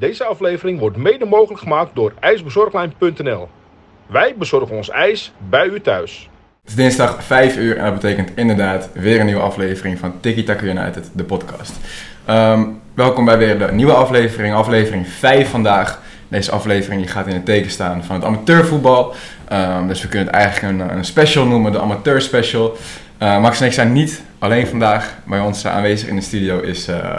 Deze 0.00 0.24
aflevering 0.24 0.78
wordt 0.78 0.96
mede 0.96 1.24
mogelijk 1.24 1.60
gemaakt 1.60 1.94
door 1.94 2.12
ijsbezorglijn.nl. 2.20 3.48
Wij 4.06 4.34
bezorgen 4.38 4.76
ons 4.76 4.90
ijs 4.90 5.32
bij 5.48 5.66
u 5.66 5.80
thuis. 5.80 6.28
Het 6.60 6.70
is 6.70 6.74
dinsdag 6.76 7.24
5 7.24 7.56
uur 7.56 7.76
en 7.76 7.84
dat 7.84 7.94
betekent 7.94 8.30
inderdaad 8.34 8.88
weer 8.92 9.20
een 9.20 9.26
nieuwe 9.26 9.40
aflevering 9.40 9.98
van 9.98 10.20
Tiki 10.20 10.44
Taka 10.44 10.62
United, 10.62 11.10
de 11.14 11.24
podcast. 11.24 11.72
Ehm, 12.24 12.64
welkom 12.94 13.24
bij 13.24 13.38
weer 13.38 13.58
de 13.58 13.72
nieuwe 13.72 13.92
aflevering, 13.92 14.54
aflevering 14.54 15.08
5 15.08 15.50
vandaag. 15.50 16.00
Deze 16.28 16.50
aflevering 16.50 17.12
gaat 17.12 17.26
in 17.26 17.34
het 17.34 17.44
teken 17.44 17.70
staan 17.70 18.04
van 18.04 18.14
het 18.14 18.24
amateurvoetbal. 18.24 19.14
Ehm, 19.48 19.86
dus 19.86 20.02
we 20.02 20.08
kunnen 20.08 20.26
het 20.26 20.36
eigenlijk 20.36 20.80
een, 20.80 20.96
een 20.96 21.04
special 21.04 21.46
noemen, 21.46 21.72
de 21.72 21.80
amateur 21.80 22.20
special. 22.20 22.76
Uh, 23.22 23.40
Max 23.40 23.60
en 23.60 23.66
ik 23.66 23.72
zijn 23.72 23.92
niet 23.92 24.22
alleen 24.38 24.66
vandaag. 24.66 25.18
Bij 25.24 25.40
ons 25.40 25.66
aanwezig 25.66 26.08
in 26.08 26.16
de 26.16 26.22
studio 26.22 26.60
is 26.60 26.88
uh, 26.88 27.18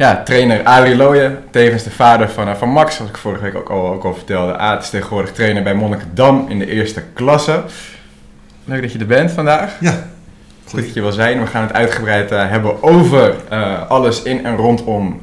ja, 0.00 0.22
trainer 0.22 0.62
Adrie 0.64 0.96
Looyen, 0.96 1.38
tevens 1.50 1.82
de 1.82 1.90
vader 1.90 2.28
van, 2.28 2.48
uh, 2.48 2.54
van 2.54 2.68
Max, 2.68 2.96
zoals 2.96 3.10
ik 3.10 3.16
vorige 3.16 3.42
week 3.42 3.54
ook 3.54 3.68
al, 3.68 3.92
ook 3.92 4.04
al 4.04 4.14
vertelde. 4.14 4.56
Aad 4.56 4.82
is 4.82 4.90
tegenwoordig 4.90 5.32
trainer 5.32 5.62
bij 5.62 5.74
Monnikendam 5.74 6.46
in 6.48 6.58
de 6.58 6.66
eerste 6.66 7.02
klasse. 7.12 7.62
Leuk 8.64 8.82
dat 8.82 8.92
je 8.92 8.98
er 8.98 9.06
bent 9.06 9.30
vandaag. 9.30 9.76
Ja. 9.80 10.08
Goed 10.68 10.84
dat 10.84 10.94
je 10.94 11.00
wil 11.00 11.12
zijn. 11.12 11.40
We 11.40 11.46
gaan 11.46 11.62
het 11.62 11.72
uitgebreid 11.72 12.30
hebben 12.30 12.82
over 12.82 13.34
alles 13.88 14.22
in 14.22 14.44
en 14.44 14.56
rondom 14.56 15.22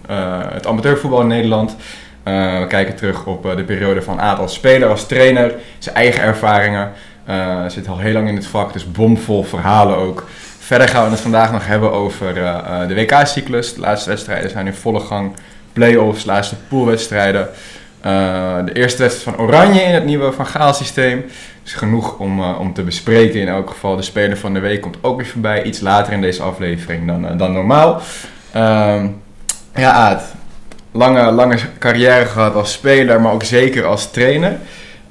het 0.54 0.68
amateurvoetbal 0.68 1.22
in 1.22 1.28
Nederland. 1.28 1.76
we 2.24 2.66
kijken 2.68 2.96
terug 2.96 3.26
op 3.26 3.44
de 3.56 3.64
periode 3.64 4.02
van 4.02 4.22
Aad 4.22 4.40
als 4.40 4.54
speler, 4.54 4.90
als 4.90 5.06
trainer, 5.06 5.54
zijn 5.78 5.96
eigen 5.96 6.22
ervaringen. 6.22 6.92
Zit 7.68 7.88
al 7.88 7.98
heel 7.98 8.14
lang 8.14 8.28
in 8.28 8.36
het 8.36 8.48
vak, 8.48 8.74
dus 8.74 8.92
bomvol 8.92 9.44
verhalen 9.44 9.98
ook. 9.98 10.28
Verder 10.68 10.88
gaan 10.88 11.04
we 11.04 11.12
het 11.12 11.20
vandaag 11.20 11.52
nog 11.52 11.68
hebben 11.68 11.92
over 11.92 12.38
uh, 12.38 12.88
de 12.88 12.96
WK-cyclus. 12.96 13.74
De 13.74 13.80
laatste 13.80 14.10
wedstrijden 14.10 14.50
zijn 14.50 14.66
in 14.66 14.74
volle 14.74 15.00
gang. 15.00 15.32
Play-offs, 15.74 16.26
laatste 16.26 16.56
poolwedstrijden. 16.68 17.50
Uh, 18.06 18.56
de 18.66 18.74
eerste 18.74 19.02
wedstrijd 19.02 19.38
van 19.38 19.46
Oranje 19.46 19.82
in 19.82 19.94
het 19.94 20.06
nieuwe 20.06 20.32
Van 20.32 20.46
Gaal 20.46 20.74
systeem. 20.74 21.26
Dus 21.64 21.74
genoeg 21.74 22.18
om, 22.18 22.44
om 22.44 22.74
te 22.74 22.84
bespreken 22.84 23.40
in 23.40 23.48
elk 23.48 23.70
geval. 23.70 23.96
De 23.96 24.02
speler 24.02 24.38
van 24.38 24.54
de 24.54 24.60
week 24.60 24.82
komt 24.82 24.98
ook 25.02 25.18
weer 25.18 25.28
voorbij. 25.28 25.64
Iets 25.64 25.80
later 25.80 26.14
in 26.14 26.22
deze 26.22 26.44
aflevering 26.44 27.08
dan, 27.08 27.38
dan 27.38 27.54
normaal. 27.54 28.02
Ehm, 28.52 29.08
ja, 29.76 29.92
Aad. 29.92 30.24
Lange, 30.92 31.32
lange 31.32 31.58
carrière 31.80 32.26
gehad 32.26 32.56
als 32.56 32.72
speler, 32.72 33.22
maar 33.22 33.34
ook 33.34 33.44
zeker 33.44 33.86
als 33.86 34.12
trainer. 34.12 34.58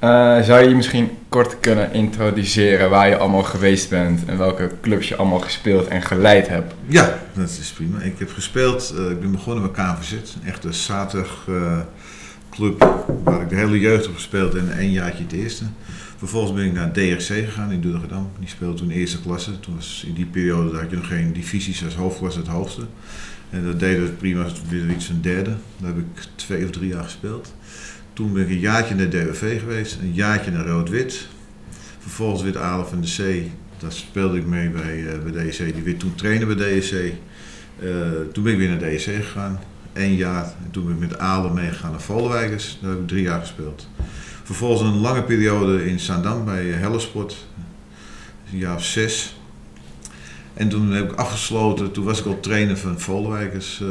Uh, 0.03 0.41
zou 0.41 0.63
je 0.63 0.69
je 0.69 0.75
misschien 0.75 1.09
kort 1.29 1.59
kunnen 1.59 1.93
introduceren 1.93 2.89
waar 2.89 3.09
je 3.09 3.17
allemaal 3.17 3.43
geweest 3.43 3.89
bent 3.89 4.25
en 4.25 4.37
welke 4.37 4.71
clubs 4.81 5.07
je 5.07 5.15
allemaal 5.15 5.39
gespeeld 5.39 5.87
en 5.87 6.01
geleid 6.01 6.47
hebt? 6.47 6.73
Ja, 6.87 7.19
dat 7.33 7.49
is 7.49 7.71
prima. 7.75 7.99
Ik 7.99 8.19
heb 8.19 8.31
gespeeld, 8.31 8.93
uh, 8.97 9.09
ik 9.11 9.19
ben 9.19 9.31
begonnen 9.31 9.71
bij 9.71 9.85
KVZ, 9.85 10.11
een 10.11 10.47
echte 10.47 10.67
uh, 11.49 11.79
club 12.49 13.05
waar 13.23 13.41
ik 13.41 13.49
de 13.49 13.55
hele 13.55 13.79
jeugd 13.79 14.05
heb 14.05 14.13
gespeeld 14.13 14.55
en 14.55 14.77
één 14.77 14.91
jaartje 14.91 15.23
het 15.23 15.33
eerste. 15.33 15.63
Vervolgens 16.17 16.53
ben 16.53 16.65
ik 16.65 16.73
naar 16.73 16.91
DRC 16.91 17.45
gegaan 17.45 17.71
in 17.71 17.81
Dordrecht. 17.81 18.13
Die 18.39 18.49
speelde 18.49 18.77
toen 18.77 18.89
eerste 18.89 19.21
klasse. 19.21 19.59
Toen 19.59 19.75
was 19.75 20.03
in 20.07 20.13
die 20.13 20.25
periode 20.25 20.77
had 20.77 20.89
je 20.89 20.95
nog 20.95 21.07
geen 21.07 21.33
divisies 21.33 21.83
als 21.83 21.95
hoofdklasse 21.95 22.39
het 22.39 22.47
hoogste. 22.47 22.81
En 23.49 23.65
dat 23.65 23.79
deden 23.79 24.03
we 24.03 24.09
prima, 24.09 24.45
weer 24.69 24.89
iets 24.89 25.05
van 25.05 25.19
derde. 25.21 25.55
Daar 25.77 25.89
heb 25.89 25.97
ik 25.97 26.23
twee 26.35 26.63
of 26.63 26.69
drie 26.69 26.89
jaar 26.89 27.03
gespeeld. 27.03 27.53
Toen 28.17 28.33
ben 28.33 28.43
ik 28.43 28.49
een 28.49 28.59
jaartje 28.59 28.95
naar 28.95 29.09
DWV 29.09 29.59
geweest, 29.59 29.97
een 30.01 30.13
jaartje 30.13 30.51
naar 30.51 30.65
Rood-Wit. 30.65 31.27
Vervolgens 31.99 32.41
weer 32.41 32.59
Adel 32.59 32.85
van 32.85 33.01
de 33.01 33.07
C. 33.07 33.49
Daar 33.81 33.91
speelde 33.91 34.37
ik 34.37 34.45
mee 34.45 34.69
bij, 34.69 34.97
uh, 34.97 35.31
bij 35.31 35.47
DSC. 35.47 35.57
Die 35.57 35.83
weer 35.83 35.97
toen 35.97 36.15
trainen 36.15 36.57
bij 36.57 36.79
DSC. 36.79 36.93
Uh, 36.93 37.11
toen 38.33 38.43
ben 38.43 38.53
ik 38.53 38.57
weer 38.57 38.69
naar 38.69 38.79
DSC 38.79 39.05
gegaan. 39.05 39.59
Eén 39.93 40.15
jaar. 40.15 40.43
En 40.43 40.71
toen 40.71 40.85
ben 40.85 40.93
ik 40.93 40.99
met 40.99 41.17
Adel 41.17 41.49
meegegaan 41.49 41.91
naar 41.91 42.01
Volwijkers. 42.01 42.77
Daar 42.81 42.89
heb 42.89 42.99
ik 42.99 43.07
drie 43.07 43.21
jaar 43.21 43.39
gespeeld. 43.39 43.89
Vervolgens 44.43 44.81
een 44.81 44.99
lange 45.01 45.23
periode 45.23 45.89
in 45.89 45.99
Zaandam 45.99 46.45
bij 46.45 46.65
Hellesport. 46.65 47.47
Een 48.51 48.57
jaar 48.57 48.75
of 48.75 48.85
zes. 48.85 49.35
En 50.53 50.69
toen 50.69 50.91
heb 50.91 51.11
ik 51.11 51.17
afgesloten, 51.17 51.91
toen 51.91 52.05
was 52.05 52.19
ik 52.19 52.25
al 52.25 52.39
trainer 52.39 52.77
van 52.77 52.99
Volwijkers. 52.99 53.81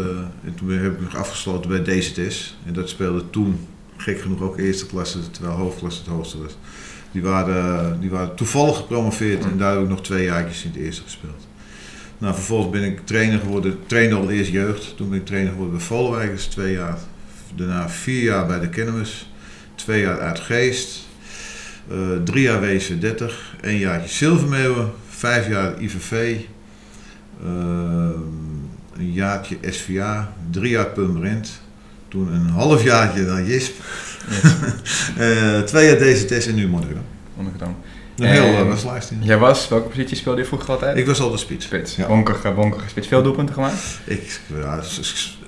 En 0.45 0.55
toen 0.55 0.71
heb 0.71 0.93
ik 0.93 1.01
nog 1.01 1.17
afgesloten 1.17 1.71
bij 1.71 1.99
DZS. 1.99 2.57
En 2.65 2.73
dat 2.73 2.89
speelde 2.89 3.31
toen 3.31 3.59
gek 3.97 4.21
genoeg 4.21 4.41
ook 4.41 4.59
eerste 4.59 4.87
klasse, 4.87 5.31
terwijl 5.31 5.57
hoofdklasse 5.57 6.01
het 6.01 6.09
hoogste 6.09 6.43
was. 6.43 6.57
Die 7.13 7.23
waren, 7.23 8.01
die 8.01 8.11
waren 8.11 8.35
toevallig 8.35 8.77
gepromoveerd 8.77 9.45
en 9.45 9.59
daar 9.59 9.73
heb 9.73 9.83
ik 9.83 9.89
nog 9.89 10.03
twee 10.03 10.25
jaartjes 10.25 10.65
in 10.65 10.71
het 10.71 10.81
eerste 10.81 11.03
gespeeld. 11.03 11.47
Nou, 12.19 12.35
vervolgens 12.35 12.71
ben 12.71 12.83
ik 12.83 13.07
trainer 13.07 13.39
geworden, 13.39 13.79
trainde 13.87 14.15
al 14.15 14.31
eerst 14.31 14.51
jeugd. 14.51 14.97
Toen 14.97 15.09
ben 15.09 15.19
ik 15.19 15.27
trainer 15.27 15.51
geworden 15.51 15.77
bij 15.77 15.87
Volwijkers, 15.87 16.47
twee 16.47 16.73
jaar. 16.73 16.99
Daarna 17.55 17.89
vier 17.89 18.23
jaar 18.23 18.47
bij 18.47 18.61
de 18.61 18.69
Kennemis, 18.69 19.33
twee 19.75 20.01
jaar 20.01 20.21
uit 20.21 20.41
Geest, 20.41 21.07
uh, 21.93 21.97
drie 22.25 22.43
jaar 22.43 22.61
WC 22.61 23.01
30, 23.01 23.55
één 23.61 23.79
jaartje 23.79 24.09
Zilvermeeuwen, 24.09 24.93
vijf 25.09 25.49
jaar 25.49 25.83
IVV, 25.83 26.37
uh, 27.45 27.49
een 28.97 29.13
jaartje 29.13 29.57
SVA, 29.61 30.33
drie 30.51 30.71
jaar 30.71 30.87
Purmerend, 30.87 31.61
toen 32.17 32.33
een 32.33 32.49
halfjaartje 32.49 33.23
naar 33.23 33.43
Jisp. 33.43 33.75
Yes. 34.31 34.43
uh, 35.19 35.61
twee 35.61 35.87
jaar 35.87 35.99
deze 35.99 36.25
test 36.25 36.47
en 36.47 36.55
nu 36.55 36.69
Monnikendam. 36.69 37.05
Monnikendam. 37.35 37.77
Een 38.17 38.27
heel 38.27 38.45
uh, 38.45 38.69
was 38.69 39.09
Jij 39.21 39.39
was, 39.39 39.69
welke 39.69 39.89
positie 39.89 40.17
speelde 40.17 40.41
je 40.41 40.47
vroeger 40.47 40.71
altijd? 40.71 40.97
Ik 40.97 41.07
was 41.07 41.21
al 41.21 41.31
de 41.31 41.37
spits. 41.37 41.65
Spits, 41.65 41.97
ja. 41.97 42.07
bonkige, 42.07 42.51
bonkige 42.51 42.89
spits. 42.89 43.09
Veel 43.09 43.23
doelpunten 43.23 43.55
gemaakt? 43.55 44.01
Ik, 44.05 44.41
ja, 44.61 44.81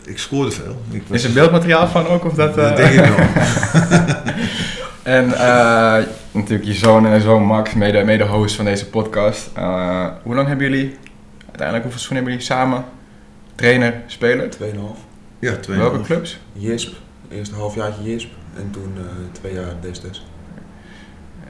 ik 0.05 0.19
scoorde 0.19 0.51
veel. 0.51 0.83
Ik 0.91 1.03
was, 1.07 1.17
Is 1.17 1.25
er 1.25 1.33
beeldmateriaal 1.33 1.89
van 1.89 2.07
ook? 2.07 2.25
Of 2.25 2.35
dat, 2.35 2.55
dat 2.55 2.77
denk 2.77 2.93
ik 2.93 3.05
wel. 3.05 3.27
en 5.19 5.25
uh, 5.25 5.97
natuurlijk 6.31 6.69
je 6.69 6.75
zoon 6.75 7.07
en 7.07 7.21
zoon 7.21 7.43
Max, 7.43 7.75
mede, 7.75 8.05
mede 8.05 8.25
host 8.25 8.57
van 8.57 8.65
deze 8.65 8.87
podcast. 8.87 9.51
Uh, 9.59 10.07
hoe 10.23 10.35
lang 10.35 10.49
hebben 10.49 10.71
jullie, 10.71 10.97
uiteindelijk 11.47 11.83
hoeveel 11.83 12.01
seizoen 12.01 12.17
hebben 12.17 12.33
jullie 12.33 12.47
samen? 12.47 12.85
Trainer, 13.55 14.03
speler? 14.07 14.51
Tweeënhalf. 14.51 15.08
Ja, 15.39 15.57
twee 15.57 15.79
Welke 15.79 16.01
clubs? 16.01 16.39
Jisp, 16.53 16.95
eerst 17.29 17.53
een 17.53 17.59
halfjaartje 17.59 18.03
Jisp 18.03 18.31
en 18.57 18.71
toen 18.71 18.93
uh, 18.97 19.05
twee 19.33 19.55
jaar 19.55 19.75
Destes. 19.81 20.27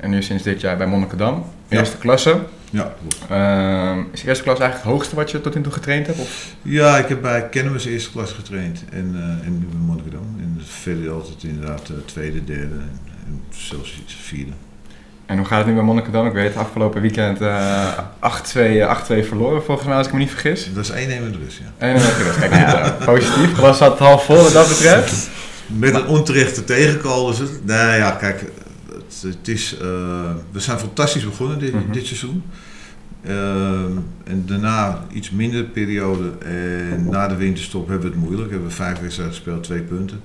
En 0.01 0.11
nu 0.11 0.23
sinds 0.23 0.43
dit 0.43 0.61
jaar 0.61 0.77
bij 0.77 0.87
Monnikendam, 0.87 1.45
eerste 1.69 1.95
ja. 1.95 2.01
klasse. 2.03 2.41
Ja, 2.71 2.95
uh, 3.31 4.05
is 4.13 4.21
de 4.21 4.29
eerste 4.29 4.43
klas 4.43 4.59
eigenlijk 4.59 4.73
het 4.73 4.83
hoogste 4.83 5.15
wat 5.15 5.31
je 5.31 5.41
tot 5.41 5.55
nu 5.55 5.63
toe 5.63 5.73
getraind 5.73 6.07
hebt? 6.07 6.19
Of? 6.19 6.55
Ja, 6.63 6.99
ik 6.99 7.09
heb 7.09 7.21
bij 7.23 7.49
Kennemis 7.49 7.85
eerste 7.85 8.11
klas 8.11 8.33
getraind 8.33 8.85
en, 8.91 9.13
uh, 9.15 9.47
en 9.47 9.59
nu 9.59 9.67
bij 9.67 9.79
Monnikendam. 9.79 10.37
En 10.41 10.61
verder 10.65 11.11
altijd 11.11 11.43
inderdaad 11.43 11.89
uh, 11.89 11.97
tweede, 12.05 12.45
derde 12.45 12.75
en, 12.75 13.01
en 13.27 13.43
zelfs 13.51 13.99
iets 14.03 14.15
vierde. 14.15 14.53
En 15.29 15.37
hoe 15.37 15.47
gaat 15.47 15.59
het 15.59 15.67
nu 15.67 15.75
bij 15.75 15.83
Monnikendam? 15.83 16.27
Ik 16.27 16.33
weet, 16.33 16.57
afgelopen 16.57 17.01
weekend 17.01 17.41
uh, 17.41 17.99
8-2 18.21 18.29
verloren 19.07 19.63
volgens 19.63 19.87
mij, 19.87 19.97
als 19.97 20.07
ik 20.07 20.13
me 20.13 20.19
niet 20.19 20.31
vergis. 20.31 20.71
Dat 20.75 20.85
is 20.85 20.91
1-1 20.91 20.95
in 20.95 21.09
de 21.09 21.39
rust, 21.45 21.59
ja. 21.59 21.95
1-1 21.95 21.95
in 21.95 21.95
de 21.95 22.23
rust, 22.25 22.39
kijk, 22.39 22.53
ja. 22.53 22.97
positief. 23.05 23.55
Glas 23.55 23.79
zat 23.79 23.99
half 23.99 24.25
vol 24.25 24.43
wat 24.43 24.53
dat 24.53 24.69
betreft. 24.69 25.31
Met 25.67 25.95
een 25.95 26.07
onterechte 26.07 26.65
tegenkool 26.65 27.31
is 27.31 27.39
het. 27.39 27.67
Nou 27.67 27.97
ja, 27.97 28.11
kijk, 28.11 28.41
het, 28.93 29.23
het 29.23 29.49
is, 29.49 29.75
uh, 29.75 29.81
we 30.51 30.61
zijn 30.61 30.79
fantastisch 30.79 31.25
begonnen 31.25 31.59
dit, 31.59 31.73
mm 31.73 31.81
-hmm. 31.81 31.93
dit 31.93 32.07
seizoen. 32.07 32.43
Uh, 33.27 33.33
en 34.25 34.43
daarna 34.47 35.05
iets 35.13 35.31
minder 35.31 35.65
periode. 35.65 36.33
En 36.45 37.09
na 37.09 37.29
de 37.29 37.37
winterstop 37.37 37.89
hebben 37.89 38.11
we 38.11 38.17
het 38.17 38.25
moeilijk. 38.25 38.51
Hebben 38.51 38.69
we 38.69 38.75
vijf 38.75 39.01
wedstrijden 39.01 39.35
gespeeld, 39.35 39.63
twee 39.63 39.83
punten. 39.83 40.21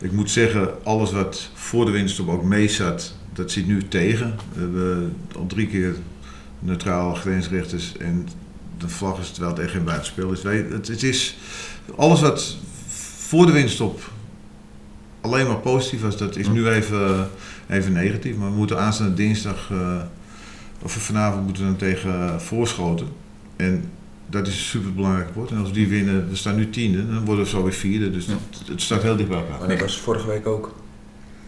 Ik 0.00 0.12
moet 0.12 0.30
zeggen, 0.30 0.68
alles 0.82 1.12
wat 1.12 1.50
voor 1.54 1.84
de 1.84 1.90
winterstop 1.90 2.28
ook 2.28 2.44
mee 2.44 2.68
zat, 2.68 3.14
dat 3.34 3.50
zit 3.50 3.66
nu 3.66 3.88
tegen. 3.88 4.34
We 4.52 4.60
hebben 4.60 5.16
al 5.36 5.46
drie 5.46 5.66
keer 5.66 5.94
neutraal 6.58 7.14
grensrechters 7.14 7.96
en 7.96 8.28
de 8.78 8.88
vlag 8.88 9.20
is 9.20 9.30
terwijl 9.30 9.54
het 9.54 9.62
echt 9.62 9.72
geen 9.72 9.84
buitenspel 9.84 10.32
is. 10.32 10.42
Het, 10.42 10.88
het 10.88 11.02
is 11.02 11.36
alles 11.96 12.20
wat 12.20 12.56
voor 13.16 13.46
de 13.46 13.52
winststop 13.52 14.12
alleen 15.24 15.46
maar 15.46 15.58
positief 15.58 16.02
was, 16.02 16.16
dat 16.16 16.36
is 16.36 16.48
nu 16.48 16.68
even, 16.68 17.28
even 17.68 17.92
negatief. 17.92 18.36
Maar 18.36 18.50
we 18.50 18.56
moeten 18.56 18.78
aanstaande 18.78 19.14
dinsdag, 19.14 19.70
uh, 19.72 20.02
of 20.82 20.92
vanavond 20.92 21.44
moeten 21.44 21.62
we 21.62 21.68
dan 21.68 21.78
tegen 21.78 22.40
Voorschoten. 22.40 23.06
En 23.56 23.84
dat 24.26 24.46
is 24.46 24.52
een 24.52 24.60
superbelangrijk 24.60 25.32
potje. 25.32 25.54
En 25.54 25.60
als 25.60 25.70
we 25.70 25.74
die 25.74 25.88
winnen, 25.88 26.28
we 26.28 26.36
staan 26.36 26.56
nu 26.56 26.70
tiende, 26.70 27.12
dan 27.12 27.24
worden 27.24 27.44
we 27.44 27.50
zo 27.50 27.62
weer 27.62 27.72
vierde. 27.72 28.10
Dus 28.10 28.26
het, 28.26 28.68
het 28.68 28.82
staat 28.82 29.02
heel 29.02 29.16
dicht 29.16 29.28
bij 29.28 29.38
elkaar. 29.38 29.58
Maar 29.58 29.68
dat 29.68 29.80
was 29.80 29.98
vorige 29.98 30.26
week 30.26 30.46
ook. 30.46 30.74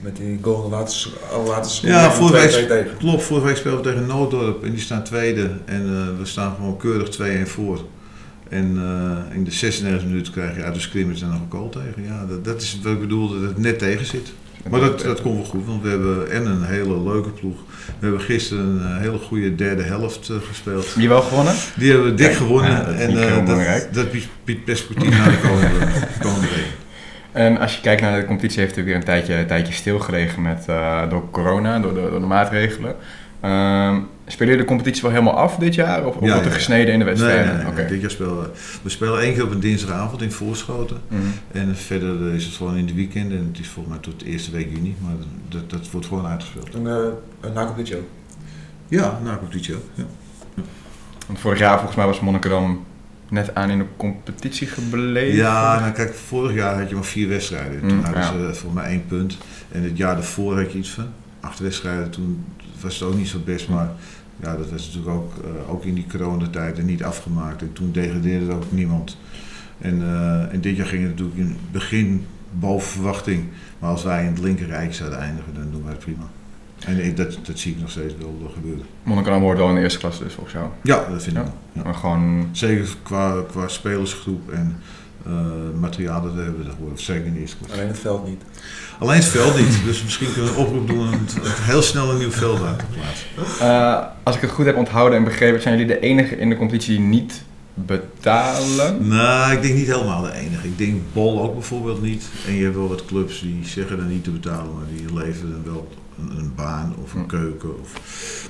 Met 0.01 0.17
die 0.17 0.39
goal 0.43 0.69
laatste, 0.69 1.09
laatste 1.47 1.87
Ja, 1.87 2.13
vorige 2.13 2.57
week, 2.57 2.69
tegen. 2.69 2.97
klopt. 2.97 3.23
Vorige 3.23 3.47
week 3.47 3.57
speelden 3.57 3.83
we 3.83 3.89
tegen 3.91 4.07
Nooddorp 4.07 4.65
en 4.65 4.71
die 4.71 4.81
staan 4.81 5.05
tweede. 5.05 5.51
En 5.65 5.83
uh, 5.83 6.19
we 6.19 6.25
staan 6.25 6.55
gewoon 6.55 6.77
keurig 6.77 7.19
2-1 7.47 7.49
voor. 7.49 7.81
En 8.49 8.77
uh, 8.77 9.37
in 9.37 9.45
de 9.45 9.51
96 9.51 10.09
minuten 10.09 10.33
krijg 10.33 10.57
je 10.57 10.63
uit 10.63 10.75
de 10.75 10.81
scrimmage 10.81 11.21
dan 11.21 11.29
nog 11.29 11.41
een 11.41 11.51
goal 11.51 11.69
tegen. 11.69 12.03
Ja, 12.05 12.27
dat, 12.29 12.45
dat 12.45 12.63
is 12.63 12.79
wat 12.83 12.93
ik 12.93 13.01
bedoel, 13.01 13.29
dat 13.29 13.41
het 13.41 13.59
net 13.59 13.79
tegen 13.79 14.07
zit. 14.07 14.33
Maar 14.71 14.81
dat, 14.81 15.01
dat 15.01 15.23
komt 15.23 15.37
wel 15.37 15.45
goed, 15.45 15.67
want 15.67 15.83
we 15.83 15.89
hebben 15.89 16.31
en 16.31 16.47
een 16.47 16.65
hele 16.65 17.03
leuke 17.03 17.29
ploeg. 17.29 17.57
We 17.87 17.93
hebben 18.07 18.21
gisteren 18.21 18.65
een 18.65 19.01
hele 19.01 19.19
goede 19.19 19.55
derde 19.55 19.83
helft 19.83 20.29
uh, 20.29 20.37
gespeeld. 20.49 20.95
Die 20.97 21.09
wel 21.09 21.23
gewonnen? 21.23 21.55
Die 21.77 21.91
hebben 21.91 22.11
we 22.11 22.15
dik 22.15 22.33
gewonnen. 22.33 22.71
Ja, 22.71 22.85
dat 22.85 22.95
en 22.95 23.13
uh, 23.13 23.47
dat, 23.47 23.95
dat 23.95 24.07
biedt 24.45 24.65
perspectief 24.65 25.11
naar 25.11 25.31
de 25.31 25.41
komende, 25.41 25.87
komende 26.21 26.47
week. 26.47 26.86
En 27.37 27.59
als 27.59 27.75
je 27.75 27.81
kijkt 27.81 28.01
naar 28.01 28.21
de 28.21 28.27
competitie, 28.27 28.61
heeft 28.61 28.77
het 28.77 28.85
weer 28.85 28.95
een 28.95 29.05
tijdje, 29.05 29.35
een 29.35 29.47
tijdje 29.47 29.73
stilgelegen 29.73 30.43
met, 30.43 30.65
eh, 30.69 31.09
door 31.11 31.31
corona, 31.31 31.79
door 31.79 31.95
de, 31.95 32.01
door 32.11 32.21
de 32.21 32.27
maatregelen. 32.27 32.97
Ehm 33.41 33.97
spelen 34.27 34.49
jullie 34.49 34.63
de 34.63 34.69
competitie 34.69 35.03
wel 35.03 35.11
helemaal 35.11 35.35
af 35.37 35.57
dit 35.57 35.75
jaar? 35.75 36.07
Of, 36.07 36.17
of 36.17 36.21
Ja, 36.23 36.33
wordt 36.33 36.35
er 36.39 36.45
ja, 36.45 36.49
ja. 36.49 36.55
gesneden 36.55 36.93
in 36.93 36.99
de 36.99 37.05
Nee, 37.05 37.15
wedstrijden? 37.15 37.75
nee. 37.75 37.87
Dit 37.87 38.01
jaar 38.01 38.11
spelen 38.11 38.41
we, 38.41 38.49
we 38.83 38.89
spelen 38.89 39.21
één 39.21 39.35
keer 39.35 39.43
op 39.45 39.51
een 39.51 39.61
dinsdagavond 39.61 40.23
in 40.23 40.33
Voorschoten. 40.33 40.97
Mhm. 41.09 41.21
En 41.53 41.77
verder 41.77 42.35
is 42.35 42.45
het 42.45 42.55
gewoon 42.55 42.77
in 42.77 42.87
de 42.87 42.95
weekend 42.95 43.31
en 43.33 43.49
het 43.53 43.59
is 43.61 43.69
volgens 43.69 43.95
mij 43.95 44.05
tot 44.05 44.21
de 44.21 44.27
eerste 44.27 44.51
week 44.51 44.69
juni, 44.71 44.95
maar 45.01 45.13
dat, 45.49 45.71
dat 45.71 45.91
wordt 45.91 46.07
gewoon 46.07 46.27
uitgespeeld. 46.27 46.75
En 46.75 46.83
uh, 46.83 47.55
na 47.55 47.65
competitie 47.65 47.97
ook. 47.97 48.07
Ja, 48.89 49.19
na 49.25 49.37
competitie 49.37 49.75
ook. 49.75 49.83
Ja. 49.95 50.05
Want 51.27 51.39
vorig 51.39 51.59
jaar 51.59 51.77
volgens 51.77 51.97
mij 51.97 52.07
was 52.07 52.21
Monnikendam 52.21 52.85
net 53.29 53.55
aan 53.55 53.71
in 53.71 53.79
de 53.79 53.85
competitie 53.97 54.67
gebleven. 54.67 55.37
Ja, 55.37 55.81
nou 55.81 55.93
kijk, 55.93 56.15
vorig 56.15 56.55
jaar 56.55 56.79
had 56.79 56.89
je 56.89 56.95
maar 56.95 57.05
vier 57.05 57.29
wedstrijden. 57.29 57.81
Toen 57.81 57.97
Mm, 57.97 58.05
hadden 58.05 58.23
ja. 58.23 58.29
ze 58.29 58.55
volgens 58.55 58.83
mij 58.83 58.91
één 58.91 59.07
punt. 59.07 59.37
En 59.73 59.83
het 59.83 59.97
jaar 59.97 60.15
daarvoor 60.15 60.57
had 60.59 60.73
je 60.73 60.79
iets 60.79 60.91
van 60.91 61.07
acht 61.41 61.59
wedstrijden. 61.59 62.11
Toen 62.11 62.45
was 62.81 62.95
het 62.99 63.09
ook 63.09 63.17
niet 63.17 63.29
zo 63.29 63.39
best, 63.45 63.69
maar 63.69 63.91
ja, 64.43 64.57
dat 64.57 64.71
was 64.71 64.87
natuurlijk 64.87 65.15
ook, 65.17 65.33
eh, 65.45 65.71
ook 65.71 65.85
in 65.85 65.95
die 65.95 66.07
coronatijd 66.11 66.83
niet 66.85 67.03
afgemaakt. 67.05 67.63
En 67.63 67.73
toen 67.73 67.93
degradeerde 67.93 68.47
er 68.47 68.55
ook 68.55 68.73
niemand. 68.73 69.17
En, 69.79 70.03
eh, 70.03 70.53
en 70.53 70.61
dit 70.61 70.77
jaar 70.77 70.87
ging 70.87 71.03
het 71.03 71.11
natuurlijk 71.11 71.39
in 71.39 71.47
het 71.47 71.73
begin 71.73 72.27
boven 72.51 72.89
verwachting. 72.89 73.45
Maar 73.79 73.91
als 73.91 74.03
wij 74.03 74.21
in 74.25 74.31
het 74.31 74.39
linkerrijk 74.39 74.95
zouden 74.95 75.19
eindigen, 75.19 75.55
dan 75.55 75.71
doen 75.71 75.83
wij 75.83 75.93
het 75.93 76.01
prima. 76.05 76.31
En 76.87 77.05
ik- 77.05 77.17
dat, 77.17 77.39
dat 77.43 77.59
zie 77.59 77.73
ik 77.73 77.81
nog 77.81 77.91
steeds 77.91 78.15
wel 78.19 78.51
gebeuren. 78.55 78.85
Monnikendam 79.03 79.43
wordt 79.43 79.59
wel 79.61 79.69
in 79.69 79.75
de 79.75 79.81
eerste 79.81 79.99
klasse 79.99 80.23
dus 80.25 80.33
volgens 80.33 80.55
jou. 80.55 80.67
Ja, 80.83 81.07
dat 81.11 81.23
vind 81.23 81.37
ik 81.37 81.43
wel. 81.43 81.53
Ja. 81.73 81.83
Maar 81.85 81.95
gewoon... 81.95 82.49
Zeker 82.53 82.89
qua, 83.03 83.43
qua 83.51 83.69
spelersgroep 83.69 84.51
en 84.51 84.77
eh, 85.27 85.33
materiaal 85.81 86.23
dat 86.23 86.35
we 86.35 86.41
hebben. 86.41 86.67
Of 86.93 87.01
zeker 87.01 87.27
in 87.27 87.33
de 87.35 87.41
eerste 87.41 87.57
klasse. 87.57 87.77
Alleen 87.77 87.89
het 87.89 87.99
veld 87.99 88.27
niet. 88.29 88.43
Alleen 88.99 89.17
het 89.17 89.25
veld 89.25 89.57
niet, 89.59 89.85
dus 89.85 90.03
misschien 90.03 90.33
kunnen 90.33 90.53
we 90.55 90.59
een 90.61 90.67
oproep 90.67 90.87
doen 90.87 90.99
om 91.09 91.19
heel 91.43 91.83
snel 91.83 92.11
een 92.11 92.19
nieuw 92.19 92.31
veld 92.31 92.63
aan 92.63 92.77
te 92.77 92.85
plaatsen. 92.95 93.67
Eh, 93.67 94.07
als 94.23 94.35
ik 94.37 94.41
het 94.41 94.51
goed 94.51 94.65
heb 94.67 94.77
onthouden 94.77 95.19
en 95.19 95.25
begrepen, 95.25 95.63
zijn 95.63 95.79
jullie 95.79 95.95
de 95.95 96.01
enige 96.01 96.37
in 96.37 96.49
de 96.49 96.57
competitie 96.57 96.97
die 96.97 97.07
niet 97.07 97.43
betalen? 97.75 99.09
Nou, 99.09 99.53
ik 99.53 99.63
denk 99.63 99.75
niet 99.75 99.87
helemaal 99.87 100.23
de 100.23 100.33
enige. 100.33 100.67
Ik 100.67 100.79
denk 100.79 101.01
Bol 101.13 101.43
ook 101.43 101.53
bijvoorbeeld 101.55 102.03
niet. 102.03 102.25
En 102.47 102.55
je 102.55 102.63
hebt 102.65 102.77
wel 102.77 102.89
wat 102.89 103.05
clubs 103.05 103.41
die 103.41 103.61
zeggen 103.65 103.97
dan 103.97 104.09
niet 104.09 104.25
te 104.25 104.31
betalen, 104.31 104.75
maar 104.75 104.85
die 104.97 105.15
leveren 105.15 105.51
dan 105.51 105.73
wel 105.73 105.89
een, 106.19 106.53
baan 106.57 106.95
of 107.03 107.15
een 107.15 107.27
keuken. 107.27 107.81
Of, 107.81 107.93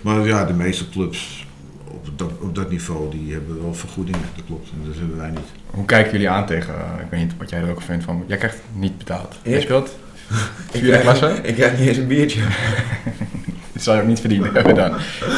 maar 0.02 0.26
ja, 0.26 0.44
de 0.44 0.52
meeste 0.52 0.88
clubs 0.88 1.46
op 1.84 2.18
dat, 2.18 2.30
op 2.40 2.54
dat 2.54 2.70
niveau, 2.70 3.10
die 3.10 3.32
hebben 3.32 3.62
wel 3.62 3.74
vergoedingen, 3.74 4.20
dat 4.36 4.44
klopt. 4.46 4.70
En 4.70 4.88
dat 4.88 4.98
hebben 4.98 5.16
wij 5.16 5.30
niet. 5.30 5.48
Hoe 5.70 5.84
kijken 5.84 6.12
jullie 6.12 6.28
aan 6.30 6.46
tegen, 6.46 6.74
eh, 6.74 7.02
ik 7.04 7.10
weet 7.10 7.20
niet 7.20 7.32
wat 7.38 7.50
jij 7.50 7.60
er 7.60 7.70
ook 7.70 7.80
vindt 7.82 8.04
van, 8.04 8.24
jij 8.26 8.36
krijgt 8.36 8.58
niet 8.72 8.98
betaald. 8.98 9.34
Ik? 9.42 9.50
Jij 9.52 9.60
speelt 9.60 9.88
Ik 9.88 10.80
vierde 10.80 10.88
krijg- 10.88 11.02
klasse? 11.02 11.40
Ik 11.42 11.54
krijg 11.54 11.78
niet 11.78 11.88
eens 11.88 11.96
een 11.96 12.06
biertje. 12.06 12.40
Dat 13.72 13.84
zou 13.84 13.96
je 13.96 14.02
ook 14.02 14.08
niet 14.08 14.20
verdienen 14.20 14.52
hebben 14.54 14.74
dan. 14.74 14.90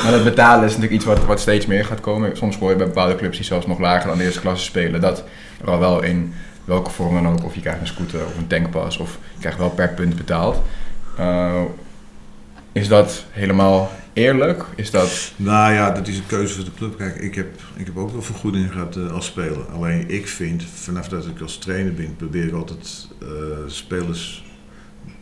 Maar 0.02 0.10
dat 0.12 0.24
betalen 0.24 0.64
is 0.64 0.70
natuurlijk 0.70 0.92
iets 0.92 1.04
wat, 1.04 1.24
wat 1.24 1.40
steeds 1.40 1.66
meer 1.66 1.84
gaat 1.84 2.00
komen. 2.00 2.36
Soms 2.36 2.56
hoor 2.58 2.70
je 2.70 2.76
bij 2.76 2.86
bepaalde 2.86 3.16
clubs 3.16 3.36
die 3.36 3.46
zelfs 3.46 3.66
nog 3.66 3.78
lager 3.78 4.08
dan 4.08 4.18
de 4.18 4.24
eerste 4.24 4.40
klasse 4.40 4.64
spelen, 4.64 5.00
dat 5.00 5.24
er 5.60 5.70
al 5.70 5.78
wel 5.78 6.02
in 6.02 6.32
welke 6.64 6.90
vorm 6.90 7.14
dan 7.22 7.32
ook, 7.32 7.44
of 7.44 7.54
je 7.54 7.60
krijgt 7.60 7.80
een 7.80 7.86
scooter 7.86 8.24
of 8.26 8.36
een 8.36 8.46
tankpas, 8.46 8.96
of 8.98 9.18
je 9.34 9.40
krijgt 9.40 9.58
wel 9.58 9.70
per 9.70 9.88
punt 9.88 10.16
betaald. 10.16 10.62
Eh, 11.16 11.60
is 12.78 12.88
dat 12.88 13.24
helemaal 13.30 13.90
eerlijk? 14.12 14.64
Is 14.76 14.90
dat... 14.90 15.32
Nou 15.36 15.72
ja, 15.72 15.90
dat 15.90 16.08
is 16.08 16.16
een 16.16 16.26
keuze 16.26 16.54
voor 16.54 16.64
de 16.64 16.74
club. 16.76 16.96
Kijk, 16.96 17.16
ik 17.16 17.34
heb, 17.34 17.60
ik 17.76 17.86
heb 17.86 17.96
ook 17.96 18.10
wel 18.10 18.22
vergoedingen 18.22 18.70
gehad 18.70 18.96
eh, 18.96 19.12
als 19.12 19.26
speler. 19.26 19.64
Alleen 19.72 20.10
ik 20.10 20.28
vind, 20.28 20.64
vanaf 20.74 21.08
dat 21.08 21.26
ik 21.26 21.40
als 21.40 21.58
trainer 21.58 21.94
ben, 21.94 22.16
probeer 22.16 22.46
ik 22.46 22.52
altijd 22.54 23.08
eh, 23.20 23.28
spelers 23.66 24.44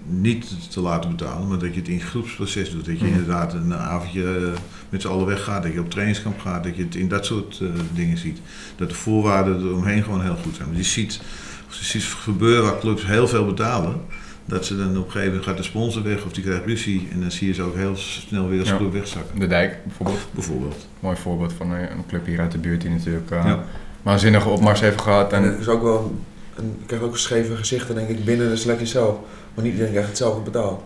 niet 0.08 0.70
te 0.72 0.80
laten 0.80 1.10
betalen, 1.10 1.48
maar 1.48 1.58
dat 1.58 1.74
je 1.74 1.80
het 1.80 1.88
in 1.88 2.00
groepsproces 2.00 2.70
doet. 2.70 2.84
Dat 2.86 2.98
je 2.98 3.04
Mhm. 3.04 3.12
inderdaad 3.14 3.52
een 3.54 3.74
avondje 3.74 4.36
eh, 4.36 4.58
met 4.88 5.02
z'n 5.02 5.08
allen 5.08 5.26
weggaat, 5.26 5.62
dat 5.62 5.72
je 5.72 5.80
op 5.80 5.90
trainingskamp 5.90 6.40
gaat, 6.40 6.64
dat 6.64 6.76
je 6.76 6.82
het 6.82 6.94
in 6.94 7.08
dat 7.08 7.26
soort 7.26 7.62
dingen 7.92 8.18
ziet. 8.18 8.38
Dat 8.76 8.88
de 8.88 8.94
voorwaarden 8.94 9.60
eromheen 9.60 10.02
gewoon 10.02 10.22
heel 10.22 10.36
goed 10.42 10.54
zijn. 10.54 10.68
Want 10.68 10.80
je 10.80 10.90
ziet, 10.90 11.20
je 11.68 11.84
ziet 11.84 12.02
gebeuren 12.04 12.62
waar 12.64 12.78
clubs 12.78 13.06
heel 13.06 13.28
veel 13.28 13.46
betalen. 13.46 14.00
Dat 14.48 14.64
ze 14.66 14.76
dan 14.76 14.88
op 14.88 14.94
een 14.94 15.02
gegeven 15.02 15.26
moment 15.26 15.44
gaat 15.44 15.56
de 15.56 15.62
sponsor 15.62 16.02
weg 16.02 16.24
of 16.24 16.32
die 16.32 16.44
krijgt 16.44 16.64
ruzie. 16.66 17.08
En 17.12 17.20
dan 17.20 17.30
zie 17.30 17.48
je 17.48 17.54
ze 17.54 17.62
ook 17.62 17.74
heel 17.76 17.96
snel 17.96 18.48
weer 18.48 18.60
als 18.60 18.68
Ja. 18.68 18.76
club 18.76 18.92
wegzakken. 18.92 19.38
De 19.38 19.46
Dijk 19.46 19.76
bijvoorbeeld. 19.84 20.18
Bijvoorbeeld. 20.30 20.86
Mooi 21.00 21.16
voorbeeld 21.16 21.52
van 21.52 21.70
een, 21.70 21.90
een 21.90 22.06
club 22.08 22.26
hier 22.26 22.40
uit 22.40 22.52
de 22.52 22.58
buurt 22.58 22.80
die 22.80 22.90
natuurlijk 22.90 23.30
eh 23.30 23.44
Ja. 23.44 23.64
waanzinnige 24.02 24.48
opmars 24.48 24.80
heeft 24.80 25.00
gehad. 25.00 25.32
En 25.32 25.42
En 25.42 25.50
het 25.50 25.60
is 25.60 25.68
ook 25.68 25.82
wel, 25.82 26.14
een, 26.56 26.76
ik 26.80 26.86
krijg 26.86 27.02
ook 27.02 27.18
scheve 27.18 27.56
gezichten 27.56 27.94
denk 27.94 28.08
ik 28.08 28.24
binnen 28.24 28.48
de 28.48 28.56
selectie 28.56 28.86
zelf. 28.86 29.16
Maar 29.54 29.64
niet 29.64 29.72
iedereen 29.72 29.92
krijgt 29.92 30.08
hetzelfde 30.10 30.40
betaald. 30.42 30.82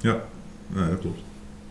Ja, 0.00 0.16
dat 0.74 0.98
klopt. 1.00 1.20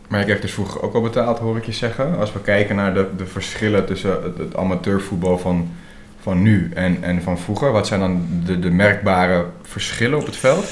Maar 0.08 0.20
je 0.20 0.26
kreeg 0.26 0.40
dus 0.42 0.52
vroeger 0.54 0.82
ook 0.82 0.94
al 0.94 1.02
betaald, 1.02 1.40
hoor 1.40 1.58
ik 1.58 1.66
je 1.66 1.72
zeggen. 1.72 2.18
Als 2.18 2.34
we 2.34 2.42
kijken 2.42 2.76
naar 2.76 2.94
de, 2.94 3.08
de 3.18 3.26
verschillen 3.26 3.86
tussen 3.86 4.24
het, 4.24 4.38
het 4.38 4.56
amateurvoetbal 4.56 5.38
van, 5.38 5.70
van 6.22 6.42
nu 6.42 6.72
en, 6.74 7.04
en 7.04 7.22
van 7.22 7.38
vroeger. 7.38 7.72
Wat 7.72 7.88
zijn 7.88 8.00
dan 8.00 8.28
de, 8.46 8.60
de 8.60 8.70
merkbare 8.72 9.46
verschillen 9.62 10.20
op 10.20 10.26
het 10.26 10.36
veld? 10.36 10.66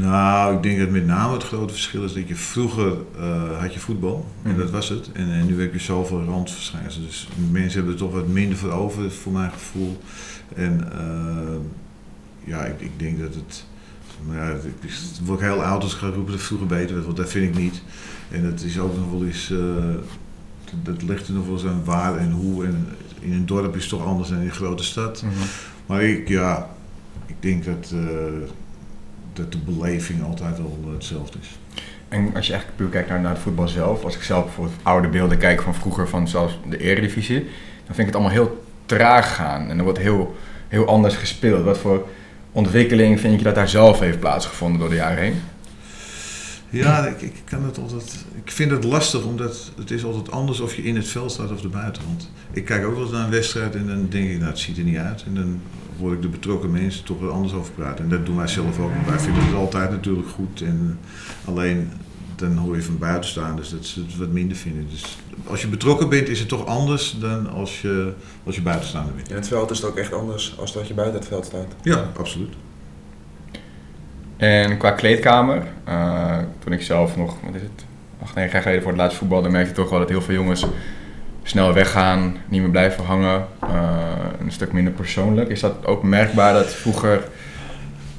Nou, 0.00 0.56
ik 0.56 0.62
denk 0.62 0.78
dat 0.78 0.90
met 0.90 1.06
name 1.06 1.32
het 1.32 1.42
grote 1.42 1.72
verschil 1.72 2.04
is 2.04 2.12
dat 2.12 2.28
je 2.28 2.34
vroeger 2.36 2.92
eh, 3.18 3.60
had 3.60 3.74
je 3.74 3.80
voetbal 3.80 4.26
en 4.42 4.50
Mhm. 4.50 4.60
dat 4.60 4.70
was 4.70 4.88
het. 4.88 5.10
En, 5.12 5.32
en 5.32 5.46
nu 5.46 5.60
heb 5.60 5.72
je 5.72 5.78
zoveel 5.78 6.24
randverschijnselen. 6.24 7.06
Dus 7.06 7.28
mensen 7.50 7.74
hebben 7.78 7.92
er 7.92 7.98
toch 8.00 8.12
wat 8.12 8.28
minder 8.28 8.58
voor 8.58 8.70
over, 8.70 9.10
voor 9.10 9.32
mijn 9.32 9.50
gevoel. 9.52 9.98
En 10.54 10.92
eh, 10.92 11.56
ja, 12.44 12.64
ik, 12.64 12.80
ik 12.80 12.98
denk 12.98 13.20
dat 13.20 13.34
het. 13.34 13.64
Maar 14.26 14.36
ja, 14.36 14.52
het 14.52 15.20
wordt 15.24 15.42
heel 15.42 15.62
oud 15.64 15.82
als 15.82 15.92
ik 15.92 15.98
ga 15.98 16.06
roepen 16.06 16.24
dat 16.24 16.34
het 16.34 16.42
vroeger 16.42 16.66
beter 16.66 16.92
werd, 16.94 17.04
want 17.04 17.16
dat 17.16 17.30
vind 17.30 17.56
ik 17.56 17.62
niet. 17.62 17.82
En 18.30 18.44
het 18.44 18.62
is 18.62 18.78
ook 18.78 18.96
nog 18.96 19.10
wel 19.10 19.24
eens. 19.26 19.50
eh, 19.50 19.58
dat 20.82 21.02
ligt 21.02 21.28
er 21.28 21.34
nog 21.34 21.44
wel 21.44 21.52
eens 21.54 21.64
aan 21.66 21.84
waar 21.84 22.16
en 22.16 22.30
hoe. 22.30 22.64
En 22.64 22.88
in 23.20 23.32
een 23.32 23.46
dorp 23.46 23.74
is 23.76 23.80
het 23.80 23.90
toch 23.90 24.04
anders 24.06 24.28
dan 24.28 24.38
in 24.38 24.44
een 24.44 24.50
grote 24.50 24.84
stad. 24.84 25.24
Maar 25.86 26.02
ik, 26.02 26.28
ja, 26.28 26.70
ik 27.26 27.34
denk 27.40 27.64
dat, 27.64 27.94
dat 29.32 29.52
de 29.52 29.58
beleving 29.58 30.24
altijd 30.24 30.56
wel 30.56 30.78
eh, 30.86 30.92
hetzelfde 30.92 31.38
is. 31.40 31.58
En 32.08 32.34
als 32.34 32.46
je 32.46 32.52
echt 32.52 32.66
puur 32.76 32.88
kijkt 32.88 33.08
naar, 33.08 33.20
naar 33.20 33.32
het 33.32 33.40
voetbal 33.40 33.68
zelf. 33.68 34.04
Als 34.04 34.16
ik 34.16 34.22
zelf 34.22 34.44
bijvoorbeeld 34.44 34.76
oude 34.82 35.08
beelden 35.08 35.38
kijk 35.38 35.62
van 35.62 35.74
vroeger, 35.74 36.08
van 36.08 36.28
zelfs 36.28 36.58
de 36.68 36.78
eredivisie. 36.78 37.38
Dan 37.86 37.94
vind 37.94 37.98
ik 37.98 38.06
het 38.06 38.14
allemaal 38.14 38.32
heel 38.32 38.64
traag 38.86 39.34
gaan. 39.34 39.70
En 39.70 39.78
er 39.78 39.84
wordt 39.84 39.98
heel, 39.98 40.36
heel 40.68 40.86
anders 40.86 41.16
gespeeld. 41.16 41.64
Wat 41.64 41.78
voor 41.78 42.08
ontwikkeling 42.52 43.20
vind 43.20 43.38
je 43.38 43.44
dat 43.44 43.54
daar 43.54 43.68
zelf 43.68 43.98
heeft 43.98 44.20
plaatsgevonden 44.20 44.80
door 44.80 44.88
de 44.88 44.94
jaren 44.94 45.22
heen? 45.22 45.40
Ja, 46.70 47.06
ik, 47.06 47.20
ik, 47.20 47.34
kan 47.44 47.64
het 47.64 47.78
altijd, 47.78 48.24
ik 48.44 48.50
vind 48.50 48.70
het 48.70 48.84
lastig, 48.84 49.24
omdat 49.24 49.70
het 49.76 49.90
is 49.90 50.04
altijd 50.04 50.30
anders 50.30 50.60
of 50.60 50.74
je 50.74 50.82
in 50.82 50.96
het 50.96 51.08
veld 51.08 51.32
staat 51.32 51.50
of 51.50 51.62
erbuiten. 51.62 52.02
Want 52.06 52.30
ik 52.52 52.64
kijk 52.64 52.84
ook 52.84 52.94
wel 52.94 53.02
eens 53.02 53.12
naar 53.12 53.24
een 53.24 53.30
wedstrijd 53.30 53.74
en 53.74 53.86
dan 53.86 54.06
denk 54.08 54.30
ik, 54.30 54.38
nou 54.38 54.50
het 54.50 54.58
ziet 54.58 54.78
er 54.78 54.84
niet 54.84 54.96
uit. 54.96 55.24
En 55.26 55.34
dan 55.34 55.60
hoor 56.02 56.12
ik 56.12 56.22
de 56.22 56.28
betrokken 56.28 56.70
mensen 56.70 57.04
toch 57.04 57.20
wel 57.20 57.30
anders 57.30 57.52
over 57.52 57.72
praten. 57.72 58.04
En 58.04 58.10
dat 58.10 58.26
doen 58.26 58.36
wij 58.36 58.46
zelf 58.46 58.78
ook. 58.78 58.90
Wij 59.06 59.18
vinden 59.18 59.44
het 59.44 59.54
altijd 59.54 59.90
natuurlijk 59.90 60.28
goed. 60.28 60.62
En 60.62 60.98
alleen 61.44 61.90
dan 62.36 62.56
hoor 62.56 62.76
je 62.76 62.82
van 62.82 62.98
buitenstaanders 62.98 63.70
dat 63.70 63.86
ze 63.86 64.00
het 64.00 64.16
wat 64.16 64.28
minder 64.28 64.56
vinden. 64.56 64.86
Dus 64.90 65.18
als 65.46 65.60
je 65.60 65.68
betrokken 65.68 66.08
bent 66.08 66.28
is 66.28 66.38
het 66.38 66.48
toch 66.48 66.66
anders 66.66 67.16
dan 67.20 67.50
als 67.50 67.80
je, 67.80 68.12
als 68.44 68.54
je 68.54 68.62
buitenstaander 68.62 69.14
bent. 69.14 69.30
In 69.30 69.34
het 69.36 69.48
veld 69.48 69.70
is 69.70 69.78
het 69.78 69.86
ook 69.86 69.96
echt 69.96 70.12
anders 70.12 70.54
als 70.58 70.72
dat 70.72 70.88
je 70.88 70.94
buiten 70.94 71.18
het 71.18 71.28
veld 71.28 71.44
staat. 71.44 71.74
Ja, 71.82 72.10
absoluut. 72.16 72.54
En 74.36 74.78
qua 74.78 74.90
kleedkamer, 74.90 75.66
eh, 75.84 76.38
toen 76.58 76.72
ik 76.72 76.82
zelf 76.82 77.16
nog, 77.16 77.36
wat 77.44 77.54
is 77.54 77.62
het, 77.62 77.84
acht, 78.22 78.34
negen 78.34 78.52
jaar 78.52 78.62
geleden 78.62 78.82
voor 78.82 78.92
het 78.92 79.00
laatst 79.00 79.18
voetbalde, 79.18 79.48
merkte 79.48 79.70
ik 79.70 79.76
toch 79.76 79.90
wel 79.90 79.98
dat 79.98 80.08
heel 80.08 80.22
veel 80.22 80.34
jongens 80.34 80.66
snel 81.42 81.72
weggaan, 81.72 82.36
niet 82.48 82.60
meer 82.60 82.70
blijven 82.70 83.04
hangen, 83.04 83.46
eh, 83.60 84.00
een 84.40 84.52
stuk 84.52 84.72
minder 84.72 84.92
persoonlijk. 84.92 85.48
Is 85.48 85.60
dat 85.60 85.86
ook 85.86 86.02
merkbaar 86.02 86.52
dat 86.52 86.72
vroeger, 86.72 87.22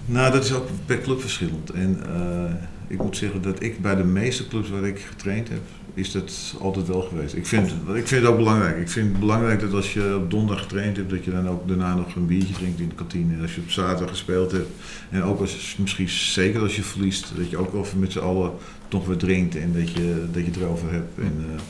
Nou, 0.05 0.31
dat 0.31 0.43
is 0.43 0.53
ook 0.53 0.67
per 0.85 1.01
club 1.01 1.21
verschillend. 1.21 1.69
En 1.69 1.99
eh, 2.05 2.53
ik 2.87 3.01
moet 3.01 3.17
zeggen 3.17 3.41
dat 3.41 3.63
ik 3.63 3.81
bij 3.81 3.95
de 3.95 4.03
meeste 4.03 4.47
clubs 4.47 4.69
waar 4.69 4.83
ik 4.83 4.99
getraind 4.99 5.49
heb, 5.49 5.61
is 5.93 6.11
dat 6.11 6.55
altijd 6.59 6.87
wel 6.87 7.01
geweest. 7.01 7.35
Ik 7.35 7.45
vind, 7.45 7.71
ik 7.93 8.07
vind 8.07 8.21
het 8.21 8.25
ook 8.25 8.37
belangrijk. 8.37 8.77
Ik 8.77 8.89
vind 8.89 9.09
het 9.09 9.19
belangrijk 9.19 9.59
dat 9.59 9.73
als 9.73 9.93
je 9.93 10.15
op 10.15 10.31
donderdag 10.31 10.63
getraind 10.63 10.97
hebt, 10.97 11.09
dat 11.09 11.25
je 11.25 11.31
dan 11.31 11.49
ook 11.49 11.67
daarna 11.67 11.95
nog 11.95 12.15
een 12.15 12.25
biertje 12.25 12.53
drinkt 12.53 12.79
in 12.79 12.89
de 12.89 12.95
kantine. 12.95 13.41
Als 13.41 13.55
je 13.55 13.61
op 13.61 13.69
zaterdag 13.69 14.09
gespeeld 14.09 14.51
hebt. 14.51 14.69
En 15.09 15.23
ook 15.23 15.39
als, 15.39 15.75
misschien 15.79 16.09
zeker 16.09 16.61
als 16.61 16.75
je 16.75 16.83
verliest, 16.83 17.31
dat 17.37 17.49
je 17.49 17.57
ook 17.57 17.71
wel 17.71 17.85
met 17.97 18.11
z'n 18.11 18.19
allen 18.19 18.51
toch 18.87 19.05
wat 19.05 19.19
drinkt 19.19 19.55
en 19.55 19.73
dat 19.73 19.91
je, 19.91 20.25
dat 20.31 20.45
je 20.45 20.51
erover 20.61 20.91
hebt. 20.91 21.17
En 21.17 21.45
eh, 21.49 21.61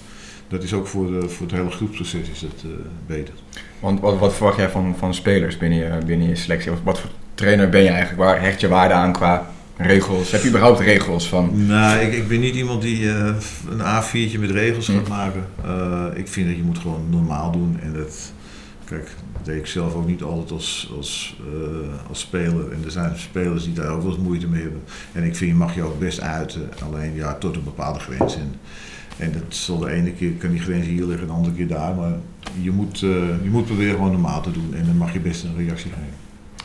dat 0.53 0.63
is 0.63 0.73
ook 0.73 0.87
voor, 0.87 1.07
de, 1.07 1.29
voor 1.29 1.45
het 1.47 1.55
hele 1.55 1.71
groepsproces 1.71 2.29
is 2.29 2.39
dat, 2.39 2.63
eh, 2.63 2.69
beter. 3.07 3.33
want 3.79 3.99
wat, 3.99 4.19
wat 4.19 4.33
verwacht 4.33 4.57
jij 4.57 4.69
van, 4.69 4.95
van 4.97 5.13
spelers 5.13 5.57
binnen 5.57 5.79
je, 5.79 5.97
binnen 6.05 6.27
je 6.27 6.35
selectie? 6.35 6.71
Of 6.71 6.77
wat 6.83 6.99
voor 6.99 7.09
trainer 7.33 7.69
ben 7.69 7.81
je 7.81 7.89
eigenlijk? 7.89 8.19
Waar 8.19 8.41
hecht 8.41 8.59
je 8.61 8.67
waarde 8.67 8.93
aan 8.93 9.13
qua 9.13 9.51
regels? 9.77 10.31
Heb 10.31 10.41
je 10.41 10.49
überhaupt 10.49 10.79
regels 10.79 11.27
van? 11.29 11.65
Nou, 11.65 11.99
ik, 11.99 12.13
ik 12.13 12.27
ben 12.27 12.39
niet 12.39 12.55
iemand 12.55 12.81
die 12.81 13.09
eh, 13.09 13.35
een 13.69 13.79
A4'tje 13.79 14.39
met 14.39 14.49
regels 14.51 14.85
gaat 14.85 15.05
Hm. 15.05 15.09
maken. 15.09 15.45
Eh, 15.65 16.05
ik 16.13 16.27
vind 16.27 16.47
dat 16.47 16.55
je 16.55 16.63
moet 16.63 16.77
gewoon 16.77 17.05
normaal 17.09 17.51
doen. 17.51 17.79
En 17.81 17.93
dat, 17.93 18.31
kijk, 18.85 19.11
dat 19.33 19.45
deed 19.45 19.57
ik 19.57 19.67
zelf 19.67 19.93
ook 19.93 20.07
niet 20.07 20.23
altijd 20.23 20.51
als, 20.51 20.91
als, 20.97 21.37
als 22.09 22.19
speler. 22.19 22.71
En 22.71 22.81
er 22.85 22.91
zijn 22.91 23.17
spelers 23.17 23.63
die 23.63 23.73
daar 23.73 23.91
ook 23.91 24.01
wel 24.01 24.11
eens 24.11 24.21
moeite 24.21 24.47
mee 24.47 24.61
hebben. 24.61 24.83
En 25.11 25.23
ik 25.23 25.35
vind, 25.35 25.51
je 25.51 25.57
mag 25.57 25.75
je 25.75 25.83
ook 25.83 25.99
best 25.99 26.21
uiten. 26.21 26.69
Alleen 26.85 27.15
ja, 27.15 27.33
tot 27.33 27.55
een 27.55 27.63
bepaalde 27.63 27.99
grens. 27.99 28.35
En, 28.35 28.55
en 29.17 29.31
dat 29.31 29.41
zal 29.47 29.77
de 29.77 29.91
ene 29.91 30.11
keer 30.11 30.31
kan 30.31 30.49
die 30.51 30.59
grens 30.59 30.85
hier 30.85 31.05
liggen, 31.05 31.27
de 31.27 31.33
andere 31.33 31.55
keer 31.55 31.67
daar. 31.67 31.95
Maar 31.95 32.13
je 32.61 32.71
moet, 32.71 32.95
eh, 32.95 33.09
je 33.43 33.49
moet 33.51 33.65
proberen 33.65 33.95
gewoon 33.95 34.11
normaal 34.11 34.41
te 34.41 34.51
doen. 34.51 34.73
En 34.77 34.85
dan 34.85 34.97
mag 34.97 35.13
je 35.13 35.19
best 35.19 35.43
een 35.43 35.55
reactie 35.57 35.89
geven. 35.91 36.21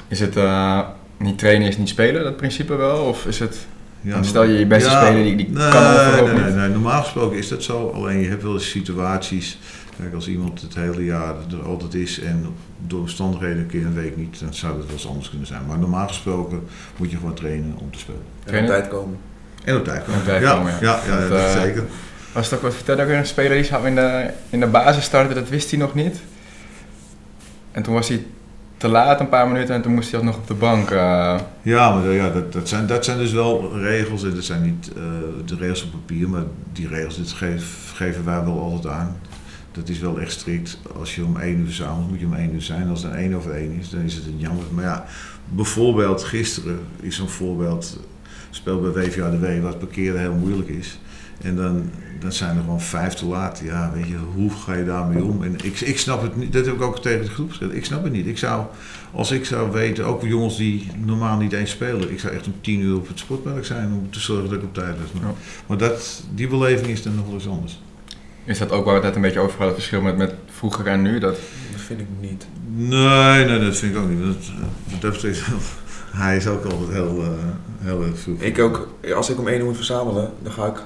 Is 0.09 0.21
het 0.21 0.37
eh, 0.37 0.81
niet 1.17 1.38
trainen 1.38 1.69
is 1.69 1.76
niet 1.78 1.88
spelen, 1.88 2.25
dat 2.25 2.37
principe 2.37 2.75
wel? 2.76 3.05
Of 3.05 3.26
is 3.26 3.38
het... 3.38 3.67
Ja, 4.00 4.14
Dan 4.14 4.25
stel 4.25 4.43
je 4.45 4.59
je 4.59 4.67
beste 4.67 4.90
ja, 4.90 5.05
speler, 5.05 5.23
die- 5.25 5.37
die 5.37 5.49
nee, 5.50 5.71
kan 5.71 5.83
nee, 5.83 6.23
niet. 6.35 6.43
nee, 6.45 6.52
nee, 6.52 6.69
normaal 6.69 7.02
gesproken 7.02 7.38
is 7.38 7.49
dat 7.49 7.62
zo. 7.62 7.88
Alleen 7.88 8.19
je 8.21 8.28
hebt 8.28 8.43
wel 8.43 8.52
eens 8.55 8.71
situaties. 8.71 9.59
Kijk, 10.00 10.14
als 10.14 10.28
iemand 10.28 10.61
het 10.61 10.75
hele 10.75 11.05
jaar 11.05 11.35
er 11.50 11.62
altijd 11.62 11.95
is 11.95 12.21
en 12.21 12.47
door 12.87 13.00
omstandigheden 13.00 13.59
een 13.59 13.67
keer 13.67 13.87
een 13.87 13.95
week 13.95 14.17
niet, 14.17 14.40
dan 14.40 14.55
zou 14.55 14.73
dat 14.76 14.85
wel 14.85 14.93
eens 14.93 15.09
anders 15.09 15.28
kunnen 15.28 15.47
zijn. 15.47 15.61
Maar 15.67 15.78
normaal 15.78 16.09
gesproken 16.09 16.61
moet 16.97 17.11
je 17.11 17.17
gewoon 17.17 17.35
trainen 17.35 17.75
om 17.78 17.90
te 17.90 17.99
spelen. 17.99 18.21
En 18.45 18.61
op 18.61 18.67
tijd 18.67 18.88
komen. 18.88 19.17
En 19.64 19.76
op 19.76 19.85
tijd 19.85 20.05
komen. 20.05 20.21
Op 20.21 20.26
tijd 20.26 20.43
ja, 20.43 20.55
komen, 20.55 20.73
ja. 20.81 21.00
ja. 21.07 21.28
dat 21.28 21.38
eh, 21.38 21.52
zeker. 21.62 21.85
Was 22.38 22.52
ook 22.52 22.62
wat 22.62 22.75
vertelde 22.75 23.02
ook 23.02 23.09
weer 23.09 23.16
een 23.16 23.26
speler 23.26 23.52
die 23.57 23.64
zou 23.64 23.87
in 23.87 23.95
de, 23.95 24.30
in 24.50 24.61
de 24.61 24.66
basis 24.66 25.04
starten, 25.04 25.35
dat 25.35 25.49
wist 25.49 25.71
hij 25.71 25.78
nog 25.78 25.95
niet. 25.95 26.21
En 27.73 27.83
toen 27.83 27.95
was 27.95 28.09
hij 28.09 28.25
te 28.76 28.88
laat 28.88 29.21
een 29.21 29.28
paar 29.28 29.49
minuten 29.49 29.75
en 29.75 29.83
toen 29.83 29.95
moest 29.95 30.12
hij 30.12 30.23
nog 30.23 30.37
op 30.37 30.47
de 30.47 30.54
bank. 30.54 30.90
eh, 30.90 31.38
Ja, 31.62 31.95
maar 31.95 32.12
ja, 32.12 32.30
dat, 32.30 32.52
dat, 32.52 32.68
zijn, 32.68 32.87
dat 32.87 33.04
zijn 33.04 33.18
dus 33.18 33.33
wel 33.33 33.78
regels. 33.78 34.25
En 34.25 34.35
dat 34.35 34.45
zijn 34.45 34.62
niet 34.62 34.92
eh, 34.97 35.02
de 35.47 35.57
regels 35.57 35.85
op 35.85 35.90
papier, 35.90 36.28
maar 36.28 36.42
die 36.73 36.88
regels 36.88 37.16
dit 37.16 37.33
geef- 37.33 37.92
geven 37.95 38.25
wij 38.25 38.45
wel 38.45 38.61
altijd 38.61 38.95
aan. 38.95 39.16
Dat 39.73 39.88
is 39.88 39.99
wel 39.99 40.21
echt 40.21 40.33
strikt. 40.33 40.78
Als 40.99 41.14
je 41.14 41.25
om 41.25 41.37
één 41.40 41.59
uur 41.59 41.64
verzamelt, 41.66 42.09
moet 42.11 42.21
je 42.21 42.26
om 42.26 42.35
één 42.35 42.54
uur 42.54 42.62
zijn. 42.62 42.88
Als 42.88 43.02
het 43.02 43.12
een 43.12 43.18
één 43.18 43.35
over 43.35 43.52
één 43.54 43.76
is, 43.80 43.90
dan 43.90 44.00
is 44.00 44.14
het 44.14 44.26
een 44.26 44.38
jammer. 44.38 44.64
Maar 44.75 44.85
ja, 44.85 45.04
bijvoorbeeld 45.49 46.25
gisteren 46.25 46.78
is 47.00 47.16
zo'n 47.16 47.28
voorbeeld. 47.28 47.99
Speel 48.50 48.80
bij 48.80 48.90
WVA 48.90 49.30
de 49.30 49.38
W, 49.38 49.62
wat 49.62 49.78
parkeren 49.78 50.21
heel 50.21 50.35
moeilijk 50.35 50.68
is. 50.68 50.99
En 51.42 51.57
dan, 51.57 51.90
dan 52.21 52.33
zijn 52.33 52.57
er 52.57 52.62
gewoon 52.62 52.80
vijf 52.80 53.14
te 53.14 53.26
laat. 53.26 53.61
Ja, 53.64 53.90
weet 53.95 54.07
je, 54.09 54.16
hoe 54.35 54.50
ga 54.50 54.75
je 54.75 54.85
daarmee 54.85 55.23
om? 55.25 55.42
En 55.42 55.54
ik, 55.62 55.80
ik 55.80 55.99
snap 55.99 56.23
het 56.23 56.37
niet. 56.37 56.52
Dat 56.52 56.66
heb 56.66 56.75
ik 56.75 56.83
ook 56.83 57.02
tegen 57.02 57.25
de 57.25 57.30
groep 57.30 57.50
gezegd. 57.50 57.75
Ik 57.75 57.85
snap 57.85 58.02
het 58.04 58.12
niet. 58.12 58.26
Ik 58.26 58.38
zou, 58.38 58.64
als 59.12 59.30
ik 59.30 59.45
zou 59.45 59.71
weten, 59.73 60.04
ook 60.07 60.23
jongens 60.23 60.57
die 60.57 60.87
normaal 61.04 61.38
niet 61.38 61.52
eens 61.52 61.71
spelen. 61.71 62.11
Ik 62.11 62.21
zou 62.21 62.35
echt 62.35 62.47
om 62.47 62.54
tien 62.61 62.80
uur 62.80 62.97
op 62.97 63.09
het 63.09 63.18
sportpark 63.18 63.64
zijn 63.64 63.92
om 63.92 64.11
te 64.11 64.21
zorgen 64.21 64.49
dat 64.49 64.59
ik 64.59 64.64
op 64.64 64.75
tijd 64.75 64.97
was. 65.02 65.21
Maar, 65.23 65.30
Ja. 65.30 65.37
maar 65.66 65.78
dat, 65.78 66.23
die 66.35 66.49
beleving 66.49 66.88
is 66.88 67.02
dan 67.02 67.14
nog 67.14 67.25
wel 67.25 67.35
eens 67.35 67.49
anders. 67.49 67.80
is 68.45 68.59
dat 68.59 68.71
ook 68.71 68.85
waar 68.85 68.95
we 69.00 69.00
het 69.00 69.04
net 69.07 69.14
een 69.16 69.23
beetje 69.23 69.40
over 69.40 69.50
hadden, 69.59 69.68
het 69.68 69.76
verschil 69.76 70.00
met, 70.00 70.16
met 70.16 70.35
vroeger 70.47 70.87
en 70.87 71.02
nu? 71.02 71.18
Dat, 71.18 71.37
Dat 71.73 71.80
vind 71.80 72.00
ik 72.00 72.07
niet. 72.21 72.47
Nee, 72.75 73.45
nee, 73.45 73.59
dat 73.61 73.76
vind 73.76 73.95
ik 73.95 74.00
ook 74.00 74.09
niet. 74.09 74.21
Dat, 74.21 74.37
dat 75.00 75.12
betreft, 75.12 75.40
hij 76.11 76.37
is 76.37 76.47
ook 76.47 76.64
altijd 76.64 76.90
heel, 76.90 77.23
eh, 77.23 77.28
heel 77.78 78.02
erg 78.04 78.18
vroeg. 78.18 78.40
Ik 78.40 78.59
ook, 78.59 78.88
als 79.14 79.30
ik 79.30 79.38
om 79.38 79.49
één 79.49 79.59
uur 79.59 79.64
moet 79.64 79.76
verzamelen, 79.76 80.33
dan 80.42 80.52
ga 80.52 80.66
ik 80.66 80.83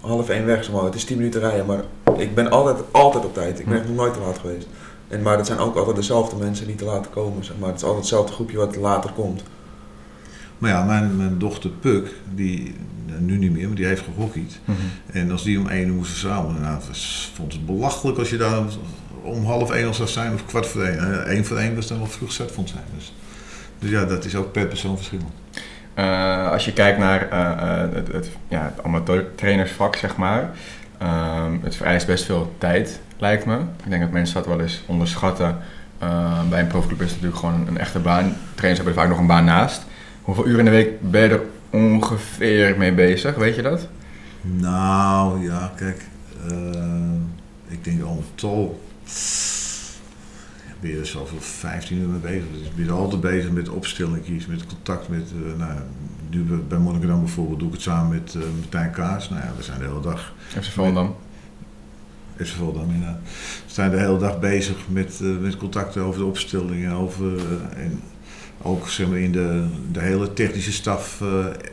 half 0.00 0.28
één 0.28 0.46
weg. 0.46 0.64
Zeg 0.64 0.74
maar. 0.74 0.84
Het 0.84 0.94
is 0.94 1.04
tien 1.04 1.16
minuten 1.16 1.40
rijden, 1.40 1.66
maar 1.66 1.82
ik 2.18 2.34
ben 2.34 2.50
altijd, 2.50 2.76
altijd 2.90 3.24
op 3.24 3.34
tijd. 3.34 3.58
Ik 3.58 3.64
ben 3.64 3.74
Hm. 3.74 3.80
echt 3.80 3.88
nog 3.88 3.96
nooit 3.96 4.12
te 4.14 4.20
laat 4.20 4.38
geweest. 4.38 4.66
En, 5.08 5.22
maar 5.22 5.36
dat 5.36 5.46
zijn 5.46 5.58
ook 5.58 5.76
altijd 5.76 5.96
dezelfde 5.96 6.36
mensen 6.36 6.66
die 6.66 6.74
te 6.76 6.84
laat 6.84 7.10
komen. 7.10 7.44
Zeg 7.44 7.56
maar. 7.58 7.68
Het 7.68 7.76
is 7.78 7.82
altijd 7.84 8.02
hetzelfde 8.02 8.32
groepje 8.32 8.56
wat 8.56 8.76
later 8.76 9.10
komt. 9.12 9.42
Maar 10.58 10.70
ja, 10.70 10.84
mijn, 10.84 11.16
mijn 11.16 11.38
dochter 11.38 11.70
Puk, 11.70 12.14
die 12.34 12.74
nou, 13.06 13.20
nu 13.20 13.38
niet 13.38 13.52
meer, 13.52 13.66
maar 13.66 13.76
die 13.76 13.86
heeft 13.86 14.02
gehockeyd. 14.14 14.60
En 15.06 15.30
als 15.30 15.42
die 15.42 15.58
om 15.58 15.68
één 15.68 15.86
uur 15.88 15.94
moest 15.94 16.10
verzamelen, 16.10 16.60
nou, 16.60 16.78
was, 16.88 17.30
vond 17.34 17.52
het 17.52 17.66
belachelijk 17.66 18.18
als 18.18 18.30
je 18.30 18.36
daar 18.36 18.62
om 19.22 19.44
half 19.44 19.70
één 19.70 19.86
al 19.86 19.94
zou 19.94 20.08
zijn 20.08 20.34
of 20.34 20.46
kwart 20.46 20.66
voor 20.66 20.82
één. 20.82 21.30
Eén 21.36 21.44
voor 21.44 21.56
één 21.56 21.74
was 21.74 21.86
dan 21.86 21.98
wel 21.98 22.06
vroeg 22.06 22.32
zet 22.32 22.52
vond 22.52 22.68
zijn. 22.68 22.84
Dus, 22.96 23.12
dus 23.78 23.90
ja, 23.90 24.04
dat 24.04 24.24
is 24.24 24.34
ook 24.34 24.52
per 24.52 24.66
persoon 24.66 24.96
verschillend. 24.96 25.32
Eh, 25.94 26.50
als 26.50 26.64
je 26.64 26.72
kijkt 26.72 26.98
naar 26.98 27.28
eh, 27.30 27.40
eh, 27.40 27.92
het, 27.94 28.12
het, 28.12 28.30
ja, 28.48 28.74
amateurtrainersvak, 28.82 29.96
zeg 29.96 30.16
maar. 30.16 30.50
ehm, 30.98 31.52
het 31.62 31.76
vereist 31.76 32.06
best 32.06 32.24
veel 32.24 32.54
tijd, 32.58 33.00
lijkt 33.18 33.46
me. 33.46 33.56
Ik 33.56 33.90
denk 33.90 34.02
dat 34.02 34.10
mensen 34.10 34.34
dat 34.34 34.46
wel 34.46 34.60
eens 34.60 34.82
onderschatten. 34.86 35.56
Bij 36.48 36.60
een 36.60 36.66
profclub 36.66 37.00
is 37.00 37.10
het 37.10 37.22
natuurlijk 37.22 37.40
gewoon 37.40 37.66
een, 37.68 37.78
echte 37.78 37.98
baan. 37.98 38.36
Trainers 38.54 38.84
hebben 38.84 38.94
vaak 39.02 39.08
nog 39.08 39.18
een 39.18 39.26
baan 39.26 39.44
naast. 39.44 39.86
Hoeveel 40.22 40.46
uren 40.46 40.58
in 40.58 40.64
de 40.64 40.70
week 40.70 41.00
ben 41.00 41.20
je 41.20 41.28
er 41.28 41.42
ongeveer 41.70 42.74
mee 42.78 42.92
bezig, 42.92 43.34
weet 43.34 43.54
je 43.54 43.62
dat? 43.62 43.88
Nou 44.40 45.44
ja, 45.44 45.72
kijk, 45.76 46.04
ik 47.68 47.84
denk 47.84 48.02
al 48.02 48.24
tol 48.34 48.80
ben 50.80 50.90
je 50.90 50.98
er 50.98 51.06
zoveel 51.06 51.40
15 51.40 51.98
uur 51.98 52.08
mee 52.08 52.20
bezig. 52.20 52.44
Dus 52.58 52.74
ben 52.74 52.84
je 52.84 52.90
altijd 52.90 53.20
bezig 53.20 53.50
met 53.50 53.68
opstellingjes, 53.68 54.46
met 54.46 54.66
contact 54.66 55.08
met, 55.08 55.32
eh, 55.52 55.58
nou, 55.58 55.72
nu 56.30 56.42
bij- 56.68 56.78
Monnikendam 56.78 57.20
bijvoorbeeld 57.20 57.58
doe 57.58 57.68
ik 57.68 57.74
het 57.74 57.82
samen 57.82 58.08
met 58.10 58.34
eh 58.34 58.42
Martijn 58.60 58.90
Kaas. 58.90 59.28
Nou 59.30 59.42
ja, 59.42 59.52
we 59.56 59.62
zijn 59.62 59.78
de 59.78 59.84
hele 59.86 60.00
dag, 60.00 60.32
FC 60.60 60.64
Volendam. 60.64 61.14
is 62.36 62.50
Volendam 62.52 62.90
inderdaad, 62.90 63.18
we 63.66 63.72
zijn 63.72 63.90
de 63.90 63.98
hele 63.98 64.18
dag 64.18 64.38
bezig 64.40 64.76
met, 64.88 65.20
eh, 65.22 65.36
met 65.40 65.56
contacten 65.56 66.02
over 66.02 66.20
de 66.20 66.26
opstellingen, 66.26 66.92
over, 66.92 67.32
en 67.76 68.00
ook 68.62 68.88
in 68.98 69.32
de, 69.32 69.64
de 69.92 70.00
hele 70.00 70.32
technische 70.32 70.72
staf 70.72 71.20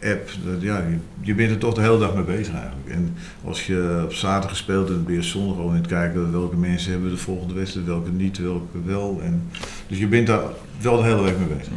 eh, 0.01 0.13
ja, 0.59 0.83
je, 1.21 1.33
bent 1.33 1.51
er 1.51 1.57
toch 1.57 1.73
de 1.73 1.81
hele 1.81 1.99
dag 1.99 2.13
mee 2.13 2.23
bezig 2.23 2.53
eigenlijk. 2.53 2.89
En 2.89 3.15
als 3.43 3.67
je 3.67 4.01
op 4.03 4.13
zaterdag 4.13 4.65
hebt, 4.65 4.87
dan 4.87 5.03
ben 5.03 5.13
je 5.13 5.21
zondag 5.21 5.55
gewoon 5.55 5.75
in 5.75 5.81
het 5.81 5.87
kijken 5.87 6.31
welke 6.31 6.55
mensen 6.55 6.91
hebben 6.91 7.09
de 7.09 7.17
volgende 7.17 7.53
wedstrijd, 7.53 7.87
welke 7.87 8.11
niet, 8.11 8.37
welke 8.37 8.83
wel. 8.85 9.19
En, 9.23 9.49
dus 9.87 9.97
je 9.97 10.07
bent 10.07 10.27
daar 10.27 10.41
wel 10.81 10.97
de 10.97 11.03
hele 11.03 11.21
week 11.21 11.37
mee 11.37 11.57
bezig. 11.57 11.73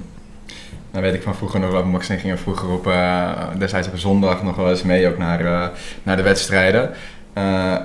Nou 0.91 1.05
weet 1.05 1.15
ik 1.15 1.23
van 1.23 1.35
vroeger 1.35 1.61
nog 1.61 1.71
wel, 1.71 1.85
Max 1.85 2.09
en 2.09 2.19
gingen 2.19 2.39
vroeger 2.39 2.69
op, 2.69 2.87
eh, 2.87 3.33
destijds 3.59 3.89
op 3.89 3.97
zondag 3.97 4.43
nog 4.43 4.57
wel 4.57 4.71
eens 4.71 4.83
mee 4.83 5.09
ook 5.09 5.19
naar, 5.19 5.41
eh, 5.41 5.69
naar 6.03 6.17
de 6.17 6.23
wedstrijden. 6.23 6.91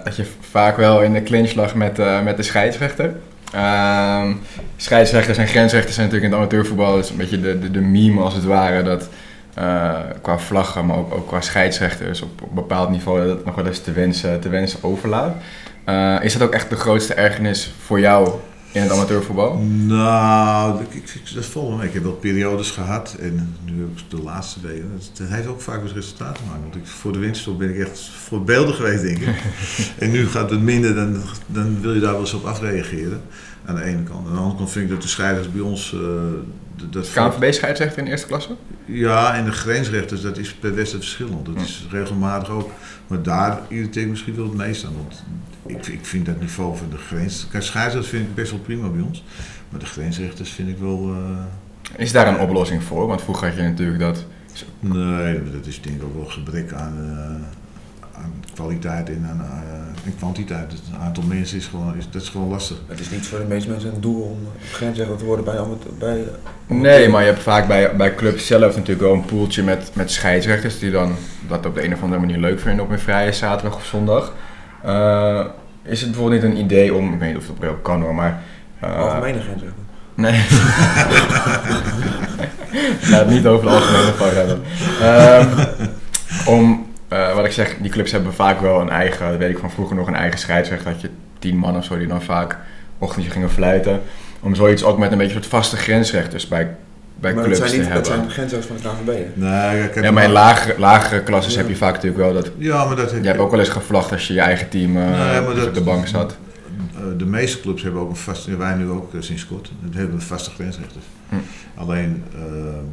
Dat 0.04 0.16
je 0.16 0.26
vaak 0.40 0.78
wel 0.78 1.02
in 1.02 1.14
de 1.14 1.24
clinch 1.24 1.54
lag 1.54 1.76
met, 1.76 1.98
met 2.24 2.38
de 2.38 2.44
scheidsrechter. 2.44 3.16
Ehm, 3.52 4.34
scheidsrechters 4.78 5.38
en 5.38 5.48
grensrechters 5.48 5.96
zijn 5.96 6.08
natuurlijk 6.08 6.34
in 6.34 6.40
het 6.40 6.50
amateurvoetbal 6.50 6.98
is 6.98 7.10
een 7.10 7.18
beetje 7.18 7.42
de, 7.42 7.60
de, 7.60 7.72
de 7.72 7.82
meme 7.82 8.22
als 8.22 8.34
het 8.34 8.44
ware. 8.44 8.84
Dat 8.84 9.10
eh, 9.56 10.00
qua 10.22 10.38
vlaggen, 10.38 10.86
maar 10.86 10.98
ook, 10.98 11.14
ook 11.14 11.28
qua 11.28 11.42
scheidsrechters 11.42 12.22
op, 12.22 12.42
bepaald 12.52 12.90
niveau 12.90 13.28
dat 13.28 13.46
nog 13.46 13.56
wel 13.56 13.66
eens 13.66 13.80
te 13.80 13.92
wensen, 13.92 14.40
te 14.40 14.50
wensen 14.50 14.84
overlaat. 14.84 15.36
Eh, 15.84 16.16
is 16.22 16.34
dat 16.34 16.42
ook 16.42 16.54
echt 16.54 16.70
de 16.70 16.76
grootste 16.76 17.14
ergernis 17.14 17.74
voor 17.86 18.00
jou 18.00 18.30
in 18.76 18.82
het 18.82 18.92
amateurvoetbal? 18.92 19.58
Nou, 19.86 20.82
ik, 20.82 20.94
ik, 20.94 21.34
dat 21.34 21.46
volgende 21.46 21.78
week. 21.78 21.88
Ik 21.88 21.94
heb 21.94 22.04
wel 22.04 22.12
periodes 22.12 22.72
gehad 22.72 23.16
en 23.20 23.56
nu 23.66 23.80
heb 23.80 23.90
ik 24.00 24.04
de 24.10 24.22
laatste 24.24 24.60
weken. 24.62 24.92
Het, 25.14 25.28
heeft 25.30 25.48
ook 25.48 25.62
vaak 25.62 25.84
met 25.84 25.92
resultaten 25.92 26.36
te 26.36 26.42
maken. 26.48 26.62
Want 26.62 26.76
ik, 26.76 26.86
voor 26.88 27.12
de 27.14 27.20
winterstop 27.20 27.58
ben 27.60 27.70
ik 27.70 27.78
echt 27.88 28.00
voorbeeldig 28.00 28.76
geweest, 28.76 29.02
denk 29.02 29.18
ik. 29.18 29.36
en 30.00 30.12
nu 30.12 30.28
gaat 30.28 30.50
het 30.50 30.62
minder, 30.62 30.96
dan, 30.96 31.22
dan 31.48 31.82
wil 31.82 31.94
je 31.94 32.00
daar 32.00 32.12
wel 32.12 32.20
eens 32.20 32.34
op 32.34 32.46
afreageren. 32.46 33.22
Aan 33.66 33.76
de 33.76 33.84
ene 33.84 34.04
kant. 34.04 34.28
Aan 34.28 34.34
de 34.34 34.40
andere 34.40 34.58
kant 34.58 34.72
vind 34.72 34.86
ik 34.86 34.92
dat 34.92 35.02
de 35.02 35.08
scheiders 35.08 35.52
bij 35.52 35.62
ons. 35.62 35.94
eh, 35.94 36.00
dat- 36.90 37.12
KNVB-scheidsrechter 37.14 37.98
in 37.98 38.06
de 38.06 38.12
eerste 38.12 38.28
klasse? 38.28 38.56
Ja, 38.86 39.36
en 39.36 39.46
de 39.46 39.52
grensrechters, 39.52 40.22
dat 40.22 40.38
is 40.38 40.54
per 40.54 40.76
wedstrijd 40.76 41.04
verschillend. 41.04 41.46
Dat 41.46 41.56
is 41.56 41.88
regelmatig 41.92 42.50
ook. 42.50 42.70
Maar 43.08 43.22
daar 43.22 43.60
irriteer 43.68 44.02
ik 44.04 44.10
misschien 44.10 44.36
wel 44.36 44.46
het 44.46 44.54
meest 44.54 44.86
aan. 44.86 44.94
Want 44.98 45.24
ik, 45.66 45.88
ik 45.88 46.06
vind 46.06 46.26
dat 46.26 46.40
niveau 46.40 46.78
van 46.78 46.90
de 46.90 46.98
grens... 46.98 47.48
Kijk, 47.52 47.64
scheidsrechters 47.64 48.14
vind 48.14 48.28
ik 48.28 48.36
best 48.36 48.52
wel 48.52 48.60
prima 48.60 48.88
bij 48.88 49.02
ons. 49.02 49.24
Maar 49.70 49.80
de 49.80 49.86
grensrechters 49.86 50.50
vind 50.52 50.70
ik 50.70 50.78
wel... 50.78 51.14
eh, 51.14 52.02
Is 52.02 52.12
daar 52.12 52.28
een 52.28 52.40
oplossing 52.40 52.84
voor? 52.84 53.08
Want 53.08 53.22
vroeger 53.22 53.48
had 53.48 53.56
je 53.58 53.62
natuurlijk 53.64 54.00
dat. 54.00 54.26
nee, 54.80 55.52
dat 55.52 55.66
is 55.66 55.82
denk 55.82 55.96
ik 55.96 56.04
ook 56.04 56.16
wel 56.16 56.26
gebrek 56.26 56.74
aan, 56.74 56.94
eh, 57.00 58.22
aan 58.22 58.34
kwaliteit 58.54 59.10
en 59.10 59.26
aan 59.30 59.42
eh, 59.42 60.06
en 60.06 60.16
kwantiteit. 60.18 60.72
Het 60.72 60.82
aantal 61.00 61.24
mensen 61.24 61.58
is 61.58 61.66
gewoon, 61.66 61.96
is, 61.98 62.08
dat 62.12 62.22
is 62.22 62.30
gewoon 62.30 62.50
lastig. 62.50 62.78
Het 62.88 63.00
is 63.00 63.10
niet 63.10 63.26
voor 63.26 63.40
de 63.40 63.46
meeste 63.46 63.70
mensen 63.70 63.94
een 63.94 64.02
doel 64.02 64.22
om 64.22 64.38
grensrechter 64.72 65.18
te 65.18 65.26
worden 65.26 65.46
bij, 65.46 65.60
bij 66.00 66.24
Nee, 66.68 67.10
maar 67.10 67.22
je 67.22 67.28
hebt 67.28 67.44
vaak 67.44 67.68
bij, 67.68 67.96
bij 67.96 68.16
clubs 68.16 68.48
zelf 68.48 68.76
natuurlijk 68.76 69.02
wel 69.02 69.14
een 69.14 69.26
poeltje 69.26 69.64
met, 69.64 69.92
met 69.94 70.12
scheidsrechters 70.12 70.80
die 70.80 70.92
dan 70.92 71.16
dat 71.48 71.66
op 71.66 71.76
de 71.76 71.84
een 71.84 71.94
of 71.94 72.02
andere 72.02 72.22
manier 72.22 72.38
leuk 72.38 72.60
vinden 72.60 72.86
op 72.86 72.92
een 72.92 73.00
vrije 73.00 73.32
zaterdag 73.32 73.76
of 73.76 73.86
zondag. 73.86 74.34
Eh, 74.86 75.46
is 75.84 76.02
het 76.02 76.12
bijvoorbeeld 76.12 76.42
niet 76.44 76.52
een 76.52 76.60
idee 76.60 76.94
om, 76.94 77.14
ik 77.14 77.20
weet 77.20 77.30
niet 77.30 77.38
of 77.38 77.48
dat 77.48 77.56
wel 77.60 77.74
kan 77.74 78.02
hoor, 78.02 78.16
maar. 78.16 78.42
eh, 78.80 78.98
algemene 78.98 79.40
grensrechter. 79.42 79.84
Nee. 80.16 80.32
Het 83.16 83.30
niet 83.30 83.48
over 83.48 83.66
de 83.66 83.72
algemene 83.72 84.14
vak 84.14 84.32
hebben. 84.34 84.62
Ehm, 85.02 85.48
om, 86.46 86.86
eh, 87.08 87.36
wat 87.36 87.46
ik 87.46 87.52
zeg, 87.52 87.76
die 87.82 87.92
clubs 87.92 88.12
hebben 88.12 88.34
vaak 88.34 88.62
wel 88.62 88.82
een 88.82 88.90
eigen, 88.90 89.30
dat 89.30 89.38
weet 89.38 89.50
ik 89.50 89.58
van 89.58 89.72
vroeger 89.72 89.96
nog, 89.96 90.08
een 90.08 90.16
eigen 90.16 90.40
scheidsrechter. 90.40 90.92
Dat 90.92 91.02
je 91.02 91.10
tien 91.40 91.58
man 91.58 91.78
of 91.78 91.84
zo 91.84 91.98
die 91.98 92.08
dan 92.08 92.22
vaak 92.22 92.58
ochtendje 92.98 93.32
gingen 93.32 93.50
fluiten. 93.50 94.02
Om 94.40 94.56
zoiets 94.56 94.84
ook 94.84 94.98
met 94.98 95.12
een 95.12 95.18
beetje 95.18 95.34
soort 95.34 95.46
vaste 95.46 95.78
grensrechters 95.78 96.48
bij, 96.48 96.76
bij 97.20 97.34
maar 97.34 97.44
dat 97.50 97.54
clubs 97.54 97.70
zijn, 97.72 97.82
niet, 97.82 97.90
te 97.90 97.96
dat 97.96 98.08
hebben. 98.08 98.24
zijn 98.32 98.32
grensrechters 98.32 98.82
van 98.82 98.92
de 99.06 99.12
KVB. 99.12 99.36
Nee, 99.38 100.04
ja, 100.04 100.12
maar 100.12 100.24
in 100.24 100.32
lagere, 100.32 100.80
lagere 100.80 101.24
klasses 101.24 101.56
heb 101.56 101.68
je 101.68 101.76
vaak 101.76 101.94
natuurlijk 101.94 102.24
wel 102.24 102.34
dat... 102.34 102.52
Ja, 102.58 102.86
maar 102.86 102.96
dat 102.96 103.12
Je 103.12 103.28
hebt 103.28 103.40
ook 103.40 103.52
wel 103.52 103.60
eens 103.60 103.70
gevlacht 103.70 104.12
als 104.12 104.28
je 104.28 104.34
je 104.34 104.40
eigen 104.40 104.70
team 104.70 104.98
eh, 104.98 105.20
Nee, 105.42 105.56
dat- 105.56 105.68
op 105.68 105.74
de 105.74 105.82
bank 105.82 106.08
zat. 106.08 106.38
Eh, 106.96 107.02
de 107.18 107.26
meeste 107.26 107.60
clubs 107.60 107.84
hebben 107.84 108.02
ook 108.02 108.10
een 108.10 108.16
vaste, 108.16 108.58
wij 108.58 108.74
nu 108.76 108.90
ook 108.90 109.14
eh, 109.14 109.22
sinds 109.22 109.48
kort, 109.48 109.72
we 109.92 109.98
hebben 109.98 110.22
vaste 110.22 110.50
grensrechters. 110.50 111.06
Hm. 111.30 111.36
Alleen 111.76 112.24
eh, 112.34 112.40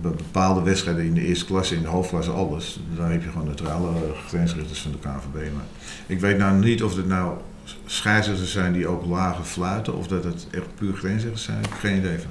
bij 0.02 0.10
bepaalde 0.10 0.62
wedstrijden 0.62 1.04
in 1.04 1.14
de 1.14 1.20
eerste 1.26 1.44
klasse, 1.44 1.74
in 1.74 1.82
de 1.82 1.88
hoofdklasse, 1.88 2.30
alles, 2.30 2.80
daar 2.96 3.10
heb 3.10 3.22
je 3.22 3.28
gewoon 3.30 3.46
neutrale 3.46 3.88
grensrechters 4.28 4.80
van 4.80 4.90
de 4.90 4.98
KNVB. 4.98 5.52
Maar 5.54 5.64
ik 6.06 6.20
weet 6.20 6.38
nou 6.38 6.58
niet 6.58 6.82
of 6.82 6.96
het 6.96 7.06
nou 7.08 7.32
scheidsrechters 7.86 8.52
zijn 8.52 8.72
die 8.72 8.86
ook 8.86 9.06
lager 9.06 9.44
fluiten, 9.44 9.96
of 9.96 10.06
dat 10.06 10.24
het 10.24 10.46
echt 10.50 10.66
puur 10.78 10.94
grensrechters 10.94 11.44
zijn, 11.44 11.58
ik 11.58 11.64
heb 11.68 11.78
geen 11.78 11.96
idee 11.98 12.18
van. 12.18 12.30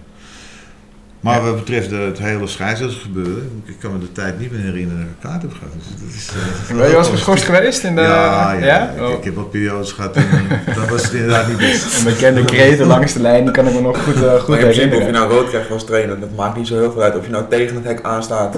Maar 1.22 1.36
Ja. 1.36 1.42
wat 1.42 1.56
betreft 1.56 1.90
de- 1.90 1.96
het 1.96 2.20
hele 2.20 2.48
scheidsrechtersgebeuren, 2.48 3.62
ik 3.66 3.76
kan 3.80 3.92
me 3.92 4.00
de 4.00 4.12
tijd 4.12 4.40
niet 4.40 4.52
meer 4.52 4.62
herinneren 4.62 4.98
dat 5.00 5.08
ik 5.10 5.24
een 5.24 5.30
kaart 5.30 5.42
heb 5.42 5.52
gehad. 5.54 5.74
Dus 5.78 5.88
dat 6.00 6.16
is, 6.16 6.28
eh, 6.70 6.76
Ben 6.78 6.86
je 6.86 6.92
wel 6.92 7.00
eens 7.00 7.10
geschorst 7.10 7.44
geweest 7.44 7.84
in 7.84 7.96
de... 7.96 8.02
ja, 8.02 8.52
ja. 8.52 8.90
Ik, 8.90 9.02
Oh. 9.02 9.10
ik 9.10 9.24
heb 9.24 9.36
wat 9.36 9.52
periodes 9.52 9.92
gehad 9.92 10.16
en 10.16 10.24
eh, 10.66 10.76
dan 10.76 10.88
was 10.90 11.04
het 11.04 11.14
inderdaad 11.14 11.48
niet 11.48 11.58
best. 11.58 11.98
Een 11.98 12.04
bekende 12.04 12.46
kreten 12.46 12.88
langs 12.88 13.14
de 13.14 13.20
lijn, 13.22 13.44
die 13.44 13.54
kan 13.54 13.68
ik 13.68 13.74
me 13.74 13.82
nog 13.82 14.04
goed, 14.04 14.24
eh, 14.24 14.34
goed 14.34 14.46
principe 14.60 14.66
of 14.68 14.76
je 14.76 14.82
herinneren. 14.82 15.14
nou 15.14 15.32
rood 15.32 15.50
krijgt 15.50 15.72
als 15.72 15.86
trainer, 15.86 16.20
dat 16.20 16.36
maakt 16.36 16.58
niet 16.58 16.68
zo 16.68 16.76
heel 16.80 16.92
veel 16.92 17.02
uit. 17.02 17.18
Of 17.18 17.26
je 17.26 17.32
nou 17.32 17.46
tegen 17.50 17.76
het 17.76 17.84
hek 17.86 18.02
aanstaat 18.02 18.58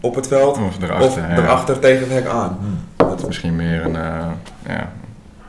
op 0.00 0.14
het 0.14 0.26
veld, 0.26 0.58
Of 0.58 0.76
erachter, 0.82 1.06
of 1.06 1.16
ja. 1.16 1.36
erachter 1.36 1.78
tegen 1.78 2.00
het 2.00 2.12
hek 2.22 2.26
aan. 2.32 2.58
Hmm. 2.60 2.78
Dat, 3.08 3.26
Misschien 3.26 3.56
meer 3.56 3.84
een, 3.84 3.96
eh, 3.96 4.26
ja, 4.68 4.92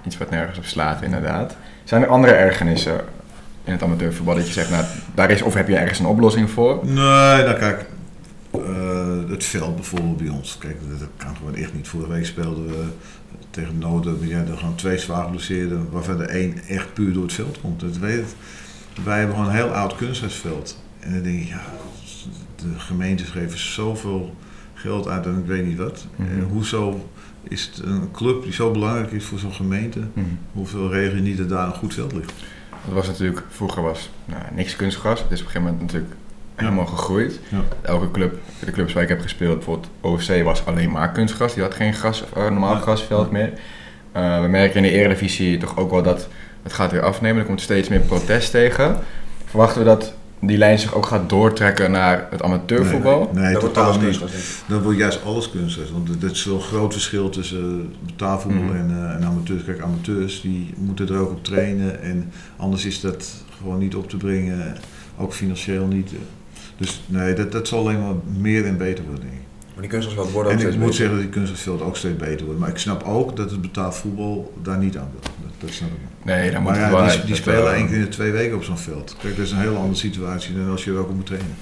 iets 0.06 0.18
wat 0.18 0.30
nergens 0.30 0.58
op 0.58 0.66
slaat 0.66 1.02
inderdaad. 1.02 1.56
Zijn 1.84 2.02
er 2.02 2.08
andere 2.08 2.34
ergernissen 2.34 2.94
in 3.72 3.78
het 3.78 3.86
amateurvoetbal 3.86 4.36
dat 4.36 4.48
je 4.48 4.54
zegt, 4.54 4.70
nou, 4.70 4.86
daar 5.16 5.32
is, 5.32 5.42
of 5.42 5.54
heb 5.54 5.68
je 5.68 5.76
ergens 5.76 6.00
een 6.00 6.06
oplossing 6.06 6.50
voor? 6.50 6.80
Nee, 6.84 6.94
nou 7.44 7.54
kijk, 7.54 7.86
eh, 8.52 9.30
het 9.30 9.44
veld 9.44 9.76
bijvoorbeeld 9.76 10.18
bij 10.18 10.30
ons. 10.30 10.58
Kijk, 10.58 10.78
dat, 11.00 11.08
kan 11.18 11.36
gewoon 11.36 11.56
echt 11.56 11.74
niet. 11.74 11.88
Vorige 11.88 12.12
week 12.12 12.26
speelden 12.26 12.68
we 12.68 12.84
tegen 13.50 13.78
Noorden, 13.78 14.28
ja, 14.28 14.40
er 14.40 14.58
gewoon 14.58 14.76
twee 14.76 14.98
zwaar 14.98 15.24
geblesseerden, 15.24 15.88
waarvan 15.92 16.18
de 16.18 16.24
één 16.26 16.58
echt 16.68 16.94
puur 16.94 17.14
door 17.14 17.24
het 17.24 17.34
veld 17.34 17.62
komt. 17.62 17.80
Dat 17.80 17.98
weet 17.98 18.16
het. 18.18 18.36
Wij 19.04 19.18
hebben 19.18 19.36
gewoon 19.36 19.50
een 19.52 19.58
heel 19.58 19.74
oud 19.74 19.96
kunstgrasveld. 19.96 20.82
En 21.00 21.14
dan 21.14 21.24
denk 21.24 21.42
ik, 21.42 21.48
ja, 21.48 21.62
de 22.56 22.80
gemeentes 22.80 23.30
geven 23.30 23.60
zoveel 23.60 24.36
geld 24.74 25.08
uit 25.08 25.26
en 25.26 25.38
ik 25.38 25.46
weet 25.46 25.66
niet 25.66 25.78
wat. 25.78 26.08
Mhm. 26.16 26.30
En 26.32 26.44
hoezo 26.52 27.10
is 27.44 27.72
het 27.74 27.86
een 27.86 28.12
club 28.12 28.44
die 28.44 28.54
zo 28.54 28.72
belangrijk 28.72 29.12
is 29.12 29.26
voor 29.26 29.40
zo'n 29.40 29.54
gemeente, 29.54 30.00
Hm. 30.14 30.20
hoeveel 30.54 30.92
regel 30.92 31.16
je 31.16 31.22
niet 31.22 31.38
dat 31.38 31.50
daar 31.50 31.68
een 31.68 31.74
goed 31.74 31.94
veld 31.94 32.14
ligt? 32.14 32.34
Dat 32.86 32.94
was 32.94 33.08
natuurlijk, 33.08 33.42
vroeger 33.50 33.82
was 33.82 34.10
nou, 34.26 34.42
niks 34.54 34.76
kunstgras. 34.76 35.22
Het 35.22 35.32
is 35.32 35.40
op 35.40 35.46
een 35.46 35.52
gegeven 35.52 35.72
moment 35.74 35.82
natuurlijk 35.92 36.22
helemaal 36.56 36.86
gegroeid. 36.86 37.40
Elke 37.82 38.12
club, 38.12 38.40
de 38.66 38.72
clubs 38.72 38.94
waar 38.94 39.04
ik 39.04 39.10
heb 39.10 39.22
gespeeld, 39.22 39.56
bijvoorbeeld 39.56 39.90
OFC 40.02 40.44
was 40.44 40.66
alleen 40.66 40.92
maar 40.92 41.12
kunstgras. 41.12 41.54
Die 41.54 41.64
had 41.64 41.74
geen 41.74 41.94
gras, 41.94 42.24
of, 42.24 42.34
eh, 42.34 42.44
normaal 42.44 42.76
grasveld 42.76 43.32
meer. 43.32 43.54
Eh, 44.12 44.42
we 44.42 44.48
merken 44.48 44.76
in 44.76 44.92
de 44.92 44.98
Eredivisie 44.98 45.58
toch 45.58 45.78
ook 45.78 45.92
wel 45.92 46.04
dat 46.04 46.28
het 46.64 46.74
gaat 46.74 46.92
weer 46.92 47.04
afnemen. 47.04 47.42
Er 47.42 47.48
komt 47.48 47.62
steeds 47.62 47.90
meer 47.90 48.00
protest 48.00 48.52
tegen. 48.52 49.00
Verwachten 49.46 49.80
we 49.80 49.86
dat 49.86 50.14
die 50.42 50.58
lijn 50.58 50.80
zich 50.80 50.94
ook 50.96 51.06
gaat 51.06 51.30
doortrekken 51.30 51.92
naar 51.92 52.28
het 52.30 52.42
amateurvoetbal? 52.42 53.30
Nee, 53.34 53.44
nee, 53.44 53.54
dat 53.54 53.62
wordt 53.62 53.76
totaal 53.76 53.92
alles 53.94 54.20
niet. 54.20 54.64
Dan 54.68 54.82
wordt 54.82 54.98
juist 54.98 55.24
alles 55.26 55.50
kunstgras. 55.52 55.92
Want 55.92 56.08
het 56.08 56.24
is 56.32 56.42
zo'n 56.42 56.62
groot 56.62 56.94
verschil 56.94 57.30
tussen 57.30 57.90
eh, 57.92 58.06
betaalvoetbal 58.06 58.64
Mhm. 58.64 58.76
en, 58.76 58.90
eh, 58.90 59.16
en 59.16 59.24
amateurs. 59.24 59.64
Kijk, 59.64 59.82
amateurs 59.82 60.42
die 60.42 60.74
moeten 60.78 61.08
er 61.10 61.18
ook 61.20 61.32
op 61.32 61.44
trainen. 61.44 62.02
En 62.02 62.32
anders 62.58 62.86
is 62.86 63.02
dat 63.02 63.44
gewoon 63.58 63.80
niet 63.80 63.96
op 63.96 64.10
te 64.10 64.18
bringen. 64.18 64.76
Ook 65.18 65.34
financieel 65.34 65.88
niet. 65.88 66.12
Dus 66.78 67.02
nee, 67.08 67.34
dat, 67.34 67.52
dat 67.52 67.68
zal 67.68 67.80
alleen 67.80 68.00
maar 68.02 68.16
meer 68.40 68.66
en 68.66 68.78
beter 68.78 69.04
worden. 69.06 69.24
denk 69.24 69.34
ik. 69.34 69.40
Maar 69.76 70.00
die 70.00 70.16
worden 70.32 70.52
ook 70.54 70.60
En 70.60 70.68
ik 70.68 70.72
moet 70.72 70.80
beter. 70.80 70.94
zeggen 70.94 71.16
dat 71.16 71.24
die 71.24 71.34
kunstgrasveld 71.34 71.82
ook 71.82 71.98
steeds 71.98 72.18
beter 72.18 72.46
wordt. 72.46 72.60
Maar 72.60 72.70
ik 72.70 72.78
snap 72.78 73.04
ook 73.04 73.36
dat 73.36 73.52
het 73.52 73.62
betaald 73.62 73.96
voetbal 73.96 74.54
daar 74.64 74.78
niet 74.78 74.98
aan 74.98 75.10
wil. 75.12 75.41
Dat, 75.62 75.70
dat 75.70 75.78
snap 75.78 75.90
ik. 75.90 76.26
Nee, 76.26 76.52
dan 76.52 76.62
moet 76.62 76.72
Maar 76.72 76.82
het 76.82 76.92
ja, 76.92 77.18
wel 77.18 77.26
die, 77.26 77.36
spelen 77.36 77.72
eh, 77.72 77.78
één 77.78 77.88
keer 77.88 77.96
in 77.96 78.02
de 78.02 78.08
twee 78.08 78.32
weken 78.32 78.56
op 78.56 78.64
zo'n 78.64 78.78
veld. 78.78 79.16
Kijk, 79.22 79.36
dat 79.36 79.46
is 79.46 79.52
een 79.52 79.58
hele 79.58 79.76
andere 79.76 79.96
situatie 79.96 80.56
dan 80.56 80.70
als 80.70 80.84
je 80.84 80.92
er 80.92 80.98
ook 80.98 81.10
op 81.10 81.16
moet 81.16 81.26
trainen. 81.26 81.56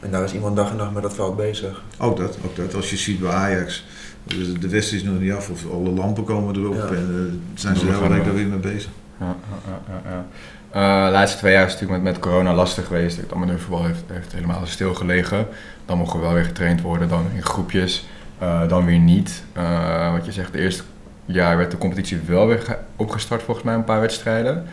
En 0.00 0.10
daar 0.10 0.24
is 0.24 0.32
iemand 0.32 0.56
dag 0.56 0.70
en 0.70 0.76
nacht 0.76 0.92
met 0.92 1.02
dat 1.02 1.14
veld 1.14 1.36
bezig. 1.36 1.82
Ook 1.98 2.16
dat, 2.16 2.38
ook 2.44 2.56
dat. 2.56 2.74
Als 2.74 2.90
je 2.90 2.96
ziet 2.96 3.20
bij 3.20 3.30
Ajax, 3.30 3.84
de 4.24 4.58
de 4.58 4.68
wedstrijd 4.68 5.02
is 5.02 5.08
nog 5.08 5.20
niet 5.20 5.32
af 5.32 5.50
of 5.50 5.70
alle 5.70 5.90
lampen 5.90 6.24
komen 6.24 6.56
erop 6.56 6.74
Ja. 6.74 6.86
en 6.96 7.08
uh, 7.10 7.58
zijn 7.60 7.76
ze 7.76 7.86
de 7.86 7.90
We 7.90 7.96
hele 7.96 8.08
week 8.08 8.16
wel. 8.16 8.24
daar 8.26 8.34
weer 8.34 8.46
mee 8.46 8.58
bezig. 8.58 8.90
Ja, 9.20 9.36
ja, 9.66 9.80
ja, 9.88 10.10
ja. 10.10 10.24
Eh, 10.70 11.06
de 11.06 11.12
laatste 11.12 11.38
twee 11.38 11.52
jaar 11.52 11.66
is 11.66 11.72
het 11.72 11.80
natuurlijk 11.80 12.04
met, 12.04 12.12
met 12.12 12.22
corona 12.22 12.54
lastig 12.54 12.86
geweest. 12.86 13.16
Het 13.16 13.32
amateurvoetbal 13.32 13.84
heeft, 13.84 14.02
heeft 14.06 14.32
helemaal 14.32 14.66
stilgelegen. 14.66 15.46
Dan 15.86 15.98
mogen 15.98 16.18
we 16.18 16.24
wel 16.24 16.34
weer 16.34 16.44
getraind 16.44 16.80
worden, 16.80 17.08
dan 17.08 17.26
in 17.34 17.42
groepjes, 17.42 18.06
eh, 18.38 18.68
dan 18.68 18.84
weer 18.84 18.98
niet. 18.98 19.44
Eh, 19.52 20.12
wat 20.12 20.24
je 20.24 20.32
zegt, 20.32 20.52
de 20.52 20.58
eerste 20.58 20.82
jaar 21.24 21.56
werd 21.56 21.70
de 21.70 21.78
competitie 21.78 22.20
wel 22.26 22.46
weer 22.46 22.58
ge- 22.60 22.76
opgestart, 22.96 23.42
volgens 23.42 23.66
mij 23.66 23.74
een 23.74 23.84
paar 23.84 24.00
wedstrijden. 24.00 24.64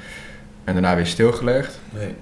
En 0.63 0.73
daarna 0.73 0.95
weer 0.95 1.05
stilgelegd. 1.05 1.79
Nee. 1.89 2.15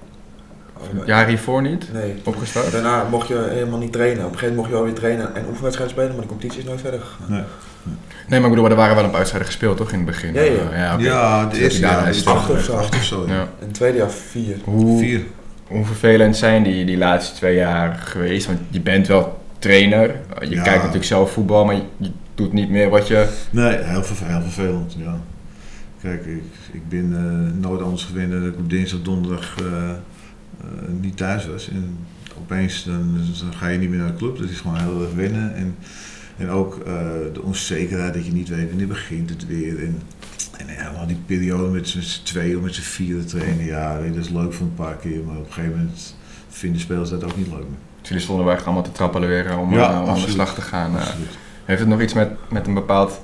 Het 0.96 1.06
jaar 1.06 1.26
hiervoor 1.26 1.62
niet 1.62 1.92
Nee. 1.92 2.14
opgestart. 2.24 2.72
Daarna 2.72 3.04
mocht 3.10 3.28
je 3.28 3.46
helemaal 3.50 3.78
niet 3.78 3.92
trainen. 3.92 4.24
Op 4.24 4.32
een 4.32 4.38
gegeven 4.38 4.54
moment 4.54 4.56
mocht 4.56 4.68
je 4.68 4.74
wel 4.74 4.84
weer 4.84 4.94
trainen 4.94 5.34
en 5.36 5.44
oefenwedstrijden 5.48 5.96
spelen, 5.96 6.12
maar 6.12 6.20
de 6.22 6.28
competitie 6.28 6.58
is 6.58 6.64
nooit 6.64 6.80
verder 6.80 7.00
gegaan. 7.00 7.26
Nee. 7.32 7.42
Nee, 8.28 8.40
maar 8.40 8.48
ik 8.50 8.54
bedoel, 8.54 8.70
er 8.70 8.76
waren 8.76 8.94
wel 8.94 9.04
een 9.04 9.08
paar 9.10 9.18
wedstrijden 9.18 9.50
gespeeld, 9.50 9.76
toch, 9.76 9.90
in 9.90 9.96
het 9.96 10.06
begin? 10.06 10.34
Ja, 10.34 10.40
ja. 10.42 10.50
Ja, 10.76 10.94
oké. 10.94 11.02
Ja, 11.02 11.42
de 11.44 11.48
Dus 11.50 11.58
eerste 11.58 11.80
jaar 11.80 12.08
is 12.08 12.26
acht 12.26 12.50
of 12.50 12.60
zo. 12.62 12.72
Acht 12.76 12.94
of 12.94 13.04
zo, 13.04 13.24
ja. 13.26 13.32
Ja. 13.34 13.40
En 13.40 13.48
het 13.66 13.74
tweede 13.74 13.98
jaar 13.98 14.10
vier. 14.10 14.56
Hoe, 14.64 14.98
Vier. 14.98 15.22
Hoe 15.66 15.84
vervelend 15.84 16.36
zijn 16.36 16.62
die, 16.62 16.84
die 16.84 16.96
laatste 16.98 17.34
twee 17.36 17.54
jaar 17.56 17.94
geweest? 18.04 18.46
Want 18.46 18.58
je 18.70 18.80
bent 18.80 19.06
wel 19.06 19.40
trainer. 19.58 20.14
Je 20.40 20.48
Ja. 20.54 20.62
kijkt 20.62 20.78
natuurlijk 20.78 21.04
zelf 21.04 21.32
voetbal, 21.32 21.64
maar 21.64 21.74
je 21.96 22.10
doet 22.38 22.52
niet 22.52 22.70
meer 22.70 22.90
wat 22.90 23.06
je... 23.06 23.28
Nee, 23.50 23.76
heel, 23.76 24.02
heel 24.04 24.42
vervelend, 24.42 24.94
ja. 24.98 25.20
Kijk, 26.00 26.26
ik, 26.26 26.42
ik 26.72 26.88
ben 26.88 27.16
eh, 27.16 27.60
nooit 27.60 27.82
anders 27.82 28.04
gewend 28.04 28.32
dat 28.32 28.42
ik 28.42 28.58
op 28.58 28.70
dinsdag, 28.70 29.02
donderdag 29.02 29.54
eh, 29.58 29.90
eh, 29.90 29.96
niet 31.00 31.16
thuis 31.16 31.46
was. 31.46 31.68
En 31.68 31.98
opeens 32.38 32.84
dan, 32.84 33.20
dan 33.40 33.54
ga 33.54 33.68
je 33.68 33.78
niet 33.78 33.90
meer 33.90 33.98
naar 33.98 34.12
de 34.12 34.16
club. 34.16 34.38
Dat 34.38 34.48
is 34.48 34.60
gewoon 34.60 34.78
heel 34.78 35.02
erg 35.02 35.14
wennen. 35.14 35.54
En, 35.54 35.76
en 36.36 36.48
ook 36.48 36.84
de 37.32 37.42
onzekerheid 37.42 38.14
dat 38.14 38.26
je 38.26 38.32
niet 38.32 38.48
weet 38.48 38.68
wanneer 38.68 38.86
begint 38.86 39.30
het 39.30 39.46
weer. 39.46 39.78
En, 39.78 40.02
en 40.56 40.66
helemaal 40.68 41.06
die 41.06 41.20
periode 41.26 41.68
met 41.68 41.88
z'n 41.88 42.22
tweeën 42.22 42.56
of 42.56 42.62
met 42.62 42.74
z'n 42.74 42.80
vieren 42.80 43.26
trainen. 43.26 43.64
Ja, 43.64 44.00
dat 44.00 44.16
is 44.16 44.28
leuk 44.28 44.52
voor 44.52 44.66
een 44.66 44.74
paar 44.74 44.96
keer. 44.96 45.24
Maar 45.24 45.36
op 45.36 45.46
een 45.46 45.52
gegeven 45.52 45.76
moment 45.76 46.16
vinden 46.48 46.80
spelers 46.80 47.10
dat 47.10 47.24
ook 47.24 47.36
niet 47.36 47.46
leuk 47.46 47.56
meer. 47.56 47.78
Dus 48.00 48.08
jullie 48.08 48.22
stonden 48.22 48.52
echt 48.52 48.64
allemaal 48.64 48.82
te 48.82 48.92
trappelen 48.92 49.58
om, 49.58 49.72
Ja, 49.72 49.92
eh, 49.92 50.02
om 50.02 50.08
aan 50.08 50.20
de 50.20 50.30
slag 50.30 50.54
te 50.54 50.60
gaan. 50.60 50.96
Absoluut. 50.96 51.38
Heeft 51.68 51.80
het 51.80 51.88
nog 51.88 52.00
iets 52.00 52.12
met, 52.14 52.28
met 52.50 52.66
een 52.66 52.74
bepaald 52.74 53.20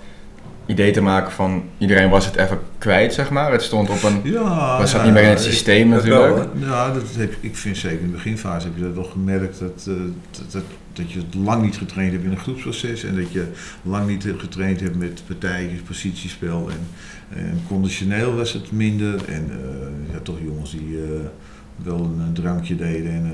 idee 0.67 0.93
te 0.93 1.01
maken 1.01 1.33
van... 1.33 1.63
Iedereen 1.79 2.11
was 2.11 2.27
het 2.27 2.37
even 2.37 2.59
kwijt, 2.79 3.15
zeg 3.15 3.31
maar. 3.31 3.53
Het 3.53 3.63
stond 3.63 3.91
op 3.91 4.03
een... 4.03 4.21
Ja, 4.23 4.79
was 4.79 4.93
dat 4.93 5.01
ja, 5.01 5.07
niet 5.07 5.15
meer 5.15 5.23
in 5.23 5.29
het 5.29 5.43
systeem 5.43 5.89
natuurlijk. 5.89 6.49
Ja, 6.59 6.93
dat 6.93 7.15
heb, 7.17 7.35
ik 7.41 7.57
vind 7.57 7.77
zeker 7.77 8.01
in 8.01 8.07
de 8.07 8.13
beginfase 8.13 8.67
heb 8.67 8.77
je 8.77 8.83
dat 8.83 8.95
wel 8.95 9.05
gemerkt 9.05 9.59
dat, 9.59 9.87
eh, 9.89 9.95
dat, 10.31 10.53
dat, 10.53 10.63
dat 10.93 11.13
je 11.13 11.19
het 11.19 11.35
lang 11.35 11.63
niet 11.63 11.77
getraind 11.77 12.13
hebt 12.13 12.25
in 12.25 12.31
een 12.31 12.39
groepsproces 12.39 13.05
en 13.05 13.17
dat 13.17 13.33
je 13.33 13.47
lang 13.83 14.07
niet 14.07 14.27
getraind 14.37 14.81
hebt 14.81 14.97
met 14.97 15.23
partijtjes, 15.27 15.81
positiespel 15.81 16.71
en, 16.71 16.87
en 17.39 17.63
conditioneel 17.69 18.35
was 18.35 18.53
het 18.53 18.73
minder 18.73 19.25
en 19.29 19.51
eh, 19.51 20.13
ja, 20.13 20.19
toch 20.23 20.37
jongens 20.45 20.71
die 20.71 20.97
eh, 20.97 21.21
wel 21.85 21.99
een, 21.99 22.21
een 22.27 22.33
drankje 22.33 22.77
deden 22.77 23.13
en, 23.13 23.25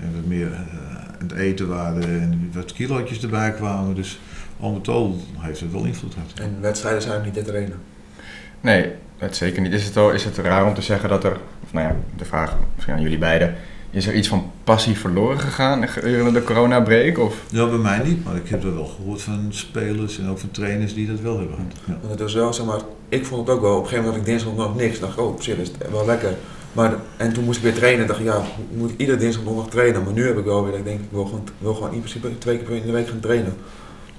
en 0.00 0.14
wat 0.14 0.26
meer 0.26 0.54
aan 1.20 1.28
het 1.28 1.32
eten 1.32 1.68
waren 1.68 2.20
en 2.20 2.50
wat 2.52 2.72
kilootjes 2.72 3.22
erbij 3.22 3.52
kwamen. 3.52 3.94
Dus 3.94 4.18
al 4.64 4.72
met 4.72 4.88
al 4.88 5.16
heeft 5.38 5.60
het 5.60 5.72
wel 5.72 5.84
invloed 5.84 6.12
gehad. 6.12 6.30
En 6.34 6.60
wedstrijden 6.60 7.02
zijn 7.02 7.22
niet 7.22 7.34
te 7.34 7.42
trainen. 7.42 7.78
Nee, 8.60 8.92
dat 9.18 9.36
zeker 9.36 9.62
niet. 9.62 9.72
Is 9.72 9.84
het, 9.84 9.94
wel, 9.94 10.10
is 10.10 10.24
het 10.24 10.38
raar 10.38 10.66
om 10.66 10.74
te 10.74 10.82
zeggen 10.82 11.08
dat 11.08 11.24
er... 11.24 11.36
Of 11.64 11.72
nou 11.72 11.88
ja, 11.88 11.96
de 12.16 12.24
vraag 12.24 12.56
misschien 12.74 12.94
aan 12.94 13.02
jullie 13.02 13.18
beiden. 13.18 13.54
Is 13.90 14.06
er 14.06 14.14
iets 14.14 14.28
van 14.28 14.50
passie 14.64 14.98
verloren 14.98 15.38
gegaan 15.38 15.88
gedurende 15.88 16.32
de 16.32 16.44
coronabreak? 16.44 17.18
Of... 17.18 17.36
Ja, 17.48 17.66
bij 17.68 17.78
mij 17.78 17.98
niet, 18.04 18.24
maar 18.24 18.36
ik 18.36 18.48
heb 18.48 18.64
er 18.64 18.74
wel 18.74 18.86
gehoord 18.86 19.22
van 19.22 19.46
spelers 19.48 20.18
en 20.18 20.28
ook 20.28 20.38
van 20.38 20.50
trainers 20.50 20.94
die 20.94 21.06
dat 21.06 21.20
wel 21.20 21.38
hebben 21.38 21.54
gehad. 21.54 21.72
Ja. 21.84 21.96
Want 21.98 22.10
het 22.10 22.20
was 22.20 22.34
wel, 22.34 22.52
zeg 22.52 22.66
maar, 22.66 22.80
ik 23.08 23.26
vond 23.26 23.46
het 23.46 23.56
ook 23.56 23.62
wel. 23.62 23.76
Op 23.76 23.82
een 23.82 23.88
gegeven 23.88 24.04
moment 24.04 24.22
had 24.22 24.34
ik 24.34 24.44
dinsdag 24.44 24.66
nog 24.66 24.76
niks. 24.76 25.00
dacht 25.00 25.12
ik, 25.12 25.20
oh, 25.20 25.28
op 25.28 25.42
zich 25.42 25.56
is 25.56 25.68
het 25.68 25.90
wel 25.90 26.06
lekker. 26.06 26.34
Maar, 26.72 26.94
en 27.16 27.32
toen 27.32 27.44
moest 27.44 27.56
ik 27.56 27.64
weer 27.64 27.74
trainen. 27.74 28.06
dacht 28.06 28.18
ik, 28.18 28.26
ja, 28.26 28.36
ik 28.38 28.76
moet 28.76 28.92
iedere 28.96 29.18
dinsdag 29.18 29.44
nog 29.44 29.70
trainen. 29.70 30.04
Maar 30.04 30.12
nu 30.12 30.26
heb 30.26 30.38
ik 30.38 30.44
wel 30.44 30.62
weer, 30.62 30.70
dat 30.70 30.80
ik 30.80 30.86
denk, 30.86 31.00
ik 31.00 31.10
wil 31.10 31.24
gewoon, 31.24 31.48
wil 31.58 31.74
gewoon 31.74 31.92
in 31.92 31.98
principe 31.98 32.38
twee 32.38 32.58
keer 32.58 32.76
in 32.76 32.86
de 32.86 32.92
week 32.92 33.08
gaan 33.08 33.20
trainen. 33.20 33.54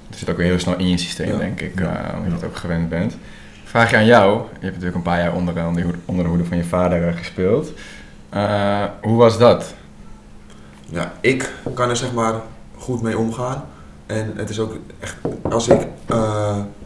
Het 0.09 0.17
zit 0.17 0.29
ook 0.29 0.37
weer 0.37 0.45
heel 0.45 0.59
snel 0.59 0.77
in 0.77 0.89
je 0.89 0.97
systeem, 0.97 1.27
Ja. 1.31 1.37
denk 1.37 1.61
ik, 1.61 1.79
Ja. 1.79 1.97
eh, 2.09 2.17
omdat 2.17 2.29
je 2.29 2.35
het 2.35 2.45
ook 2.45 2.55
gewend 2.57 2.89
bent. 2.89 3.17
Vraag 3.63 3.89
je 3.89 3.95
aan 3.95 4.05
jou. 4.05 4.37
Je 4.37 4.45
hebt 4.51 4.63
natuurlijk 4.71 4.95
een 4.95 5.01
paar 5.01 5.19
jaar 5.19 5.33
onder, 5.33 5.65
onder, 6.05 6.23
de 6.23 6.29
hoede- 6.29 6.45
van 6.45 6.57
je 6.57 6.63
vader 6.63 7.07
eh, 7.07 7.15
gespeeld. 7.17 7.71
Eh, 8.29 8.83
hoe 9.01 9.17
was 9.17 9.37
dat? 9.37 9.73
Ja, 10.89 11.13
ik 11.21 11.53
kan 11.73 11.89
er 11.89 11.95
zeg 11.95 12.13
maar 12.13 12.33
goed 12.77 13.01
mee 13.01 13.17
omgaan. 13.17 13.65
En 14.05 14.33
het 14.35 14.49
is 14.49 14.59
ook 14.59 14.77
echt, 14.99 15.15
als 15.49 15.67
ik, 15.67 15.87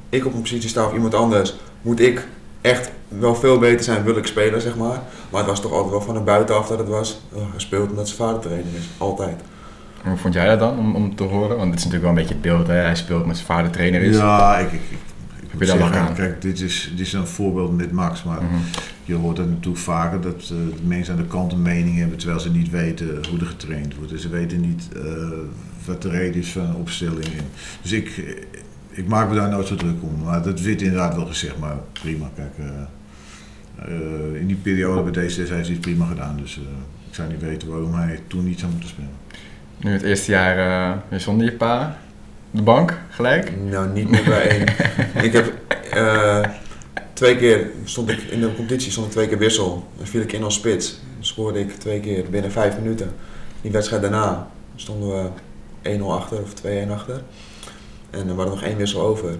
ik 0.09 0.25
op 0.25 0.33
een 0.33 0.41
positie 0.41 0.69
sta 0.69 0.85
of 0.85 0.93
iemand 0.93 1.13
anders, 1.13 1.55
moet 1.81 1.99
ik 1.99 2.27
echt 2.61 2.91
wel 3.07 3.35
veel 3.35 3.57
beter 3.59 3.83
zijn, 3.83 4.03
wil 4.03 4.17
ik 4.17 4.25
spelen, 4.27 4.61
zeg 4.61 4.75
maar. 4.75 5.01
Maar 5.29 5.39
het 5.41 5.49
was 5.49 5.61
toch 5.61 5.71
altijd 5.71 5.91
wel 5.91 6.01
van 6.01 6.13
de 6.13 6.19
buitenaf 6.19 6.67
dat 6.67 6.79
het 6.79 6.87
was, 6.87 7.21
hij 7.33 7.43
speelt 7.59 7.89
omdat 7.89 8.07
zijn 8.07 8.17
vader 8.19 8.39
trainer 8.41 8.73
is. 8.77 8.89
Altijd. 8.97 9.41
Hoe 10.03 10.17
vond 10.17 10.33
jij 10.33 10.45
dat 10.47 10.59
dan, 10.59 10.77
om, 10.79 10.95
om 10.95 11.15
te 11.15 11.23
horen? 11.23 11.57
Want 11.57 11.69
het 11.69 11.79
is 11.79 11.85
natuurlijk 11.85 12.01
wel 12.01 12.09
een 12.09 12.15
beetje 12.15 12.33
het 12.33 12.41
beeld, 12.41 12.67
hè? 12.67 12.73
Hij 12.73 12.95
speelt 12.95 13.25
met 13.25 13.35
zijn 13.35 13.47
vader 13.47 13.71
trainer 13.71 14.01
is. 14.01 14.15
Ja, 14.17 14.57
ik, 14.57 14.71
ik, 14.71 14.79
ik, 14.91 14.97
Heb 15.49 15.59
je 15.59 15.65
daar 15.65 15.77
lak 15.77 15.95
aan? 15.95 16.13
Kijk, 16.13 16.41
dit 16.41 16.59
is, 16.61 16.91
dit 16.95 17.05
is 17.05 17.13
een 17.13 17.27
voorbeeld 17.27 17.77
met 17.77 17.91
Max, 17.91 18.23
maar 18.23 18.43
Mhm. 18.43 18.53
je 19.03 19.15
hoort 19.15 19.35
dat 19.35 19.49
natuurlijk 19.49 19.83
vaker 19.83 20.21
dat 20.21 20.41
eh, 20.41 20.47
de 20.49 20.73
mensen 20.87 21.13
aan 21.13 21.19
de 21.21 21.27
kant 21.27 21.51
een 21.51 21.61
mening 21.61 21.97
hebben 21.97 22.17
terwijl 22.17 22.39
ze 22.39 22.51
niet 22.51 22.69
weten 22.69 23.07
hoe 23.29 23.39
er 23.39 23.45
getraind 23.45 23.95
wordt. 23.95 24.11
Dus 24.11 24.21
ze 24.21 24.29
weten 24.29 24.61
niet 24.61 24.89
eh, 24.95 25.01
wat 25.85 26.01
de 26.01 26.09
reden 26.09 26.41
is 26.41 26.51
van 26.51 26.61
een 26.65 26.75
opstelling. 26.75 27.25
Dus 27.81 27.91
ik, 27.91 28.37
ik 28.89 29.07
maak 29.07 29.29
me 29.29 29.35
daar 29.35 29.49
nooit 29.49 29.67
zo 29.67 29.75
druk 29.75 29.95
om. 30.03 30.23
Maar 30.23 30.43
dat 30.43 30.61
werd 30.61 30.81
inderdaad 30.81 31.15
wel 31.15 31.25
gezegd, 31.25 31.57
maar 31.59 31.75
prima. 31.91 32.29
Kijk, 32.35 32.51
eh, 32.57 34.39
in 34.41 34.47
die 34.47 34.55
periode 34.55 35.11
bij 35.11 35.23
D6 35.23 35.35
heeft 35.35 35.49
hij 35.49 35.59
het 35.61 35.81
prima 35.81 36.05
gedaan. 36.05 36.37
Dus 36.41 36.57
ik 37.09 37.15
zou 37.15 37.29
niet 37.29 37.41
weten 37.41 37.67
waarom 37.69 37.93
hij 37.93 38.19
toen 38.27 38.43
niet 38.45 38.59
zou 38.59 38.71
moeten 38.71 38.89
spelen. 38.89 39.18
Nu 39.79 39.91
het 39.91 40.01
eerste 40.01 40.31
jaar 40.31 40.57
eh, 40.57 40.97
weer 41.07 41.19
zonder 41.19 41.45
je 41.45 41.51
pa. 41.51 41.97
De 42.51 42.61
bank, 42.61 42.97
gelijk. 43.09 43.51
Nou, 43.57 43.89
niet 43.89 44.09
meer 44.09 44.23
bij 44.23 44.47
één. 44.49 44.67
ik 45.27 45.33
heb 45.33 45.53
eh, 45.91 46.45
twee 47.13 47.37
keer, 47.37 47.69
stond 47.83 48.09
ik 48.09 48.19
in 48.19 48.39
de 48.39 48.55
competitie, 48.55 48.91
stond 48.91 49.05
ik 49.05 49.11
twee 49.11 49.27
keer 49.27 49.37
wissel. 49.37 49.87
Dan 49.97 50.05
viel 50.07 50.21
ik 50.21 50.31
in 50.31 50.43
als 50.43 50.53
spits. 50.53 50.99
Dan 51.15 51.25
scoorde 51.25 51.59
ik 51.59 51.71
twee 51.71 51.99
keer 51.99 52.29
binnen 52.29 52.51
vijf 52.51 52.77
minuten. 52.77 53.15
Die 53.61 53.71
wedstrijd 53.71 54.01
daarna 54.01 54.47
stonden 54.75 55.31
we 55.81 55.97
1-0 55.97 56.01
achter 56.03 56.41
of 56.41 56.53
2-1 56.87 56.91
achter. 56.91 57.21
En 58.09 58.27
er 58.27 58.35
was 58.35 58.45
nog 58.45 58.63
één 58.63 58.77
wissel 58.77 59.01
over. 59.01 59.35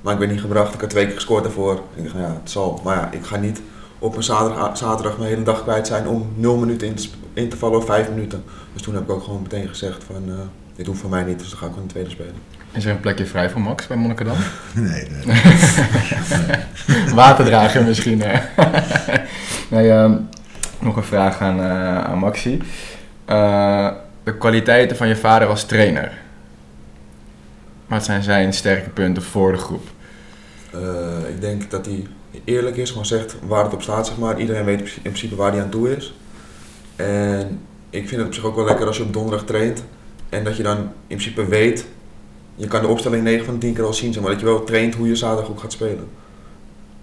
Maar 0.00 0.12
ik 0.12 0.18
ben 0.18 0.28
niet 0.28 0.40
gebracht. 0.40 0.74
Ik 0.74 0.80
had 0.80 0.90
twee 0.90 1.04
keer 1.04 1.14
gescoord 1.14 1.44
daarvoor. 1.44 1.82
Ik 1.94 2.02
dacht, 2.02 2.14
nou 2.14 2.26
ja, 2.26 2.38
het 2.40 2.50
zal. 2.50 2.80
Maar 2.84 2.96
ja, 2.96 3.10
ik 3.12 3.24
ga 3.24 3.36
niet 3.36 3.60
op 3.98 4.16
een 4.16 4.22
zaterdag, 4.22 4.78
zaterdag 4.78 5.18
mijn 5.18 5.30
hele 5.30 5.42
dag 5.42 5.62
kwijt 5.62 5.86
zijn 5.86 6.08
om 6.08 6.32
0 6.34 6.56
minuten 6.56 6.86
in 6.86 6.94
te, 6.94 7.08
in 7.32 7.48
te 7.48 7.56
vallen 7.56 7.78
of 7.78 7.86
5 7.86 8.08
minuten. 8.08 8.44
Dus 8.72 8.82
toen 8.82 8.94
heb 8.94 9.02
ik 9.02 9.10
ook 9.10 9.22
gewoon 9.22 9.42
meteen 9.42 9.68
gezegd 9.68 10.04
van, 10.04 10.22
eh, 10.28 10.34
dit 10.76 10.86
hoeft 10.86 11.00
voor 11.00 11.10
mij 11.10 11.24
niet, 11.24 11.38
dus 11.38 11.50
dan 11.50 11.58
ga 11.58 11.64
ik 11.64 11.70
gewoon 11.70 11.84
een 11.84 11.90
tweede 11.92 12.10
spelen. 12.10 12.34
Is 12.72 12.84
er 12.84 12.90
een 12.90 13.00
plekje 13.00 13.26
vrij 13.26 13.50
voor 13.50 13.60
Max 13.60 13.86
bij 13.86 13.96
Monnikendam? 13.96 14.36
Nee, 14.74 15.06
nee. 15.24 15.42
Waterdrager 17.14 17.84
misschien. 17.84 18.22
hè. 18.22 18.40
nee, 19.76 19.90
ehm, 19.90 20.16
nog 20.78 20.96
een 20.96 21.04
vraag 21.04 21.40
aan, 21.40 21.60
eh, 21.60 22.04
aan 22.04 22.18
Maxi. 22.18 22.62
Eh, 23.24 23.90
de 24.22 24.36
kwaliteiten 24.36 24.96
van 24.96 25.08
je 25.08 25.16
vader 25.16 25.48
als 25.48 25.64
trainer. 25.64 26.12
Wat 27.86 28.04
zijn 28.04 28.22
zijn 28.22 28.52
sterke 28.52 28.90
punten 28.90 29.22
voor 29.22 29.52
de 29.52 29.58
groep? 29.58 29.88
Eh, 30.72 31.28
ik 31.28 31.40
denk 31.40 31.70
dat 31.70 31.86
hij 31.86 32.06
eerlijk 32.44 32.76
is, 32.76 32.90
gewoon 32.90 33.06
zegt 33.06 33.36
waar 33.46 33.64
het 33.64 33.72
op 33.72 33.82
staat, 33.82 34.06
zeg 34.06 34.18
maar. 34.18 34.40
Iedereen 34.40 34.64
weet 34.64 34.80
in 34.80 35.00
principe 35.02 35.36
waar 35.36 35.52
hij 35.52 35.62
aan 35.62 35.70
toe 35.70 35.96
is. 35.96 36.14
En 36.96 37.60
ik 37.90 38.08
vind 38.08 38.20
het 38.20 38.26
op 38.26 38.34
zich 38.34 38.44
ook 38.44 38.56
wel 38.56 38.64
lekker 38.64 38.86
als 38.86 38.96
je 38.96 39.02
op 39.02 39.12
donderdag 39.12 39.44
traint. 39.44 39.84
En 40.28 40.44
dat 40.44 40.56
je 40.56 40.62
dan 40.62 40.78
in 40.78 40.92
principe 41.06 41.46
weet, 41.46 41.86
je 42.54 42.66
kan 42.66 42.82
de 42.82 42.88
opstelling 42.88 43.22
9 43.22 43.44
van 43.44 43.54
de 43.54 43.60
10 43.60 43.74
keer 43.74 43.84
al 43.84 43.94
zien, 43.94 44.12
zeg 44.12 44.22
maar 44.22 44.30
dat 44.30 44.40
je 44.40 44.46
wel 44.46 44.64
traint 44.64 44.94
hoe 44.94 45.08
je 45.08 45.16
zaterdag 45.16 45.50
ook 45.50 45.60
gaat 45.60 45.72
spelen. 45.72 46.08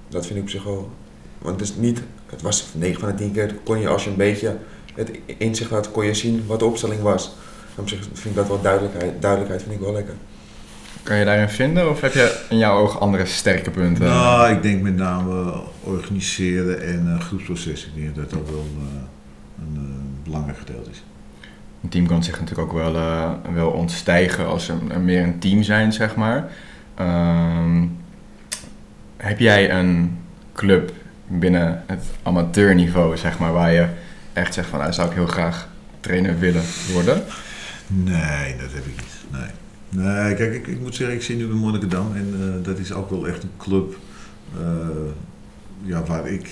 Dat 0.09 0.25
vind 0.25 0.37
ik 0.37 0.43
op 0.43 0.49
zich 0.49 0.63
wel. 0.63 0.89
Want 1.37 1.59
het 1.59 1.69
is 1.69 1.75
niet, 1.75 2.01
het 2.25 2.41
was 2.41 2.65
9 2.73 2.99
van 2.99 3.09
de 3.09 3.15
10 3.15 3.31
keer, 3.31 3.55
kon 3.63 3.79
je 3.79 3.87
als 3.87 4.03
je 4.03 4.09
een 4.09 4.15
beetje 4.15 4.57
het 4.95 5.11
inzicht 5.37 5.69
had, 5.69 5.91
kon 5.91 6.05
je 6.05 6.13
zien 6.13 6.43
wat 6.47 6.59
de 6.59 6.65
opstelling 6.65 7.01
was. 7.01 7.35
En 7.75 7.81
op 7.81 7.89
zich 7.89 7.99
vind 8.13 8.25
ik 8.25 8.35
dat 8.35 8.47
wel 8.47 8.61
duidelijkheid, 8.61 9.21
duidelijkheid 9.21 9.63
vind 9.63 9.75
ik 9.75 9.81
wel 9.81 9.93
lekker. 9.93 10.13
Kan 11.03 11.17
je 11.17 11.25
daarin 11.25 11.49
vinden 11.49 11.89
of 11.89 12.01
heb 12.01 12.13
je 12.13 12.45
in 12.49 12.57
jouw 12.57 12.77
oog 12.77 12.99
andere 12.99 13.25
sterke 13.25 13.71
punten? 13.71 14.05
Nou, 14.05 14.51
ik 14.51 14.61
denk 14.61 14.81
met 14.81 14.95
name 14.95 15.61
organiseren 15.83 16.81
en 16.81 17.05
uh, 17.07 17.19
groepsproces. 17.19 17.85
Ik 17.85 18.01
denk 18.01 18.15
dat 18.15 18.29
dat 18.29 18.49
wel 18.49 18.67
uh, 18.77 18.83
een 19.59 19.81
uh, 19.81 20.23
belangrijk 20.23 20.57
gedeelte 20.57 20.89
is. 20.89 21.03
Een 21.83 21.89
team 21.89 22.07
kan 22.07 22.23
zich 22.23 22.39
natuurlijk 22.39 22.71
ook 22.71 22.77
wel, 22.77 22.95
uh, 22.95 23.31
wel 23.53 23.69
ontstijgen 23.69 24.47
als 24.47 24.65
ze 24.65 24.73
meer 25.01 25.23
een 25.23 25.39
team 25.39 25.63
zijn, 25.63 25.93
zeg 25.93 26.15
maar. 26.15 26.51
Um, 26.99 27.97
heb 29.17 29.39
jij 29.39 29.71
een 29.71 30.17
club 30.53 30.91
binnen 31.27 31.83
het 31.87 32.03
amateurniveau, 32.23 33.17
zeg 33.17 33.39
maar, 33.39 33.53
waar 33.53 33.71
je 33.71 33.87
echt 34.33 34.53
zegt 34.53 34.69
van, 34.69 34.79
nou, 34.79 34.93
zou 34.93 35.09
ik 35.09 35.15
heel 35.15 35.27
graag 35.27 35.67
trainer 35.99 36.39
willen 36.39 36.63
worden? 36.91 37.23
Nee, 37.87 38.55
dat 38.57 38.71
heb 38.73 38.85
ik 38.85 38.95
niet. 38.95 39.41
Nee. 39.41 39.49
Nee, 39.95 40.35
kijk, 40.35 40.53
ik, 40.53 40.67
ik, 40.67 40.79
moet 40.79 40.95
zeggen, 40.95 41.15
ik 41.15 41.21
zit 41.21 41.37
nu 41.37 41.47
bij 41.47 41.55
Monnikendam 41.55 42.15
en 42.15 42.33
uh, 42.39 42.65
dat 42.65 42.77
is 42.77 42.93
ook 42.93 43.09
wel 43.09 43.27
echt 43.27 43.43
een 43.43 43.51
club 43.57 43.97
uh, 44.59 44.87
ja, 45.83 46.03
waar, 46.03 46.27
ik, 46.27 46.49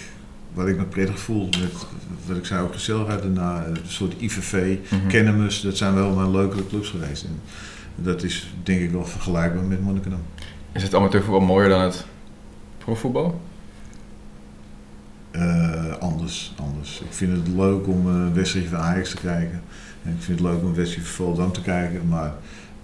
waar 0.53 0.69
ik 0.69 0.77
me 0.77 0.83
prettig 0.83 1.19
voel. 1.19 1.45
Met, 1.45 1.71
wat 2.25 2.37
ik 2.37 2.45
zei, 2.45 2.63
ook 2.63 2.73
gezelligheid 2.73 3.21
daarna, 3.21 3.65
een 3.65 3.77
soort 3.87 4.13
IVV, 4.19 4.77
mm-hmm. 4.91 5.07
Kennemus, 5.07 5.61
dat 5.61 5.77
zijn 5.77 5.93
wel 5.93 6.15
mijn 6.15 6.31
leukere 6.31 6.67
clubs 6.67 6.89
geweest. 6.89 7.23
En 7.23 7.41
dat 7.95 8.23
is 8.23 8.53
denk 8.63 8.81
ik 8.81 8.91
wel 8.91 9.05
vergelijkbaar 9.05 9.63
met 9.63 9.81
Monnikendam. 9.81 10.21
Is 10.71 10.83
het 10.83 10.95
amateurvoetbal 10.95 11.41
mooier 11.41 11.69
dan 11.69 11.81
het 11.81 12.05
profvoetbal? 12.77 13.41
Uh, 15.31 15.97
anders, 15.99 16.53
anders. 16.59 16.99
Ik 16.99 17.13
vind 17.13 17.37
het 17.37 17.55
leuk 17.55 17.87
om 17.87 18.07
een 18.07 18.33
wedstrijdje 18.33 18.69
van 18.71 18.79
Ajax 18.79 19.09
te 19.09 19.17
kijken. 19.17 19.61
En 20.03 20.11
ik 20.11 20.21
vind 20.21 20.39
het 20.39 20.47
leuk 20.47 20.59
om 20.59 20.65
een 20.67 20.73
wedstrijdje 20.73 21.13
van 21.13 21.25
Volendam 21.25 21.51
te 21.51 21.61
kijken, 21.61 22.07
maar 22.07 22.33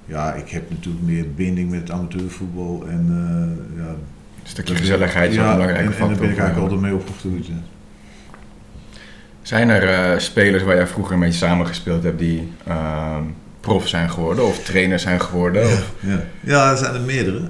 ja, 0.07 0.33
ik 0.33 0.49
heb 0.49 0.69
natuurlijk 0.69 1.05
meer 1.05 1.33
binding 1.33 1.69
met 1.69 1.79
het 1.79 1.91
amateurvoetbal 1.91 2.85
en 2.87 3.05
uh, 3.09 3.83
ja, 3.83 3.89
een 3.89 3.97
stukje 4.43 4.75
gezelligheid 4.75 5.29
is 5.29 5.35
ja, 5.35 5.45
een 5.45 5.51
belangrijke 5.51 5.85
en, 5.85 5.93
factor. 5.93 6.07
En 6.07 6.13
daar 6.13 6.21
ben 6.21 6.31
ik 6.31 6.37
eigenlijk 6.37 6.71
altijd 6.71 6.91
mee 6.91 6.99
opgegroeid. 6.99 7.47
Zijn 9.41 9.69
er 9.69 10.13
uh, 10.13 10.19
spelers 10.19 10.63
waar 10.63 10.75
jij 10.75 10.87
vroeger 10.87 11.17
mee 11.17 11.31
samengespeeld 11.31 12.03
hebt 12.03 12.19
die 12.19 12.51
uh, 12.67 13.17
prof 13.59 13.87
zijn 13.87 14.09
geworden 14.09 14.47
of 14.47 14.63
trainer 14.63 14.99
zijn 14.99 15.21
geworden? 15.21 15.67
Ja, 15.67 15.73
of? 15.73 15.93
ja. 15.99 16.23
ja 16.43 16.71
er 16.71 16.77
zijn 16.77 16.93
er 16.93 17.01
meerdere. 17.01 17.41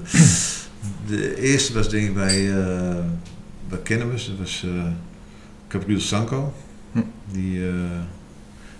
De 1.06 1.40
eerste 1.40 1.72
was 1.72 1.88
denk 1.88 2.08
ik 2.08 2.14
bij, 2.14 2.42
uh, 2.42 2.96
bij 3.68 3.98
dat 3.98 4.38
was 4.38 4.66
Gabriel 5.68 6.00
Sanko. 6.00 6.54
Hm. 6.92 7.00
Die, 7.32 7.60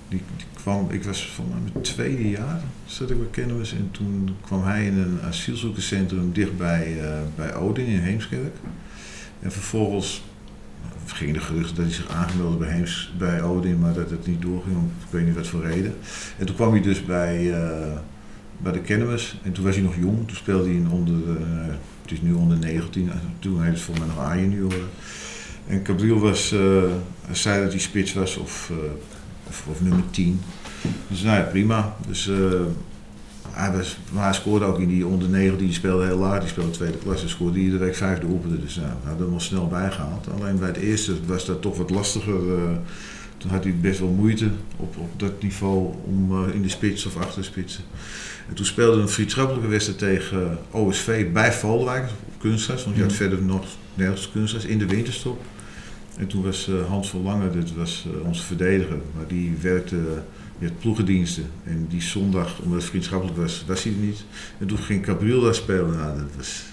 die, 0.08 0.22
die 0.36 0.46
ik 0.88 1.04
was 1.04 1.28
van 1.28 1.44
mijn 1.48 1.84
tweede 1.84 2.28
jaar 2.28 2.60
zat 2.86 3.10
ik 3.10 3.18
bij 3.18 3.26
Kennemus 3.30 3.72
en 3.72 3.88
toen 3.90 4.36
kwam 4.40 4.64
hij 4.64 4.86
in 4.86 4.98
een 4.98 5.20
asielzoekerscentrum 5.22 6.32
dichtbij 6.32 6.96
uh, 7.00 7.18
bij 7.36 7.54
Odin 7.54 7.86
in 7.86 7.98
Heemskerk. 7.98 8.56
En 9.40 9.52
vervolgens 9.52 10.22
gingen 11.06 11.34
de 11.34 11.40
geruchten 11.40 11.76
dat 11.76 11.84
hij 11.84 11.94
zich 11.94 12.08
aangemeld 12.08 12.58
bij, 12.58 12.86
bij 13.18 13.42
Odin, 13.42 13.78
maar 13.78 13.92
dat 13.92 14.10
het 14.10 14.26
niet 14.26 14.42
doorging, 14.42 14.76
ik 14.76 15.10
weet 15.10 15.26
niet 15.26 15.34
wat 15.34 15.46
voor 15.46 15.62
reden. 15.62 15.94
En 16.38 16.46
toen 16.46 16.54
kwam 16.54 16.72
hij 16.72 16.82
dus 16.82 17.04
bij, 17.04 17.44
uh, 17.44 17.98
bij 18.58 18.72
de 18.72 18.80
Kennemus 18.80 19.40
en 19.42 19.52
toen 19.52 19.64
was 19.64 19.74
hij 19.74 19.84
nog 19.84 19.96
jong, 19.96 20.26
toen 20.26 20.36
speelde 20.36 20.64
hij 20.64 20.74
in 20.74 20.90
onder, 20.90 21.14
uh, 21.14 21.66
het 22.02 22.12
is 22.12 22.20
nu 22.20 22.32
onder 22.32 22.58
19, 22.58 23.10
toen 23.38 23.60
hij 23.60 23.70
dus 23.70 23.82
voor 23.82 23.98
mij 23.98 24.06
nog 24.06 24.18
A-junioren. 24.18 24.88
En 25.66 25.86
Gabriel 25.86 26.18
was, 26.18 26.50
hij 26.50 27.34
zei 27.34 27.62
dat 27.62 27.72
hij 27.72 27.80
spits 27.80 28.12
was 28.12 28.36
of 28.36 28.72
of, 29.48 29.64
of, 29.70 29.80
nummer 29.80 30.10
10. 30.10 30.40
Dus 31.08 31.22
nou 31.22 31.36
ja, 31.38 31.42
prima. 31.42 31.96
Dus 32.08 32.26
uh, 32.26 32.60
hij, 33.50 33.72
was, 33.72 33.98
maar 34.12 34.24
hij 34.24 34.32
scoorde 34.32 34.64
ook 34.64 34.78
in 34.78 34.88
die 34.88 35.06
onder 35.06 35.28
9, 35.28 35.58
die 35.58 35.72
speelde 35.72 36.04
heel 36.04 36.18
laag, 36.18 36.40
die 36.40 36.48
speelde 36.48 36.70
tweede 36.70 36.98
klasse, 36.98 37.28
scoorde 37.28 37.58
iedere 37.58 37.84
week 37.84 37.94
vijf 37.94 38.18
doelpunten. 38.18 38.60
Dus 38.60 38.76
nou, 38.76 38.88
hij 38.88 39.10
had 39.10 39.18
hem 39.18 39.30
wel 39.30 39.40
snel 39.40 39.68
bijgehaald. 39.68 40.26
Alleen 40.34 40.58
bij 40.58 40.68
het 40.68 40.76
eerste 40.76 41.14
was 41.26 41.46
dat 41.46 41.62
toch 41.62 41.76
wat 41.76 41.90
lastiger. 41.90 42.46
Uh, 42.46 42.62
toen 43.36 43.50
had 43.50 43.64
hij 43.64 43.74
best 43.80 43.98
wel 43.98 44.08
moeite 44.08 44.50
op, 44.76 44.96
op 44.96 45.20
dat 45.20 45.42
niveau 45.42 45.94
om 46.04 46.32
uh, 46.32 46.54
in 46.54 46.62
de 46.62 46.68
spits 46.68 47.06
of 47.06 47.16
achter 47.16 47.40
de 47.40 47.46
spitsen. 47.46 47.84
En 48.48 48.54
toen 48.54 48.64
speelde 48.64 49.00
een 49.00 49.08
vriendschappelijke 49.08 49.68
wedstrijd 49.68 49.98
tegen 49.98 50.58
OSV 50.70 51.32
bij 51.32 51.52
Voldwijk 51.52 52.10
op 52.26 52.40
kunstgras, 52.40 52.84
want 52.84 52.96
je 52.96 53.02
had 53.02 53.12
verder 53.12 53.42
nog 53.42 53.64
nergens 53.94 54.30
kunstgras 54.30 54.64
in 54.64 54.78
de 54.78 54.86
winterstop. 54.86 55.40
En 56.16 56.26
toen 56.26 56.42
was 56.42 56.68
uh, 56.68 56.86
Hans 56.88 57.10
van 57.10 57.22
Lange, 57.22 57.50
dat 57.50 57.72
was 57.76 58.06
uh, 58.06 58.26
onze 58.26 58.42
verdediger, 58.42 58.98
maar 59.16 59.26
die 59.26 59.56
werkte 59.60 59.96
uh, 60.58 60.68
met 60.68 60.78
ploegendiensten. 60.78 61.44
En 61.64 61.86
die 61.88 62.02
zondag, 62.02 62.58
omdat 62.58 62.80
het 62.80 62.88
vriendschappelijk 62.88 63.36
was, 63.36 63.64
was 63.66 63.82
hij 63.82 63.92
er 63.92 63.98
niet. 63.98 64.24
En 64.58 64.66
toen 64.66 64.78
ging 64.78 65.02
Cabril 65.02 65.40
daar 65.40 65.54
spelen. 65.54 65.96
Nou, 65.96 66.18
dat 66.18 66.36
was, 66.36 66.64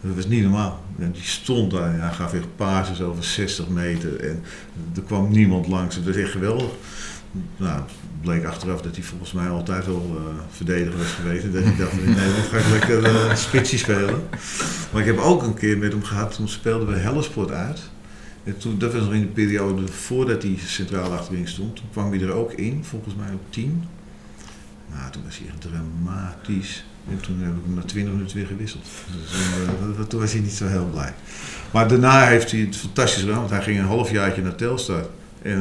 dat 0.00 0.14
was 0.14 0.26
niet 0.26 0.42
normaal. 0.42 0.84
En 0.98 1.12
die 1.12 1.22
stond 1.22 1.70
daar 1.70 1.94
en 1.94 2.00
hij 2.00 2.12
gaf 2.12 2.34
echt 2.34 2.56
pases 2.56 3.00
over 3.00 3.24
60 3.24 3.68
meter. 3.68 4.20
En 4.20 4.42
er 4.94 5.02
kwam 5.02 5.30
niemand 5.30 5.66
langs. 5.66 5.96
Het 5.96 6.04
was 6.04 6.16
echt 6.16 6.30
geweldig. 6.30 6.70
Nou, 7.56 7.82
bleek 8.20 8.44
achteraf 8.44 8.80
dat 8.80 8.94
hij 8.94 9.04
volgens 9.04 9.32
mij 9.32 9.48
altijd 9.48 9.86
wel 9.86 10.16
uh, 10.16 10.42
verdediger 10.50 10.98
was 10.98 11.10
geweest. 11.10 11.44
En 11.44 11.52
dat 11.52 11.62
hij 11.62 11.76
dacht, 11.76 11.92
in 11.92 12.14
Nederland 12.14 12.46
ga 12.46 12.58
ik 12.58 12.68
lekker 12.70 13.06
uh, 13.06 13.34
spitsie 13.34 13.78
spelen. 13.78 14.22
Maar 14.92 15.00
ik 15.00 15.06
heb 15.06 15.18
ook 15.18 15.42
een 15.42 15.54
keer 15.54 15.78
met 15.78 15.92
hem 15.92 16.04
gehad, 16.04 16.34
toen 16.34 16.48
speelden 16.48 16.88
we 16.88 16.96
Hellesport 16.96 17.50
uit. 17.50 17.80
En 18.48 18.58
toen, 18.58 18.78
dat 18.78 18.92
was 18.92 19.02
nog 19.02 19.12
in 19.12 19.20
de 19.20 19.26
periode 19.26 19.86
voordat 19.86 20.42
hij 20.42 20.54
centraal 20.66 21.12
achterin 21.12 21.48
stond. 21.48 21.76
Toen 21.76 21.84
kwam 21.90 22.10
hij 22.10 22.20
er 22.20 22.32
ook 22.32 22.52
in, 22.52 22.84
volgens 22.84 23.14
mij 23.14 23.32
op 23.32 23.40
10. 23.50 23.84
Nou, 24.94 25.10
toen 25.10 25.22
was 25.24 25.38
hij 25.38 25.46
echt 25.48 25.60
dramatisch. 25.60 26.84
En 27.10 27.20
toen 27.20 27.38
heb 27.40 27.52
ik 27.52 27.62
hem 27.64 27.74
na 27.74 27.82
20 27.82 28.12
minuten 28.12 28.36
weer 28.36 28.46
gewisseld. 28.46 28.84
Dus, 29.22 29.40
uh, 29.98 30.04
toen 30.04 30.20
was 30.20 30.32
hij 30.32 30.40
niet 30.40 30.52
zo 30.52 30.66
heel 30.66 30.88
blij. 30.92 31.14
Maar 31.70 31.88
daarna 31.88 32.26
heeft 32.26 32.50
hij 32.50 32.60
het 32.60 32.76
fantastisch 32.76 33.20
gedaan, 33.20 33.38
want 33.38 33.50
hij 33.50 33.62
ging 33.62 33.78
een 33.78 33.84
halfjaartje 33.84 34.42
naar 34.42 34.54
Telstar. 34.54 35.06
En, 35.42 35.52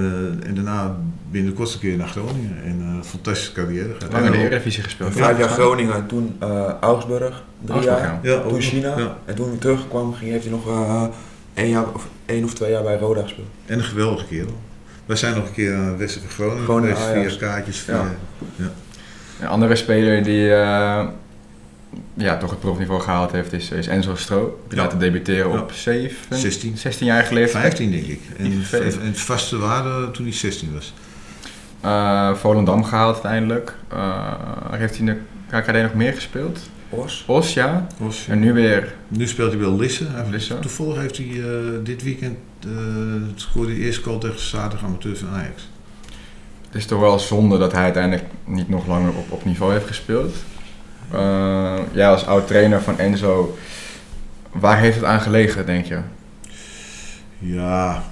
eh, 0.42 0.48
en 0.48 0.56
daarna 0.56 0.98
binnen 1.32 1.52
de 1.52 1.58
kortste 1.58 1.80
keer 1.80 1.98
naar 1.98 2.08
Groningen. 2.08 2.64
En 2.64 2.82
eh, 2.82 3.10
fantastische 3.10 3.52
carrière. 3.52 3.94
gehad. 3.98 4.12
Lang 4.14 4.26
in 4.26 4.32
de 4.32 4.38
Eredivisie 4.38 4.84
gespeeld. 4.84 5.14
Vijf 5.14 5.38
jaar 5.38 5.50
Groningen, 5.50 6.08
toen 6.08 6.36
eh, 6.40 6.74
Augsburg, 6.80 7.44
drie 7.62 7.74
Augsburg, 7.74 8.02
jaar. 8.02 8.20
ja. 8.22 8.42
Toen. 8.42 8.62
China. 8.62 8.98
Ja. 8.98 9.18
En 9.26 9.36
toen 9.36 9.50
hij 9.50 9.58
terugkwam, 9.58 10.14
ging, 10.14 10.32
heeft 10.32 10.44
hij 10.44 10.54
nog 10.54 10.68
eh 10.68 11.06
één, 11.58 11.70
jaar, 11.70 11.94
of 11.94 12.08
één 12.26 12.44
of 12.44 12.54
twee 12.54 12.72
jaar 12.72 12.84
bij 12.84 12.98
Roda 12.98 13.22
gespeeld. 13.22 13.48
En 13.66 13.78
een 13.78 13.84
geweldige 13.86 14.26
kerel. 14.26 14.58
Wij 15.06 15.16
zijn 15.16 15.36
nog 15.36 15.48
een 15.48 15.54
keer 15.54 15.76
aan 15.76 15.86
het 15.86 15.98
westen 15.98 16.22
van 16.22 16.30
Groningen 16.30 16.64
Groningen, 16.64 16.96
geweest 16.98 17.16
Ajax. 17.18 17.36
via 17.38 17.48
kaartjes. 17.48 17.78
Via, 17.80 18.06
Ja. 18.56 18.72
Een 19.42 19.48
andere 19.48 19.76
speler 19.76 20.24
die 20.24 20.54
eh, 20.54 21.06
ja, 22.14 22.38
toch 22.38 22.50
het 22.50 22.60
profniveau 22.60 23.02
gehaald 23.02 23.32
heeft 23.32 23.54
is, 23.54 23.70
is 23.72 23.88
Enzo 23.88 24.16
Stro. 24.16 24.60
Die 24.68 24.78
Ja. 24.78 24.84
laten 24.84 25.00
debuteren 25.00 25.52
Ja. 25.52 25.60
op 25.60 25.72
7, 25.72 26.38
16. 26.38 26.78
16 26.78 27.06
jaar 27.08 27.24
geleden. 27.24 27.50
15 27.50 27.92
denk 27.92 28.06
ik. 28.06 28.22
En, 28.38 28.52
vervelend. 28.52 29.00
en 29.02 29.06
het 29.08 29.20
vaste 29.20 29.58
waarde 29.58 30.12
toen 30.12 30.26
hij 30.26 30.34
16 30.34 30.74
was. 30.74 30.94
Eh, 31.82 32.34
Volendam 32.36 32.84
gehaald 32.84 33.14
uiteindelijk. 33.14 33.74
Eh, 33.88 34.34
heeft 34.72 34.98
hij 34.98 35.08
in 35.08 35.14
de 35.50 35.58
KKD 35.58 35.82
nog 35.82 35.94
meer 35.94 36.14
gespeeld? 36.14 36.60
Os. 36.90 37.24
Os, 37.28 37.54
ja. 37.54 37.88
Was, 37.98 38.26
En 38.30 38.40
nu 38.40 38.54
weer 38.54 38.94
nu 39.08 39.28
speelt 39.28 39.52
hij 39.52 39.60
wel 39.60 39.78
Lisse. 39.78 40.06
Lisse. 40.30 40.60
Toevallig 40.60 40.98
heeft 40.98 41.18
hij 41.18 41.28
eh, 41.28 41.50
dit 41.84 42.04
weekend 42.04 42.38
eh 42.66 42.72
scoorde 43.36 43.72
hij 43.72 43.82
eerst 43.82 44.04
goal 44.04 44.18
tegen 44.18 44.40
zaterdag 44.40 44.88
amateur 44.88 45.18
van 45.18 45.30
Ajax. 45.30 45.70
Het 46.66 46.76
is 46.76 46.86
toch 46.86 47.00
wel 47.00 47.20
zonde 47.20 47.58
dat 47.58 47.72
hij 47.72 47.84
uiteindelijk 47.84 48.24
niet 48.46 48.70
nog 48.70 48.88
langer 48.88 49.10
op, 49.10 49.32
op 49.32 49.46
niveau 49.46 49.74
heeft 49.74 49.88
gespeeld. 49.88 50.36
Eh, 51.12 51.78
ja, 51.92 52.10
als 52.12 52.26
oud 52.26 52.48
trainer 52.48 52.82
van 52.82 53.00
Enzo, 53.00 53.58
waar 54.52 54.80
heeft 54.80 54.96
het 54.96 55.06
aan 55.06 55.22
gelegen, 55.22 55.66
denk 55.66 55.86
je? 55.86 56.00
Ja, 57.40 58.04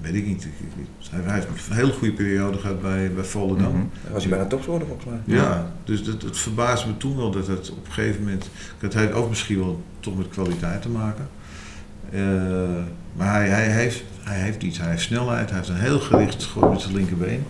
weet 0.00 0.14
ik 0.14 0.26
niet. 0.26 0.44
Ik- 0.44 0.50
ik- 0.60 0.86
Hij, 1.10 1.20
hij 1.24 1.34
heeft 1.34 1.46
een 1.68 1.76
hele 1.76 1.92
goede 1.92 2.14
periode 2.14 2.58
gehad 2.58 2.82
bij, 2.82 3.12
bij 3.12 3.24
Volendam. 3.24 3.72
Mhm. 3.72 3.84
Hij 4.02 4.12
was 4.12 4.22
hij 4.22 4.30
bijna 4.30 4.46
topscorer 4.46 4.86
volgens 4.86 5.06
mij. 5.06 5.36
Ja, 5.36 5.72
dus 5.84 6.04
dat, 6.04 6.22
het 6.22 6.38
verbaasde 6.38 6.88
me 6.88 6.96
toen 6.96 7.16
wel 7.16 7.30
dat 7.30 7.46
het 7.46 7.70
op 7.70 7.86
een 7.86 7.92
gegeven 7.92 8.22
moment. 8.22 8.50
Dat 8.78 8.94
hij 8.94 9.12
ook 9.12 9.28
misschien 9.28 9.58
wel 9.58 9.82
toch 10.00 10.16
met 10.16 10.28
kwaliteit 10.28 10.82
te 10.82 10.88
maken. 10.88 11.28
Eh, 12.10 12.20
maar 13.12 13.34
hij, 13.34 13.48
hij, 13.48 13.70
heeft, 13.70 14.02
hij 14.22 14.38
heeft 14.38 14.62
iets. 14.62 14.78
Hij 14.78 14.90
heeft 14.90 15.02
snelheid, 15.02 15.48
hij 15.48 15.58
heeft 15.58 15.70
een 15.70 15.76
heel 15.76 16.00
gericht 16.00 16.42
schot 16.42 16.70
met 16.70 16.80
zijn 16.80 16.94
linkerbeen. 16.94 17.44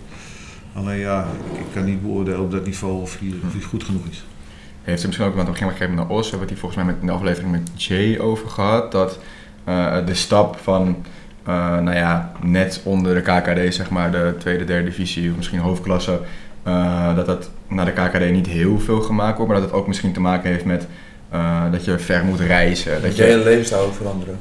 Alleen 0.73 0.99
ja, 0.99 1.27
ik, 1.53 1.59
ik 1.59 1.67
kan 1.73 1.85
niet 1.85 2.03
beoordelen 2.03 2.41
op 2.41 2.51
dat 2.51 2.65
niveau 2.65 3.01
of 3.01 3.19
hij, 3.19 3.33
of 3.47 3.53
hij 3.53 3.63
goed 3.63 3.85
genoeg 3.85 4.07
is. 4.11 4.25
Heeft 4.83 4.99
hij 4.99 5.07
misschien 5.07 5.29
ook, 5.29 5.35
want 5.35 5.49
op 5.49 5.55
een 5.55 5.61
gegeven 5.61 5.89
moment 5.89 6.09
naar 6.09 6.17
Os, 6.17 6.31
hebben 6.31 6.49
we 6.49 6.55
het 6.55 6.63
hier 6.63 6.71
volgens 6.71 6.85
mij 6.85 6.93
met, 6.93 7.01
in 7.01 7.07
de 7.07 7.13
aflevering 7.13 7.53
met 7.53 7.83
Jay 7.83 8.19
over 8.19 8.49
gehad, 8.49 8.93
dat 8.93 9.19
eh, 9.65 10.07
de 10.07 10.15
stap 10.15 10.57
van, 10.63 10.97
eh, 11.47 11.79
nou 11.79 11.97
ja, 11.97 12.33
net 12.43 12.81
onder 12.85 13.15
de 13.15 13.21
KKD, 13.21 13.75
zeg 13.75 13.91
maar, 13.91 14.11
de 14.11 14.35
tweede, 14.39 14.65
derde 14.65 14.85
divisie, 14.89 15.31
of 15.31 15.37
misschien 15.37 15.59
hoofdklasse, 15.59 16.21
eh, 16.63 17.17
dat 17.17 17.27
dat 17.27 17.51
naar 17.69 17.85
de 17.85 17.93
KKD 17.93 18.31
niet 18.31 18.47
heel 18.47 18.79
veel 18.81 19.01
gemaakt 19.01 19.37
wordt, 19.37 19.53
maar 19.53 19.61
dat 19.61 19.71
het 19.71 19.79
ook 19.79 19.87
misschien 19.87 20.13
te 20.13 20.21
maken 20.21 20.51
heeft 20.51 20.65
met 20.65 20.87
eh, 21.31 21.63
dat 21.73 21.85
je 21.85 21.99
ver 21.99 22.25
moet 22.25 22.41
reizen. 22.41 22.93
Dat 22.93 23.03
Dat 23.03 23.17
je 23.17 23.23
je, 23.23 23.29
hele 23.29 23.45
levensstijl 23.45 23.83
ook 23.83 23.95
veranderen. 23.95 24.39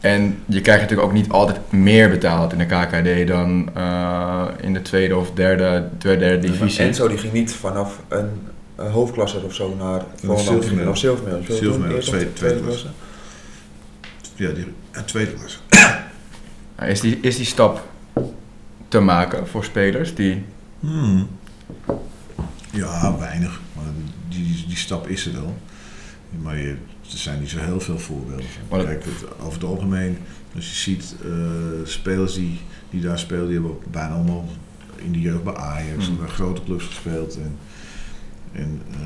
en 0.00 0.38
je 0.46 0.60
krijgt 0.60 0.80
natuurlijk 0.82 1.08
ook 1.08 1.14
niet 1.14 1.30
altijd 1.30 1.72
meer 1.72 2.10
betaald 2.10 2.52
in 2.52 2.58
de 2.58 2.66
KKD 2.66 3.26
dan 3.28 3.70
eh, 3.74 4.44
in 4.60 4.72
de 4.72 4.82
tweede 4.82 5.16
of 5.16 5.30
derde, 5.30 5.88
tweede, 5.98 6.20
derde 6.24 6.46
divisie. 6.50 6.84
Enzo 6.84 7.08
die 7.08 7.18
ging 7.18 7.32
niet 7.32 7.54
vanaf 7.54 8.00
een, 8.08 8.28
hoofdklasse 8.76 9.42
of 9.44 9.54
zo 9.54 9.74
naar 9.78 10.02
Volendam. 10.24 10.88
Of 10.88 11.02
eerst 11.02 11.04
of 11.04 11.20
tweede- 11.20 11.98
tweede 11.98 12.32
tweede 12.32 12.60
klasse. 12.60 12.86
Ja, 14.34 14.50
die, 14.52 14.66
ja, 14.92 15.02
tweede 15.02 15.32
klasse. 15.32 15.58
Is 16.88 17.00
die, 17.00 17.18
is 17.20 17.36
die 17.36 17.46
stap 17.46 17.88
te 18.88 19.00
maken 19.00 19.46
voor 19.48 19.64
spelers 19.64 20.14
die 20.14 20.44
Hmm. 20.80 21.28
Ja, 22.72 23.18
weinig. 23.18 23.60
Maar 23.76 23.84
die, 24.28 24.64
die, 24.66 24.76
stap 24.76 25.08
is 25.08 25.26
er 25.26 25.32
wel. 25.32 25.56
Maar 26.42 26.56
je, 26.58 26.68
er 27.02 27.18
zijn 27.18 27.40
niet 27.40 27.48
zo 27.50 27.58
heel 27.58 27.80
veel 27.80 27.98
voorbeelden 27.98 28.44
van. 28.44 28.62
Maar 28.78 28.86
Kijk, 28.86 29.04
het- 29.04 29.40
over 29.40 29.52
het 29.52 29.64
algemeen, 29.70 30.18
als 30.54 30.68
je 30.68 30.74
ziet 30.74 31.16
eh, 31.24 31.30
spelers 31.84 32.34
die, 32.34 32.60
die 32.90 33.00
daar 33.00 33.18
spelen, 33.18 33.44
die 33.46 33.54
hebben 33.54 33.76
bijna 33.90 34.14
allemaal 34.14 34.48
in 34.96 35.12
de 35.12 35.20
jeugd 35.20 35.44
bij 35.44 35.54
Ajax 35.54 36.06
Hmm. 36.06 36.16
bij 36.18 36.28
grote 36.28 36.62
clubs 36.64 36.84
gespeeld. 36.84 37.36
En, 37.38 37.56
en 38.52 38.80
eh, 38.90 38.96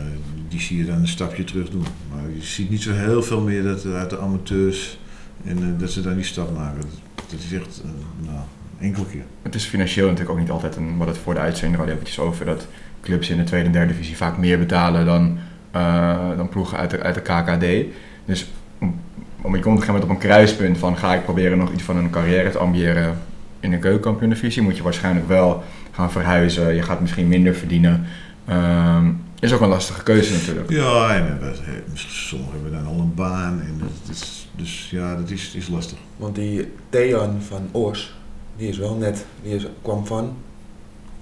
die 0.48 0.60
zie 0.60 0.78
je 0.78 0.84
dan 0.84 0.96
een 0.96 1.08
stapje 1.08 1.44
terug 1.44 1.70
doen. 1.70 1.86
Maar 2.12 2.30
je 2.36 2.42
ziet 2.42 2.70
niet 2.70 2.82
zo 2.82 2.92
heel 2.92 3.22
veel 3.22 3.40
meer 3.40 3.62
dat, 3.62 3.86
uit 3.86 4.10
de 4.10 4.18
amateurs 4.18 4.98
en 5.44 5.58
eh, 5.62 5.68
dat 5.80 5.90
ze 5.90 6.00
dan 6.02 6.14
die 6.14 6.24
stap 6.24 6.54
maken. 6.56 6.82
Dat, 7.30 7.40
is 7.40 7.52
echt, 7.52 7.82
nou, 8.20 8.38
enkele 8.80 9.06
keer. 9.06 9.22
Het 9.42 9.54
is 9.54 9.64
financieel 9.64 10.04
natuurlijk 10.06 10.32
ook 10.34 10.40
niet 10.40 10.50
altijd 10.50 10.76
een, 10.76 10.96
wat 10.96 11.06
het 11.08 11.18
voor 11.18 11.34
de 11.34 11.40
uitzending 11.40 11.76
hadden 11.76 11.94
eventjes 11.94 12.18
over, 12.18 12.46
dat 12.46 12.66
clubs 13.02 13.30
in 13.30 13.36
de 13.36 13.44
tweede 13.44 13.66
en 13.66 13.72
derde 13.72 13.92
divisie 13.92 14.16
vaak 14.16 14.38
meer 14.38 14.58
betalen 14.58 15.04
dan, 15.04 15.38
eh, 15.70 16.16
dan 16.36 16.48
ploegen 16.48 16.78
uit 16.78 16.90
de, 16.90 17.02
uit 17.02 17.14
de 17.14 17.20
KKD. 17.20 17.94
Dus 18.24 18.50
om, 18.78 19.54
je 19.56 19.62
komt 19.62 19.78
een 19.78 19.82
gegeven 19.82 19.86
moment 19.86 20.04
op 20.04 20.10
een 20.10 20.18
kruispunt 20.28 20.78
van 20.78 20.96
ga 20.96 21.14
ik 21.14 21.24
proberen 21.24 21.58
nog 21.58 21.72
iets 21.72 21.82
van 21.82 21.96
een 21.96 22.10
carrière 22.10 22.50
te 22.50 22.58
ambiëren 22.58 23.18
in 23.60 23.70
de 23.70 23.78
keukenkampioen-divisie, 23.78 24.62
moet 24.62 24.76
je 24.76 24.82
waarschijnlijk 24.82 25.28
wel 25.28 25.62
gaan 25.90 26.10
verhuizen, 26.12 26.74
je 26.74 26.82
gaat 26.82 27.00
misschien 27.00 27.28
minder 27.28 27.54
verdienen. 27.54 28.06
Ehm, 28.44 29.10
is 29.40 29.52
ook 29.52 29.60
een 29.60 29.68
lastige 29.68 30.02
keuze 30.02 30.32
natuurlijk. 30.32 30.70
Ja, 30.70 31.14
en 31.14 31.38
we- 31.40 31.92
sommigen 31.94 32.52
hebben 32.52 32.72
dan 32.72 32.86
al 32.86 33.00
een 33.00 33.14
baan. 33.14 33.60
En 33.60 33.78
dat 33.78 34.16
is, 34.16 34.43
dus 34.56 34.90
ja, 34.90 35.16
dat 35.16 35.30
is, 35.30 35.54
is 35.54 35.68
lastig. 35.68 35.98
Want 36.16 36.34
die 36.34 36.72
Thean 36.88 37.42
van 37.42 37.68
Oors, 37.72 38.14
die 38.56 38.68
is 38.68 38.78
wel 38.78 38.94
net, 38.94 39.24
die 39.42 39.54
is, 39.54 39.66
kwam 39.82 40.06
van 40.06 40.36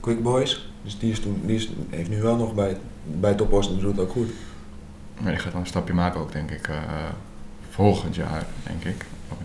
Quick 0.00 0.22
Boys. 0.22 0.70
Dus 0.82 0.98
die, 0.98 1.10
is 1.10 1.20
toen, 1.20 1.42
die 1.44 1.56
is, 1.56 1.70
heeft 1.90 2.08
nu 2.08 2.22
wel 2.22 2.36
nog 2.36 2.54
bij, 2.54 2.76
bij 3.20 3.34
Top 3.34 3.52
Os 3.52 3.68
en 3.68 3.78
doet 3.78 3.96
het 3.96 4.00
ook 4.00 4.10
goed. 4.10 4.30
Maar 5.20 5.32
je 5.32 5.38
gaat 5.38 5.52
dan 5.52 5.60
een 5.60 5.66
stapje 5.66 5.94
maken 5.94 6.20
ook, 6.20 6.32
denk 6.32 6.50
ik, 6.50 6.68
eh, 6.68 6.76
volgend 7.70 8.14
jaar, 8.14 8.46
denk 8.66 8.84
ik. 8.84 9.04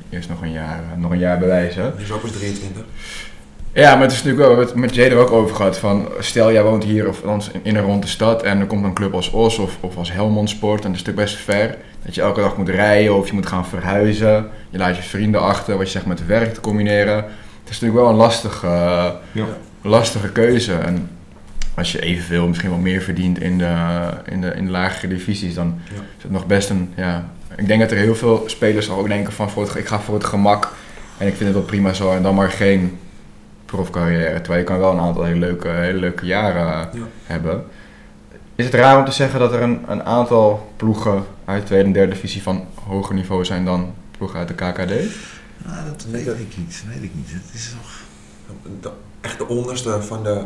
Eerst 0.10 0.30
nog 0.30 0.42
een 0.42 0.52
jaar, 0.52 0.84
eh, 0.84 0.98
nog 0.98 1.12
een 1.12 1.18
jaar 1.18 1.40
bewijzen. 1.40 1.94
Die 1.96 2.06
is 2.06 2.12
ook 2.12 2.22
pas 2.22 2.32
23. 2.32 2.86
Ja, 3.74 3.94
maar 3.94 4.02
het 4.02 4.12
is 4.12 4.18
natuurlijk 4.18 4.48
wel, 4.48 4.50
we 4.50 4.58
hebben 4.58 4.82
het 4.82 4.86
met 4.86 4.96
Jay 4.96 5.10
er 5.10 5.18
ook 5.18 5.32
over 5.32 5.56
gehad, 5.56 5.78
van 5.78 6.10
stel 6.20 6.52
jij 6.52 6.64
woont 6.64 6.84
hier 6.84 7.08
of 7.08 7.22
in 7.62 7.76
en 7.76 7.82
rond 7.82 8.02
de 8.02 8.08
stad 8.08 8.44
en 8.44 8.60
er 8.60 8.66
komt 8.66 8.84
een 8.84 8.94
club 8.94 9.14
als 9.14 9.32
Os 9.32 9.58
of, 9.58 9.78
of 9.82 9.98
als 9.98 10.12
Helmond 10.12 10.50
Sport 10.50 10.84
en 10.84 10.92
het 10.92 11.00
is 11.00 11.06
natuurlijk 11.06 11.28
best 11.28 11.44
ver, 11.44 11.78
dat 12.08 12.16
je 12.16 12.22
elke 12.22 12.40
dag 12.42 12.58
moet 12.58 12.70
rijden 12.70 13.16
of 13.16 13.28
je 13.28 13.34
moet 13.34 13.46
gaan 13.46 13.66
verhuizen, 13.66 14.48
je 14.70 14.78
laat 14.78 14.96
je 14.96 15.02
vrienden 15.04 15.42
achter, 15.42 15.78
wat 15.78 15.86
je 15.86 15.92
zegt 15.92 16.06
met 16.06 16.26
werk 16.26 16.54
te 16.54 16.62
combineren. 16.62 17.16
Het 17.16 17.70
is 17.76 17.80
natuurlijk 17.80 18.00
wel 18.00 18.10
een 18.10 18.16
lastige, 18.16 18.68
Ja. 19.32 19.46
lastige 19.82 20.32
keuze 20.32 20.74
en 20.74 21.10
als 21.76 21.92
je 21.92 22.02
evenveel, 22.02 22.48
misschien 22.48 22.70
wel 22.70 22.80
meer 22.80 23.02
verdient 23.02 23.40
in 23.42 23.58
de, 23.58 23.76
in 24.26 24.42
de, 24.42 24.48
in 24.56 24.66
de 24.66 24.72
lagere 24.72 25.08
divisies, 25.08 25.54
dan 25.54 25.80
Ja. 25.90 25.96
is 26.18 26.24
het 26.24 26.32
nog 26.32 26.46
best 26.46 26.70
een, 26.70 26.94
ja, 26.96 27.26
ik 27.56 27.68
denk 27.68 27.80
dat 27.82 27.92
er 27.92 27.98
heel 27.98 28.16
veel 28.16 28.44
spelers 28.46 28.90
ook 28.90 29.08
denken 29.08 29.34
van 29.34 29.50
voor 29.50 29.64
het, 29.64 29.76
ik 29.76 29.88
ga 29.88 30.00
voor 30.00 30.14
het 30.16 30.24
gemak 30.26 30.72
en 31.18 31.28
ik 31.28 31.34
vind 31.36 31.46
het 31.50 31.54
wel 31.58 31.68
prima 31.68 31.94
zo 31.94 32.12
en 32.12 32.24
dan 32.24 32.36
maar 32.36 32.52
geen 32.52 32.98
profcarrière. 33.66 34.36
Terwijl 34.42 34.60
je 34.60 34.64
kan 34.66 34.80
wel 34.80 34.92
een 34.92 35.00
aantal 35.00 35.24
hele 35.24 35.40
leuke, 35.40 35.68
hele 35.68 36.00
leuke 36.00 36.26
jaren 36.26 36.66
Ja. 36.94 37.00
hebben. 37.26 37.64
Is 38.56 38.66
het 38.66 38.74
raar 38.74 38.98
om 38.98 39.06
te 39.06 39.12
zeggen 39.12 39.40
dat 39.40 39.54
er 39.54 39.62
een, 39.62 39.84
een 39.88 40.04
aantal 40.04 40.72
ploegen 40.76 41.24
uit 41.48 41.62
de 41.62 41.68
tweede 41.68 41.86
en 41.86 41.94
derde 41.94 42.14
divisie 42.14 42.42
van 42.42 42.66
hoger 42.88 43.16
niveau 43.16 43.46
zijn 43.46 43.66
dan 43.66 43.94
ploegen 44.18 44.40
uit 44.40 44.48
de 44.48 44.54
KKD? 44.54 44.92
Ah, 45.66 45.86
dat 45.86 46.06
weet 46.12 46.28
ik 46.28 46.58
niet. 46.58 46.84
Weet 46.88 47.04
ik 47.04 47.12
niet. 47.16 47.30
Het 47.32 47.54
is 47.54 47.70
toch... 47.82 48.00
De, 48.82 48.90
echt 49.22 49.38
de 49.38 49.48
onderste 49.48 50.02
van 50.02 50.24
de 50.24 50.44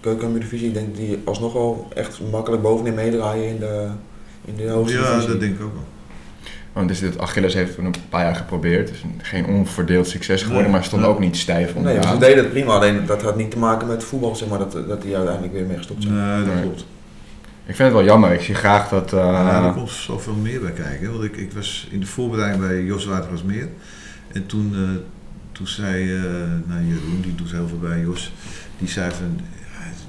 keukendivisie. 0.00 0.68
Ik 0.68 0.74
denk 0.74 0.96
die 0.96 1.18
alsnog 1.24 1.52
wel 1.52 1.88
echt 1.94 2.20
makkelijk 2.30 2.62
bovenin 2.62 2.94
meedraaien 2.94 3.48
in 3.48 3.58
de, 3.58 3.88
in 4.44 4.56
de 4.56 4.68
hoogste 4.68 4.96
Ja, 4.98 5.08
divisie. 5.10 5.28
dat 5.30 5.40
denk 5.40 5.54
ik 5.54 5.62
ook 5.64 5.72
wel. 5.72 5.84
Want 6.72 6.88
dus 6.88 6.98
dit 7.00 7.18
Achilles 7.18 7.54
heeft 7.54 7.76
het 7.76 7.84
een 7.84 7.94
paar 8.08 8.24
jaar 8.24 8.34
geprobeerd. 8.36 8.88
Het 8.88 8.98
is 9.22 9.28
geen 9.28 9.46
onverdeeld 9.46 10.08
succes 10.08 10.40
geworden, 10.42 10.64
Nee, 10.64 10.72
maar 10.72 10.84
stond 10.84 11.02
nee. 11.02 11.10
ook 11.10 11.18
niet 11.18 11.36
stijf 11.36 11.74
Nee, 11.74 11.98
dus 11.98 12.08
ze 12.10 12.18
deden 12.18 12.38
het 12.38 12.50
prima. 12.52 12.72
Alleen 12.74 13.06
dat 13.06 13.22
had 13.22 13.36
niet 13.36 13.50
te 13.50 13.58
maken 13.58 13.86
met 13.88 14.04
voetbal, 14.04 14.36
zeg 14.36 14.48
maar, 14.48 14.58
dat, 14.58 14.72
dat 14.72 15.02
die 15.02 15.16
uiteindelijk 15.16 15.52
weer 15.54 15.64
mee 15.66 15.76
gestopt 15.76 16.02
zijn. 16.02 16.14
Nee, 16.14 16.44
dat 16.44 16.54
Nee. 16.54 16.62
klopt. 16.62 16.84
Ik 17.66 17.74
vind 17.74 17.78
het 17.88 17.92
wel 17.92 18.04
jammer. 18.04 18.32
Ik 18.32 18.40
zie 18.40 18.54
graag 18.54 18.88
dat... 18.88 19.12
eh, 19.12 19.18
Nou, 19.44 19.66
er 19.66 19.72
komt 19.72 19.90
zoveel 19.90 20.34
meer 20.34 20.60
bij 20.60 20.72
kijken. 20.72 21.10
Want 21.12 21.24
ik, 21.24 21.36
ik 21.36 21.52
was 21.52 21.88
in 21.90 22.00
de 22.00 22.06
voorbereiding 22.06 22.66
bij 22.66 22.82
Jos 22.82 23.04
Watergasmeer. 23.06 23.68
En 24.32 24.46
toen, 24.46 24.72
eh, 24.74 24.80
toen 25.52 25.66
zei 25.66 26.14
eh 26.16 26.22
nou, 26.66 26.84
Jeroen, 26.84 27.20
die 27.22 27.34
doet 27.34 27.50
heel 27.52 27.68
veel 27.68 27.78
bij 27.78 28.00
Jos, 28.00 28.32
die 28.78 28.88
zei 28.88 29.10
van, 29.10 29.40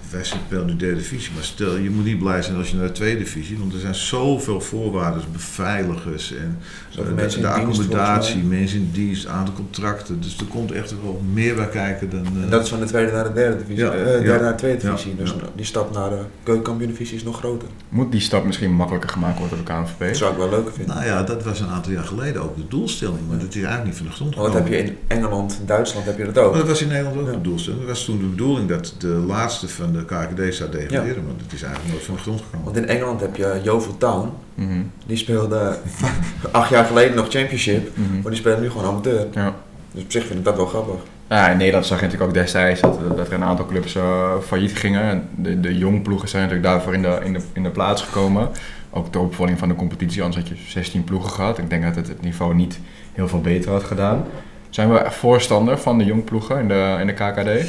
wij 0.10 0.24
spelen 0.24 0.66
nu 0.66 0.76
derde 0.76 0.96
divisie, 0.96 1.32
maar 1.36 1.44
stel, 1.44 1.76
je 1.78 1.90
moet 1.90 2.06
niet 2.06 2.20
blij 2.20 2.42
zijn 2.42 2.58
als 2.58 2.70
je 2.70 2.76
naar 2.76 2.86
de 2.88 2.92
tweede 2.92 3.18
divisie, 3.24 3.58
want 3.60 3.74
er 3.74 3.80
zijn 3.80 3.96
zoveel 3.96 4.62
voorwaarden, 4.62 5.22
beveiligers 5.32 6.34
en 6.36 6.58
eh, 6.92 7.06
de, 7.06 7.16
de 7.16 7.38
in 7.38 7.46
accommodatie, 7.46 8.44
mensen 8.44 8.78
in 8.80 8.90
dienst, 8.94 9.28
aantal 9.28 9.54
contracten. 9.54 10.22
Dus 10.22 10.38
er 10.38 10.46
komt 10.46 10.72
echt 10.72 10.94
wel 11.04 11.22
meer 11.34 11.56
bij 11.56 11.68
kijken 11.70 12.10
dan. 12.10 12.26
eh, 12.38 12.44
En 12.44 12.50
dat 12.50 12.64
is 12.64 12.70
van 12.70 12.80
de 12.80 12.86
tweede 12.86 13.12
naar 13.12 13.24
de 13.24 13.34
derde 13.34 13.58
divisie. 13.58 13.84
Ja, 13.86 13.92
eh, 13.92 14.04
derde 14.06 14.28
ja. 14.28 14.40
naar 14.40 14.52
de 14.52 14.58
tweede 14.58 14.82
Ja, 14.86 14.90
divisie. 14.92 15.16
Dus 15.16 15.30
ja. 15.30 15.36
die 15.56 15.66
stap 15.66 15.94
naar 15.94 16.10
de 16.10 16.20
keukenkampioen 16.44 16.90
divisie 16.92 17.16
is 17.16 17.24
nog 17.24 17.38
groter. 17.38 17.68
Moet 17.90 18.12
die 18.12 18.22
stap 18.22 18.46
misschien 18.46 18.72
makkelijker 18.74 19.10
gemaakt 19.10 19.40
worden 19.40 19.58
door 19.58 19.66
de 19.66 19.72
KNVB? 19.84 20.08
Dat 20.08 20.18
zou 20.18 20.32
ik 20.32 20.38
wel 20.38 20.50
leuker 20.50 20.74
vinden. 20.74 20.96
nou 20.96 21.08
ja, 21.08 21.24
dat 21.24 21.44
was 21.44 21.60
een 21.60 21.68
aantal 21.68 21.92
jaar 21.92 22.04
geleden 22.04 22.42
ook 22.42 22.56
de 22.56 22.68
doelstelling, 22.68 23.20
maar 23.30 23.38
dat 23.38 23.48
is 23.50 23.56
eigenlijk 23.56 23.86
niet 23.86 23.96
van 23.98 24.06
de 24.06 24.12
grond 24.12 24.36
dat 24.36 24.46
gekomen. 24.46 24.64
heb 24.72 24.86
je 24.86 24.90
in 24.92 24.98
Engeland, 25.08 25.60
Duitsland 25.66 26.06
heb 26.06 26.18
je 26.18 26.26
dat 26.26 26.38
ook. 26.38 26.50
Maar 26.50 26.60
dat 26.60 26.70
was 26.70 26.82
in 26.82 26.88
Nederland 26.88 27.18
ook 27.20 27.26
Ja. 27.26 27.32
de 27.32 27.42
doelstelling. 27.42 27.82
Dat 27.82 27.90
was 27.90 28.06
toen 28.06 28.18
de 28.20 28.26
bedoeling 28.26 28.70
dat 28.70 28.96
de 28.98 29.08
laatste 29.08 29.68
van 29.68 29.92
de 29.92 29.97
KKD 30.06 30.56
zou 30.56 30.70
degraderen, 30.72 31.24
maar 31.24 31.34
dat 31.44 31.54
is 31.54 31.62
eigenlijk 31.64 31.94
nooit 31.94 32.06
van 32.06 32.16
de 32.16 32.22
grond 32.22 32.42
gekomen. 32.42 32.66
Want 32.66 32.78
in 32.78 32.88
Engeland 32.88 33.22
heb 33.22 33.36
je 33.36 33.60
Yeovil 33.64 33.98
Town. 33.98 34.30
Mhm, 34.56 34.82
Die 35.06 35.18
speelde 35.18 35.78
acht 36.52 36.70
jaar 36.70 36.86
geleden 36.86 37.16
nog 37.16 37.30
championship. 37.30 37.90
mhm. 37.98 38.14
Maar 38.22 38.32
die 38.32 38.40
spelen 38.40 38.62
nu 38.62 38.70
gewoon 38.70 38.88
amateur. 38.88 39.26
Ja. 39.34 39.54
Dus 39.92 40.04
op 40.04 40.12
zich 40.12 40.26
vind 40.26 40.40
ik 40.40 40.46
dat 40.46 40.56
wel 40.56 40.66
grappig. 40.66 40.96
Ja, 41.30 41.50
in 41.50 41.58
Nederland 41.58 41.86
zag 41.86 41.98
je 42.00 42.06
natuurlijk 42.06 42.30
ook 42.32 42.38
destijds 42.38 42.82
dat, 42.82 43.00
dat 43.18 43.28
er 43.28 43.34
een 43.34 43.44
aantal 43.44 43.66
clubs 43.66 43.96
eh, 43.96 44.32
failliet 44.46 44.76
gingen. 44.78 45.02
En 45.02 45.30
De, 45.36 45.60
de 45.60 45.78
jongploegen 45.78 46.30
zijn 46.30 46.44
natuurlijk 46.44 46.70
daarvoor 46.70 46.94
in 46.94 47.02
de, 47.02 47.20
in, 47.24 47.34
de, 47.34 47.40
in 47.54 47.64
de 47.64 47.70
plaats 47.70 48.02
gekomen. 48.02 48.50
Ook 48.90 49.12
ter 49.12 49.22
opvolging 49.22 49.60
van 49.60 49.68
de 49.68 49.76
competitie, 49.76 50.24
anders 50.24 50.42
had 50.50 50.58
je 50.58 50.64
16 50.68 51.04
ploegen 51.04 51.30
gehad. 51.30 51.58
Ik 51.58 51.70
denk 51.70 51.84
dat 51.84 51.96
het 51.96 52.08
het 52.08 52.22
niveau 52.22 52.56
niet 52.56 52.80
heel 53.14 53.28
veel 53.28 53.42
beter 53.42 53.72
had 53.72 53.84
gedaan. 53.84 54.26
Zijn 54.70 54.94
we 54.94 55.06
voorstander 55.10 55.78
van 55.78 55.98
de 55.98 56.04
jongploegen 56.06 56.60
in 56.60 56.68
de, 56.68 56.98
in 57.00 57.08
de 57.08 57.14
KKD? 57.14 57.68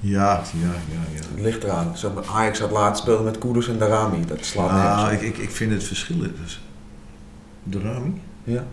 Ja, 0.00 0.42
ja, 0.60 0.66
ja, 0.66 1.00
ja. 1.14 1.20
Het 1.34 1.40
ligt 1.40 1.64
eraan. 1.64 1.96
Zo, 1.96 2.10
met 2.10 2.26
Ajax 2.26 2.58
had 2.58 2.70
laatst 2.70 3.02
speelde 3.02 3.22
met 3.24 3.38
Kudus 3.38 3.68
en 3.68 3.78
Darami. 3.78 4.24
Dat 4.26 4.44
slaat 4.44 4.70
Ah, 4.70 5.12
ik, 5.12 5.20
ik, 5.20 5.38
ik 5.38 5.50
vind 5.50 5.72
het 5.72 5.84
verschil 5.84 6.16
dus. 6.42 6.60
De 7.62 7.80
Rami? 7.80 8.20
Ja. 8.44 8.64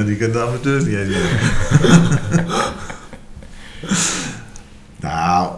die 0.06 0.16
kan 0.16 0.30
de 0.30 0.40
amateurs 0.46 0.84
niet 0.84 0.94
eens 0.96 1.14
nou, 5.00 5.56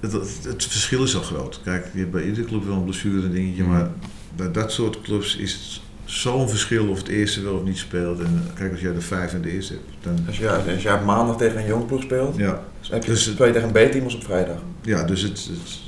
het, 0.00 0.12
het, 0.12 0.38
het 0.44 0.64
verschil 0.64 1.02
is 1.02 1.16
al 1.16 1.22
groot. 1.22 1.60
Kijk, 1.64 1.86
je 1.92 1.98
hebt 1.98 2.10
bij 2.10 2.24
iedere 2.24 2.46
club 2.46 2.64
wel 2.64 2.74
een 2.76 2.84
blessure 2.84 3.22
en 3.26 3.32
dingetje, 3.32 3.62
Mhm. 3.62 3.72
maar 3.72 3.88
bij 4.36 4.50
dat 4.52 4.72
soort 4.72 5.00
clubs 5.00 5.36
is 5.36 5.52
het 5.52 5.80
zo'n 6.06 6.48
verschil 6.48 6.88
of 6.88 6.98
het 6.98 7.08
eerste 7.08 7.42
wel 7.42 7.54
of 7.54 7.62
niet 7.64 7.78
speelt. 7.78 8.18
En 8.18 8.42
eh, 8.48 8.54
kijk, 8.58 8.72
als 8.72 8.80
jij 8.80 8.92
de 8.92 9.00
vijf 9.00 9.32
en 9.32 9.40
de 9.42 9.50
eerste 9.52 9.72
hebt, 9.72 9.84
dan... 10.00 10.26
Als 10.26 10.38
je, 10.38 10.50
als 10.74 10.82
jij 10.82 11.00
maandag 11.04 11.36
tegen 11.36 11.58
een 11.58 11.66
jongploeg 11.66 12.02
speelt, 12.02 12.36
Ja, 12.36 12.46
dan 12.46 12.60
heb 12.90 13.04
je 13.04 13.10
Dus 13.10 13.24
twee 13.24 13.52
tegen 13.52 13.68
een 13.76 13.88
B-team 13.88 14.04
als 14.04 14.14
op 14.14 14.24
vrijdag. 14.24 14.56
ja 14.82 15.02
dus 15.04 15.22
het, 15.22 15.30
het, 15.50 15.78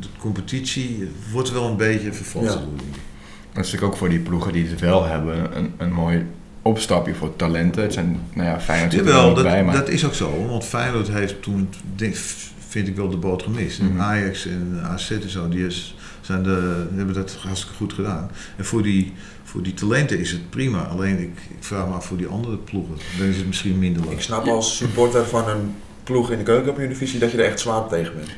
de 0.00 0.06
competitie 0.18 1.08
wordt 1.32 1.52
wel 1.52 1.64
een 1.70 1.76
beetje 1.76 2.12
vervalst. 2.12 2.48
Ja. 2.54 2.60
Dat 3.52 3.64
is 3.64 3.70
natuurlijk 3.72 3.82
ook 3.92 3.96
voor 3.96 4.08
die 4.08 4.18
ploegen 4.18 4.52
die 4.52 4.66
het 4.68 4.80
wel 4.80 5.04
hebben 5.04 5.56
een, 5.56 5.72
een 5.78 5.92
mooi 5.92 6.26
opstapje 6.62 7.14
voor 7.14 7.36
talenten. 7.36 7.82
Het 7.82 7.92
zijn, 7.92 8.20
nou 8.34 8.48
ja, 8.48 8.60
Feyenoord 8.60 8.92
zit 8.92 9.00
er 9.00 9.06
Jawel, 9.06 9.34
dat, 9.34 9.44
bij, 9.44 9.64
maar... 9.64 9.74
dat 9.74 9.88
is 9.88 10.04
ook 10.04 10.14
zo. 10.14 10.46
Want 10.46 10.64
Feyenoord 10.64 11.08
heeft 11.08 11.42
toen, 11.42 11.68
denk- 11.96 12.16
vind 12.68 12.88
ik 12.88 12.96
wel, 12.96 13.08
de 13.08 13.16
boot 13.16 13.42
gemist. 13.42 13.78
En 13.78 13.86
Mhm. 13.92 14.00
Ajax 14.00 14.46
en 14.46 14.80
AZ 14.84 15.10
en 15.10 15.30
zo, 15.30 15.48
die 15.48 15.66
is, 15.66 15.94
zijn 16.20 16.42
de, 16.42 16.86
hebben 16.94 17.14
dat 17.14 17.34
hartstikke 17.34 17.76
goed 17.76 17.92
gedaan. 17.92 18.30
En 18.56 18.64
voor 18.64 18.82
die, 18.82 19.12
voor 19.44 19.62
die 19.62 19.74
talenten 19.74 20.18
is 20.18 20.30
het 20.30 20.50
prima. 20.50 20.82
Alleen 20.82 21.18
ik, 21.18 21.38
vraag 21.60 21.86
me 21.86 21.94
af 21.94 22.06
voor 22.06 22.16
die 22.16 22.26
andere 22.26 22.56
ploegen. 22.56 22.94
Dan 23.18 23.26
is 23.26 23.36
het 23.36 23.46
misschien 23.46 23.78
minder 23.78 24.02
leuk. 24.02 24.12
Ik 24.12 24.20
snap 24.20 24.46
als 24.46 24.76
supporter 24.76 25.26
van 25.26 25.48
een 25.48 25.74
ploeg 26.04 26.30
in 26.30 26.38
de 26.38 26.44
keukenkampioen 26.44 26.88
divisie 26.88 27.18
dat 27.18 27.30
je 27.30 27.38
er 27.38 27.44
echt 27.44 27.60
zwaar 27.60 27.88
tegen 27.88 28.14
bent. 28.14 28.30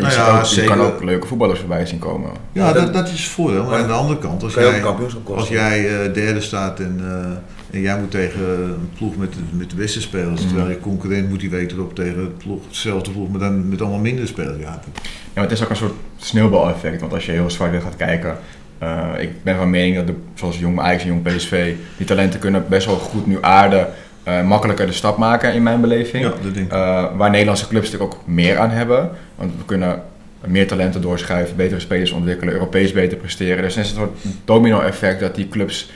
Maar 0.00 0.10
je, 0.12 0.16
Nou 0.16 0.32
ja, 0.32 0.38
ook, 0.38 0.44
je 0.46 0.64
kan 0.64 0.80
ook 0.80 1.04
leuke 1.04 1.26
voetballers 1.26 1.58
voorbij 1.60 1.86
zien 1.86 1.98
komen. 1.98 2.30
Ja, 2.52 2.72
dat, 2.72 2.92
dat 2.92 3.06
is 3.06 3.12
het 3.22 3.30
voordeel. 3.30 3.64
Maar 3.64 3.78
aan 3.80 3.86
de 3.86 3.92
andere 3.92 4.18
kant, 4.18 4.42
als 4.42 4.54
jij, 4.54 4.80
als 5.36 5.48
jij 5.48 6.04
eh, 6.06 6.14
derde 6.14 6.40
staat 6.40 6.80
en, 6.80 7.00
eh, 7.04 7.76
en 7.76 7.80
jij 7.80 7.98
moet 7.98 8.10
tegen 8.10 8.40
een 8.48 8.88
ploeg 8.98 9.16
met, 9.16 9.32
de- 9.32 9.38
met 9.50 9.70
de 9.70 9.76
beste 9.76 10.00
spelers, 10.00 10.40
Mhm. 10.40 10.48
terwijl 10.48 10.70
je 10.70 10.80
concurrent 10.80 11.28
moet 11.28 11.40
die 11.40 11.50
week 11.50 11.70
erop 11.72 11.94
tegen 11.94 12.18
het 12.20 12.38
ploeg, 12.38 12.58
hetzelfde 12.66 13.10
ploeg, 13.10 13.30
maar 13.30 13.40
dan 13.40 13.68
met 13.68 13.80
allemaal 13.80 13.98
minder 13.98 14.26
spelers. 14.26 14.58
Ja, 14.58 14.70
dat- 14.70 15.02
Ja, 15.02 15.10
maar 15.34 15.42
het 15.42 15.52
is 15.52 15.62
ook 15.62 15.70
een 15.70 15.76
soort 15.76 15.94
sneeuwbaleffect. 16.16 17.00
Want 17.00 17.12
als 17.12 17.26
je 17.26 17.32
heel 17.32 17.50
zwart 17.50 17.82
gaat 17.82 17.96
kijken... 17.96 18.36
eh, 18.78 19.08
ik 19.18 19.42
ben 19.42 19.56
van 19.56 19.70
mening 19.70 19.96
dat, 19.96 20.06
de, 20.06 20.14
zoals 20.34 20.58
jong 20.58 20.80
Ajax 20.80 21.02
en 21.02 21.08
jong 21.08 21.22
PSV... 21.22 21.74
die 21.96 22.06
talenten 22.06 22.40
kunnen 22.40 22.64
best 22.68 22.86
wel 22.86 22.96
goed 22.96 23.26
nu 23.26 23.38
aarden... 23.40 23.86
eh, 24.24 24.42
makkelijker 24.42 24.86
de 24.86 24.92
stap 24.92 25.16
maken 25.16 25.54
in 25.54 25.62
mijn 25.62 25.80
beleving. 25.80 26.24
ja, 26.24 26.32
dat 26.42 26.54
denk 26.54 26.66
ik. 26.66 26.72
Eh, 26.72 27.16
waar 27.16 27.30
Nederlandse 27.30 27.68
clubs 27.68 27.90
natuurlijk 27.90 28.14
ook 28.14 28.26
meer 28.26 28.58
aan 28.58 28.70
hebben. 28.70 29.10
Want 29.34 29.52
we 29.58 29.64
kunnen 29.64 30.02
meer 30.46 30.66
talenten 30.66 31.00
doorschuiven, 31.00 31.56
betere 31.56 31.80
spelers 31.80 32.10
ontwikkelen, 32.10 32.54
Europees 32.54 32.92
beter 32.92 33.18
presteren. 33.18 33.62
Dus 33.62 33.74
er 33.76 33.82
is 33.82 33.90
een 33.90 33.96
soort 33.96 34.18
domino-effect 34.44 35.20
dat 35.20 35.34
die 35.34 35.48
clubs 35.48 35.90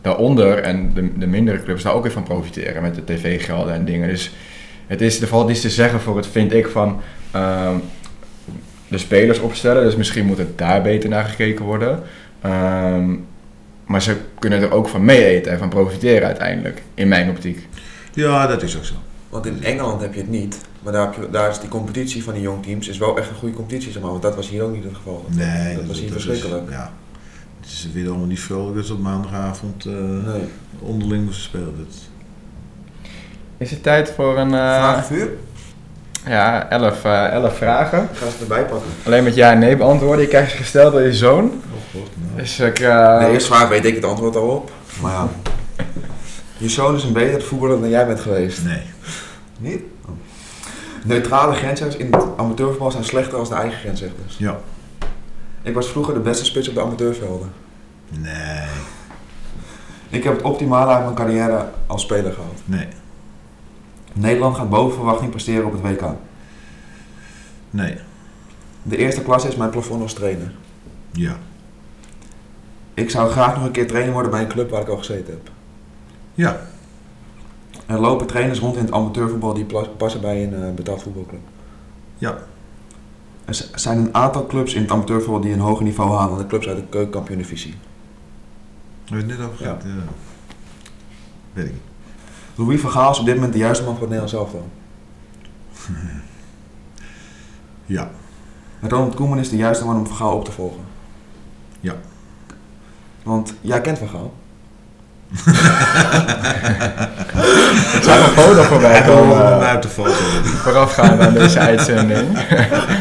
daaronder 0.00 0.58
en 0.58 0.90
de, 0.94 1.18
de 1.18 1.26
mindere 1.26 1.62
clubs 1.62 1.82
daar 1.82 1.94
ook 1.94 2.02
weer 2.02 2.12
van 2.12 2.22
profiteren 2.22 2.82
met 2.82 2.94
de 2.94 3.04
tv-gelden 3.04 3.74
en 3.74 3.84
dingen. 3.84 4.08
Dus 4.08 4.34
het 4.86 5.00
is, 5.00 5.20
er 5.20 5.28
valt 5.28 5.50
iets 5.50 5.60
te 5.60 5.70
zeggen 5.70 6.00
voor 6.00 6.16
het, 6.16 6.26
vind 6.26 6.52
ik, 6.52 6.66
van 6.66 7.00
ehm, 7.30 7.74
de 8.88 8.98
spelers 8.98 9.38
opstellen. 9.38 9.84
Dus 9.84 9.96
misschien 9.96 10.26
moet 10.26 10.38
het 10.38 10.58
daar 10.58 10.82
beter 10.82 11.08
naar 11.08 11.24
gekeken 11.24 11.64
worden. 11.64 12.02
Ehm, 12.40 13.14
maar 13.86 14.02
ze 14.02 14.16
kunnen 14.38 14.60
er 14.62 14.72
ook 14.72 14.88
van 14.88 15.04
mee 15.04 15.24
eten 15.24 15.52
en 15.52 15.58
van 15.58 15.68
profiteren 15.68 16.26
uiteindelijk, 16.26 16.82
in 16.94 17.08
mijn 17.08 17.30
optiek. 17.30 17.68
Ja, 18.12 18.46
dat 18.46 18.62
is 18.62 18.76
ook 18.76 18.84
zo. 18.84 18.94
Want 19.28 19.46
in 19.46 19.64
Engeland 19.64 20.00
heb 20.00 20.14
je 20.14 20.20
het 20.20 20.28
niet. 20.30 20.58
Maar 20.82 20.92
daar, 20.92 21.04
heb 21.06 21.14
je, 21.14 21.30
daar 21.30 21.50
is 21.50 21.58
die 21.60 21.68
competitie 21.68 22.22
van 22.24 22.32
die 22.32 22.42
jongteams 22.42 22.88
is 22.88 22.98
wel 22.98 23.18
echt 23.18 23.28
een 23.30 23.34
goede 23.36 23.54
competitie. 23.54 23.92
Zeg 23.92 24.02
maar, 24.02 24.10
want 24.10 24.22
dat 24.22 24.34
was 24.36 24.48
hier 24.48 24.62
ook 24.62 24.72
niet 24.74 24.84
het 24.84 24.94
geval. 24.94 25.24
Nee, 25.28 25.76
dat 25.76 25.84
was 25.86 26.00
hier 26.00 26.12
verschrikkelijk. 26.12 26.70
ja. 26.70 26.92
Het 27.60 27.68
is 27.70 27.88
weer 27.92 28.08
allemaal 28.08 28.26
niet 28.26 28.40
vrolijk 28.40 28.86
ze 28.86 28.92
op 28.92 28.98
maandagavond 29.00 29.84
eh, 29.86 29.92
Nee. 29.92 30.42
onderling 30.80 31.24
moesten 31.24 31.42
spelen. 31.44 31.74
Dat, 31.78 31.94
Is 33.56 33.70
het 33.70 33.82
tijd 33.82 34.10
voor 34.10 34.38
een... 34.38 34.54
eh, 34.54 34.76
Vragenvuur? 34.76 35.28
Ja, 36.26 36.68
elf, 36.70 37.04
eh, 37.04 37.32
elf 37.32 37.56
vragen. 37.56 38.02
Ik 38.12 38.16
ga 38.18 38.26
ze 38.30 38.36
erbij 38.40 38.64
pakken. 38.64 38.88
Alleen 39.06 39.24
met 39.24 39.34
ja 39.34 39.50
en 39.52 39.58
nee 39.58 39.76
beantwoorden. 39.76 40.20
Je 40.20 40.28
krijgt 40.28 40.50
ze 40.50 40.56
gesteld 40.56 40.92
door 40.92 41.02
je 41.02 41.12
zoon. 41.14 41.44
oh 41.44 41.80
god, 42.00 42.08
nou. 42.16 42.36
Dus 42.36 42.60
ik... 42.60 42.78
eh, 42.78 43.18
De 43.18 43.26
eerste 43.26 43.52
vraag 43.52 43.68
weet 43.68 43.84
ik 43.84 43.94
het 43.94 44.04
antwoord 44.04 44.36
al 44.36 44.48
op. 44.48 44.70
Maar 45.00 45.12
ja. 45.12 45.28
Je 46.56 46.68
zoon 46.68 46.94
is 46.96 47.04
een 47.04 47.12
betere 47.12 47.40
voetballer 47.44 47.80
dan 47.80 47.88
jij 47.88 48.06
bent 48.06 48.20
geweest. 48.20 48.64
Nee. 48.64 48.82
Niet? 49.58 49.80
Oh. 50.04 50.10
Neutrale 51.04 51.54
grensrechters 51.54 52.02
in 52.04 52.12
het 52.12 52.24
amateurvoetbal 52.36 52.90
zijn 52.90 53.04
slechter 53.04 53.32
dan 53.38 53.44
de 53.48 53.54
eigen 53.54 53.78
grensrechters. 53.78 54.36
Ja. 54.38 54.58
Ik 55.62 55.74
was 55.74 55.88
vroeger 55.88 56.14
de 56.14 56.20
beste 56.20 56.44
spits 56.44 56.68
op 56.68 56.74
de 56.74 56.80
amateurvelden. 56.80 57.52
Nee. 58.10 58.62
Ik 60.10 60.24
heb 60.24 60.32
het 60.32 60.42
optimale 60.42 60.92
uit 60.92 61.02
mijn 61.02 61.14
carrière 61.14 61.66
als 61.86 62.02
speler 62.02 62.32
gehad. 62.32 62.52
Nee. 62.64 62.88
Nederland 64.16 64.56
gaat 64.56 64.70
boven 64.70 64.96
verwachting 64.96 65.30
presteren 65.30 65.66
op 65.66 65.72
het 65.72 65.82
WK. 65.82 66.04
Nee. 67.70 67.96
De 68.82 68.96
eerste 68.96 69.22
klasse 69.22 69.48
is 69.48 69.56
mijn 69.56 69.70
plafond 69.70 70.02
als 70.02 70.12
trainer. 70.12 70.52
Ja. 71.12 71.36
Ik 72.94 73.10
zou 73.10 73.30
graag 73.30 73.54
nog 73.54 73.64
een 73.64 73.70
keer 73.70 73.86
trainer 73.86 74.12
worden 74.12 74.30
bij 74.30 74.40
een 74.40 74.48
club 74.48 74.70
waar 74.70 74.80
ik 74.80 74.88
al 74.88 74.96
gezeten 74.96 75.32
heb. 75.32 75.50
Ja. 76.34 76.60
Er 77.86 78.00
lopen 78.00 78.26
trainers 78.26 78.58
rond 78.58 78.76
in 78.76 78.84
het 78.84 78.92
amateurvoetbal 78.92 79.54
die 79.54 79.66
passen 79.96 80.20
bij 80.20 80.44
een 80.44 80.62
eh, 80.62 80.74
betaald 80.74 81.02
voetbalclub. 81.02 81.40
Ja. 82.18 82.38
Er 83.44 83.68
zijn 83.74 83.98
een 83.98 84.14
aantal 84.14 84.46
clubs 84.46 84.74
in 84.74 84.82
het 84.82 84.90
amateurvoetbal 84.90 85.40
die 85.40 85.52
een 85.52 85.58
hoger 85.58 85.84
niveau 85.84 86.10
halen 86.10 86.28
dan 86.28 86.38
de 86.38 86.46
clubs 86.46 86.68
uit 86.68 86.76
de 86.76 86.86
keukenkampioen 86.88 87.38
divisie. 87.38 87.74
Heb 89.04 89.20
je 89.20 89.26
het 89.26 89.26
net 89.26 89.46
over 89.46 89.56
gehad? 89.56 89.82
Ja. 89.82 89.90
Weet 91.52 91.66
ik 91.66 91.72
niet. 91.72 91.95
Louis 92.56 92.80
van 92.80 92.90
Gaal 92.90 93.10
is 93.10 93.18
op 93.18 93.24
dit 93.26 93.34
moment 93.34 93.52
de 93.52 93.58
juiste 93.58 93.84
man 93.84 93.92
voor 93.96 94.08
het 94.08 94.10
Nederlands 94.10 94.34
elftal. 94.44 94.68
Ja. 97.88 98.08
Ronald 98.80 99.14
Koeman 99.14 99.38
is 99.38 99.48
de 99.48 99.56
juiste 99.56 99.84
man 99.84 99.96
om 99.96 100.06
Van 100.06 100.16
Gaal 100.16 100.36
op 100.36 100.44
te 100.44 100.52
volgen. 100.52 100.80
Ja. 101.80 101.94
Want 103.22 103.54
jij 103.60 103.80
kent 103.80 103.98
Van 103.98 104.08
Gaal. 104.08 104.34
Ik 107.96 108.02
zag 108.02 108.26
een 108.26 108.32
foto 108.42 108.62
voorbij 108.62 108.90
Hij 108.98 109.02
komen. 109.14 109.58
mij 109.58 109.74
op 109.74 109.82
de 109.82 109.88
foto. 109.88 110.10
voorafgaand 110.44 111.20
aan 111.20 111.34
deze 111.34 111.58
uitzending. 111.58 112.38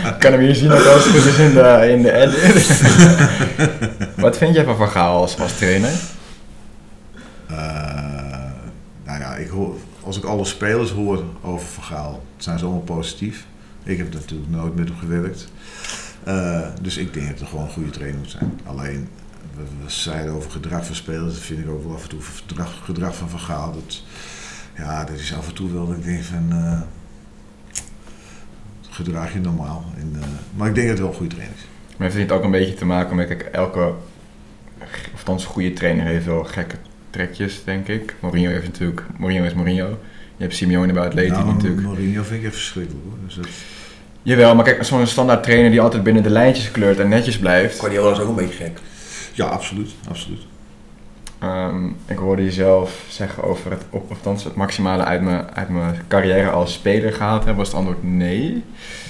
Ik 0.07 0.15
kan 0.19 0.31
hem 0.31 0.41
hier 0.41 0.55
zien 0.55 0.71
ook 0.71 0.85
als 0.85 1.03
het 1.05 1.13
goed 1.15 1.25
is 1.25 1.37
in 1.37 1.53
de, 1.53 1.87
in 1.91 2.01
de 2.01 2.11
edit. 2.13 2.81
Wat 4.25 4.37
vind 4.37 4.55
jij 4.55 4.63
van 4.63 4.77
Van 4.77 4.89
Gaal 4.89 5.21
als, 5.21 5.39
als 5.39 5.57
trainer? 5.57 5.91
Eh, 7.47 7.94
ik 9.39 9.47
hoor, 9.47 9.75
als 10.01 10.17
ik 10.17 10.23
alle 10.23 10.45
spelers 10.45 10.91
hoor 10.91 11.23
over 11.41 11.67
Van 11.67 11.83
Gaal, 11.83 12.23
zijn 12.37 12.59
ze 12.59 12.65
allemaal 12.65 12.83
positief. 12.83 13.45
Ik 13.83 13.97
heb 13.97 14.13
natuurlijk 14.13 14.49
nooit 14.49 14.75
met 14.75 14.87
hem 14.87 14.97
gewerkt. 14.97 15.47
Eh, 16.23 16.67
dus 16.81 16.97
ik 16.97 17.13
denk 17.13 17.27
dat 17.29 17.39
het 17.39 17.49
gewoon 17.49 17.65
een 17.65 17.71
goede 17.71 17.89
trainer 17.89 18.19
moet 18.19 18.29
zijn. 18.29 18.59
Alleen, 18.65 19.07
we, 19.55 19.89
zeiden 19.89 20.33
over 20.33 20.51
gedrag 20.51 20.85
van 20.85 20.95
spelers, 20.95 21.33
dat 21.33 21.43
vind 21.43 21.59
ik 21.59 21.69
ook 21.69 21.83
wel 21.83 21.93
af 21.93 22.03
en 22.03 22.09
toe 22.09 22.21
gedrag, 22.83 23.15
van 23.15 23.29
Van 23.29 23.39
Gaal. 23.39 23.73
Dat, 23.73 24.03
ja, 24.77 25.03
dat 25.03 25.15
is 25.15 25.35
af 25.35 25.47
en 25.47 25.53
toe 25.53 25.71
wel 25.71 25.93
ik 25.93 26.03
denk 26.03 26.23
van, 26.23 26.51
eh, 26.51 26.81
gedraag 28.89 29.33
je 29.33 29.39
normaal. 29.39 29.85
Eh, 29.97 30.19
maar 30.55 30.67
ik 30.67 30.75
denk 30.75 30.87
dat 30.87 30.97
het 30.97 30.99
wel 30.99 31.07
een 31.07 31.15
goede 31.15 31.35
trainer 31.35 31.55
is. 31.55 31.65
Maar 31.97 32.11
heeft 32.11 32.31
ook 32.31 32.43
een 32.43 32.51
beetje 32.51 32.73
te 32.73 32.85
maken 32.85 33.15
met, 33.15 33.49
elke, 33.49 33.93
of 35.13 35.19
althans 35.19 35.45
goede 35.45 35.73
trainer 35.73 36.05
heeft 36.05 36.25
wel 36.25 36.43
gekke 36.43 36.77
trekjes, 37.15 37.63
denk 37.63 37.87
ik. 37.87 38.15
Mourinho 38.19 38.49
heeft 38.49 38.65
natuurlijk, 38.65 39.01
Mourinho 39.17 39.43
is 39.43 39.53
Mourinho. 39.53 39.87
Je 40.37 40.43
hebt 40.43 40.55
Simeone 40.55 40.93
bij 40.93 41.05
Atletico 41.05 41.39
Nou, 41.39 41.53
natuurlijk. 41.53 41.81
Mourinho 41.81 42.23
vind 42.23 42.39
ik 42.39 42.45
echt 42.45 42.55
verschrikkelijk 42.55 43.05
hoor. 43.05 43.17
Dus 43.25 43.35
dat, 43.35 43.47
Jawel, 44.21 44.55
maar 44.55 44.63
kijk, 44.63 44.83
zo'n 44.83 45.07
standaard 45.07 45.43
trainer 45.43 45.71
die 45.71 45.81
altijd 45.81 46.03
binnen 46.03 46.23
de 46.23 46.29
lijntjes 46.29 46.71
kleurt 46.71 46.99
en 46.99 47.09
netjes 47.09 47.39
blijft. 47.39 47.79
Guardiola 47.79 48.11
is 48.11 48.19
ook 48.19 48.29
een 48.29 48.35
beetje 48.35 48.63
gek. 48.63 48.79
ja, 49.33 49.45
absoluut. 49.45 49.91
absoluut. 50.09 50.41
Ehm, 51.39 51.87
ik 52.05 52.17
hoorde 52.17 52.43
jezelf 52.43 53.05
zeggen 53.09 53.43
over 53.43 53.71
het, 53.71 53.83
op, 53.89 54.09
althans 54.09 54.43
het 54.43 54.55
maximale 54.55 55.03
uit 55.03 55.21
mijn, 55.21 55.49
uit 55.53 55.69
mijn 55.69 55.95
carrière 56.07 56.49
als 56.49 56.73
speler 56.73 57.13
gehaald 57.13 57.43
hebben. 57.43 57.57
Was 57.57 57.67
het 57.67 57.77
antwoord 57.77 58.03
nee? 58.03 58.63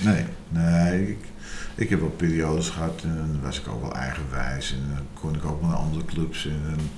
Nee, 0.03 0.24
nee. 0.49 1.10
Ik, 1.10 1.18
ik 1.76 1.89
heb 1.89 1.99
wel 1.99 2.14
periodes 2.18 2.70
gehad 2.70 3.01
en 3.03 3.16
dan 3.18 3.39
was 3.43 3.60
ik 3.60 3.68
ook 3.68 3.82
wel 3.82 3.95
eigenwijs. 3.95 4.72
En 4.72 4.95
dan 4.95 5.06
kon 5.14 5.36
ik 5.36 5.45
ook 5.45 5.62
wel 5.62 5.70
naar 5.70 5.80
andere 5.80 6.06
clubs. 6.06 6.45
En, 6.45 6.62
en 6.72 6.89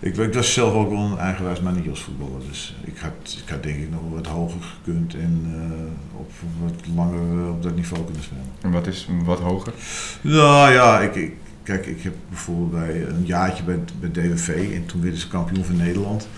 ik, 0.00 0.34
was 0.34 0.52
zelf 0.52 0.74
ook 0.74 0.90
wel 0.90 0.98
een 0.98 1.18
eigenwijs, 1.18 1.60
maar 1.60 1.72
niet 1.72 1.88
als 1.88 2.02
voetballer. 2.02 2.40
Dus 2.48 2.76
ik 2.84 2.98
had, 2.98 3.38
ik 3.44 3.48
had 3.48 3.62
denk 3.62 3.76
ik 3.76 3.90
nog 3.90 4.00
wel 4.00 4.10
wat 4.14 4.26
hoger 4.26 4.60
gekund 4.62 5.14
en 5.14 5.42
eh, 5.54 6.20
op 6.20 6.30
wat 6.62 6.74
langer 6.94 7.42
eh, 7.42 7.48
op 7.50 7.62
dat 7.62 7.74
niveau 7.76 8.04
kunnen 8.04 8.22
spelen. 8.22 8.44
En 8.60 8.70
wat 8.70 8.86
is 8.86 9.08
wat 9.24 9.38
hoger? 9.38 9.72
Nou 10.20 10.72
ja, 10.72 11.00
ik, 11.00 11.14
ik, 11.14 11.32
kijk, 11.62 11.86
ik 11.86 12.02
heb 12.02 12.14
bijvoorbeeld 12.28 12.70
bij 12.70 13.06
een 13.06 13.24
jaartje 13.24 13.62
bij, 13.64 13.78
bij 14.00 14.10
DWV 14.10 14.70
en 14.74 14.86
toen 14.86 15.00
werden 15.02 15.20
ze 15.20 15.28
kampioen 15.28 15.64
van 15.64 15.76
Nederland. 15.76 16.28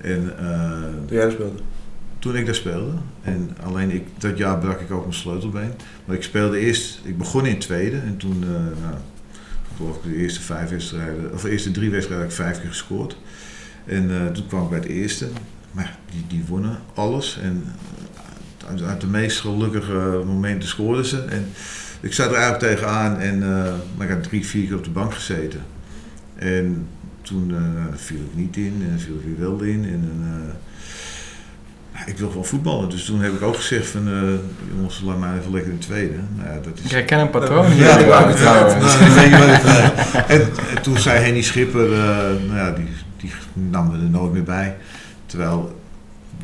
En 0.00 0.38
eh, 0.38 0.82
Toen 1.06 1.16
jij 1.16 1.24
er 1.24 1.32
speelde. 1.32 1.58
toen 2.18 2.36
ik 2.36 2.46
daar 2.46 2.54
speelde. 2.54 2.92
En 3.22 3.56
alleen 3.62 3.90
ik, 3.90 4.06
dat 4.18 4.38
jaar 4.38 4.58
brak 4.58 4.80
ik 4.80 4.90
ook 4.90 5.02
mijn 5.02 5.14
sleutelbeen. 5.14 5.72
Maar 6.04 6.16
ik 6.16 6.22
speelde 6.22 6.58
eerst, 6.58 7.00
ik 7.04 7.18
begon 7.18 7.46
in 7.46 7.52
het 7.52 7.60
tweede 7.60 7.96
en 7.96 8.16
toen, 8.16 8.42
eh 8.42 8.50
nou, 8.82 8.94
geloof 9.76 9.96
ik 9.96 10.02
de 10.02 10.16
eerste 10.16 10.40
vijf 10.40 10.70
wedstrijden, 10.70 11.32
of 11.32 11.42
de 11.42 11.50
eerste 11.50 11.70
drie 11.70 11.90
wedstrijden 11.90 12.26
heb 12.26 12.36
ik 12.36 12.44
vijf 12.44 12.60
keer 12.60 12.68
gescoord. 12.68 13.16
En 13.84 14.10
eh, 14.10 14.26
toen 14.26 14.46
kwam 14.46 14.62
ik 14.62 14.68
bij 14.68 14.78
het 14.78 14.88
eerste. 14.88 15.28
Maar 15.72 15.98
die, 16.10 16.24
die 16.28 16.44
wonnen 16.48 16.78
alles. 16.94 17.38
En 17.42 17.64
eh, 18.76 18.88
uit, 18.88 19.00
de 19.00 19.06
meest 19.06 19.40
gelukkige 19.40 20.22
momenten 20.26 20.68
scoorden 20.68 21.04
ze. 21.04 21.22
En 21.22 21.46
ik 22.00 22.12
zat 22.12 22.30
er 22.30 22.36
eigenlijk 22.36 22.64
tegenaan 22.64 23.18
en 23.18 23.42
eh, 23.42 23.74
maar 23.96 24.06
ik 24.06 24.12
had 24.12 24.22
drie, 24.22 24.46
vier 24.46 24.66
keer 24.66 24.76
op 24.76 24.84
de 24.84 24.90
bank 24.90 25.14
gezeten. 25.14 25.60
En 26.34 26.86
toen 27.22 27.54
viel 27.94 28.18
ik 28.18 28.34
niet 28.34 28.56
in 28.56 28.86
en 28.90 29.00
viel 29.00 29.14
ik 29.14 29.24
weer 29.24 29.38
wel 29.38 29.60
in. 29.60 29.84
En, 29.84 30.10
ik 32.06 32.18
wil 32.18 32.28
gewoon 32.28 32.44
voetballen. 32.44 32.90
Dus 32.90 33.04
toen 33.04 33.20
heb 33.20 33.32
ik 33.32 33.42
ook 33.42 33.56
gezegd 33.56 33.86
van, 33.86 34.08
eh, 34.08 34.74
jongens, 34.76 35.00
laat 35.04 35.18
mij 35.18 35.38
even 35.38 35.52
lekker 35.52 35.70
in 35.72 35.78
de 35.78 35.86
tweede. 35.86 36.14
Nou 36.36 36.48
ja, 36.48 36.54
dat 36.54 36.78
is... 36.78 36.84
Ik 36.84 36.90
herken 36.90 37.18
een 37.18 37.30
patroon. 37.30 37.76
Ja, 37.76 37.98
Ja, 37.98 38.06
ja, 38.06 38.32
trouwens. 38.34 38.96
en, 40.26 40.40
en 40.76 40.82
toen 40.82 40.98
zei 40.98 41.18
Henny 41.18 41.42
Schipper, 41.42 41.92
eh, 41.92 41.98
nou 42.46 42.56
ja, 42.56 42.70
die, 42.70 42.88
die 43.16 43.32
nam 43.52 43.90
me 43.90 43.92
er 43.92 44.10
nooit 44.10 44.32
meer 44.32 44.42
bij. 44.42 44.76
Terwijl 45.26 45.80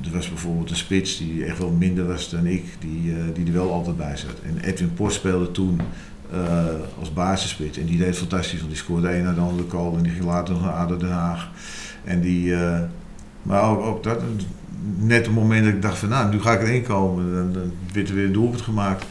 er 0.05 0.11
was 0.13 0.29
bijvoorbeeld 0.29 0.71
een 0.71 0.77
spits 0.77 1.19
die 1.19 1.45
echt 1.45 1.59
wel 1.59 1.71
minder 1.71 2.07
was 2.07 2.31
dan 2.31 2.47
ik, 2.47 2.65
die, 2.81 3.13
eh, 3.13 3.35
die 3.35 3.47
er 3.47 3.53
wel 3.53 3.73
altijd 3.73 3.97
bij 3.97 4.17
zat. 4.17 4.41
En 4.45 4.59
Edwin 4.65 4.95
Post 4.95 5.17
speelde 5.17 5.51
toen 5.51 5.81
eh, 6.33 6.65
als 6.99 7.13
basisspits 7.13 7.79
en 7.79 7.87
die 7.87 7.99
deed 7.99 8.17
fantastisch, 8.17 8.59
want 8.59 8.71
die 8.71 8.79
scoorde 8.79 9.15
een 9.17 9.25
naar 9.25 9.35
de 9.35 9.41
andere 9.41 9.69
goal 9.69 9.97
en 9.97 10.03
die 10.03 10.13
ging 10.13 10.25
later 10.25 10.55
nog 10.55 10.63
naar 10.63 10.73
ADO 10.73 10.97
Den 10.97 11.11
Haag. 11.11 11.51
En 12.05 12.21
die, 12.21 12.55
eh, 12.55 12.81
maar 13.49 13.63
ook, 13.63 14.03
dat, 14.03 14.23
net 14.97 15.19
op 15.19 15.25
het 15.25 15.35
moment 15.35 15.65
dat 15.65 15.75
ik 15.75 15.83
dacht 15.83 15.99
van 15.99 16.09
nou, 16.09 16.31
nu 16.31 16.41
ga 16.41 16.53
ik 16.53 16.63
erin 16.63 16.83
komen, 16.83 17.35
dan, 17.35 17.53
dan 17.53 17.73
werd 17.93 18.09
er 18.09 18.15
weer 18.15 18.25
een 18.25 18.33
doelpunt 18.33 18.63
gemaakt. 18.63 19.05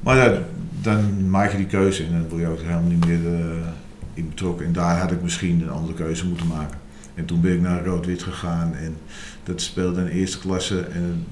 Maar 0.00 0.38
dan 0.80 1.30
maak 1.30 1.50
je 1.50 1.56
die 1.56 1.66
keuze 1.66 2.04
en 2.04 2.12
dan 2.12 2.28
word 2.28 2.40
je 2.40 2.48
ook 2.48 2.60
helemaal 2.60 2.82
niet 2.82 3.06
meer 3.06 3.34
eh, 3.34 3.66
in 4.14 4.28
betrokken. 4.28 4.66
En 4.66 4.72
daar 4.72 4.98
had 4.98 5.12
ik 5.12 5.22
misschien 5.22 5.62
een 5.62 5.70
andere 5.70 5.94
keuze 5.94 6.26
moeten 6.26 6.46
maken. 6.46 6.78
En 7.14 7.24
toen 7.24 7.40
ben 7.40 7.52
ik 7.52 7.60
naar 7.60 7.84
Rood-Wit 7.84 8.22
gegaan 8.22 8.74
en 8.74 8.96
dat 9.44 9.60
speelde 9.60 10.00
in 10.00 10.06
eerste 10.06 10.38
klasse. 10.38 10.80
En 10.80 11.24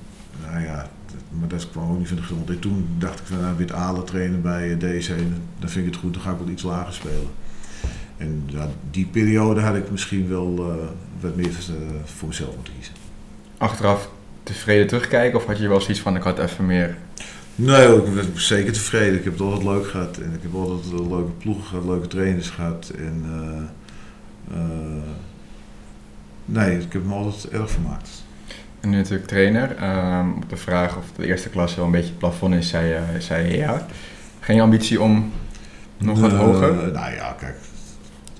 nou 0.50 0.64
ja, 0.64 0.88
maar 1.28 1.48
dat 1.48 1.70
kwam 1.70 1.90
ook 1.90 1.98
niet 1.98 2.08
van 2.08 2.16
de 2.16 2.22
grond. 2.22 2.50
En 2.50 2.58
toen 2.58 2.86
dacht 2.98 3.18
ik 3.20 3.26
van 3.26 3.40
nou, 3.40 3.56
wit 3.56 3.72
Alen 3.72 4.04
trainen 4.04 4.42
bij 4.42 4.70
eh, 4.70 4.78
DC, 4.78 5.08
dan 5.58 5.68
vind 5.68 5.86
ik 5.86 5.92
het 5.92 6.00
goed, 6.00 6.12
dan 6.12 6.22
ga 6.22 6.30
ik 6.30 6.38
wel 6.38 6.48
iets 6.48 6.62
lager 6.62 6.92
spelen. 6.92 7.30
En 8.16 8.44
die 8.90 9.06
periode 9.06 9.60
had 9.60 9.76
ik 9.76 9.90
misschien 9.90 10.28
wel 10.28 10.58
eh, 10.58 10.86
wat 11.22 11.36
meer 11.36 11.46
eh, 11.48 11.74
voor 12.04 12.28
mezelf 12.28 12.54
moeten 12.54 12.72
kiezen. 12.76 12.94
Achteraf 13.58 14.08
tevreden 14.42 14.86
terugkijken 14.86 15.38
of 15.38 15.46
had 15.46 15.58
je 15.58 15.68
wel 15.68 15.80
zoiets 15.80 16.00
van 16.00 16.16
ik 16.16 16.22
had 16.22 16.38
even 16.38 16.66
meer... 16.66 16.96
Nee, 17.54 17.96
ik 17.96 18.14
ben 18.14 18.40
zeker 18.40 18.72
tevreden. 18.72 19.18
Ik 19.18 19.24
heb 19.24 19.32
het 19.32 19.42
altijd 19.42 19.62
leuk 19.64 19.86
gehad. 19.86 20.16
En 20.16 20.32
ik 20.34 20.42
heb 20.42 20.54
altijd 20.54 20.92
eh, 21.00 21.08
leuke 21.10 21.30
ploegen 21.38 21.64
gehad, 21.64 21.84
leuke 21.84 22.06
trainers 22.06 22.50
gehad. 22.50 22.92
En 22.98 23.24
eh, 23.26 24.56
eh, 24.58 25.02
nee, 26.44 26.78
ik 26.78 26.92
heb 26.92 27.04
me 27.04 27.14
altijd 27.14 27.48
erg 27.52 27.70
vermaakt. 27.70 28.10
En 28.80 28.90
nu 28.90 28.96
natuurlijk 28.96 29.26
trainer. 29.28 29.76
Ehm, 29.76 30.28
op 30.36 30.48
de 30.48 30.56
vraag 30.56 30.96
of 30.96 31.04
de 31.16 31.26
eerste 31.26 31.48
klasse 31.48 31.76
wel 31.76 31.84
een 31.84 31.90
beetje 31.90 32.08
het 32.08 32.18
plafond 32.18 32.54
is, 32.54 32.68
zei, 32.68 32.86
je- 32.88 33.20
zei 33.20 33.48
je 33.50 33.56
ja. 33.56 33.86
Geen 34.40 34.60
ambitie 34.60 35.00
om 35.00 35.32
nog 35.98 36.20
wat 36.20 36.32
Eh, 36.32 36.38
hoger? 36.38 36.74
Nou 36.92 37.12
ja, 37.14 37.36
kijk, 37.38 37.56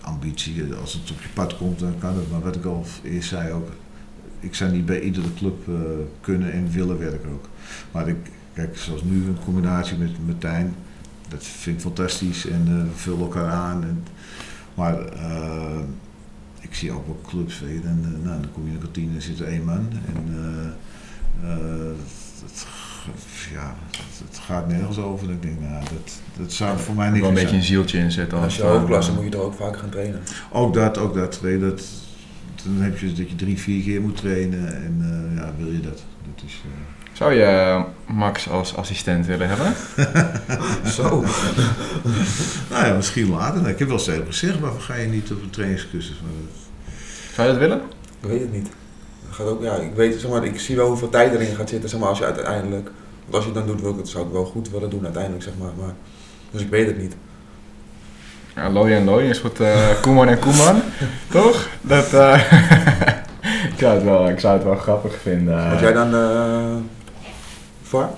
ambitie, 0.03 0.75
als 0.75 0.93
het 0.93 1.11
op 1.11 1.21
je 1.21 1.29
pad 1.35 1.57
komt, 1.57 1.79
dan 1.79 1.99
kan 1.99 2.17
het. 2.17 2.31
Maar 2.31 2.41
wat 2.41 2.57
ik 2.57 2.65
al 2.65 2.87
eerst 3.03 3.29
zei 3.29 3.53
ook, 3.53 3.69
ik 4.41 4.55
zou 4.55 4.73
niet 4.73 4.87
bij 4.87 5.01
iedere 5.01 5.35
club 5.35 5.69
eh, 5.69 5.75
kunnen 6.21 6.53
en 6.53 6.71
willen 6.71 6.99
werken 6.99 7.31
ook. 7.31 7.49
Maar 7.93 8.09
ik, 8.09 8.17
kijk, 8.53 8.77
zoals 8.77 9.03
nu 9.03 9.27
een 9.27 9.45
combinatie 9.45 9.97
met 9.97 10.27
Martijn, 10.27 10.75
dat 11.33 11.45
vind 11.45 11.77
ik 11.77 11.83
fantastisch 11.83 12.47
en 12.47 12.67
eh, 12.67 12.83
we 12.83 12.95
vullen 12.95 13.21
elkaar 13.21 13.51
aan. 13.51 13.83
En, 13.83 14.05
maar 14.75 15.07
eh, 15.07 15.79
ik 16.61 16.75
zie 16.75 16.93
ook 16.93 17.07
wel 17.07 17.21
clubs, 17.27 17.61
weet 17.61 17.83
je, 17.83 17.89
eh, 17.89 18.25
nou, 18.25 18.37
in 18.65 18.73
de 18.73 18.79
kantine 18.79 19.15
en 19.15 19.23
zit 19.23 19.41
er 19.41 19.47
één 19.47 19.65
man. 19.65 19.89
En 20.15 20.77
ja, 23.53 23.77
het, 23.91 24.29
het 24.29 24.39
gaat 24.39 24.69
nergens 24.69 24.99
over. 24.99 25.31
Ik 25.31 25.43
denk, 25.43 25.61
nou, 25.61 25.83
dat, 25.83 26.13
dat 26.37 26.53
zou 26.53 26.79
voor 26.79 26.95
mij 26.95 27.11
niet 27.11 27.21
wel 27.21 27.29
een 27.31 27.35
zijn. 27.37 27.47
beetje 27.49 27.61
een 27.61 27.67
zieltje 27.67 27.99
in 27.99 28.11
zitten. 28.11 28.37
Als 28.39 28.47
Als 28.47 28.57
je 28.57 28.63
hoogklasse 28.63 29.13
moet 29.13 29.25
je 29.25 29.31
er 29.31 29.41
ook 29.41 29.55
vaker 29.55 29.79
gaan 29.81 29.89
trainen. 29.91 30.23
Ook 30.53 30.75
dat, 30.75 30.99
ook 30.99 31.15
dat. 31.15 31.41
Dan 31.43 32.77
heb 32.83 32.99
je 32.99 33.07
dat 33.13 33.29
je 33.31 33.37
drie, 33.37 33.59
vier 33.59 33.83
keer 33.83 34.01
moet 34.01 34.17
trainen 34.17 34.75
en 34.85 34.99
eh, 35.01 35.37
ja, 35.43 35.53
wil 35.59 35.73
je 35.73 35.81
dat. 35.81 36.03
dat 36.35 36.45
is, 36.47 36.61
eh, 36.65 36.71
Zou 37.13 37.33
je 37.35 37.43
eh, 37.43 37.83
Max 38.07 38.49
als 38.49 38.77
assistent 38.77 39.27
willen 39.27 39.49
hebben? 39.49 39.75
Zo. 40.97 41.03
nou 42.71 42.87
ja, 42.87 42.95
misschien 42.97 43.31
later. 43.31 43.69
Ik 43.69 43.79
heb 43.79 43.89
wel 43.89 43.97
eens 43.97 44.05
tegen 44.07 44.21
hem 44.23 44.31
gezegd, 44.31 44.59
waarvoor 44.61 44.81
ga 44.81 44.95
je 44.95 45.07
niet 45.09 45.33
op 45.33 45.43
een 45.43 45.51
trainingscursus? 45.51 46.21
Maar 46.23 46.33
dat- 46.33 46.61
Zou 47.35 47.47
je 47.47 47.53
dat 47.53 47.63
willen? 47.63 47.81
Ik 48.21 48.29
weet 48.29 48.41
het 48.41 48.53
niet. 48.53 48.69
Gaat 49.33 49.47
ook, 49.47 49.63
ja, 49.63 49.75
ik, 49.75 49.95
weet, 49.95 50.21
zeg 50.21 50.31
maar, 50.31 50.45
ik 50.45 50.61
zie 50.61 50.77
wel 50.77 50.89
hoeveel 50.89 51.09
tijd 51.09 51.35
erin 51.35 51.55
gaat 51.57 51.69
zitten 51.69 51.89
zeg 51.89 52.01
maar, 52.01 52.09
als 52.09 52.19
je 52.19 52.25
uiteindelijk... 52.25 52.91
Want 53.23 53.35
als 53.35 53.45
je 53.45 53.51
het 53.51 53.59
dan 53.59 53.67
doet, 53.67 53.81
wil 53.81 53.91
ik 53.91 53.97
het, 53.97 54.09
zou 54.09 54.27
ik 54.27 54.33
wel 54.33 54.45
goed 54.45 54.71
willen 54.71 54.91
doen 54.91 55.05
uiteindelijk. 55.05 55.43
Zeg 55.43 55.53
maar, 55.59 55.71
maar, 55.79 55.95
dus 56.51 56.61
ik 56.63 56.71
weet 56.71 56.87
het 56.87 56.99
niet. 56.99 57.17
Ja, 58.55 58.65
en 58.65 59.05
Looi 59.05 59.29
is 59.29 59.39
goed. 59.39 59.61
eh 59.61 59.89
Koeman 60.01 60.29
en 60.29 60.39
Koeman, 60.39 60.83
toch? 61.31 61.69
Dat, 61.81 62.13
eh, 62.15 62.41
ik, 63.73 63.79
zou 63.79 63.95
het 63.95 64.05
wel, 64.05 64.29
ik 64.29 64.41
zou 64.41 64.55
het 64.55 64.65
wel 64.65 64.77
grappig 64.77 65.15
vinden. 65.23 65.69
Had 65.69 65.81
jij 65.81 65.93
dan 65.93 66.15
eh 66.15 66.77
VAR? 67.83 68.09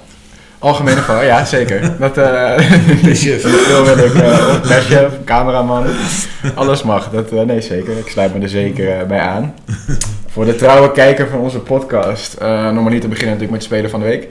Algemene 0.59 1.01
VAR, 1.01 1.25
ja 1.25 1.45
zeker. 1.45 1.81
Dat, 1.99 2.15
De 2.15 3.15
chef. 3.15 3.43
Wil 3.69 4.05
ik, 4.05 4.15
uh, 4.91 5.05
cameraman, 5.25 5.87
alles 6.55 6.83
mag. 6.83 7.11
Dat, 7.11 7.31
nee 7.47 7.61
zeker, 7.61 7.99
ik 7.99 8.09
sluit 8.09 8.35
me 8.35 8.41
er 8.43 8.49
zeker 8.49 9.07
bij 9.07 9.21
aan. 9.21 9.55
Voor 10.35 10.45
de 10.45 10.55
trouwe 10.55 10.93
kijker 10.93 11.29
van 11.29 11.39
onze 11.39 11.59
podcast, 11.59 12.37
uh, 12.43 12.71
nog 12.71 12.83
maar 12.83 12.93
niet 12.93 13.01
te 13.01 13.09
beginnen 13.09 13.35
natuurlijk 13.35 13.51
met 13.51 13.63
Spelen 13.63 13.91
van 13.91 14.01
de 14.01 14.07
Week. 14.07 14.29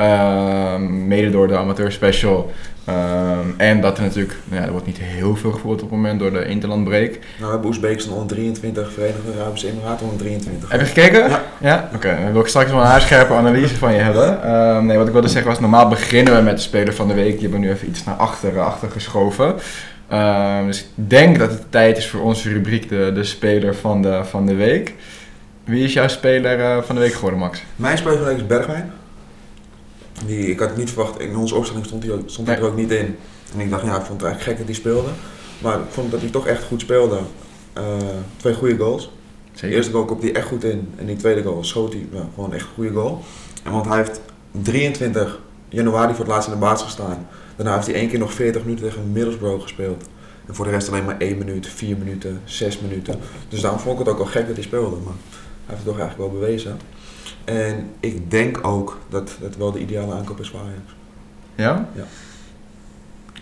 Uh, 0.00 0.76
mede 1.06 1.30
door 1.30 1.48
de 1.48 1.56
amateur 1.56 1.92
special. 1.92 2.52
Um, 2.88 3.54
en 3.56 3.80
dat 3.80 3.96
er 3.96 4.02
natuurlijk, 4.02 4.34
nou 4.44 4.60
ja, 4.60 4.66
er 4.66 4.72
wordt 4.72 4.86
niet 4.86 4.98
heel 4.98 5.36
veel 5.36 5.50
gevoerd 5.52 5.82
op 5.82 5.90
het 5.90 5.98
moment 5.98 6.20
door 6.20 6.32
de 6.32 6.46
interlandbreak. 6.46 7.10
Nou, 7.10 7.20
we 7.38 7.46
hebben 7.46 7.66
Oezbekistan 7.66 8.12
onder 8.12 8.36
23, 8.36 8.92
Verenigde 8.92 9.40
Arabische 9.40 9.68
Emiraten 9.68 10.06
onder 10.06 10.18
23. 10.18 10.70
Heb 10.70 10.80
je 10.80 10.86
gekeken? 10.86 11.28
Ja. 11.28 11.42
ja? 11.60 11.84
Oké, 11.94 11.96
okay. 11.96 12.22
dan 12.22 12.32
wil 12.32 12.40
ik 12.40 12.46
straks 12.46 12.70
wel 12.70 12.80
een 12.80 12.86
haarscherpe 12.86 13.32
analyse 13.32 13.76
van 13.76 13.92
je 13.92 14.00
hebben. 14.00 14.54
Um, 14.54 14.86
nee, 14.86 14.96
wat 14.96 15.06
ik 15.06 15.12
wilde 15.12 15.28
zeggen 15.28 15.50
was, 15.50 15.60
normaal 15.60 15.88
beginnen 15.88 16.36
we 16.36 16.42
met 16.42 16.56
de 16.56 16.62
speler 16.62 16.94
van 16.94 17.08
de 17.08 17.14
week. 17.14 17.40
Je 17.40 17.48
bent 17.48 17.62
nu 17.62 17.70
even 17.70 17.88
iets 17.88 18.04
naar 18.04 18.14
achteren, 18.14 18.64
achter 18.64 18.90
geschoven. 18.90 19.54
Dus 20.66 20.80
ik 20.80 20.88
denk 20.94 21.38
dat 21.38 21.50
het 21.50 21.64
tijd 21.70 21.98
is 21.98 22.08
voor 22.08 22.20
onze 22.20 22.48
rubriek 22.48 22.88
de, 22.88 23.10
de 23.14 23.24
speler 23.24 23.74
van 23.74 24.02
de, 24.02 24.20
van 24.24 24.46
de 24.46 24.54
week. 24.54 24.94
Wie 25.66 25.84
is 25.84 25.92
jouw 25.92 26.08
speler 26.08 26.58
uh, 26.58 26.82
van 26.82 26.94
de 26.94 27.00
week 27.00 27.12
geworden, 27.12 27.38
Max? 27.38 27.62
Mijn 27.76 27.98
speler 27.98 28.16
van 28.16 28.26
de 28.26 28.30
week 28.32 28.40
is 28.40 28.46
Bergwijn. 28.46 28.92
Die, 30.26 30.50
ik 30.50 30.58
had 30.58 30.68
het 30.68 30.78
niet 30.78 30.90
verwacht, 30.90 31.20
in 31.20 31.36
onze 31.36 31.54
opstelling 31.54 31.86
stond 31.86 32.02
hij, 32.02 32.12
ook, 32.12 32.22
stond 32.26 32.46
hij 32.46 32.56
nee. 32.56 32.64
er 32.64 32.70
ook 32.70 32.78
niet 32.78 32.90
in. 32.90 33.16
En 33.52 33.60
ik 33.60 33.70
dacht, 33.70 33.84
ja, 33.84 33.96
ik 33.96 34.04
vond 34.04 34.20
het 34.20 34.30
eigenlijk 34.30 34.42
gek 34.42 34.56
dat 34.56 34.66
hij 34.66 34.74
speelde. 34.74 35.08
Maar 35.58 35.78
ik 35.78 35.90
vond 35.90 36.10
dat 36.10 36.20
hij 36.20 36.30
toch 36.30 36.46
echt 36.46 36.64
goed 36.64 36.80
speelde. 36.80 37.18
Uh, 37.78 37.84
twee 38.36 38.54
goede 38.54 38.76
goals. 38.76 39.10
Zeker. 39.52 39.68
De 39.68 39.74
eerste 39.74 39.92
goal 39.92 40.04
komt 40.04 40.22
hij 40.22 40.34
echt 40.34 40.46
goed 40.46 40.64
in. 40.64 40.92
En 40.96 41.06
die 41.06 41.16
tweede 41.16 41.42
goal 41.42 41.64
schoot 41.64 41.92
hij 41.92 42.06
ja, 42.12 42.28
gewoon 42.34 42.54
echt 42.54 42.62
een 42.62 42.74
goede 42.74 42.92
goal. 42.92 43.22
En 43.64 43.72
want 43.72 43.86
hij 43.86 43.96
heeft 43.96 44.20
23 44.50 45.40
januari 45.68 46.14
voor 46.14 46.24
het 46.24 46.34
laatst 46.34 46.48
in 46.48 46.54
de 46.54 46.60
baas 46.60 46.82
gestaan. 46.82 47.28
Daarna 47.56 47.74
heeft 47.74 47.86
hij 47.86 47.96
één 47.96 48.08
keer 48.08 48.18
nog 48.18 48.32
40 48.32 48.64
minuten 48.64 48.88
tegen 48.88 49.12
Middlesbrough 49.12 49.62
gespeeld. 49.62 50.04
En 50.46 50.54
voor 50.54 50.64
de 50.64 50.70
rest 50.70 50.88
alleen 50.88 51.04
maar 51.04 51.18
1 51.18 51.38
minuut, 51.38 51.66
4 51.66 51.96
minuten, 51.96 52.40
6 52.44 52.80
minuten. 52.80 53.18
Dus 53.48 53.60
daarom 53.60 53.80
vond 53.80 53.92
ik 53.92 54.06
het 54.06 54.14
ook 54.14 54.18
wel 54.18 54.32
gek 54.32 54.46
dat 54.46 54.56
hij 54.56 54.64
speelde. 54.64 54.96
Maar 55.04 55.14
heeft 55.66 55.78
het 55.82 55.84
toch 55.88 55.98
eigenlijk 55.98 56.30
wel 56.30 56.40
bewezen. 56.40 56.76
En 57.44 57.90
ik 58.00 58.30
denk 58.30 58.66
ook 58.66 58.98
dat 59.08 59.36
het 59.40 59.56
wel 59.56 59.72
de 59.72 59.78
ideale 59.78 60.14
aankoop 60.14 60.40
is 60.40 60.48
voor 60.48 60.60
Ajax. 60.60 60.94
Ja? 61.54 61.88
Ja. 61.94 62.02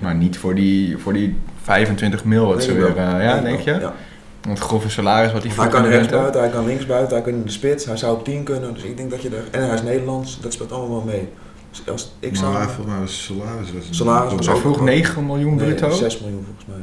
Maar 0.01 0.15
niet 0.15 0.39
voor 0.39 0.55
die, 0.55 0.99
voor 0.99 1.13
die 1.13 1.37
25 1.63 2.25
mil 2.25 2.47
wat 2.47 2.63
ze 2.63 2.73
weer... 2.75 2.97
eh, 2.97 3.25
ja, 3.25 3.41
denk 3.41 3.61
je? 3.61 3.71
Ja. 3.71 3.95
Want 4.43 4.59
het 4.59 4.67
grove 4.67 4.89
salaris 4.91 5.33
wat 5.33 5.43
hij 5.43 5.51
Hij 5.55 5.61
kan 5.69 5.71
vroeger 5.71 5.91
rechts 5.91 6.01
wint, 6.01 6.11
hè? 6.11 6.19
buiten, 6.21 6.41
hij 6.41 6.51
kan 6.51 6.67
links 6.67 6.87
buiten, 6.87 7.17
hij 7.17 7.25
kan 7.25 7.33
in 7.35 7.43
de 7.45 7.51
spits, 7.51 7.85
hij 7.85 7.97
zou 7.97 8.17
op 8.17 8.25
10 8.25 8.43
kunnen. 8.45 8.75
Dus 8.75 8.83
ik 8.83 8.97
denk 8.97 9.11
dat 9.11 9.23
je 9.23 9.29
er. 9.29 9.45
En 9.51 9.65
hij 9.67 9.75
is 9.75 9.83
Nederlands, 9.83 10.41
dat 10.41 10.53
speelt 10.53 10.73
allemaal 10.73 10.97
wel 11.05 11.15
mee. 11.15 11.29
Dus 11.71 11.83
als 11.89 12.13
ik 12.21 12.37
zou. 12.37 12.53
Maar 12.53 12.71
voor 12.71 12.87
mij 12.87 12.99
was 12.99 13.25
salaris 13.25 13.73
was 13.73 13.89
een- 13.89 13.95
Salaris 13.95 14.33
was 14.35 14.47
Hij 14.47 14.55
ook- 14.55 14.61
vroeg 14.61 14.81
9 14.81 15.27
miljoen 15.27 15.55
Nee, 15.55 15.75
bruto? 15.75 15.91
6 15.91 16.21
miljoen 16.21 16.45
volgens 16.45 16.67
mij. 16.67 16.77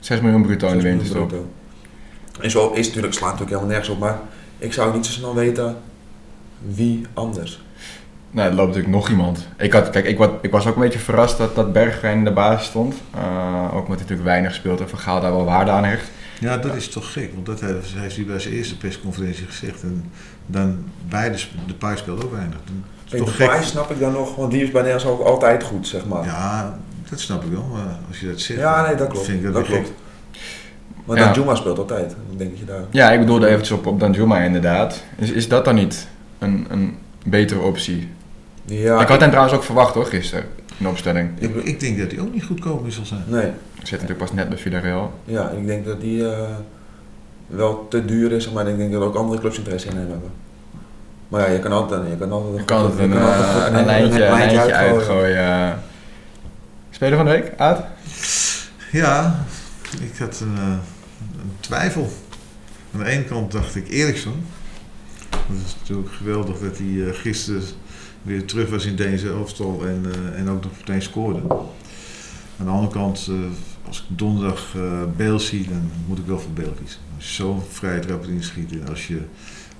6 0.00 0.20
miljoen 0.20 0.42
bruto 0.42 0.66
in 0.68 0.74
de 0.74 0.80
6 0.80 0.90
miljoen 0.92 1.08
winterstop. 1.28 1.44
En 2.42 2.50
zo 2.50 2.68
is 2.70 2.76
het 2.76 2.86
natuurlijk, 2.86 3.14
slaat 3.14 3.30
natuurlijk 3.30 3.50
helemaal 3.56 3.70
nergens 3.70 3.88
op, 3.94 3.98
maar 3.98 4.18
ik 4.60 4.72
zou 4.72 4.94
niet 4.94 5.06
zo 5.06 5.12
snel 5.12 5.34
weten 5.34 5.76
wie 6.58 7.06
anders. 7.14 7.62
Nee, 8.30 8.46
er 8.46 8.54
loopt 8.54 8.66
natuurlijk 8.68 8.94
nog 8.94 9.08
iemand. 9.08 9.48
Ik, 9.58 9.72
had, 9.72 9.90
kijk, 9.90 10.04
ik, 10.06 10.18
wat, 10.18 10.32
ik 10.40 10.50
was 10.50 10.66
ook 10.66 10.74
een 10.74 10.80
beetje 10.82 10.98
verrast 10.98 11.38
dat, 11.38 11.54
dat 11.54 11.72
Bergwijn 11.72 12.18
in 12.18 12.24
de 12.24 12.32
basis 12.32 12.66
stond. 12.66 12.94
Eh, 13.14 13.64
ook 13.64 13.70
omdat 13.72 13.86
hij 13.86 13.96
natuurlijk 13.98 14.22
weinig 14.22 14.54
speelt 14.54 14.80
en 14.80 14.88
Van 14.88 14.98
Gaal 14.98 15.20
daar 15.20 15.30
wel 15.30 15.44
waarde 15.44 15.70
aan 15.70 15.84
hecht. 15.84 16.10
Ja, 16.40 16.56
dat 16.56 16.74
is 16.74 16.88
toch 16.88 17.12
gek, 17.12 17.30
want 17.34 17.46
dat 17.46 17.60
heeft, 17.60 17.92
heeft 17.94 18.16
hij 18.16 18.24
bij 18.24 18.38
zijn 18.38 18.54
eerste 18.54 18.76
persconferentie 18.76 19.46
gezegd. 19.46 19.82
En 19.82 20.10
dan 20.46 20.84
beide, 21.08 21.36
de 21.66 21.74
Pai 21.74 21.96
speelt 21.96 22.24
ook 22.24 22.32
weinig. 22.32 22.56
Dan 22.64 22.84
is 23.04 23.10
Kijk, 23.10 23.22
toch 23.24 23.36
de. 23.36 23.44
Pai 23.44 23.62
snap 23.64 23.90
ik 23.90 23.98
dan 24.00 24.12
nog, 24.12 24.36
want 24.36 24.50
die 24.50 24.62
is 24.62 24.70
bij 24.70 24.82
Nederlands 24.82 25.20
ook 25.20 25.26
altijd 25.26 25.62
goed, 25.62 25.86
zeg 25.86 26.06
maar. 26.06 26.24
Ja, 26.24 26.78
dat 27.10 27.20
snap 27.20 27.44
ik 27.44 27.50
wel, 27.50 27.68
maar 27.72 27.96
als 28.08 28.20
je 28.20 28.26
dat 28.26 28.40
zegt, 28.40 28.60
Ja, 28.60 28.86
nee, 28.86 28.94
dat 28.96 29.08
klopt. 29.08 29.26
vind 29.26 29.38
ik 29.38 29.44
dat, 29.44 29.54
dat 29.54 29.64
klopt. 29.64 29.92
Maar 31.10 31.18
Ja. 31.18 31.24
dan 31.32 31.42
Juma 31.42 31.54
speelt 31.54 31.78
altijd. 31.78 32.10
Ik 32.30 32.38
denk 32.38 32.50
dat 32.50 32.58
je 32.58 32.64
daar... 32.64 32.80
Ja, 32.90 33.10
ik 33.12 33.20
bedoelde 33.20 33.46
eventjes 33.46 33.78
op, 33.78 33.86
op 33.86 34.00
Danjuma 34.00 34.38
inderdaad. 34.40 35.02
Is, 35.16 35.30
is 35.30 35.48
dat 35.48 35.64
dan 35.64 35.74
niet 35.74 36.06
een, 36.38 36.66
een 36.70 36.96
betere 37.24 37.60
optie? 37.60 38.08
Ja, 38.64 39.00
ik 39.00 39.08
had 39.08 39.20
hem 39.20 39.28
trouwens 39.28 39.56
ook 39.56 39.62
verwacht 39.64 39.94
hoor, 39.94 40.06
gisteren, 40.06 40.44
in 40.66 40.84
de 40.84 40.88
opstelling. 40.88 41.30
Ik, 41.38 41.54
ik 41.54 41.80
denk 41.80 41.98
dat 41.98 42.10
hij 42.10 42.20
ook 42.20 42.32
niet 42.32 42.44
goedkoop 42.44 42.86
is 42.86 42.94
zal 42.94 43.04
zijn. 43.04 43.22
Nee, 43.26 43.46
Ik 43.46 43.86
zit 43.86 43.90
natuurlijk 43.90 44.18
pas 44.18 44.32
net 44.32 44.48
bij 44.48 44.58
Villarreal. 44.58 45.12
ja, 45.24 45.48
ik 45.48 45.66
denk 45.66 45.84
dat 45.84 46.00
die 46.00 46.30
eh, 46.32 46.38
wel 47.46 47.86
te 47.88 48.04
duur 48.04 48.32
is, 48.32 48.50
maar 48.50 48.68
ik 48.68 48.76
denk 48.76 48.92
dat 48.92 49.02
ook 49.02 49.14
andere 49.14 49.40
clubs 49.40 49.58
interesse 49.58 49.88
in 49.88 49.96
hem 49.96 50.10
hebben. 50.10 50.30
Maar 51.28 51.40
ja, 51.40 51.52
je 51.52 51.58
kan 51.58 51.72
altijd, 51.72 52.02
je 52.10 52.16
kan 52.16 52.32
altijd, 52.32 52.56
Je 52.58 52.64
kan 52.64 52.84
een, 52.98 53.12
eh, 53.12 53.54
goed- 53.54 53.74
een, 53.78 53.84
lijntje, 53.84 54.24
een 54.24 54.30
lijntje 54.38 54.58
uitgooien. 54.74 54.96
uitgooien. 54.96 55.78
Speler 56.90 57.16
van 57.16 57.26
de 57.26 57.30
week, 57.32 57.52
Aad? 57.56 57.82
Ja, 58.92 59.44
ik 60.00 60.18
had 60.18 60.40
een, 60.40 60.54
eh, 60.56 60.62
een 60.64 60.80
twijfel. 61.60 62.12
Aan 62.94 63.00
de 63.00 63.06
ene 63.06 63.24
kant 63.24 63.52
dacht 63.52 63.74
ik 63.74 63.88
Eriksson. 63.88 64.44
Dat 65.30 65.66
is 65.66 65.76
natuurlijk 65.80 66.12
geweldig 66.12 66.58
dat 66.58 66.78
hij 66.78 67.06
eh, 67.06 67.14
gisteren 67.14 67.62
weer 68.22 68.44
terug 68.44 68.70
was 68.70 68.84
in 68.84 68.96
deze 68.96 69.28
elftal 69.28 69.86
en, 69.86 70.04
eh, 70.12 70.38
en 70.38 70.48
ook 70.48 70.62
nog 70.62 70.72
meteen 70.78 71.02
scoorde. 71.02 71.40
Aan 72.58 72.66
de 72.66 72.70
andere 72.70 72.92
kant, 72.92 73.26
eh, 73.30 73.36
als 73.86 73.98
ik 73.98 74.18
donderdag 74.18 74.76
Beel 75.16 75.40
zie, 75.40 75.68
dan 75.68 75.90
moet 76.06 76.18
ik 76.18 76.26
wel 76.26 76.38
voor 76.38 76.52
Beel 76.52 76.74
kiezen. 76.80 77.00
Als 77.16 77.28
je 77.28 77.34
zo'n 77.34 77.62
vrije 77.68 78.00
trap 78.00 78.24
erin 78.24 78.42
schiet 78.42 78.72
en 78.72 78.88
als 78.88 79.06
je 79.06 79.20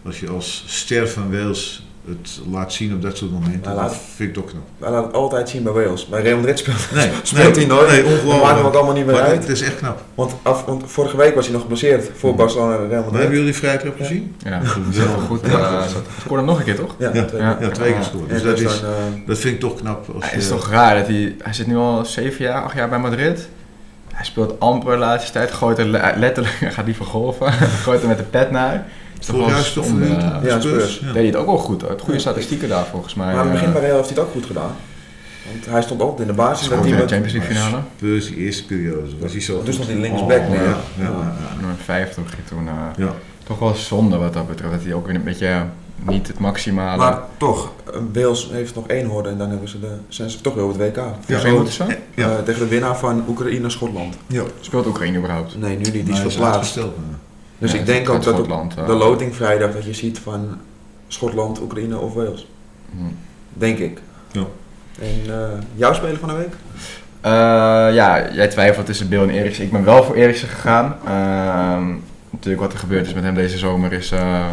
als, 0.03 0.21
je 0.21 0.29
als 0.29 0.65
ster 0.67 1.09
van 1.09 1.31
Wales 1.31 1.87
het 2.09 2.41
laat 2.51 2.73
zien 2.73 2.95
op 2.95 3.03
dat 3.03 3.17
soort 3.17 3.31
momenten, 3.31 3.75
laat- 3.75 3.89
dat 3.89 3.99
vind 4.17 4.29
ik 4.29 4.35
toch 4.35 4.45
knap. 4.51 4.63
Hij 4.79 4.91
laat 4.91 5.05
het 5.05 5.15
altijd 5.15 5.49
zien 5.49 5.63
bij 5.63 5.73
Wales. 5.73 6.07
Bij 6.07 6.23
Real 6.23 6.37
Madrid 6.37 6.59
speelt, 6.59 6.89
Nee, 6.95 7.11
speelt 7.23 7.57
hij 7.57 7.65
nooit. 7.67 7.89
Nee, 7.89 8.03
Dat 8.03 8.11
maakt 8.13 8.21
hem 8.23 8.31
ongelooflijk. 8.31 8.67
ook 8.67 8.75
allemaal 8.75 8.95
niet 8.95 9.07
meer 9.07 9.15
Maar 9.15 9.23
uit. 9.25 9.41
het 9.41 9.49
is 9.49 9.61
echt 9.63 9.77
knap. 9.77 10.03
Want, 10.15 10.33
af, 10.43 10.65
want 10.65 10.83
vorige 10.87 11.17
week 11.17 11.35
was 11.35 11.45
hij 11.45 11.53
nog 11.53 11.61
geblesseerd 11.63 12.11
voor 12.17 12.35
Barcelona 12.35 12.73
en 12.73 12.77
Real 12.77 12.89
Maar 12.89 12.95
hebben 12.95 13.13
Madrid. 13.13 13.31
jullie 13.31 13.45
die 13.45 13.55
vrije 13.61 13.79
trap 13.79 13.97
gezien? 13.97 14.35
Ja, 14.45 14.61
wel 14.61 15.19
goed. 15.19 15.47
Uh, 15.47 15.83
scoorde 16.21 16.37
hem 16.37 16.45
nog 16.45 16.59
een 16.59 16.65
keer 16.65 16.77
toch? 16.77 16.95
Ja, 16.99 17.11
Ja, 17.13 17.25
twee 17.25 17.41
ja. 17.41 17.53
keer. 17.55 17.67
Ja, 17.67 17.73
twee 17.73 17.87
keer 17.89 17.97
Ja. 17.97 18.03
gescoord. 18.03 18.29
En 18.29 18.35
Dus 18.35 18.43
dat, 18.43 18.57
dus 18.57 18.75
is, 18.75 18.81
dan, 18.81 18.91
eh, 18.91 18.97
dat 19.27 19.39
vind 19.39 19.55
ik 19.55 19.61
toch 19.61 19.75
knap. 19.75 20.09
Als 20.15 20.25
Het 20.31 20.41
is 20.41 20.45
je- 20.49 20.51
toch 20.55 20.71
raar 20.71 20.95
dat 20.99 21.07
hij, 21.07 21.35
hij 21.43 21.53
zit 21.53 21.67
nu 21.67 21.77
al 21.77 22.05
7 22.05 22.45
jaar, 22.45 22.63
8 22.63 22.75
jaar 22.77 22.89
bij 22.89 22.99
Madrid. 22.99 23.49
Hij 24.13 24.25
speelt 24.25 24.61
amper 24.61 24.93
de 24.93 24.99
laatste 24.99 25.33
tijd, 25.33 25.51
gooit 25.53 25.79
er 25.79 25.87
le- 25.87 26.13
letterlijk, 26.17 26.57
hij 26.61 26.73
gaat 26.73 26.85
liever 26.87 27.05
golven, 27.05 27.53
gooit 27.85 28.03
er 28.03 28.09
met 28.09 28.17
de 28.19 28.23
pet 28.25 28.51
naar. 28.51 28.87
Het 29.27 29.67
zonde. 29.67 30.17
toch 30.17 30.43
Ja, 30.43 30.61
Spurs. 30.61 30.99
Ja. 30.99 31.07
Deed 31.07 31.15
hij 31.15 31.25
het 31.27 31.37
ook 31.37 31.47
wel 31.47 31.59
goed, 31.59 31.83
hoor. 31.83 31.97
goede 32.03 32.19
statistieken 32.19 32.69
daar 32.69 32.85
volgens 32.87 33.15
mij. 33.15 33.27
maar 33.27 33.35
aan 33.37 33.43
het 33.43 33.53
begin 33.53 33.67
eh, 33.69 33.73
bij 33.73 33.83
Real 33.83 33.97
heeft 33.97 34.09
hij 34.09 34.19
het 34.19 34.27
ook 34.27 34.33
goed 34.33 34.47
gedaan. 34.47 34.71
Want 35.53 35.67
hij 35.67 35.83
stond 35.83 36.01
altijd 36.01 36.21
in 36.21 36.27
de 36.27 36.33
basis. 36.33 36.69
in 36.69 36.83
de 36.83 36.97
Champions 36.97 37.33
League 37.33 37.55
finale. 37.55 37.83
Spurs, 37.97 38.27
die 38.27 38.37
eerste 38.37 38.65
periode, 38.67 39.09
was 39.21 39.33
hij 39.33 39.41
zo 39.41 39.63
Dus 39.63 39.79
nog 39.79 39.87
die 39.87 39.97
linksback, 39.97 40.41
Oh, 40.41 40.49
nee. 40.49 40.59
ja, 40.59 40.65
ja, 40.99 41.05
ja, 41.05 41.35
Nummer 41.61 41.77
50 41.85 42.23
ging 42.35 42.47
toen. 42.47 42.69
eh, 42.69 42.75
ja. 42.97 43.15
toch 43.45 43.59
wel 43.59 43.75
zonde 43.75 44.17
wat 44.17 44.33
dat 44.33 44.49
betreft, 44.49 44.73
dat 44.73 44.83
hij 44.83 44.93
ook 44.95 45.07
weer 45.07 45.15
een 45.15 45.25
beetje 45.25 45.65
niet 46.03 46.27
het 46.27 46.39
maximale... 46.39 46.97
maar 46.97 47.19
toch, 47.37 47.73
Wales 48.13 48.49
heeft 48.53 48.75
nog 48.75 48.87
één 48.87 49.07
hoorde 49.07 49.29
en 49.29 49.39
dan 49.39 49.51
hebben 49.51 49.69
ze 49.69 49.81
de, 49.81 49.91
zijn 50.09 50.31
ze 50.31 50.41
toch 50.41 50.55
weer 50.55 50.65
op 50.65 50.79
het 50.79 50.81
WK. 50.89 50.97
Ja, 50.97 51.15
Ja, 51.27 51.43
wie 51.43 51.53
moeten 51.53 51.73
ze? 51.73 51.85
Ja. 52.15 52.31
Eh, 52.31 52.43
tegen 52.45 52.61
de 52.61 52.69
winnaar 52.69 52.97
van 52.97 53.25
Oekraïne-Schotland. 53.29 54.17
Ja. 54.27 54.43
Speelt 54.61 54.87
Oekraïne 54.87 55.19
überhaupt? 55.19 55.59
Nee, 55.59 55.77
nu 55.77 55.83
niet, 55.91 55.93
die 56.07 56.15
is 56.15 56.19
verplaatst. 56.21 56.79
Dus 57.61 57.73
Ja, 57.73 57.79
ik 57.79 57.87
denk 57.87 58.09
ook 58.09 58.23
dat 58.25 58.35
Schotland, 58.35 58.75
de 58.87 58.93
loting 58.93 59.35
vrijdag 59.37 59.73
dat 59.73 59.85
je 59.85 59.95
ziet 59.95 60.19
van 60.19 60.59
Schotland, 61.09 61.61
Oekraïne 61.61 61.99
of 61.99 62.15
Wales. 62.15 62.47
Hm. 62.91 63.03
Denk 63.53 63.79
ik. 63.79 63.99
Ja. 64.33 64.45
En 65.01 65.35
eh, 65.35 65.49
jouw 65.75 65.93
speler 65.93 66.19
van 66.19 66.29
de 66.29 66.35
week? 66.35 66.53
Eh, 67.21 67.31
ja, 67.95 68.31
jij 68.33 68.49
twijfelt 68.49 68.87
tussen 68.87 69.09
Bill 69.09 69.23
en 69.23 69.31
Eriksen. 69.31 69.65
Ik 69.65 69.73
ben 69.73 69.85
wel 69.85 70.03
voor 70.05 70.15
Eriksen 70.15 70.49
gegaan. 70.49 70.97
Ehm, 71.07 71.89
natuurlijk 72.31 72.63
wat 72.63 72.73
er 72.73 72.79
gebeurd 72.79 73.07
is 73.07 73.15
met 73.15 73.23
hem 73.25 73.35
deze 73.35 73.59
zomer 73.59 73.93
is, 73.93 74.11
eh, 74.11 74.47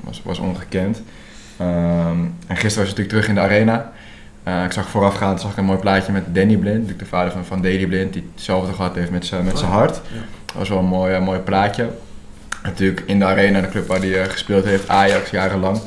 was, 0.00 0.20
was 0.24 0.38
ongekend. 0.38 1.02
Ehm, 1.56 2.18
en 2.46 2.56
gisteren 2.56 2.58
was 2.58 2.74
hij 2.74 2.84
natuurlijk 2.84 3.08
terug 3.08 3.28
in 3.28 3.34
de 3.34 3.40
arena. 3.40 3.92
Ik 4.64 4.72
zag 4.72 4.88
voorafgaand 4.88 5.40
zag 5.40 5.50
ik 5.50 5.56
een 5.56 5.64
mooi 5.64 5.78
plaatje 5.78 6.12
met 6.12 6.24
Danny 6.34 6.56
Blind, 6.56 6.74
natuurlijk 6.74 6.98
de 6.98 7.06
vader 7.16 7.32
van, 7.32 7.44
van 7.44 7.62
Daley 7.62 7.86
Blind, 7.86 8.12
die 8.12 8.30
hetzelfde 8.34 8.72
gehad 8.72 8.94
heeft 8.94 9.10
met 9.10 9.26
zijn 9.26 9.44
met 9.44 9.58
zijn 9.58 9.70
Oh, 9.70 9.76
hart. 9.76 9.94
ja. 10.12 10.20
Dat 10.46 10.54
was 10.56 10.68
wel 10.68 10.78
een 10.78 10.84
mooi, 10.84 11.18
mooi 11.18 11.38
plaatje. 11.38 11.88
Natuurlijk 12.62 13.02
in 13.06 13.18
de 13.18 13.24
arena, 13.24 13.60
de 13.60 13.68
club 13.68 13.86
waar 13.86 13.98
hij 13.98 14.20
eh, 14.22 14.30
gespeeld 14.30 14.64
heeft, 14.64 14.88
Ajax 14.88 15.30
jarenlang. 15.30 15.80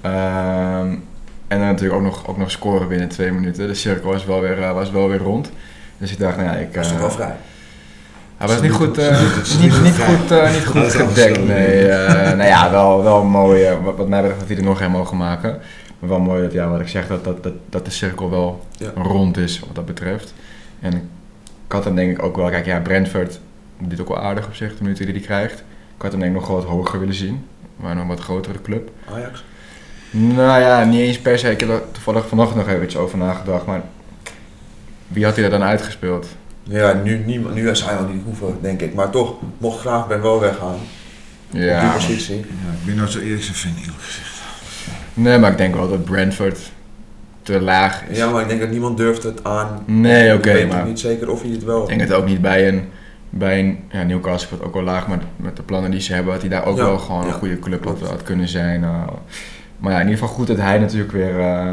Ehm, 0.00 0.88
en 1.48 1.58
dan 1.58 1.66
natuurlijk 1.66 1.94
ook 1.98 2.06
nog, 2.06 2.26
ook 2.26 2.36
nog 2.36 2.50
scoren 2.50 2.88
binnen 2.88 3.08
twee 3.08 3.32
minuten. 3.32 3.66
De 3.66 3.74
cirkel 3.74 4.10
was 4.10 4.24
wel 4.24 4.40
weer, 4.40 4.62
eh, 4.62 4.72
was 4.72 4.90
wel 4.90 5.08
weer 5.08 5.18
rond. 5.18 5.50
Dus 6.00 6.12
ik 6.12 6.18
dacht, 6.18 6.36
nou 6.36 6.48
ja, 6.48 6.54
ik... 6.54 6.74
Is 6.74 6.86
toch 6.86 6.96
eh, 6.96 7.00
wel 7.00 7.10
vrij. 7.10 7.36
hij 8.36 8.48
was 8.48 8.60
niet 8.60 8.72
goed, 8.72 8.96
Het 8.96 9.46
is 9.46 9.58
niet, 9.58 9.82
niet 9.82 9.98
goed, 9.98 10.30
eh, 10.30 10.52
niet 10.52 10.66
goed 10.66 10.92
gedekt, 10.92 11.44
nee. 11.46 11.88
eh, 11.88 12.36
nou 12.36 12.48
ja, 12.48 12.70
wel, 12.70 13.02
wel 13.02 13.24
mooi, 13.24 13.76
wat, 13.82 13.96
wat 13.96 14.08
mij 14.08 14.20
betreft 14.20 14.40
dat 14.40 14.48
hij 14.48 14.58
er 14.58 14.64
nog 14.64 14.80
een 14.80 14.90
mogen 14.90 15.16
maken. 15.16 15.58
Maar 15.98 16.08
wel 16.08 16.20
mooi 16.20 16.42
dat, 16.42 16.52
ja, 16.52 16.68
wat 16.68 16.80
ik 16.80 16.88
zeg, 16.88 17.06
dat, 17.06 17.24
dat, 17.24 17.42
dat, 17.42 17.52
dat 17.68 17.84
de 17.84 17.90
cirkel 17.90 18.30
wel 18.30 18.64
Ja. 18.76 18.90
rond 18.94 19.36
is 19.36 19.60
wat 19.60 19.74
dat 19.74 19.86
betreft. 19.86 20.34
En 20.80 20.92
ik 21.66 21.72
had 21.72 21.84
hem 21.84 21.94
denk 21.94 22.10
ik 22.10 22.22
ook 22.22 22.36
wel, 22.36 22.50
kijk 22.50 22.66
ja, 22.66 22.80
Brentford 22.80 23.40
dit 23.78 24.00
ook 24.00 24.08
wel 24.08 24.20
aardig 24.20 24.46
op 24.46 24.54
zich, 24.54 24.76
de 24.76 24.82
minuten 24.82 25.04
die 25.04 25.14
hij 25.14 25.24
krijgt. 25.24 25.64
Ik 26.00 26.06
had 26.06 26.10
hem 26.14 26.20
denk 26.20 26.34
ik 26.34 26.38
nog 26.40 26.48
wel 26.48 26.56
wat 26.56 26.66
hoger 26.66 26.98
willen 26.98 27.14
zien. 27.14 27.46
Maar 27.76 27.94
nog 27.94 28.02
een 28.02 28.08
wat 28.08 28.20
grotere 28.20 28.62
club. 28.62 28.90
Ajax. 29.14 29.44
Nou 30.10 30.60
ja, 30.60 30.84
niet 30.84 31.00
eens 31.00 31.18
per 31.18 31.38
se. 31.38 31.50
Ik 31.50 31.60
heb 31.60 31.68
er 31.68 31.82
toevallig 31.92 32.28
vanochtend 32.28 32.58
nog 32.58 32.68
even 32.68 32.82
iets 32.84 32.96
over 32.96 33.18
nagedacht. 33.18 33.66
Maar 33.66 33.82
wie 35.08 35.24
had 35.24 35.34
hij 35.36 35.44
er 35.44 35.50
dan 35.50 35.62
uitgespeeld? 35.62 36.26
Ja, 36.62 36.92
nu, 36.92 37.22
niemand- 37.26 37.54
nu 37.54 37.76
zou 37.76 37.90
hij 37.90 38.00
wel 38.02 38.12
niet 38.14 38.22
hoeven, 38.24 38.58
denk 38.60 38.80
ik. 38.80 38.94
Maar 38.94 39.10
toch, 39.10 39.34
mocht 39.58 39.80
graag 39.80 40.06
Ben 40.08 40.22
wel 40.22 40.40
weggaan. 40.40 40.74
op 40.74 40.80
die 41.50 41.62
Ja, 41.64 41.92
positie. 41.92 42.36
Ja, 42.36 42.42
ik 42.80 42.86
ben 42.86 42.96
nooit 42.96 43.10
zo 43.10 43.18
eerlijk 43.18 43.42
zijn 43.42 43.56
fan, 43.56 43.72
eerlijk 43.80 44.02
gezegd. 44.02 44.40
nee, 45.14 45.38
maar 45.38 45.50
ik 45.50 45.58
denk 45.58 45.74
wel 45.74 45.88
dat 45.88 46.04
Brentford 46.04 46.58
te 47.42 47.60
laag 47.60 48.02
is. 48.08 48.16
Ja, 48.16 48.30
maar 48.30 48.42
ik 48.42 48.48
denk 48.48 48.60
dat 48.60 48.70
niemand 48.70 48.96
durft 48.96 49.22
het 49.22 49.44
aan. 49.44 49.82
Nee, 49.86 50.34
oké, 50.34 50.48
ik 50.48 50.54
weet 50.54 50.68
maar 50.68 50.86
niet 50.86 51.00
zeker 51.00 51.30
of 51.30 51.42
hij 51.42 51.50
het 51.50 51.64
wel... 51.64 51.82
ik 51.82 51.88
denk 51.88 52.00
het 52.00 52.12
ook 52.12 52.26
niet 52.26 52.40
bij 52.40 52.68
een, 52.68 52.88
bij 53.30 53.58
een 53.58 53.78
ja, 53.90 54.02
Newcastle 54.02 54.46
speelt 54.46 54.62
ook 54.68 54.74
wel 54.74 54.82
laag, 54.82 55.08
maar 55.08 55.18
met 55.36 55.56
de 55.56 55.62
plannen 55.62 55.90
die 55.90 56.00
ze 56.00 56.12
hebben, 56.14 56.32
had 56.32 56.40
hij 56.40 56.50
daar 56.50 56.64
ook 56.66 56.76
Ja, 56.76 56.84
wel 56.84 56.98
gewoon 56.98 57.26
een 57.26 57.32
goede 57.32 57.58
club 57.58 57.84
had, 57.84 58.22
kunnen 58.22 58.48
zijn. 58.48 58.82
eh. 58.84 59.02
maar 59.78 59.92
ja, 59.92 59.98
in 60.00 60.04
ieder 60.08 60.18
geval 60.20 60.34
goed 60.34 60.46
dat 60.46 60.56
hij 60.56 60.78
natuurlijk 60.78 61.12
weer, 61.12 61.40
eh, 61.40 61.72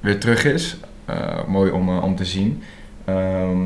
weer 0.00 0.20
terug 0.20 0.44
is. 0.44 0.76
Eh, 1.04 1.44
mooi 1.46 1.70
om, 1.70 1.98
om 1.98 2.16
te 2.16 2.24
zien. 2.24 2.62
Ehm, 3.04 3.58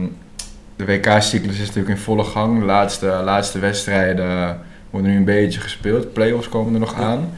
de 0.77 0.85
WK-cyclus 0.85 1.53
is 1.59 1.67
natuurlijk 1.67 1.89
in 1.89 2.03
volle 2.03 2.25
gang. 2.25 2.59
De 2.59 2.65
laatste, 2.65 3.07
laatste 3.07 3.59
wedstrijden 3.59 4.59
worden 4.91 5.11
nu 5.11 5.17
een 5.17 5.25
beetje 5.25 5.61
gespeeld. 5.61 6.13
Playoffs 6.13 6.49
komen 6.49 6.75
er 6.75 6.81
nog 6.81 6.95
aan. 6.95 7.31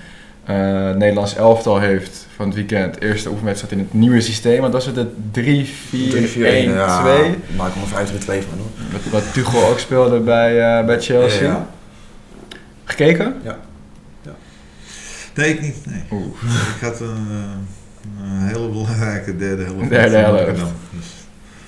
Het 0.45 0.97
Nederlands 0.99 1.37
elftal 1.37 1.79
heeft 1.81 2.24
van 2.37 2.47
het 2.47 2.55
weekend 2.55 3.01
eerste 3.01 3.31
oefenwedstrijd 3.31 3.73
in 3.73 3.79
het 3.79 3.93
nieuwe 3.93 4.21
systeem. 4.21 4.61
Want 4.61 4.73
dat 4.73 4.83
is 4.83 4.87
het 4.87 5.09
3-4-1-2. 5.31 5.69
3-4-1, 6.35 6.39
ja, 6.39 7.03
Maak 7.57 7.73
er 7.73 7.79
maar 7.79 7.87
5 7.87 8.19
2 8.19 8.43
van 8.43 8.59
hoor. 8.59 8.67
Wat, 8.93 9.23
wat 9.23 9.33
Tuchel 9.33 9.69
ook 9.69 9.79
speelde 9.79 10.21
bij, 10.21 10.79
eh, 10.79 10.87
bij 10.87 11.01
Chelsea. 11.01 11.43
Ja. 11.43 11.69
Gekeken? 12.85 13.35
Nee, 15.35 15.53
ik 15.53 15.61
niet. 15.61 15.77
Nee. 15.87 16.03
Oeh. 16.11 16.27
Ik 16.77 16.81
had 16.81 17.01
een, 17.01 17.27
eh, 17.31 18.23
Een 18.25 18.47
hele 18.47 18.69
belangrijke 18.69 19.37
derde 19.47 19.65
helft. 19.65 19.89
Derde 19.89 20.17
helft. 20.17 20.47
Dus, 20.47 20.65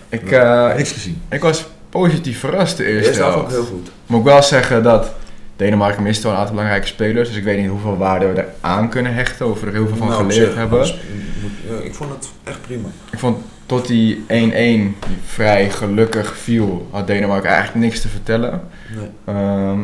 Ik, 0.09 0.31
eh, 0.31 0.75
niks 0.75 0.93
gezien. 0.93 1.23
ik 1.29 1.41
was 1.41 1.67
positief 1.91 2.39
verrast 2.39 2.77
de 2.77 2.83
De 2.83 2.89
eerste 2.89 3.09
eerste 3.09 3.23
helft 3.23 3.39
ook 3.39 3.51
heel 3.51 3.65
goed. 3.65 3.91
Moet 4.07 4.19
ik 4.19 4.25
wel 4.25 4.43
zeggen 4.43 4.83
dat 4.83 5.15
Denemarken 5.57 6.03
mist 6.03 6.23
wel 6.23 6.33
een 6.33 6.39
aantal 6.39 6.55
belangrijke 6.55 6.87
spelers. 6.87 7.29
Dus 7.29 7.39
ik 7.39 7.45
weet 7.45 7.59
niet 7.59 7.69
hoeveel 7.69 7.97
waarde 7.97 8.27
we 8.27 8.41
er 8.41 8.49
aan 8.61 8.89
kunnen 8.89 9.15
hechten. 9.15 9.51
Of 9.51 9.61
we 9.61 9.67
er 9.67 9.73
heel 9.73 9.87
veel 9.87 9.97
van 9.97 10.09
Nou, 10.09 10.21
geleerd 10.23 10.47
zich, 10.47 10.57
hebben. 10.57 10.87
ik 11.83 11.95
vond 11.95 12.11
het 12.11 12.29
echt 12.45 12.61
prima. 12.61 12.89
Ik 13.13 13.19
vond 13.19 13.37
tot 13.67 13.87
die 13.87 14.17
1-1 14.17 14.25
die 14.29 14.95
vrij 15.25 15.71
gelukkig 15.71 16.37
viel, 16.37 16.87
had 16.91 17.07
Denemarken 17.07 17.51
eigenlijk 17.51 17.85
niks 17.87 18.01
te 18.01 18.09
vertellen. 18.09 18.61
Nee. 18.97 19.09
Ehm, 19.37 19.81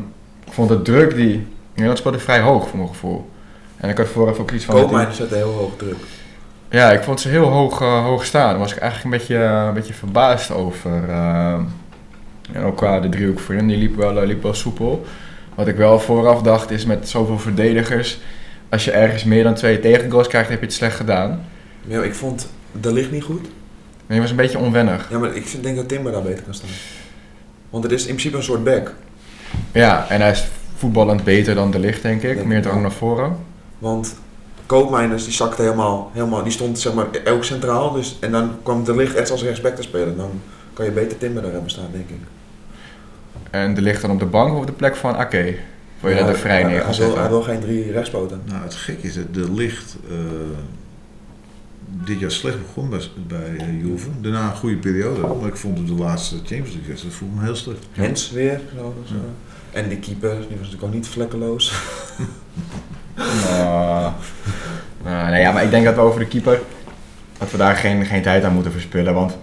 ik 0.46 0.52
vond 0.52 0.68
de 0.68 0.82
druk 0.82 1.14
die... 1.14 1.46
Nederland 1.70 1.98
speelde 1.98 2.18
vrij 2.18 2.40
hoog 2.40 2.68
voor 2.68 2.76
mijn 2.78 2.88
gevoel. 2.90 3.30
En 3.76 3.88
ik 3.88 3.98
had 3.98 4.08
vooraf 4.08 4.38
ook 4.38 4.50
iets 4.50 4.64
van... 4.64 4.74
Koopmijnen 4.74 5.14
zette 5.14 5.34
heel 5.34 5.52
hoog 5.52 5.76
druk. 5.76 5.96
Ja, 6.68 6.90
ik 6.92 7.02
vond 7.02 7.20
ze 7.20 7.28
heel 7.28 7.44
hoog, 7.48 7.80
eh, 7.80 8.04
hoog 8.04 8.24
staan. 8.24 8.48
Daar 8.50 8.58
was 8.58 8.72
ik 8.72 8.78
eigenlijk 8.78 9.12
een 9.14 9.18
beetje, 9.20 9.44
een 9.44 9.74
beetje 9.74 9.94
verbaasd 9.94 10.50
over. 10.50 11.08
eh. 11.08 11.58
en 12.52 12.62
ook 12.64 12.76
qua 12.76 13.00
de 13.00 13.08
driehoek 13.08 13.38
voorin, 13.38 13.68
die 13.68 13.76
liep 13.76 13.96
wel, 13.96 14.20
eh, 14.20 14.26
liep 14.26 14.42
wel 14.42 14.54
soepel. 14.54 15.04
Wat 15.55 15.68
ik 15.68 15.76
wel 15.76 16.00
vooraf 16.00 16.42
dacht 16.42 16.70
is 16.70 16.84
met 16.84 17.09
zoveel 17.09 17.38
verdedigers... 17.38 18.18
Als 18.68 18.84
je 18.84 18.90
ergens 18.90 19.24
meer 19.24 19.42
dan 19.44 19.55
twee 19.55 19.80
tegengoals 19.80 20.28
krijgt, 20.28 20.48
heb 20.48 20.59
je 20.61 20.64
het 20.66 20.74
slecht 20.74 20.96
gedaan. 20.96 21.44
Ja, 21.86 22.03
ik 22.03 22.14
vond 22.14 22.48
de 22.80 22.92
licht 22.92 23.11
niet 23.11 23.22
goed. 23.22 23.48
Nee, 24.07 24.20
was 24.20 24.30
een 24.30 24.36
beetje 24.36 24.59
onwennig. 24.59 25.07
Ja, 25.11 25.18
maar 25.18 25.34
ik 25.36 25.46
vind- 25.46 25.62
denk 25.62 25.76
dat 25.76 25.88
Timber 25.88 26.12
daar 26.12 26.22
beter 26.22 26.42
kan 26.44 26.55
staan. 26.55 26.68
Want 27.70 27.84
het 27.84 27.92
is 27.92 28.00
in 28.00 28.07
principe 28.07 28.36
een 28.36 28.42
soort 28.42 28.64
back. 28.64 28.94
Ja, 29.72 30.07
en 30.09 30.20
hij 30.20 30.30
is 30.30 30.44
voetballend 30.76 31.24
beter 31.24 31.55
dan 31.55 31.70
de 31.70 31.78
licht, 31.78 32.03
denk 32.03 32.22
ik. 32.22 32.34
Denk 32.34 32.46
Meer 32.46 32.62
drang 32.62 32.82
naar 32.82 32.92
voren. 32.92 33.36
Want 33.78 34.14
Koopmijners 34.66 35.24
die 35.24 35.32
zakte 35.32 35.62
helemaal, 35.62 36.11
helemaal, 36.12 36.42
die 36.42 36.53
stond 36.53 36.78
zeg 36.78 36.94
maar 36.94 37.07
ook 37.28 37.44
centraal. 37.44 37.92
Dus, 37.92 38.16
en 38.20 38.30
dan 38.32 38.50
kwam 38.62 38.84
de 38.84 38.96
licht 38.96 39.14
echt 39.14 39.30
als 39.30 39.42
rechtsback 39.42 39.76
te 39.76 39.82
spelen. 39.82 40.16
Dan 40.16 40.30
kan 40.72 40.84
je 40.84 40.90
beter 40.90 41.18
Timber 41.18 41.42
daar 41.42 41.53
hebben 41.53 41.70
staan, 41.70 41.88
denk 41.92 42.09
ik. 42.09 42.16
En 43.53 43.74
de 43.74 43.82
licht 43.82 44.00
dan 44.03 44.11
op 44.11 44.18
de 44.18 44.26
bank 44.26 44.53
of 44.53 44.59
op 44.61 44.66
de 44.66 44.72
plek 44.72 44.96
van 44.96 45.16
Ake. 45.16 45.57
Wil 46.00 46.11
je 46.11 46.16
Ja, 46.16 46.22
dat 46.24 46.34
er 46.34 46.40
vrij 46.40 46.55
hij- 46.61 46.62
neer 46.64 46.74
wil, 46.76 46.84
hij 46.84 46.94
zetten? 46.94 47.28
wil 47.28 47.42
geen 47.42 47.61
drie 47.61 47.92
rechtspoten. 47.92 48.40
Nou, 48.44 48.62
het 48.62 48.74
gek 48.74 48.98
is 49.03 49.14
dat 49.14 49.34
de 49.34 49.53
licht 49.53 49.96
eh, 50.11 50.16
dit 52.07 52.20
jaar 52.20 52.30
slecht 52.30 52.57
begon 52.66 52.90
bij, 52.90 53.00
bij 53.26 53.57
eh, 53.59 53.80
Juve. 53.80 54.09
Daarna 54.20 54.50
een 54.50 54.57
goede 54.57 54.76
periode. 54.76 55.20
Maar 55.40 55.48
ik 55.48 55.57
vond 55.57 55.78
het 55.78 55.86
de 55.86 55.92
laatste 55.94 56.34
Champions 56.36 56.68
League 56.70 56.86
wedstrijd 56.88 57.14
voelde 57.14 57.34
me 57.36 57.42
heel 57.42 57.57
slecht. 57.57 57.86
Hens 57.92 58.30
weer. 58.30 58.61
Zo, 58.76 58.94
dus, 59.03 59.11
Ja. 59.11 59.16
En 59.80 59.88
die 59.88 59.98
keeper, 59.98 60.30
die 60.30 60.46
was 60.48 60.57
natuurlijk 60.59 60.82
ook 60.82 60.92
niet 60.92 61.07
vlekkeloos. 61.09 61.72
Nou, 63.14 64.12
nou, 65.05 65.30
nee, 65.30 65.40
ja, 65.40 65.53
maar 65.53 65.64
ik 65.64 65.70
denk 65.70 65.84
dat 65.84 65.94
we 65.94 66.00
over 66.00 66.20
de 66.20 66.26
keeper... 66.26 66.61
dat 67.38 67.50
we 67.50 67.57
daar 67.57 67.76
geen, 67.76 68.07
geen 68.07 68.22
tijd 68.22 68.44
aan 68.44 68.53
moeten 68.55 68.72
verspillen. 68.72 69.14
Want 69.14 69.38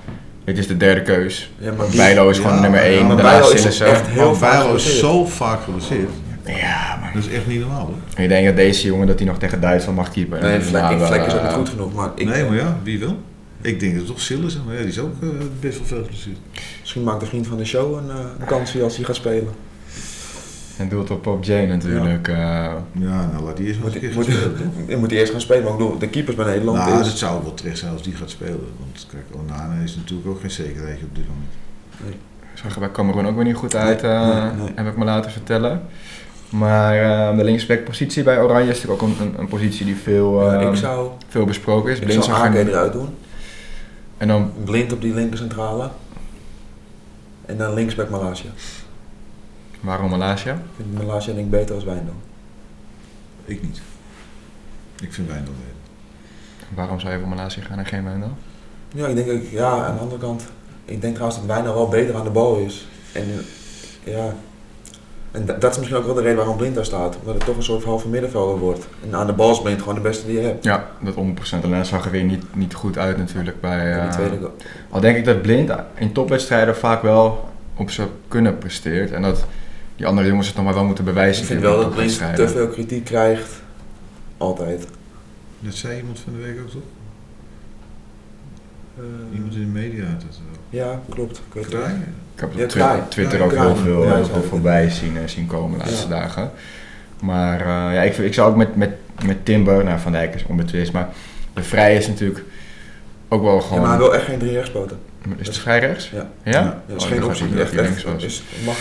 dit 0.53 0.63
is 0.63 0.67
de 0.67 0.77
derde 0.77 1.01
keus. 1.01 1.51
Ja, 1.57 1.71
maar 1.71 1.87
Bijlo 1.95 2.29
is 2.29 2.37
gewoon 2.37 2.55
Ja, 2.55 2.61
nummer 2.61 2.79
ja, 2.79 2.97
1. 2.97 3.07
maar 3.07 3.15
daarna 3.15 3.31
Bijlo 3.39 3.51
is 3.53 3.79
echt 3.79 4.07
heel 4.07 4.37
Bijlo 4.39 4.75
is 4.75 4.99
zo 4.99 5.25
vaak 5.25 5.63
geblesseerd. 5.63 6.09
Ja, 6.45 6.97
maar 7.01 7.11
Dat 7.13 7.23
is 7.23 7.31
echt 7.31 7.47
niet 7.47 7.59
normaal 7.59 7.85
hoor. 7.85 8.23
ik 8.23 8.29
denk 8.29 8.45
dat 8.45 8.55
deze 8.55 8.87
jongen 8.87 9.07
dat 9.07 9.19
hij 9.19 9.27
nog 9.27 9.37
tegen 9.37 9.61
Duitsland 9.61 9.97
mag 9.97 10.11
keeper. 10.11 10.41
Nee, 10.41 10.59
Vlek, 10.59 10.81
Nou, 10.81 11.05
Vlek 11.05 11.25
is 11.25 11.33
ook 11.33 11.39
eh, 11.39 11.45
niet 11.45 11.53
goed 11.53 11.69
genoeg. 11.69 11.93
Maar 11.93 12.09
ik, 12.15 12.25
nee, 12.25 12.45
maar 12.45 12.55
ja, 12.55 12.77
wie 12.83 12.99
wil? 12.99 13.17
Ik 13.61 13.79
denk 13.79 13.91
dat 13.91 14.01
het 14.01 14.11
toch 14.11 14.21
Sillissen, 14.21 14.61
maar 14.65 14.73
ja, 14.75 14.79
die 14.79 14.89
is 14.89 14.99
ook 14.99 15.13
eh, 15.21 15.29
best 15.59 15.77
wel 15.77 15.87
veel 15.87 16.01
geblesseerd. 16.01 16.37
Misschien 16.79 17.03
maakt 17.03 17.19
de 17.19 17.25
vriend 17.25 17.47
van 17.47 17.57
de 17.57 17.65
show 17.65 17.93
een, 17.97 18.09
eh, 18.09 18.15
een 18.39 18.45
kansje 18.45 18.83
als 18.83 18.95
hij 18.95 19.05
gaat 19.05 19.15
spelen. 19.15 19.47
En 20.79 20.89
doet 20.89 21.11
op 21.11 21.27
op 21.27 21.43
Jane 21.43 21.65
natuurlijk. 21.67 22.27
eh. 22.27 22.35
Ja, 22.91 23.29
nou 23.31 23.43
laat 23.43 23.57
die 23.57 23.65
eerst 23.67 23.79
maar 23.79 23.91
Moet, 23.91 24.03
een 24.03 24.13
moet, 24.13 24.25
keer 24.25 24.33
gaan 24.35 24.43
spelen. 24.51 24.73
toch? 24.73 24.89
je 24.89 24.97
moet 24.97 25.09
hij 25.09 25.19
eerst 25.19 25.31
gaan 25.31 25.41
spelen. 25.41 25.63
Maar 25.63 25.71
ik 25.71 25.77
bedoel, 25.77 25.97
de 25.97 26.07
keepers 26.09 26.35
bij 26.35 26.45
Nederland 26.45 26.77
Nou, 26.77 26.99
is... 26.99 27.07
het 27.07 27.17
zou 27.17 27.43
wel 27.43 27.53
terecht 27.53 27.77
zijn 27.77 27.91
als 27.91 28.01
die 28.03 28.13
gaat 28.15 28.29
spelen. 28.29 28.67
Want 28.79 29.07
kijk, 29.11 29.23
Onana 29.43 29.83
is 29.83 29.95
natuurlijk 29.95 30.27
ook 30.29 30.39
geen 30.39 30.51
zekerheid 30.51 30.99
op 31.03 31.15
dit 31.15 31.23
moment. 31.27 32.17
zag 32.53 32.73
er 32.73 32.79
bij 32.79 32.91
Cameroen 32.91 33.27
ook 33.27 33.35
weer 33.35 33.43
niet 33.45 33.55
goed 33.55 33.75
uit, 33.75 34.01
Nee, 34.01 34.11
eh, 34.11 34.43
nee, 34.43 34.51
nee. 34.51 34.71
heb 34.75 34.87
ik 34.87 34.97
me 34.97 35.05
laten 35.05 35.31
vertellen. 35.31 35.81
Maar 36.49 37.01
eh, 37.29 37.37
de 37.37 37.43
linksbackpositie 37.43 38.23
bij 38.23 38.41
Oranje 38.41 38.69
is 38.69 38.81
natuurlijk 38.81 39.01
ook 39.03 39.09
een, 39.09 39.25
een, 39.27 39.39
een 39.39 39.47
positie 39.47 39.85
die 39.85 39.95
veel, 39.95 40.43
Ja, 40.51 40.59
eh, 40.61 40.69
ik 40.69 40.75
zou, 40.75 41.09
veel 41.27 41.45
besproken 41.45 41.91
is. 41.91 41.99
ik 41.99 42.05
Blind 42.05 42.23
zou 42.23 42.53
er- 42.55 42.67
eruit 42.67 42.93
doen. 42.93 43.09
En 44.17 44.27
dan, 44.27 44.51
Blind 44.65 44.93
op 44.93 45.01
die 45.01 45.13
linkercentrale. 45.13 45.89
En 47.45 47.57
dan 47.57 47.73
linksback 47.73 48.09
Malaysia. 48.09 48.49
Waarom 49.79 50.09
Malasia? 50.09 50.53
Ik 50.53 50.59
vind 50.75 50.93
Malaysia 51.07 51.33
denk 51.33 51.45
ik 51.45 51.51
beter 51.51 51.75
als 51.75 51.83
Wijndal. 51.83 52.13
Ik 53.45 53.61
niet. 53.61 53.81
Ik 55.01 55.13
vind 55.13 55.27
Wijndal 55.27 55.53
beter. 55.53 56.75
Waarom 56.75 56.99
zou 56.99 57.13
je 57.13 57.19
voor 57.19 57.27
Malasia 57.29 57.63
gaan 57.63 57.79
en 57.79 57.85
geen 57.85 58.03
Wijndal? 58.03 58.37
Ja, 58.93 59.07
ik 59.07 59.15
denk 59.15 59.43
ja, 59.51 59.85
aan 59.85 59.93
de 59.95 60.01
andere 60.01 60.19
kant. 60.21 60.43
Ik 60.85 61.01
denk 61.01 61.13
trouwens 61.13 61.39
dat 61.39 61.49
Wijndal 61.49 61.73
wel 61.73 61.87
beter 61.87 62.15
aan 62.15 62.23
de 62.23 62.29
bal 62.29 62.57
is. 62.57 62.87
En 63.11 63.23
ja. 64.03 64.33
En 65.31 65.45
da- 65.45 65.53
dat 65.53 65.71
is 65.71 65.77
misschien 65.77 65.99
ook 65.99 66.05
wel 66.05 66.13
de 66.15 66.21
reden 66.21 66.37
waarom 66.37 66.57
Blind 66.57 66.75
daar 66.75 66.85
staat. 66.85 67.17
Omdat 67.19 67.35
het 67.35 67.45
toch 67.45 67.55
een 67.55 67.63
soort 67.63 67.83
halve 67.83 68.07
middenvelder 68.07 68.57
wordt. 68.59 68.87
En 69.09 69.15
aan 69.15 69.27
de 69.27 69.33
bal 69.33 69.51
is 69.51 69.61
Blind 69.61 69.79
gewoon 69.79 69.95
de 69.95 70.01
beste 70.01 70.25
die 70.25 70.35
je 70.35 70.47
hebt. 70.47 70.63
Ja, 70.63 70.87
dat 71.01 71.15
100%. 71.15 71.63
En 71.63 71.71
dat 71.71 71.87
zag 71.87 72.05
er 72.05 72.11
weer 72.11 72.23
niet, 72.23 72.55
niet 72.55 72.73
goed 72.73 72.97
uit 72.97 73.17
natuurlijk 73.17 73.61
bij... 73.61 73.93
Die 73.93 74.01
eh, 74.01 74.09
tweede 74.09 74.37
goal. 74.37 74.55
Al 74.89 74.99
denk 74.99 75.17
ik 75.17 75.25
dat 75.25 75.41
Blind 75.41 75.71
in 75.95 76.11
topwedstrijden 76.13 76.75
vaak 76.75 77.01
wel 77.01 77.49
op 77.75 77.89
zijn 77.91 78.07
kunnen 78.27 78.57
presteert. 78.57 79.11
En 79.11 79.21
dat 79.21 79.45
die 79.99 80.07
andere 80.07 80.27
jongens 80.27 80.47
het 80.47 80.55
nog 80.55 80.65
maar 80.65 80.73
wel 80.73 80.83
moeten 80.85 81.03
bewijzen. 81.03 81.41
Ik 81.41 81.47
vind 81.47 81.59
in 81.59 81.65
wel 81.65 81.75
dat 81.75 81.85
topwedstrijden. 81.85 82.45
te 82.45 82.51
veel 82.51 82.67
kritiek 82.67 83.05
krijgt. 83.05 83.61
Altijd. 84.37 84.87
Dat 85.59 85.73
zei 85.73 85.97
iemand 85.97 86.19
van 86.19 86.33
de 86.33 86.39
week 86.39 86.59
ook 86.61 86.69
toch? 86.69 86.81
Eh, 88.97 89.03
Iemand 89.35 89.53
in 89.53 89.59
de 89.59 89.65
media 89.65 90.03
had 90.05 90.21
het 90.21 90.39
wel. 90.69 90.79
ja, 90.81 91.01
klopt. 91.09 91.37
Ik 91.37 91.53
weet 91.53 91.63
het? 91.65 91.73
Ik 92.35 92.39
heb 92.39 92.71
Ja, 92.73 92.95
op. 92.95 93.09
Twitter 93.11 93.39
Ja, 93.39 93.45
ook 93.45 93.51
heel 93.51 93.75
veel 93.75 94.03
Ja, 94.05 94.17
eh, 94.19 94.25
voorbij 94.49 94.89
zien, 94.89 95.17
eh, 95.17 95.23
zien 95.25 95.47
komen 95.47 95.79
de 95.79 95.85
laatste 95.85 96.07
Ja. 96.07 96.19
dagen. 96.19 96.51
Maar 97.21 97.59
eh, 97.59 97.65
ja, 97.93 98.01
ik, 98.01 98.17
ik 98.17 98.33
zou 98.33 98.49
ook 98.49 98.55
met, 98.57 98.75
met, 98.75 98.89
met 99.25 99.45
Timber, 99.45 99.83
nou 99.83 99.99
Van 99.99 100.11
Dijk 100.11 100.35
is 100.35 100.45
onbetwist, 100.45 100.91
maar 100.91 101.09
de 101.53 101.63
Vrij 101.63 101.95
is 101.95 102.07
natuurlijk 102.07 102.43
ook 103.27 103.41
wel 103.43 103.55
Ja, 103.55 103.61
gewoon... 103.61 103.79
maar 103.79 103.89
hij 103.89 103.97
wil 103.97 104.15
echt 104.15 104.25
geen 104.25 104.39
drie 104.39 104.51
rechtspoten. 104.51 104.99
Is 105.37 105.47
het 105.47 105.57
Vrij 105.57 105.79
rechts? 105.79 106.09
Ja. 106.09 106.29
Ja? 106.43 106.81
Dat 106.87 106.97
is 106.97 107.03
Oh, 107.03 107.09
geen 107.09 107.23
optie. 107.23 107.59
Echt, 107.61 107.73
links 107.73 108.03
echt, 108.05 108.23
is, 108.23 108.43
mag, 108.65 108.77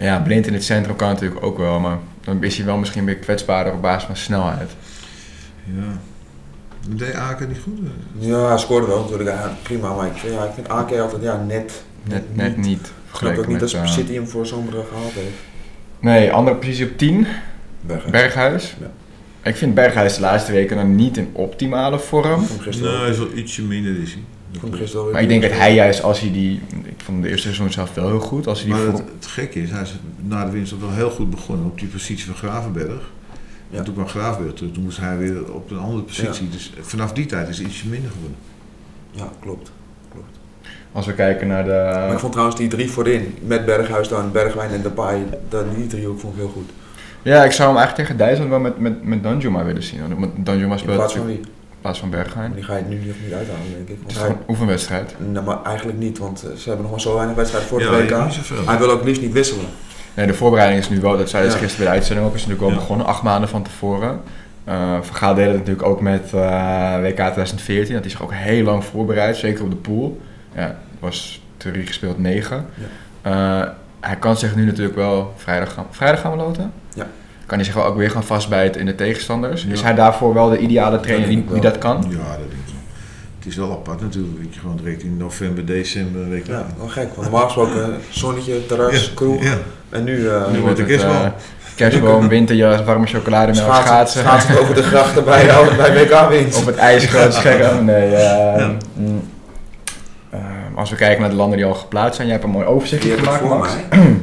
Ja, 0.00 0.18
Blind 0.18 0.46
in 0.46 0.52
het 0.52 0.64
centrum 0.64 0.96
kan 0.96 1.08
natuurlijk 1.08 1.44
ook 1.44 1.58
wel, 1.58 1.80
maar 1.80 1.98
dan 2.24 2.42
is 2.44 2.56
hij 2.56 2.66
wel 2.66 2.76
misschien 2.76 3.04
weer 3.04 3.16
kwetsbaarder 3.16 3.72
op 3.72 3.82
basis 3.82 4.04
van 4.06 4.16
snelheid. 4.16 4.70
Ja. 5.64 5.98
Deed 6.96 7.14
Aken 7.14 7.48
niet 7.48 7.58
goed? 7.62 7.78
ja, 8.18 8.48
hij 8.48 8.58
scoorde 8.58 8.86
wel 8.86 9.02
natuurlijk. 9.02 9.30
Ja, 9.30 9.56
prima, 9.62 9.94
maar 9.94 10.06
ik, 10.06 10.12
vind- 10.16 10.32
ja, 10.34 10.44
ik 10.44 10.50
vind 10.54 10.68
AK 10.68 10.92
altijd 10.92 11.22
ja, 11.22 11.44
net. 11.46 11.82
Net, 12.02 12.36
net 12.36 12.56
niet. 12.56 12.80
Ik 13.12 13.16
snap 13.16 13.36
ook 13.38 13.46
niet 13.46 13.60
dat 13.60 13.72
eh, 13.72 13.86
City 13.86 14.12
hem 14.14 14.28
voor 14.28 14.46
zo'n 14.46 14.64
bedrag 14.64 14.88
gehaald 14.88 15.12
heeft. 15.12 15.34
Nee, 16.00 16.32
andere 16.32 16.56
positie 16.56 16.86
op 16.90 16.98
10, 16.98 17.26
Berghuis. 17.80 18.10
Berghuis. 18.10 18.76
Ja. 18.80 18.90
Ik 19.42 19.56
vind 19.56 19.74
Berghuis 19.74 20.14
de 20.14 20.20
laatste 20.20 20.52
weken 20.52 20.76
dan 20.76 20.94
niet 20.94 21.16
in 21.16 21.30
optimale 21.32 21.98
vorm. 21.98 22.46
Gisteren 22.60 22.90
Nou, 22.92 23.02
hij 23.02 23.10
is 23.10 23.18
wel 23.18 23.32
ietsje 23.34 23.62
minder 23.62 24.02
is 24.02 24.12
hij. 24.12 24.22
Ik 24.52 24.60
vond 24.60 24.72
hem 24.72 24.80
gisteren 24.80 25.04
wel 25.04 25.12
Maar 25.12 25.22
ik 25.22 25.28
denk 25.28 25.42
dat 25.42 25.50
hij 25.50 25.74
juist 25.74 26.02
als 26.02 26.20
hij 26.20 26.32
die... 26.32 26.60
Ik 26.82 27.00
vond 27.04 27.22
de 27.22 27.28
eerste 27.28 27.42
seizoen 27.42 27.72
zelf 27.72 27.94
wel 27.94 28.08
heel 28.08 28.20
goed. 28.20 28.46
Als 28.46 28.62
hij 28.62 28.72
die 28.72 28.84
Maar 28.84 28.92
het, 28.92 29.02
het 29.18 29.26
gekke 29.26 29.62
is, 29.62 29.70
hij 29.70 29.82
is 29.82 29.94
na 30.20 30.44
de 30.44 30.50
winst 30.50 30.78
wel 30.78 30.92
heel 30.92 31.10
goed 31.10 31.30
begonnen 31.30 31.66
op 31.66 31.78
die 31.78 31.88
positie 31.88 32.26
van 32.26 32.34
Gravenberg. 32.34 33.10
Ja. 33.70 33.78
En 33.78 33.84
toen 33.84 33.94
kwam 33.94 34.08
Gravenberg 34.08 34.54
terug, 34.54 34.72
toen 34.72 34.82
moest 34.82 34.98
hij 34.98 35.18
weer 35.18 35.54
op 35.54 35.70
een 35.70 35.78
andere 35.78 36.02
positie. 36.02 36.48
Dus 36.48 36.72
vanaf 36.80 37.12
die 37.12 37.26
tijd 37.26 37.48
is 37.48 37.58
hij 37.58 37.66
ietsje 37.66 37.88
minder 37.88 38.10
geworden. 38.10 38.36
Ja, 39.10 39.32
klopt. 39.40 39.72
klopt. 40.12 40.38
Als 40.92 41.06
we 41.06 41.12
kijken 41.14 41.46
naar 41.46 41.64
de... 41.64 41.70
Maar 41.70 42.12
ik 42.12 42.18
vond 42.18 42.32
trouwens 42.32 42.58
die 42.58 42.68
drie 42.68 42.90
voorin, 42.90 43.34
met 43.46 43.64
Berghuis 43.64 44.08
dan, 44.08 44.32
Bergwijn 44.32 44.70
en 44.70 44.82
Depay, 44.82 45.26
dat, 45.48 45.64
die 45.76 45.86
driehoek 45.86 46.20
vond 46.20 46.32
ik 46.32 46.38
heel 46.38 46.48
goed. 46.48 46.70
Ja, 47.22 47.44
ik 47.44 47.52
zou 47.52 47.68
hem 47.68 47.78
eigenlijk 47.78 48.08
tegen 48.08 48.24
Duitsland 48.24 48.50
wel 48.50 48.60
met, 48.60 48.78
met, 48.78 49.04
met 49.04 49.22
Danjuma 49.22 49.64
willen 49.64 49.82
zien. 49.82 50.18
Want 50.18 50.46
Danjuma 50.46 50.72
In 50.72 50.78
speelt 50.78 50.96
plaats 50.96 51.12
van 51.12 51.22
natuurlijk 51.22 51.46
wie? 51.46 51.59
In 51.80 51.86
plaats 51.86 51.98
van. 51.98 52.08
Maar 52.36 52.50
die 52.54 52.62
ga 52.64 52.76
je 52.76 52.82
nu 52.88 52.96
nog 52.96 53.16
niet 53.24 53.32
uithalen, 53.32 53.62
denk 53.76 53.88
ik. 53.88 53.96
Het 54.02 54.10
is 54.10 54.16
hij, 54.16 54.24
gewoon 54.26 54.40
een 54.40 54.48
oefenwedstrijd. 54.50 55.14
nou, 55.18 55.44
maar 55.44 55.62
eigenlijk 55.62 55.98
niet, 55.98 56.18
want 56.18 56.42
eh, 56.42 56.56
ze 56.56 56.62
hebben 56.68 56.82
nog 56.82 56.90
maar 56.90 57.00
zo 57.00 57.14
weinig 57.14 57.36
wedstrijden 57.36 57.68
voor 57.70 57.80
ja, 57.80 57.92
het 57.92 58.26
niet 58.26 58.48
WK. 58.48 58.66
Hij 58.66 58.78
wil 58.78 58.90
ook 58.90 59.04
liefst 59.04 59.22
niet 59.22 59.32
wisselen. 59.32 59.64
Nee, 60.14 60.26
de 60.26 60.34
voorbereiding 60.34 60.80
is 60.82 60.88
nu 60.88 61.00
wel, 61.00 61.16
dat 61.18 61.28
zei 61.30 61.44
dus 61.44 61.52
Ja. 61.52 61.58
gisteren 61.58 61.84
bij 61.84 61.92
de 61.94 61.98
uitzending 61.98 62.28
ook, 62.28 62.34
is 62.34 62.40
natuurlijk 62.40 62.66
wel 62.68 62.70
Ja. 62.76 62.80
begonnen, 62.82 63.06
acht 63.06 63.22
maanden 63.22 63.48
van 63.48 63.62
tevoren. 63.62 64.20
Eh 64.64 64.98
Van 65.02 65.14
Gaal 65.16 65.34
deed 65.34 65.46
het 65.46 65.56
natuurlijk 65.56 65.86
ook 65.86 66.00
met 66.00 66.32
eh, 66.34 67.00
WK 67.00 67.14
2014, 67.14 67.92
dat 67.94 68.02
hij 68.02 68.10
zich 68.10 68.22
ook 68.22 68.32
heel 68.32 68.64
lang 68.64 68.84
voorbereidt, 68.84 69.38
zeker 69.38 69.64
op 69.64 69.70
de 69.70 69.76
pool. 69.76 70.20
Ja, 70.54 70.60
er 70.66 70.74
was 70.98 71.42
theorie 71.56 71.86
gespeeld 71.86 72.18
9. 72.18 72.66
Eh, 73.22 73.62
hij 74.00 74.16
kan 74.16 74.36
zich 74.36 74.56
nu 74.56 74.64
natuurlijk 74.64 74.96
wel 74.96 75.32
vrijdag 75.36 75.72
gaan, 75.72 75.86
vrijdag 75.90 76.20
gaan 76.20 76.30
we 76.30 76.36
loten? 76.36 76.72
Ja. 76.94 77.06
Kan 77.50 77.58
hij 77.58 77.68
zich 77.68 77.76
wel 77.76 77.84
ook 77.84 77.96
weer 77.96 78.10
gaan 78.10 78.24
vastbijten 78.24 78.80
in 78.80 78.86
de 78.86 78.94
tegenstanders? 78.94 79.62
Ja. 79.62 79.72
Is 79.72 79.82
hij 79.82 79.94
daarvoor 79.94 80.34
wel 80.34 80.48
de 80.50 80.58
ideale 80.58 81.00
trainer 81.00 81.28
die, 81.28 81.60
dat 81.60 81.78
kan? 81.78 81.96
Ja, 81.96 82.16
dat 82.16 82.36
denk 82.38 82.50
ik 82.52 82.66
wel. 82.66 82.74
Het 83.38 83.46
is 83.46 83.56
wel 83.56 83.70
apart 83.70 84.00
natuurlijk, 84.00 84.42
dat 84.44 84.54
je 84.54 84.60
gewoon 84.60 84.76
direct 84.76 85.02
in 85.02 85.16
november, 85.16 85.64
december, 85.66 86.28
weet 86.28 86.46
je 86.46 86.52
Ja, 86.52 86.66
wel 86.78 86.86
gek. 86.88 87.08
Want 87.14 87.20
normaal 87.30 87.44
gesproken 87.44 87.96
zonnetje, 88.08 88.66
terras, 88.66 89.14
kroeg. 89.14 89.42
Ja. 89.42 89.54
En 89.88 90.04
nu, 90.04 90.28
eh, 90.28 90.50
Nu 90.52 90.60
wordt 90.60 90.78
het, 90.78 90.86
kerstbal. 90.86 91.12
eh, 91.14 91.30
Kerstboom, 91.74 92.28
winterjas, 92.38 92.84
warme 92.84 93.06
chocolademelk, 93.06 93.56
Schaatsen, 93.74 93.86
schaatsen. 93.88 94.20
schaatsen 94.20 94.60
over 94.60 94.74
de 94.74 94.82
grachten 94.82 95.24
bij, 95.24 95.46
bij 95.76 95.92
WK-winst. 96.04 96.58
Op 96.58 96.66
het 96.66 96.76
ijs 96.76 97.04
groot 97.06 97.34
scherm. 97.34 97.84
Nee, 97.84 98.14
eh, 98.14 98.68
mm, 98.94 99.28
als 100.74 100.90
we 100.90 100.96
kijken 100.96 101.20
naar 101.20 101.30
de 101.30 101.36
landen 101.36 101.56
die 101.56 101.66
al 101.66 101.74
geplaatst 101.74 102.14
zijn, 102.14 102.26
jij 102.28 102.36
hebt 102.36 102.48
een 102.48 102.54
mooi 102.54 102.66
overzicht 102.66 103.02
Die 103.02 103.10
heb 103.10 103.20
ik 103.20 103.24
gemaakt, 103.26 103.42
voor 103.46 103.58
Max. 103.58 103.72
mij. 103.90 103.98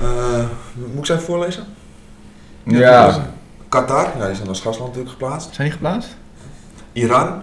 Eh, 0.00 0.44
moet 0.76 0.98
ik 0.98 1.06
ze 1.06 1.12
even 1.12 1.24
voorlezen? 1.24 1.64
Ja, 2.76 3.26
Qatar, 3.68 4.06
ja, 4.18 4.26
die 4.26 4.34
zijn 4.34 4.48
als 4.48 4.60
gastland 4.60 4.88
natuurlijk 4.94 5.10
geplaatst. 5.20 5.54
zijn 5.54 5.68
die 5.68 5.76
geplaatst? 5.76 6.16
Iran, 6.92 7.42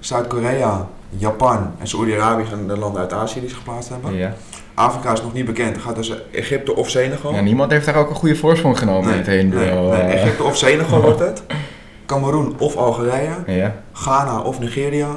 Zuid-Korea, 0.00 0.86
Japan 1.10 1.70
en 1.78 1.86
Saoedi-Arabië 1.86 2.44
zijn 2.48 2.66
de 2.66 2.78
landen 2.78 3.00
uit 3.00 3.12
Azië 3.12 3.40
die 3.40 3.48
ze 3.48 3.54
geplaatst 3.54 3.88
hebben. 3.88 4.14
Ja. 4.14 4.34
Afrika 4.74 5.12
is 5.12 5.22
nog 5.22 5.32
niet 5.32 5.44
bekend. 5.44 5.76
Er 5.76 5.82
gaat 5.82 5.96
dus 5.96 6.12
Egypte 6.32 6.76
of 6.76 6.90
Senegal. 6.90 7.34
ja. 7.34 7.40
Niemand 7.40 7.70
heeft 7.70 7.86
daar 7.86 7.96
ook 7.96 8.08
een 8.10 8.16
goede 8.16 8.36
voorsprong 8.36 8.78
genomen 8.78 9.12
heen 9.24 9.48
nee, 9.48 9.68
nee, 9.68 9.90
eh. 9.90 10.14
Egypte 10.14 10.42
of 10.42 10.56
Senegal 10.56 11.00
wordt 11.00 11.18
het. 11.18 11.42
Cameroen 12.06 12.54
of 12.58 12.76
Algerije. 12.76 13.30
Ja. 13.46 13.74
Ghana 13.92 14.40
of 14.40 14.58
Nigeria. 14.60 15.08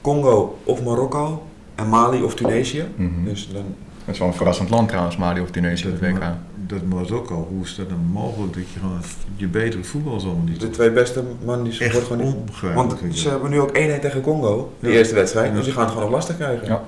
Congo 0.00 0.58
of 0.64 0.82
Marokko. 0.82 1.42
En 1.74 1.88
Mali 1.88 2.22
of 2.22 2.34
Tunesië. 2.34 2.84
Mhm. 2.96 3.24
Dus 3.24 3.48
dan, 3.52 3.64
Dat 4.04 4.14
is 4.14 4.18
wel 4.20 4.28
een 4.28 4.34
verrassend 4.34 4.70
land 4.70 4.88
trouwens, 4.88 5.16
Mali 5.16 5.40
of 5.40 5.50
Tunesië 5.50 5.86
het 5.86 6.00
WK. 6.00 6.22
Dat 6.66 6.82
Marokko, 6.82 7.46
hoe 7.50 7.62
is 7.64 7.74
dat 7.76 7.88
dan 7.88 7.98
mogelijk 8.12 8.54
dat 8.54 8.62
je 8.72 8.78
gewoon 8.78 9.00
je 9.36 9.46
betere 9.46 9.84
voetbal 9.84 10.14
allemaal 10.14 10.44
niet 10.44 10.60
de 10.60 10.70
twee 10.70 10.90
beste 10.90 11.22
mannen 11.44 11.70
die 11.70 11.78
worden 11.78 12.02
gewoon 12.02 12.24
niet. 12.26 12.60
Want 12.74 12.92
ik 12.92 12.98
ze 13.16 13.22
dat. 13.22 13.32
hebben 13.32 13.50
nu 13.50 13.60
ook 13.60 13.68
1-1 13.68 13.72
tegen 14.00 14.20
Congo, 14.20 14.72
de 14.80 14.88
Ja. 14.88 14.94
eerste 14.94 15.14
wedstrijd. 15.14 15.54
Dus 15.54 15.64
die 15.64 15.72
gaan 15.72 15.82
het 15.82 15.92
gewoon 15.92 16.04
nog 16.06 16.14
lastig 16.16 16.36
krijgen. 16.36 16.66
Ja. 16.66 16.82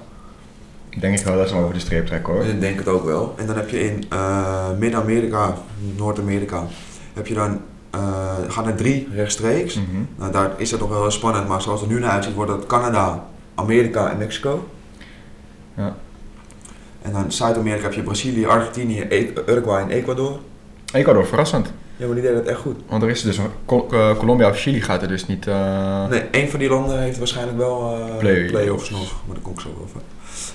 Denk 1.01 1.19
ik 1.19 1.25
wel 1.25 1.37
dat 1.37 1.49
ze 1.49 1.55
over 1.55 1.75
de 1.75 1.81
streep 1.81 2.07
trekken 2.07 2.33
hoor. 2.33 2.45
Ik 2.45 2.61
denk 2.61 2.79
het 2.79 2.89
ook 2.89 3.05
wel. 3.05 3.35
En 3.37 3.47
dan 3.47 3.57
heb 3.57 3.69
je 3.69 3.81
in 3.85 4.05
eh, 4.09 4.71
Midden-Amerika, 4.79 5.55
Noord-Amerika, 5.97 6.63
heb 7.15 7.27
je 7.27 7.35
dan, 7.35 7.61
eh 7.91 8.35
gaat 8.49 8.67
er 8.67 8.75
drie 8.75 9.09
rechtstreeks. 9.15 9.75
Mhm. 9.75 9.87
Nou, 10.17 10.33
daar 10.33 10.51
is 10.57 10.71
het 10.71 10.81
nog 10.81 10.89
wel 10.89 11.01
heel 11.01 11.11
spannend, 11.11 11.49
maar 11.49 11.63
zoals 11.63 11.81
het 11.81 11.89
er 11.91 11.95
nu 11.97 12.01
naar 12.03 12.11
uitziet, 12.11 12.35
wordt 12.35 12.51
het 12.53 12.67
Canada, 12.67 13.27
Amerika 13.55 14.11
en 14.11 14.19
Mexico. 14.19 14.69
Ja. 15.77 15.97
En 17.09 17.15
dan 17.15 17.33
Zuid-Amerika 17.33 17.83
heb 17.83 17.93
je 17.93 18.03
Brazilië, 18.03 18.47
Argentinië, 18.47 19.07
E- 19.09 19.33
Uruguay 19.47 19.83
en 19.83 19.91
Ecuador. 19.91 20.39
Ecuador, 20.93 21.27
verrassend. 21.27 21.73
Ja, 21.97 22.07
maar 22.07 22.15
die 22.15 22.25
deden 22.25 22.39
het 22.39 22.47
echt 22.49 22.61
goed. 22.61 22.77
Want 22.89 23.03
er 23.03 23.09
is 23.09 23.23
dus 23.23 23.39
een 23.39 23.51
Col- 23.67 23.87
eh, 23.91 24.17
Colombia 24.19 24.49
of 24.49 24.59
Chili 24.59 24.81
gaat 24.81 25.03
er 25.03 25.09
dus 25.09 25.27
niet. 25.27 25.47
eh, 25.47 26.09
Nee, 26.09 26.21
één 26.21 26.49
van 26.51 26.59
die 26.59 26.69
landen 26.69 27.01
heeft 27.01 27.19
waarschijnlijk 27.19 27.59
wel 27.59 27.97
Play- 28.19 28.47
play-offs 28.47 28.91
nog, 28.91 29.15
maar 29.27 29.35
daar 29.35 29.43
kom 29.45 29.53
ik 29.53 29.61
zo 29.61 29.69
over. 29.83 30.01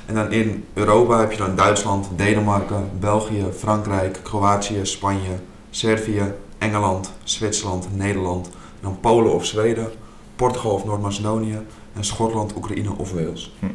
En 0.05 0.15
dan 0.15 0.31
in 0.31 0.65
Europa 0.73 1.19
heb 1.19 1.31
je 1.31 1.37
dan 1.37 1.55
Duitsland, 1.55 2.07
Denemarken, 2.15 2.89
België, 2.99 3.43
Frankrijk, 3.57 4.19
Kroatië, 4.23 4.79
Spanje, 4.81 5.29
Servië, 5.69 6.23
Engeland, 6.57 7.11
Zwitserland, 7.23 7.87
Nederland. 7.95 8.45
En 8.47 8.51
dan 8.81 8.97
Polen 8.99 9.33
of 9.33 9.45
Zweden, 9.45 9.87
Portugal 10.35 10.71
of 10.71 10.85
Noord-Macedonië 10.85 11.57
en 11.95 12.03
Schotland, 12.03 12.55
Oekraïne 12.55 12.89
of 12.97 13.11
Wales. 13.13 13.55
Hm. 13.59 13.65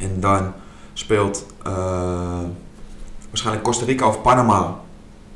En 0.00 0.20
dan 0.20 0.52
speelt 1.00 1.46
eh, 1.66 1.72
waarschijnlijk 3.28 3.64
Costa 3.64 3.84
Rica 3.84 4.06
of 4.06 4.22
Panama 4.22 4.74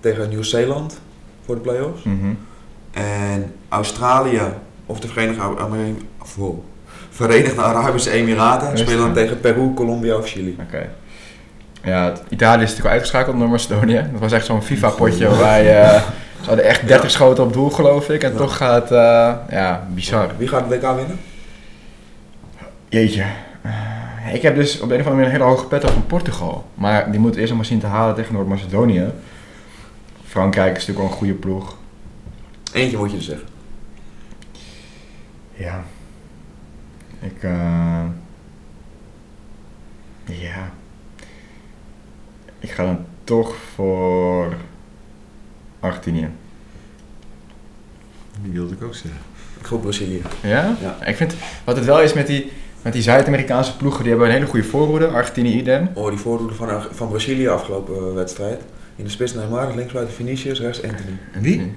tegen 0.00 0.28
Nieuw-Zeeland 0.28 1.00
voor 1.44 1.54
de 1.54 1.60
play-offs. 1.60 2.02
mhm. 2.02 2.32
En 2.90 3.52
Australië 3.68 4.40
of 4.86 5.00
de 5.00 5.08
Verenigde, 5.08 5.42
wow, 6.36 6.58
Verenigde 7.10 7.60
Arabische 7.62 8.10
Emiraten 8.10 8.68
Rustig, 8.68 8.88
spelen 8.88 9.04
dan 9.04 9.14
tegen 9.14 9.40
Peru, 9.40 9.74
Colombia 9.74 10.16
of 10.16 10.28
Chili. 10.28 10.56
Ja, 11.82 12.12
Italië 12.28 12.62
is 12.62 12.68
natuurlijk 12.68 12.86
al 12.86 12.90
uitgeschakeld 12.90 13.38
door 13.38 13.48
Macedonië. 13.48 14.06
Dat 14.12 14.20
was 14.20 14.32
echt 14.32 14.46
zo'n 14.46 14.62
FIFA-potje 14.62 15.28
waar 15.28 15.62
je... 15.62 15.68
eh, 15.94 16.02
ze 16.40 16.46
hadden 16.50 16.64
echt 16.64 16.88
30 16.88 17.10
schoten 17.10 17.44
op 17.44 17.52
doel, 17.52 17.70
geloof 17.70 18.08
ik. 18.08 18.22
En 18.22 18.30
Ja. 18.32 18.36
toch 18.36 18.56
gaat... 18.56 18.90
eh, 18.92 19.32
ja, 19.50 19.86
bizar. 19.94 20.28
Wie 20.38 20.48
gaat 20.48 20.70
het 20.70 20.82
WK 20.82 20.94
winnen? 20.96 21.20
Jeetje. 22.88 23.24
Ik 24.34 24.42
heb 24.42 24.54
dus 24.54 24.80
op 24.80 24.88
de 24.88 24.94
een 24.94 25.00
of 25.00 25.06
andere 25.06 25.14
manier 25.14 25.24
een 25.24 25.40
hele 25.40 25.56
hoge 25.56 25.66
pet 25.66 25.84
op 25.84 25.90
van 25.90 26.06
Portugal. 26.06 26.66
Maar 26.74 27.10
die 27.10 27.20
moet 27.20 27.36
eerst 27.36 27.48
nog 27.48 27.56
maar 27.56 27.66
zien 27.66 27.78
te 27.78 27.86
halen 27.86 28.14
tegen 28.14 28.34
Noord-Macedonië. 28.34 29.10
Frankrijk 30.24 30.76
is 30.76 30.86
natuurlijk 30.86 30.98
wel 30.98 31.08
een 31.08 31.16
goede 31.16 31.34
ploeg. 31.34 31.76
Eentje 32.72 32.96
moet 32.96 33.10
je 33.10 33.16
dus 33.16 33.26
zeggen. 33.26 33.48
Ja. 35.52 35.84
Ik, 37.20 37.42
eh 37.42 38.04
Ja. 40.24 40.70
Ik 42.58 42.70
ga 42.70 42.84
dan 42.84 43.04
toch 43.24 43.56
voor 43.74 44.54
Argentinië. 45.80 46.28
Die 48.42 48.52
wilde 48.52 48.74
ik 48.74 48.82
ook 48.82 48.94
zeggen. 48.94 49.20
Ik 49.60 49.80
Brazilië. 49.80 50.22
Ja? 50.42 50.76
Ja. 50.80 51.04
Ik 51.04 51.16
vind, 51.16 51.34
wat 51.64 51.76
het 51.76 51.84
wel 51.84 52.00
is 52.00 52.12
met 52.12 52.26
die, 52.26 52.52
met 52.84 52.92
die 52.92 53.02
Zuid-Amerikaanse 53.02 53.76
ploegen, 53.76 54.00
die 54.00 54.10
hebben 54.10 54.28
een 54.28 54.34
hele 54.34 54.46
goede 54.46 54.66
voorhoede. 54.66 55.06
Argentinië 55.06 55.58
idem. 55.58 55.88
Oh, 55.94 56.08
die 56.08 56.18
voordoelen 56.18 56.56
van, 56.56 56.68
van 56.90 57.08
Brazilië 57.08 57.48
afgelopen 57.48 57.94
eh, 57.94 58.14
wedstrijd. 58.14 58.60
In 58.96 59.04
de 59.04 59.10
spits 59.10 59.34
Neymar, 59.34 59.74
linksbuiten 59.74 60.14
Vinicius, 60.14 60.60
rechts 60.60 60.82
Anthony. 60.82 61.18
Wie? 61.40 61.74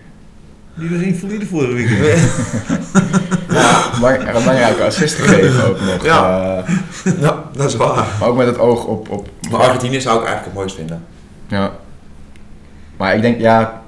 Die 0.76 0.89
was 0.89 0.99
invalide 1.01 1.45
vorige 1.45 1.74
weekend. 1.74 1.99
Maar 4.01 4.20
een 4.20 4.34
belangrijke 4.34 4.84
assist 4.84 5.16
gegeven 5.16 5.68
ook 5.68 5.80
nog. 5.82 6.05
Ja. 6.05 6.64
Ja, 7.20 7.43
dat 7.55 7.68
is 7.70 7.76
waar. 7.76 8.05
maar 8.20 8.30
ook 8.30 8.38
met 8.38 8.47
het 8.47 8.58
oog 8.58 8.86
op... 8.86 9.10
op 9.10 9.30
Maar 9.51 9.60
Argentinië 9.60 10.01
zou 10.01 10.20
ik 10.20 10.26
eigenlijk 10.26 10.45
het 10.45 10.53
mooist 10.53 10.76
vinden. 10.76 11.05
Ja. 11.47 11.72
Maar 12.97 13.16
ik 13.16 13.22
denk, 13.22 13.39
ja... 13.39 13.82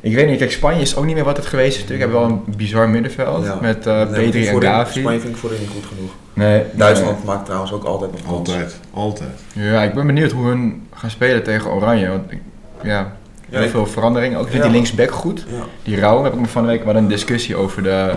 Ik 0.00 0.14
weet 0.14 0.28
niet, 0.28 0.38
kijk, 0.38 0.52
Spanje 0.52 0.80
is 0.80 0.96
ook 0.96 1.04
niet 1.04 1.14
meer 1.14 1.24
wat 1.24 1.36
het 1.36 1.46
geweest 1.46 1.76
is 1.76 1.82
natuurlijk. 1.82 2.10
We 2.10 2.16
hebben 2.16 2.36
wel 2.36 2.44
een 2.46 2.56
bizar 2.56 2.88
middenveld 2.88 3.44
Ja. 3.44 3.58
met 3.60 3.86
eh 3.86 4.08
Nee, 4.08 4.24
Pedri 4.24 4.46
en 4.46 4.62
Gavi. 4.62 5.00
Spanje 5.00 5.20
vind 5.20 5.32
ik 5.34 5.40
voorin 5.40 5.60
niet 5.60 5.68
goed 5.68 5.86
genoeg. 5.86 6.10
Nee, 6.34 6.64
Duitsland 6.72 7.24
maakt 7.24 7.44
trouwens 7.44 7.72
ook 7.72 7.84
altijd 7.84 8.12
nog 8.12 8.22
kans. 8.22 8.48
Altijd, 8.48 8.80
altijd. 8.90 9.30
Ja, 9.52 9.82
ik 9.82 9.94
ben 9.94 10.06
benieuwd 10.06 10.30
hoe 10.32 10.46
hun 10.46 10.88
gaan 10.94 11.10
spelen 11.10 11.42
tegen 11.42 11.70
Oranje. 11.70 12.08
Want 12.08 12.30
ik, 12.30 12.40
ja, 12.82 13.12
heel 13.50 13.68
veel 13.68 13.86
verandering. 13.86 14.36
Ook 14.36 14.44
ik 14.44 14.50
vind 14.50 14.62
die 14.62 14.72
linksback 14.72 15.10
goed. 15.10 15.44
Ja. 15.48 15.64
Die 15.82 15.98
Rauw 15.98 16.24
heb 16.24 16.32
ik 16.32 16.40
me 16.40 16.46
van 16.46 16.62
de 16.62 16.68
week 16.68 16.84
wel 16.84 16.96
een 16.96 17.08
discussie 17.08 17.56
over 17.56 17.82
de, 17.82 18.14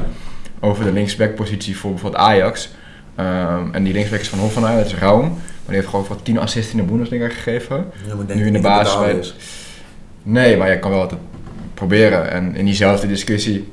over 0.59 0.83
de 0.83 0.91
linksback 0.91 1.35
positie 1.35 1.77
voor 1.77 1.91
bijvoorbeeld 1.91 2.23
Ajax. 2.23 2.69
Ehm, 3.15 3.63
en 3.71 3.83
die 3.83 3.93
linksback 3.93 4.19
is 4.19 4.29
van 4.29 4.39
Hoffenheim, 4.39 4.77
dat 4.77 4.85
is 4.85 4.95
Rauw. 4.95 5.21
Maar 5.21 5.73
die 5.73 5.75
heeft 5.75 5.87
gewoon 5.87 6.05
voor 6.05 6.21
10 6.21 6.39
assists 6.39 6.71
in 6.71 6.77
de 6.77 6.83
Bundesliga 6.83 7.29
gegeven. 7.29 7.85
Ja, 8.07 8.15
maar 8.15 8.25
denk 8.25 8.39
Nu 8.39 8.45
in 8.45 8.53
de 8.53 8.59
basis 8.59 8.95
bij-. 8.95 9.31
Nee, 10.23 10.57
maar 10.57 10.69
je 10.69 10.79
kan 10.79 10.91
wel 10.91 11.01
altijd 11.01 11.21
proberen. 11.73 12.31
En 12.31 12.55
in 12.55 12.65
diezelfde 12.65 13.07
discussie 13.07 13.71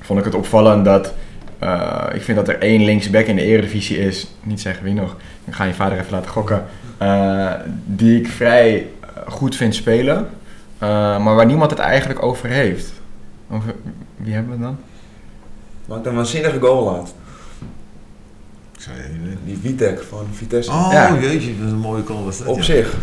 vond 0.00 0.18
ik 0.18 0.24
het 0.24 0.34
opvallend 0.34 0.84
dat... 0.84 1.14
eh, 1.58 2.04
ik 2.14 2.22
vind 2.22 2.38
dat 2.38 2.48
er 2.48 2.58
één 2.58 2.84
linksback 2.84 3.26
in 3.26 3.36
de 3.36 3.42
eredivisie 3.42 3.98
is. 3.98 4.26
Niet 4.42 4.60
zeggen 4.60 4.84
wie 4.84 4.94
nog. 4.94 5.16
Ik 5.44 5.52
ga 5.54 5.64
je 5.64 5.74
vader 5.74 5.98
even 5.98 6.12
laten 6.12 6.30
gokken. 6.30 6.64
eh, 6.98 7.52
die 7.86 8.20
ik 8.20 8.28
vrij 8.28 8.86
eh, 9.00 9.08
goed 9.32 9.56
vind 9.56 9.74
spelen. 9.74 10.28
eh, 10.78 10.88
maar 11.24 11.34
waar 11.34 11.46
niemand 11.46 11.70
het 11.70 11.80
eigenlijk 11.80 12.22
over 12.22 12.48
heeft. 12.48 12.92
Over, 13.50 13.74
wie 14.16 14.34
hebben 14.34 14.52
we 14.56 14.62
dan? 14.62 14.78
Maakt 15.86 16.06
een 16.06 16.14
waanzinnige 16.14 16.60
goal 16.60 16.84
laat. 16.84 17.14
Ik 18.76 18.80
zou 18.84 18.96
je 18.96 19.02
niet 19.08 19.22
weten. 19.24 19.38
Die 19.44 19.58
Vitek 19.62 20.02
van 20.08 20.26
Vitesse. 20.32 20.70
Oh, 20.70 20.88
Ja. 20.92 21.18
jeetje, 21.20 21.56
dat 21.58 21.66
is 21.66 21.72
een 21.72 21.78
mooie 21.78 22.04
call 22.04 22.22
was 22.24 22.38
dat. 22.38 22.46
Op 22.46 22.56
ja. 22.56 22.62
zich. 22.62 22.94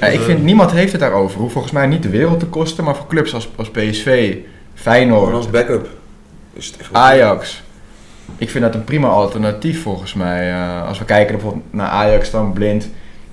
Ja, 0.00 0.06
ik 0.06 0.20
vind 0.20 0.42
niemand 0.42 0.70
heeft 0.70 0.92
het 0.92 1.00
daarover. 1.00 1.40
Hoeft 1.40 1.52
volgens 1.52 1.72
mij 1.72 1.86
niet 1.86 2.02
de 2.02 2.08
wereld 2.08 2.38
te 2.40 2.46
kosten. 2.46 2.84
Maar 2.84 2.96
voor 2.96 3.06
clubs 3.06 3.34
als, 3.34 3.48
als 3.56 3.70
PSV, 3.70 4.04
Gewoon 4.32 4.44
Feyenoord, 4.74 5.32
als 5.34 5.50
backup. 5.50 5.88
Is 6.52 6.66
het 6.66 6.76
echt 6.76 6.86
goed. 6.86 6.96
Ajax. 6.96 7.62
Ik 8.36 8.50
vind 8.50 8.64
dat 8.64 8.74
een 8.74 8.84
prima 8.84 9.08
alternatief 9.08 9.82
volgens 9.82 10.14
mij. 10.14 10.52
Eh, 10.52 10.86
als 10.86 10.98
we 10.98 11.04
kijken 11.04 11.34
bijvoorbeeld 11.34 11.72
naar 11.72 11.88
Ajax 11.88 12.30
dan 12.30 12.52
blind. 12.52 12.88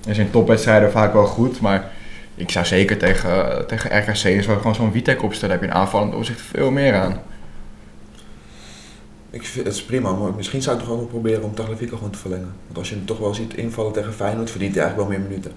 Er 0.06 0.14
zijn 0.14 0.30
topwedstrijden 0.30 0.90
vaak 0.90 1.12
wel 1.12 1.26
goed. 1.26 1.60
Maar 1.60 1.90
ik 2.34 2.50
zou 2.50 2.66
zeker 2.66 2.96
tegen, 2.96 3.66
tegen 3.66 3.98
RKC 3.98 4.44
gewoon 4.44 4.74
zo'n 4.74 4.92
Vitek 4.92 5.22
opstellen. 5.22 5.54
Daar 5.54 5.58
heb 5.62 5.70
je 5.70 5.74
een 5.74 5.82
aanvallend 5.82 6.14
opzicht 6.14 6.40
veel 6.40 6.70
meer 6.70 6.94
aan. 6.94 7.20
Ik 9.30 9.46
vind, 9.46 9.66
het 9.66 9.74
is 9.74 9.84
prima, 9.84 10.12
maar 10.12 10.32
misschien 10.36 10.62
zou 10.62 10.76
ik 10.76 10.82
toch 10.82 10.92
ook 10.92 11.00
nog 11.00 11.08
proberen 11.08 11.42
om 11.42 11.54
Tagliafico 11.54 11.96
gewoon 11.96 12.12
te 12.12 12.18
verlengen. 12.18 12.54
Want 12.66 12.78
als 12.78 12.88
je 12.88 12.94
hem 12.94 13.04
toch 13.04 13.18
wel 13.18 13.34
ziet 13.34 13.54
invallen 13.54 13.92
tegen 13.92 14.12
Feyenoord, 14.12 14.50
verdient 14.50 14.74
hij 14.74 14.84
eigenlijk 14.84 15.10
wel 15.10 15.18
meer 15.18 15.28
minuten. 15.28 15.52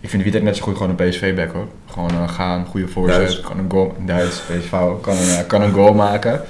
Ik 0.00 0.08
vind 0.08 0.22
Vitek 0.22 0.42
net 0.42 0.56
zo 0.56 0.62
goed 0.62 0.76
gewoon 0.76 0.96
een 0.98 1.08
PSV-back 1.08 1.52
hoor. 1.52 1.66
Gewoon 1.86 2.10
eh, 2.10 2.28
gaan, 2.28 2.66
goede 2.66 2.88
voorzet, 2.88 3.16
Duits. 3.16 3.40
kan 3.40 3.58
een 3.58 3.70
goal, 3.70 3.94
Duits, 4.06 4.40
PSV, 4.40 4.70
kan 5.00 5.16
een, 5.16 5.28
eh, 5.28 5.46
kan 5.46 5.62
een 5.62 5.72
goal 5.72 5.94
maken. 5.94 6.40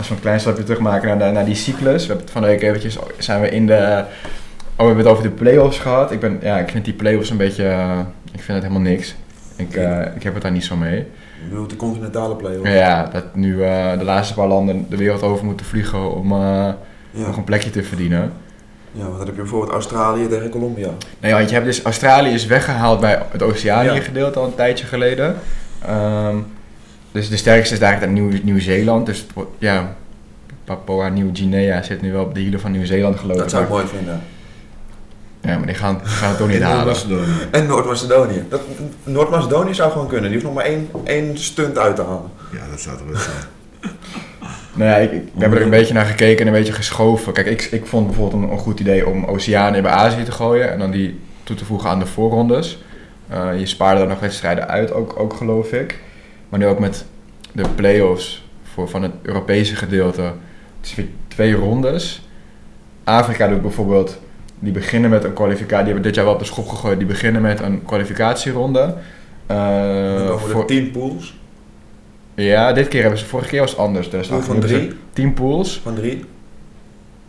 Als 0.00 0.08
we 0.08 0.14
een 0.14 0.20
klein 0.20 0.40
stapje 0.40 0.62
terug 0.62 0.80
maken 0.80 1.08
naar, 1.08 1.18
de- 1.28 1.32
naar 1.34 1.44
die 1.44 1.54
cyclus. 1.54 2.02
We 2.02 2.06
hebben 2.06 2.24
het 2.24 2.30
van 2.30 2.42
de 2.42 2.48
week 2.48 2.62
eventjes, 2.62 2.98
zijn 3.18 3.40
we 3.40 3.48
in 3.50 3.66
de, 3.66 3.74
oh 3.74 4.76
we 4.76 4.84
hebben 4.84 4.96
het 4.96 5.06
over 5.06 5.22
de 5.22 5.30
play-offs 5.30 5.78
gehad. 5.78 6.10
Ik, 6.12 6.20
ben, 6.20 6.38
ja, 6.42 6.58
ik 6.58 6.68
vind 6.68 6.84
die 6.84 6.94
play-offs 6.94 7.30
een 7.30 7.36
beetje, 7.36 7.64
eh, 7.64 7.98
ik 8.32 8.40
vind 8.40 8.46
het 8.58 8.62
helemaal 8.62 8.90
niks. 8.90 9.14
Ik, 9.56 9.74
eh, 9.74 10.00
ik 10.16 10.22
heb 10.22 10.32
het 10.34 10.42
daar 10.42 10.52
niet 10.52 10.64
zo 10.64 10.76
mee. 10.76 10.96
Je 10.96 11.48
bedoelt 11.48 11.70
de 11.70 11.76
continentale 11.76 12.36
play-off. 12.36 12.68
Ja, 12.68 13.08
dat 13.12 13.34
nu 13.34 13.62
eh, 13.64 13.98
de 13.98 14.04
laatste 14.04 14.34
paar 14.34 14.48
landen 14.48 14.86
de 14.88 14.96
wereld 14.96 15.22
over 15.22 15.44
moeten 15.44 15.66
vliegen 15.66 16.12
om 16.14 16.28
nog 17.12 17.36
een 17.36 17.44
plekje 17.44 17.70
te 17.70 17.82
verdienen. 17.82 18.32
ja, 18.92 19.02
want 19.02 19.16
dan 19.16 19.26
heb 19.26 19.34
je 19.34 19.40
bijvoorbeeld 19.42 19.72
Australië 19.72 20.28
tegen 20.28 20.50
Colombia. 20.50 20.90
Nee, 21.20 21.32
want 21.32 21.48
je 21.48 21.54
hebt 21.54 21.66
dus 21.66 21.82
Australië 21.82 22.30
is 22.30 22.46
weggehaald 22.46 23.00
bij 23.00 23.22
het 23.30 23.42
Oceanië 23.42 24.00
gedeelte 24.00 24.38
al 24.38 24.44
een 24.44 24.54
tijdje 24.54 24.86
geleden. 24.86 25.36
Ehm, 25.86 26.36
dus 27.12 27.28
de 27.28 27.36
sterkste 27.36 27.74
is 27.74 27.80
eigenlijk 27.80 28.12
Nieuw- 28.12 28.40
Nieuw-Zeeland. 28.42 29.06
Dus 29.06 29.26
ja, 29.58 29.96
Papua 30.64 31.08
Nieuw-Guinea 31.08 31.82
zit 31.82 32.02
nu 32.02 32.12
wel 32.12 32.24
op 32.24 32.34
de 32.34 32.40
hielen 32.40 32.60
van 32.60 32.70
Nieuw-Zeeland 32.72 33.18
geloof 33.18 33.36
ik. 33.36 33.42
Dat 33.42 33.50
zou 33.50 33.62
ik 33.62 33.68
maar, 33.68 33.78
mooi 33.78 33.90
vinden. 33.96 34.20
ja, 35.40 35.56
maar 35.56 35.66
die 35.66 35.76
gaan, 35.76 36.00
gaan 36.04 36.28
het 36.28 36.38
toch 36.38 36.48
niet 36.48 36.60
halen. 36.62 36.76
Noord-Macedonië. 36.84 37.48
En 37.50 37.66
Noord-Macedonië. 37.66 38.44
Dat- 38.48 38.60
Noord-Macedonië 39.04 39.74
zou 39.74 39.92
gewoon 39.92 40.06
kunnen. 40.06 40.30
Die 40.30 40.32
hoeft 40.40 40.44
nog 40.44 40.54
maar 40.54 40.64
één, 40.64 40.88
één 41.04 41.38
stunt 41.38 41.78
uit 41.78 41.96
te 41.96 42.02
halen. 42.02 42.30
Ja, 42.52 42.70
dat 42.70 42.80
zou 42.80 42.96
toch 42.96 43.06
wel 43.06 43.20
zijn. 43.20 43.36
Nou 44.74 44.90
ja, 44.90 44.96
ik, 44.96 45.12
ik 45.12 45.22
heb 45.38 45.52
er 45.54 45.62
een 45.62 45.70
beetje 45.70 45.94
naar 45.94 46.04
gekeken 46.04 46.40
en 46.40 46.46
een 46.46 46.58
beetje 46.58 46.72
geschoven. 46.72 47.32
Kijk, 47.32 47.46
ik, 47.46 47.62
ik 47.62 47.86
vond 47.86 48.06
bijvoorbeeld 48.06 48.42
een, 48.42 48.50
een 48.50 48.58
goed 48.58 48.80
idee 48.80 49.06
om 49.06 49.24
Oceanië 49.24 49.80
bij 49.80 49.90
Azië 49.90 50.22
te 50.22 50.32
gooien 50.32 50.72
en 50.72 50.78
dan 50.78 50.90
die 50.90 51.20
toe 51.42 51.56
te 51.56 51.64
voegen 51.64 51.90
aan 51.90 51.98
de 51.98 52.06
voorrondes. 52.06 52.82
Eh, 53.28 53.58
je 53.58 53.66
spaarde 53.66 54.00
er 54.00 54.06
nog 54.06 54.20
wedstrijden 54.20 54.68
uit, 54.68 54.92
ook, 54.92 55.14
ook 55.18 55.34
geloof 55.34 55.72
ik. 55.72 55.98
Maar 56.50 56.58
nu 56.58 56.66
ook 56.66 56.78
met 56.78 57.04
de 57.52 57.64
play-offs 57.74 58.44
voor, 58.62 58.88
van 58.88 59.02
het 59.02 59.12
Europese 59.22 59.76
gedeelte. 59.76 60.22
Het 60.22 60.32
is 60.82 60.94
weer 60.94 61.06
twee 61.28 61.52
rondes. 61.54 62.22
Afrika 63.04 63.48
doet 63.48 63.62
bijvoorbeeld, 63.62 64.18
die 64.58 64.72
beginnen 64.72 65.10
met 65.10 65.24
een 65.24 65.32
kwalificatie. 65.32 65.76
Die 65.84 65.92
hebben 65.92 66.02
dit 66.02 66.14
jaar 66.14 66.24
wel 66.24 66.34
op 66.34 66.40
de 66.40 66.46
schop 66.46 66.68
gegooid. 66.68 66.98
Die 66.98 67.06
beginnen 67.06 67.42
met 67.42 67.60
een 67.60 67.84
kwalificatieronde. 67.84 68.94
Er 69.46 70.38
voor- 70.38 70.66
tien 70.66 70.90
pools. 70.90 71.38
ja, 72.34 72.72
dit 72.72 72.88
keer 72.88 73.00
hebben 73.00 73.18
ze, 73.18 73.24
vorige 73.26 73.48
keer 73.48 73.60
was 73.60 73.70
het 73.70 73.78
anders. 73.78 74.10
Dus 74.10 74.28
Pool 74.28 74.40
van 74.42 74.60
drie. 74.60 74.92
Tien 75.12 75.34
pools. 75.34 75.80
Van 75.82 75.94
drie. 75.94 76.24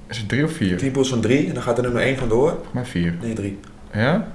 Is 0.07 0.17
het 0.17 0.29
drie 0.29 0.43
of 0.43 0.51
vier? 0.51 0.77
Tien 0.77 0.91
pools 0.91 1.09
van 1.09 1.21
drie. 1.21 1.47
En 1.47 1.53
dan 1.53 1.63
gaat 1.63 1.77
er 1.77 1.83
nummer 1.83 2.01
één 2.01 2.17
vandoor. 2.17 2.49
Volgens 2.49 2.73
mij 2.73 2.85
vier. 2.85 3.13
Nee, 3.21 3.33
drie. 3.33 3.59
Ja? 3.93 4.27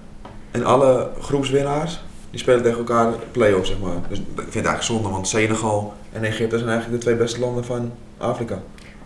En 0.51 0.65
alle 0.65 1.11
groepswinnaars, 1.21 2.01
die 2.37 2.45
spelen 2.45 2.63
tegen 2.63 2.79
elkaar 2.79 3.13
play-off, 3.33 3.67
zeg 3.67 3.79
maar. 3.83 3.95
Dus 4.09 4.19
ik 4.19 4.25
vind 4.35 4.45
het 4.45 4.55
eigenlijk 4.55 4.83
zonde, 4.83 5.09
want 5.09 5.29
Senegal 5.29 5.95
en 6.13 6.25
Egypte 6.25 6.57
zijn 6.59 6.71
eigenlijk 6.71 7.01
de 7.01 7.07
twee 7.07 7.17
beste 7.19 7.41
landen 7.41 7.65
van 7.65 7.93
Afrika. 8.19 8.59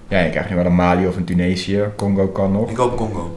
Ja, 0.08 0.18
je 0.18 0.30
krijgt 0.30 0.50
nu 0.50 0.56
wel 0.56 0.64
een 0.64 0.74
Mali 0.74 1.06
of 1.06 1.16
een 1.16 1.24
Tunesië. 1.24 1.84
Congo 1.96 2.28
kan 2.28 2.52
nog. 2.52 2.70
Ik 2.70 2.76
hoop 2.76 2.96
Congo. 2.96 3.36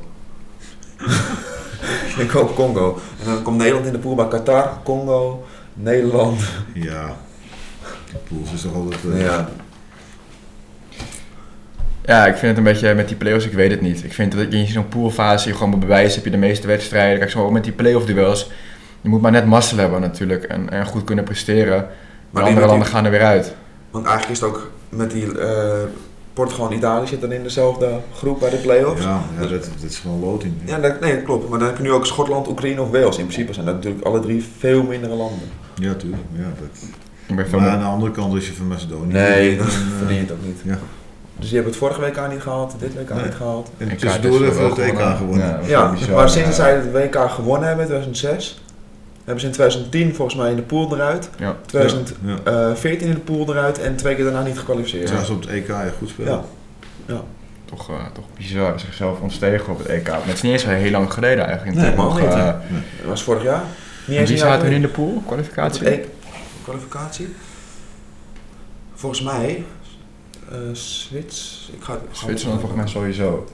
ik 2.26 2.30
hoop 2.30 2.56
Congo. 2.56 2.98
En 3.20 3.26
dan 3.26 3.42
komt 3.44 3.58
Nederland 3.58 3.86
in 3.86 3.92
de 3.92 3.98
pool 4.00 4.16
bij 4.16 4.28
Qatar, 4.28 4.78
Congo, 4.84 5.44
Nederland. 5.74 6.42
Ja. 6.74 7.16
De 8.12 8.18
pools 8.30 8.54
is 8.54 8.62
toch 8.62 8.74
altijd... 8.76 9.02
eh, 9.14 9.22
Ja. 9.22 9.50
Ja, 12.06 12.26
ik 12.26 12.36
vind 12.36 12.48
het 12.48 12.58
een 12.58 12.74
beetje 12.74 12.94
met 12.94 13.08
die 13.08 13.18
play-offs, 13.18 13.46
ik 13.46 13.54
weet 13.54 13.72
het 13.72 13.82
niet. 13.82 14.04
Ik 14.04 14.14
vind 14.14 14.32
dat 14.32 14.52
je 14.52 14.58
in 14.58 14.68
zo'n 14.68 14.88
poolfase 14.88 15.48
je 15.48 15.54
gewoon 15.54 15.70
moet 15.70 15.80
bewijzen, 15.80 16.16
heb 16.16 16.24
je 16.26 16.32
de 16.32 16.38
meeste 16.38 16.68
wedstrijden. 16.68 17.20
Kijk, 17.20 17.32
zo 17.32 17.52
met 17.52 17.64
die 17.64 17.74
play-off 17.74 18.06
duels. 18.06 18.52
Je 19.04 19.10
moet 19.10 19.22
maar 19.22 19.32
net 19.32 19.46
mazzel 19.46 19.78
hebben 19.78 20.02
natuurlijk 20.02 20.44
en, 20.44 20.70
en 20.70 20.86
goed 20.86 21.04
kunnen 21.04 21.24
presteren. 21.24 21.88
Maar 22.30 22.44
andere 22.44 22.60
die- 22.60 22.70
landen 22.70 22.88
gaan 22.88 23.06
er 23.06 23.12
weer 23.12 23.24
uit. 23.24 23.56
Want 23.92 24.06
eigenlijk 24.06 24.36
is 24.36 24.46
het 24.46 24.50
ook 24.50 24.72
met 24.90 25.12
die 25.12 25.40
eh, 25.40 25.72
Portugal 26.34 26.70
en 26.70 26.76
Italië 26.78 27.08
zitten 27.08 27.30
dan 27.30 27.38
in 27.38 27.44
dezelfde 27.44 27.90
groep 28.16 28.40
bij 28.40 28.50
de 28.50 28.56
play-offs. 28.56 29.04
Ja, 29.04 29.22
ja 29.40 29.48
dat, 29.48 29.50
dat 29.82 29.90
is 29.90 29.98
gewoon 30.00 30.20
loting. 30.20 30.54
Ja, 30.66 30.80
dat, 30.80 31.00
nee, 31.00 31.16
dat 31.16 31.24
klopt. 31.24 31.50
Maar 31.50 31.60
dan 31.60 31.68
heb 31.68 31.78
je 31.78 31.84
nu 31.84 31.92
ook 31.92 32.06
Schotland, 32.06 32.48
Oekraïne 32.48 32.82
of 32.82 32.90
Wales. 32.92 33.18
In 33.18 33.26
principe 33.26 33.54
zijn 33.54 33.66
dat 33.66 33.76
natuurlijk 33.76 34.06
alle 34.06 34.20
drie 34.20 34.46
veel 34.60 34.84
mindere 34.84 35.14
landen. 35.14 35.48
Ja, 35.76 35.94
tuurlijk. 35.94 36.22
Ja, 36.36 36.44
dat. 36.60 37.50
Maar 37.52 37.70
aan 37.70 37.80
de 37.80 37.86
andere 37.86 38.12
kant, 38.12 38.34
als 38.34 38.48
je 38.48 38.54
van 38.54 38.68
Macedonië... 38.68 39.12
Nee, 39.14 39.58
dat 39.58 39.68
verdien 39.98 40.16
je 40.16 40.22
het 40.22 40.32
ook 40.32 40.46
niet. 40.46 40.60
Ja. 40.64 40.78
Dus 41.36 41.46
die 41.46 41.54
hebben 41.54 41.72
het 41.72 41.82
vorige 41.82 42.02
WK 42.02 42.30
niet 42.32 42.42
gehaald, 42.42 42.76
dit 42.80 42.94
WK 42.94 43.14
Nee. 43.14 43.24
niet 43.24 43.36
gehaald. 43.36 43.72
En 43.78 43.98
tussendoor 43.98 44.42
is 44.44 44.50
even 44.50 44.62
wel 44.62 44.70
het 44.70 44.78
EK 44.80 45.00
gewonnen. 45.18 45.48
Ja, 45.68 45.92
is 45.96 46.06
Ja, 46.06 46.16
maar 46.16 46.30
sinds 46.30 46.56
zij 46.56 46.76
het 46.76 46.92
WK 46.92 47.30
gewonnen 47.30 47.68
hebben 47.68 47.86
in 47.86 47.92
2006, 47.92 48.63
hebben 49.24 49.40
ze 49.42 49.46
in 49.48 49.54
2010 49.54 50.16
volgens 50.16 50.38
mij 50.38 50.50
in 50.50 50.56
de 50.56 50.62
pool 50.62 50.94
eruit, 50.96 51.30
Ja. 51.40 51.56
2014 51.66 53.08
Ja. 53.08 53.14
in 53.14 53.14
de 53.14 53.20
pool 53.20 53.50
eruit 53.50 53.80
en 53.80 53.96
twee 53.96 54.16
keer 54.16 54.24
daarna 54.24 54.44
niet 54.44 54.58
gekwalificeerd. 54.60 55.10
Ja, 55.10 55.24
ze 55.24 55.34
op 55.34 55.42
het 55.42 55.50
EK 55.50 55.72
goed 55.98 56.10
spelen. 56.10 56.42
Ja. 57.06 57.22
Toch, 57.66 57.90
eh, 57.90 58.06
toch 58.14 58.26
bizar, 58.38 58.80
zichzelf 58.80 59.20
ontstegen 59.20 59.72
op 59.74 59.78
het 59.78 59.88
EK. 59.88 60.08
Maar 60.08 60.20
het 60.26 60.34
is 60.34 60.42
niet 60.42 60.52
eens 60.52 60.66
heel 60.66 60.92
lang 60.92 61.14
geleden 61.14 61.46
eigenlijk. 61.46 61.78
Nee, 61.78 61.96
Nog, 61.96 62.18
helemaal 62.18 62.36
niet, 62.38 62.46
eh, 62.46 62.78
Dat 63.00 63.08
was 63.08 63.24
vorig 63.24 63.44
jaar. 63.44 63.64
Niet 64.06 64.16
en 64.16 64.22
eens 64.22 64.30
wie 64.30 64.40
zaten 64.40 64.72
in 64.72 64.82
de 64.82 64.88
pool? 64.88 65.24
Kwalificatie? 65.26 65.88
EK 65.90 66.06
kwalificatie? 66.64 67.36
Volgens 68.94 69.22
mij, 69.22 69.64
eh 70.52 70.58
Zwits. 70.72 71.70
Ik 71.78 71.84
ga, 71.84 71.98
Zwitserland 72.12 72.60
volgens 72.62 72.82
mij 72.82 72.90
sowieso. 72.92 73.48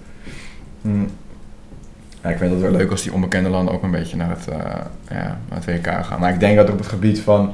Hm. 0.82 1.04
Ja, 2.24 2.30
ik 2.30 2.38
vind 2.38 2.52
het 2.52 2.62
wel 2.62 2.72
leuk 2.72 2.92
als 2.92 3.02
die 3.04 3.14
onbekende 3.14 3.50
landen 3.50 3.74
ook 3.74 3.84
een 3.84 3.92
beetje 3.92 4.16
naar 4.18 4.30
het, 4.30 4.48
eh, 4.48 4.58
ja, 5.10 5.40
naar 5.50 5.64
het 5.64 5.66
WK 5.66 6.06
gaan. 6.06 6.20
Maar 6.20 6.34
ik 6.34 6.40
denk 6.40 6.56
dat 6.58 6.70
op 6.70 6.78
het 6.78 6.88
gebied 6.88 7.20
van 7.20 7.54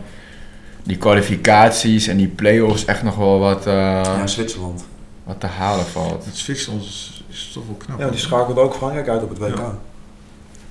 die 0.83 0.97
kwalificaties 0.97 2.07
en 2.07 2.17
die 2.17 2.27
play-offs 2.27 2.85
echt 2.85 3.03
nog 3.03 3.15
wel 3.15 3.39
wat, 3.39 3.67
eh, 3.67 3.73
Ja, 4.03 4.27
Zwitserland. 4.27 4.85
wat 5.23 5.39
te 5.39 5.47
halen 5.47 5.85
valt. 5.85 6.25
Het 6.25 6.37
Zwitserland 6.37 6.83
is, 6.83 7.23
is 7.29 7.51
toch 7.53 7.65
wel 7.65 7.75
knap. 7.75 7.99
Ja, 7.99 8.09
die 8.09 8.19
schakelt 8.19 8.57
ook 8.57 8.73
Frankrijk 8.75 9.07
uit 9.07 9.23
op 9.23 9.29
het 9.29 9.37
WK. 9.37 9.57
Ja. 9.57 9.75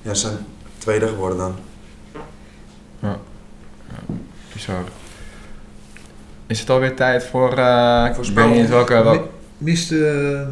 Ja, 0.01 0.13
ze 0.13 0.27
zijn 0.27 0.37
tweede 0.77 1.07
geworden 1.07 1.37
dan. 1.37 1.55
Bizar. 4.53 4.83
Is 6.47 6.59
het 6.59 6.69
alweer 6.69 6.95
tijd 6.95 7.23
voor, 7.23 7.57
eh 7.57 8.13
Voorspelling. 8.13 8.51
weet 8.51 8.61
niet 8.61 8.69
welke... 8.69 9.03
wel- 9.03 9.13
Mi- 9.13 9.21
Miste, 9.57 10.47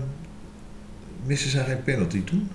miste 1.26 1.50
zij 1.50 1.64
geen 1.64 1.84
penalty 1.84 2.24
toen? 2.24 2.50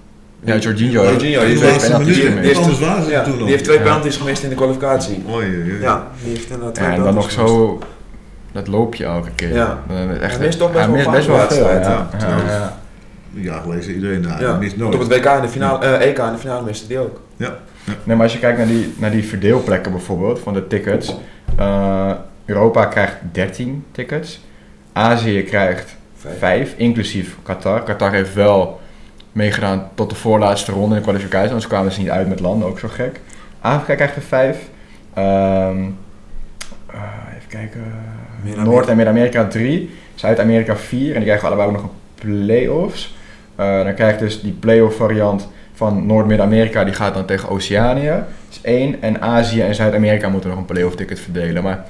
Ja, 0.45 0.57
Jorginho. 0.57 1.03
Jorginho, 1.03 1.41
die 1.41 1.49
heeft 1.49 1.61
heeft 1.63 1.79
twee 1.79 1.91
penalties 1.91 2.17
gemist. 2.19 2.37
Die 2.39 2.47
heeft- 2.47 2.59
Anders 2.61 2.79
waren 2.79 3.05
ze 3.05 3.11
Ja, 3.11 3.23
toen 3.23 3.37
die 3.39 3.47
heeft 3.47 3.65
twee 3.65 3.77
Ja. 3.77 3.83
penalties 3.83 4.17
gemist 4.17 4.43
in 4.43 4.49
de 4.49 4.55
kwalificatie. 4.55 5.23
Oei, 5.31 5.47
oei, 5.47 5.71
oei. 5.71 5.81
Ja, 5.81 6.07
die 6.23 6.31
heeft 6.31 6.45
inderdaad 6.51 6.75
twee 6.75 6.89
Ja, 6.89 6.95
en 6.95 7.03
dan 7.03 7.15
nog 7.15 7.31
zo 7.31 7.79
dat 8.53 8.67
loopje 8.69 9.05
elke 9.05 9.31
keer. 9.35 9.55
Ja. 9.55 9.79
Echt, 10.21 10.37
Hij 10.37 10.47
mist 10.47 10.59
toch 10.59 10.73
best 10.73 10.87
wel 10.87 11.11
best 11.11 11.27
wel 11.27 11.39
veel. 11.49 11.69
Ja. 11.69 11.81
ja. 11.81 12.09
Ja, 12.19 13.63
ja. 13.67 13.81
Zei 13.81 13.95
iedereen 13.95 14.23
daar. 14.23 14.41
Ja, 14.41 14.49
Ja. 14.49 14.57
mist 14.57 14.77
nooit. 14.77 14.95
op 14.95 15.01
het 15.01 15.09
WK 15.09 15.25
in 15.37 15.43
de 15.43 15.49
finale, 15.49 15.85
eh, 15.87 16.09
EK 16.09 16.19
in 16.19 16.33
de 16.33 16.39
finale 16.39 16.65
miste 16.65 16.87
die 16.87 16.99
ook. 16.99 17.21
Nee, 17.37 18.17
maar 18.17 18.23
als 18.23 18.33
je 18.33 18.39
kijkt 18.39 18.59
naar 18.59 18.67
die, 18.67 18.95
naar 18.99 19.11
die 19.11 19.25
verdeelplekken 19.25 19.93
bijvoorbeeld 19.93 20.39
van 20.39 20.55
de 20.55 20.67
tickets. 20.67 21.17
eh, 21.57 22.11
Europa 22.45 22.85
krijgt 22.85 23.17
13 23.33 23.85
tickets. 23.93 24.41
Azië 24.93 25.43
krijgt 25.43 25.97
Vijf. 26.17 26.39
5, 26.39 26.75
inclusief 26.77 27.37
Qatar. 27.43 27.83
Qatar 27.83 28.13
heeft 28.13 28.35
wel 28.35 28.81
meegedaan 29.39 29.89
tot 29.95 30.11
de 30.11 30.17
voorlaatste 30.17 30.73
ronde 30.73 30.89
in 30.89 31.01
de 31.03 31.09
kwalificatie, 31.09 31.49
anders 31.49 31.67
kwamen 31.67 31.93
ze 31.93 32.01
niet 32.01 32.11
uit 32.11 32.29
met 32.29 32.41
landen, 32.41 32.69
ook 32.69 32.79
zo 32.79 32.89
gek. 32.89 33.21
Afrika 33.61 33.95
krijgt 33.95 34.17
er 34.17 34.23
5. 34.23 34.59
even 37.37 37.49
kijken. 37.49 37.83
Noord- 38.65 38.89
en 38.89 38.97
Midden-Amerika 38.97 39.45
3. 39.45 39.91
Zuid-Amerika 40.15 40.77
4. 40.77 41.09
En 41.09 41.15
die 41.15 41.23
krijgen 41.23 41.47
allebei 41.47 41.69
ook 41.69 41.75
nog 41.75 41.83
een 41.83 41.91
play-offs. 42.15 43.17
Eh, 43.57 43.85
dan 43.85 43.95
krijg 43.95 44.19
je 44.19 44.25
dus 44.25 44.41
die 44.41 44.53
play-off 44.53 44.97
variant 44.97 45.49
van 45.75 46.07
Noord-Midden-Amerika, 46.07 46.85
die 46.85 46.95
gaat 46.95 47.15
dan 47.15 47.25
tegen 47.25 47.49
Oceanië. 47.49 48.09
Dat 48.09 48.25
is 48.51 48.61
één. 48.63 49.03
En 49.03 49.23
Azië 49.23 49.61
en 49.61 49.75
Zuid-Amerika 49.75 50.29
moeten 50.29 50.51
nog 50.51 50.59
een 50.59 50.65
play-off 50.65 50.97
ticket 50.97 51.21
verdelen. 51.21 51.63
Maar 51.63 51.85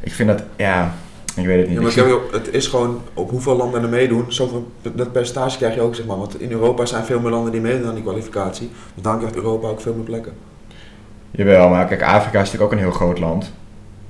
ik 0.00 0.12
vind 0.12 0.28
dat, 0.28 0.42
ja, 0.56 0.94
ik 1.36 1.46
weet 1.46 1.58
het 1.58 1.66
niet. 1.68 1.94
Ja, 1.94 2.02
maar 2.04 2.14
Ik 2.14 2.20
het 2.32 2.54
is 2.54 2.66
gewoon 2.66 3.00
op 3.14 3.30
hoeveel 3.30 3.56
landen 3.56 3.82
er 3.82 3.88
meedoen, 3.88 4.24
zoveel, 4.28 4.70
dat 4.94 5.12
percentage 5.12 5.56
krijg 5.56 5.74
je 5.74 5.80
ook, 5.80 5.94
zeg 5.94 6.06
maar. 6.06 6.16
Want 6.18 6.40
in 6.40 6.50
Europa 6.50 6.86
zijn 6.86 7.04
veel 7.04 7.20
meer 7.20 7.30
landen 7.30 7.52
die 7.52 7.60
meedoen 7.60 7.88
aan 7.88 7.94
die 7.94 8.02
kwalificatie. 8.02 8.70
Dus 8.94 9.02
dan 9.02 9.18
krijgt 9.18 9.36
Europa 9.36 9.68
ook 9.68 9.80
veel 9.80 9.94
meer 9.94 10.04
plekken. 10.04 10.32
Jawel, 11.30 11.68
maar 11.68 11.86
kijk, 11.86 12.02
Afrika 12.02 12.40
is 12.40 12.44
natuurlijk 12.52 12.62
ook 12.62 12.72
een 12.72 12.84
heel 12.84 12.90
groot 12.96 13.18
land. 13.18 13.52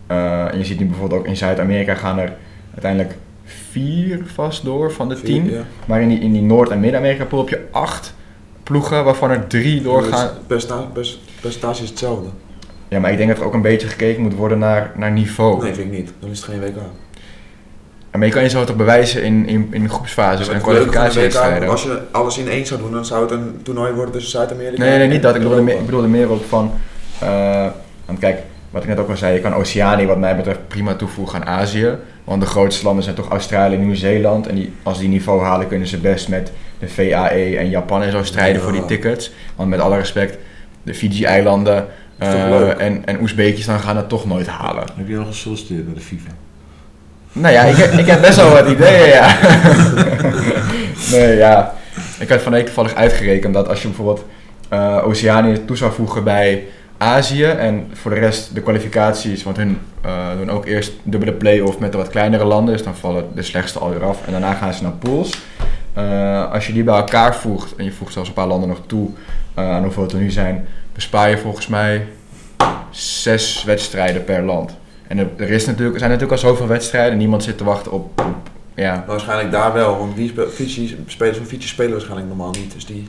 Eh, 0.06 0.52
en 0.52 0.58
je 0.58 0.64
ziet 0.64 0.78
nu 0.78 0.86
bijvoorbeeld 0.86 1.20
ook 1.20 1.26
in 1.26 1.36
Zuid-Amerika 1.36 1.94
gaan 1.94 2.18
er 2.18 2.32
uiteindelijk 2.70 3.16
vier 3.44 4.22
vast 4.34 4.64
door 4.64 4.92
van 4.92 5.08
de 5.08 5.16
Vier, 5.16 5.24
tien. 5.26 5.50
ja. 5.50 5.62
Maar 5.86 6.00
in 6.02 6.08
die, 6.08 6.18
in 6.18 6.32
die 6.32 6.42
Noord- 6.42 6.70
en 6.70 6.80
Midden-Amerika 6.80 7.24
pool 7.24 7.38
heb 7.40 7.48
je 7.48 7.66
acht 7.70 8.14
ploegen, 8.62 9.04
waarvan 9.04 9.30
er 9.30 9.46
drie 9.46 9.82
doorgaan. 9.82 10.26
Dus 10.26 10.36
percentage, 10.46 11.16
percentage 11.40 11.82
is 11.82 11.88
hetzelfde. 11.88 12.28
Ja, 12.88 13.00
maar 13.00 13.10
ik 13.10 13.16
denk 13.16 13.28
dat 13.28 13.38
er 13.38 13.44
ook 13.44 13.54
een 13.54 13.62
beetje 13.62 13.88
gekeken 13.88 14.22
moet 14.22 14.34
worden 14.34 14.58
naar, 14.58 14.92
naar 14.96 15.10
niveau. 15.10 15.62
Nee, 15.62 15.74
vind 15.74 15.92
ik 15.92 15.98
niet. 15.98 16.12
Dan 16.18 16.30
is 16.30 16.36
het 16.40 16.48
geen 16.48 16.60
WK. 16.60 16.76
Maar 18.16 18.26
je 18.26 18.32
kan 18.32 18.42
jezelf 18.42 18.66
toch 18.66 18.76
bewijzen 18.76 19.22
in, 19.22 19.46
in, 19.48 19.68
in 19.70 19.88
groepsfases 19.88 20.48
en 20.48 20.60
kwalificatiewedstrijden. 20.60 21.68
Als 21.68 21.82
je 21.82 22.00
alles 22.10 22.38
in 22.38 22.48
één 22.48 22.66
zou 22.66 22.80
doen, 22.80 22.92
dan 22.92 23.04
zou 23.04 23.22
het 23.22 23.30
een 23.30 23.60
toernooi 23.62 23.92
worden 23.92 24.12
tussen 24.12 24.30
Zuid-Amerika 24.30 24.82
Nee, 24.82 24.98
nee, 24.98 25.08
niet 25.08 25.22
dat. 25.22 25.34
Ik 25.34 25.40
bedoelde, 25.42 25.62
meer, 25.62 25.74
ik 25.78 25.84
bedoelde 25.86 26.08
meer 26.08 26.30
ook 26.30 26.44
van... 26.48 26.72
eh, 27.18 27.66
want 28.06 28.18
kijk, 28.18 28.38
wat 28.70 28.82
ik 28.82 28.88
net 28.88 28.98
ook 28.98 29.08
al 29.10 29.16
zei, 29.16 29.34
je 29.34 29.40
kan 29.40 29.54
Oceanië 29.54 30.06
wat 30.06 30.18
mij 30.18 30.36
betreft 30.36 30.68
prima 30.68 30.94
toevoegen 30.94 31.40
aan 31.46 31.58
Azië. 31.58 31.96
Want 32.24 32.40
de 32.42 32.46
grootste 32.48 32.84
landen 32.84 33.04
zijn 33.04 33.16
toch 33.16 33.28
Australië 33.30 33.74
en 33.74 33.80
Nieuw-Zeeland. 33.86 34.46
En 34.46 34.54
die, 34.54 34.72
als 34.82 34.98
die 34.98 35.08
niveau 35.08 35.42
halen, 35.42 35.68
kunnen 35.68 35.88
ze 35.88 35.98
best 35.98 36.28
met 36.28 36.52
de 36.78 36.88
VAE 36.88 37.56
en 37.56 37.68
Japan 37.70 38.02
en 38.02 38.10
zo 38.10 38.22
strijden 38.22 38.56
Ja. 38.56 38.62
voor 38.62 38.72
die 38.72 38.84
tickets. 38.84 39.32
Want 39.56 39.68
met 39.68 39.80
alle 39.80 39.96
respect, 39.96 40.38
de 40.82 40.94
Fiji-eilanden 40.94 41.86
eh, 42.18 42.46
leuk? 42.48 42.76
en, 42.78 43.02
en 43.06 43.20
Oezbekistan 43.20 43.80
gaan 43.80 43.96
het 43.96 44.08
toch 44.08 44.26
nooit 44.26 44.46
halen. 44.46 44.84
Heb 44.94 45.08
je 45.08 45.16
al 45.18 45.24
gesolliciteerd 45.24 45.84
bij 45.84 45.94
de 45.94 46.00
FIFA? 46.00 46.30
Nou 47.32 47.54
ja, 47.54 47.62
ik, 47.62 47.76
heb- 47.76 47.92
ik 47.92 48.06
heb 48.06 48.20
best 48.20 48.36
wel 48.36 48.50
wat 48.50 48.68
ideeën, 48.68 49.08
ja. 49.08 49.36
nee, 51.12 51.36
ja. 51.36 51.74
Ik 52.18 52.28
had 52.28 52.40
van 52.42 52.52
de 52.52 52.56
week 52.58 52.66
toevallig 52.66 52.94
uitgerekend 52.94 53.54
dat 53.54 53.68
als 53.68 53.82
je 53.82 53.88
bijvoorbeeld 53.88 54.24
eh 54.68 54.98
Oceanië 55.04 55.64
toe 55.64 55.76
zou 55.76 55.92
voegen 55.92 56.24
bij 56.24 56.64
Azië 56.98 57.44
en 57.44 57.90
voor 57.92 58.10
de 58.14 58.20
rest 58.20 58.54
de 58.54 58.60
kwalificaties, 58.60 59.42
want 59.42 59.56
hun 59.56 59.78
eh, 60.02 60.10
doen 60.38 60.50
ook 60.50 60.66
eerst 60.66 60.92
dubbele 61.02 61.32
play-off 61.32 61.78
met 61.78 61.92
de 61.92 61.98
wat 61.98 62.08
kleinere 62.08 62.44
landen. 62.44 62.74
Dus 62.74 62.82
dan 62.84 62.94
vallen 62.96 63.24
de 63.34 63.42
slechtste 63.42 63.78
alweer 63.78 64.04
af. 64.04 64.18
En 64.26 64.32
daarna 64.32 64.52
gaan 64.54 64.74
ze 64.74 64.82
naar 64.82 64.92
pools. 64.92 65.40
Eh, 65.94 66.52
als 66.52 66.66
je 66.66 66.72
die 66.72 66.84
bij 66.84 66.94
elkaar 66.94 67.36
voegt, 67.36 67.74
en 67.76 67.84
je 67.84 67.92
voegt 67.92 68.12
zelfs 68.12 68.28
een 68.28 68.34
paar 68.34 68.46
landen 68.46 68.68
nog 68.68 68.80
toe 68.86 69.08
aan 69.54 69.82
hoeveel 69.82 70.02
het 70.02 70.12
er 70.12 70.18
nu 70.18 70.30
zijn, 70.30 70.66
bespaar 70.94 71.30
je 71.30 71.38
volgens 71.38 71.66
mij 71.66 72.06
zes 72.90 73.64
wedstrijden 73.64 74.24
per 74.24 74.42
land. 74.42 74.76
En 75.10 75.18
er, 75.18 75.50
is 75.50 75.66
natuurlijk, 75.66 75.92
er 75.94 75.98
zijn 75.98 76.10
natuurlijk 76.10 76.42
al 76.42 76.48
zoveel 76.48 76.66
wedstrijden. 76.66 77.18
Niemand 77.18 77.42
zit 77.42 77.58
te 77.58 77.64
wachten 77.64 77.92
op, 77.92 78.20
op 78.20 78.34
ja, 78.74 79.04
waarschijnlijk 79.06 79.50
daar 79.50 79.72
wel, 79.72 79.98
want 79.98 80.16
die 80.16 80.28
spe- 80.28 80.48
Fiji, 80.48 80.98
spelers 81.06 81.36
van 81.36 81.46
Fiji 81.46 81.62
spelen 81.62 81.90
waarschijnlijk 81.92 82.28
normaal 82.28 82.50
niet. 82.50 82.72
Dus 82.72 82.86
die 82.86 83.08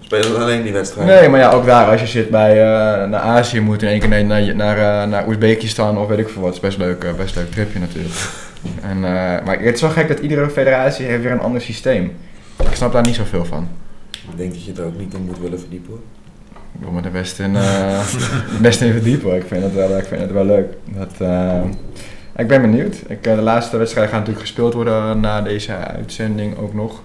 spelen 0.00 0.40
alleen 0.40 0.62
die 0.62 0.72
wedstrijd. 0.72 1.06
Nee, 1.06 1.28
maar 1.28 1.40
ja, 1.40 1.50
ook 1.50 1.66
daar, 1.66 1.90
als 1.90 2.00
je 2.00 2.06
zit 2.06 2.30
bij 2.30 2.50
eh, 2.50 3.08
naar 3.08 3.20
Azië, 3.20 3.60
moet 3.60 3.82
in 3.82 3.88
één 3.88 4.00
keer 4.00 4.08
naar, 4.08 4.24
naar, 4.24 4.54
naar, 4.54 5.02
eh, 5.02 5.08
naar 5.08 5.26
Oezbekistan 5.28 5.98
of 5.98 6.08
weet 6.08 6.18
ik 6.18 6.28
veel 6.28 6.42
wat. 6.42 6.54
is 6.54 6.60
best 6.60 6.78
leuk, 6.78 7.04
eh, 7.04 7.14
best 7.14 7.34
leuk 7.36 7.50
tripje 7.50 7.78
natuurlijk. 7.78 8.14
En, 8.82 9.00
maar 9.44 9.58
het 9.60 9.74
is 9.74 9.80
wel 9.80 9.90
gek 9.90 10.08
dat 10.08 10.18
iedere 10.18 10.50
federatie 10.50 11.06
heeft 11.06 11.22
weer 11.22 11.32
een 11.32 11.40
ander 11.40 11.60
systeem. 11.60 12.16
Ik 12.70 12.74
snap 12.74 12.92
daar 12.92 13.02
niet 13.02 13.14
zoveel 13.14 13.44
van. 13.44 13.68
Ik 14.10 14.36
denk 14.36 14.52
dat 14.52 14.64
je 14.64 14.72
er 14.72 14.84
ook 14.84 14.98
niet 14.98 15.14
in 15.14 15.22
moet 15.26 15.38
willen 15.38 15.60
verdiepen. 15.60 15.90
hoor. 15.90 16.00
Ik 16.72 16.80
wil 16.80 16.90
me 16.90 17.00
er 17.02 17.10
best 17.10 17.38
in, 17.38 17.56
eh, 17.56 18.00
best 18.62 18.80
in 18.80 18.92
verdiepen. 18.92 19.36
Ik 19.36 19.44
vind 19.46 19.62
het 19.62 19.74
wel, 19.74 19.98
ik 19.98 20.04
vind 20.04 20.20
het 20.20 20.32
wel 20.32 20.44
leuk. 20.44 20.66
Dat, 20.84 21.12
eh, 21.18 21.60
ik 22.36 22.48
ben 22.48 22.60
benieuwd. 22.60 22.96
Ik, 23.06 23.26
eh, 23.26 23.34
de 23.34 23.42
laatste 23.42 23.76
wedstrijden 23.76 24.10
gaan 24.12 24.20
natuurlijk 24.20 24.46
gespeeld 24.46 24.74
worden 24.74 25.20
na 25.20 25.42
deze 25.42 25.74
uitzending 25.76 26.56
ook 26.58 26.74
nog. 26.74 27.02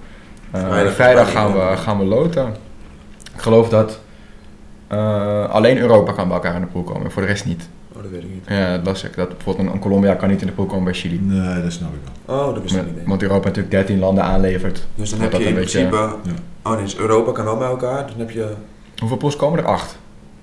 Eh, 0.51 0.65
Vrijdag- 0.67 0.93
vrijdag 0.93 1.31
gaan 1.31 1.53
we, 1.53 1.77
gaan 1.77 1.97
we 1.99 2.05
loten. 2.05 2.47
Ik 3.35 3.41
geloof 3.41 3.69
dat 3.69 3.99
eh, 4.87 5.49
alleen 5.49 5.77
Europa 5.77 6.11
kan 6.11 6.27
bij 6.27 6.35
elkaar 6.35 6.55
in 6.55 6.61
de 6.61 6.67
pool 6.67 6.83
komen, 6.83 7.11
voor 7.11 7.21
de 7.21 7.27
rest 7.27 7.45
niet. 7.45 7.67
Oh, 7.95 8.01
dat 8.01 8.11
weet 8.11 8.21
ik 8.23 8.29
niet. 8.33 8.43
Ja, 8.47 8.75
dat 8.77 8.85
las 8.85 9.03
ik. 9.03 9.15
Dat 9.15 9.29
bijvoorbeeld 9.29 9.67
een, 9.67 9.73
een 9.73 9.79
Colombia 9.79 10.13
kan 10.13 10.29
niet 10.29 10.41
in 10.41 10.47
de 10.47 10.53
pool 10.53 10.65
komen 10.65 10.83
bij 10.83 10.93
Chili. 10.93 11.19
Nee, 11.21 11.61
dat 11.61 11.71
snap 11.71 11.89
ik 11.93 11.99
wel. 12.25 12.37
Oh, 12.47 12.53
dat 12.53 12.61
wist 12.63 12.75
ik 12.75 12.81
niet. 12.95 13.05
Want 13.05 13.21
Europa 13.21 13.45
natuurlijk 13.45 13.71
13 13.73 13.99
landen 13.99 14.23
aanlevert. 14.23 14.85
Dus 14.95 15.09
dan 15.09 15.19
heb 15.19 15.31
je 15.31 15.37
dat 15.37 15.47
in 15.47 15.55
beetje- 15.55 15.87
principe... 15.87 16.15
Oh 16.63 16.73
nee, 16.73 16.83
dus 16.83 16.97
Europa 16.97 17.31
kan 17.31 17.45
wel 17.45 17.57
bij 17.57 17.67
elkaar. 17.67 18.01
Dus 18.03 18.11
dan 18.11 18.19
heb 18.19 18.29
je 18.31 18.53
Hoeveel 18.97 19.17
pools 19.17 19.35
komen 19.35 19.59
er? 19.59 19.65
Acht. 19.65 19.97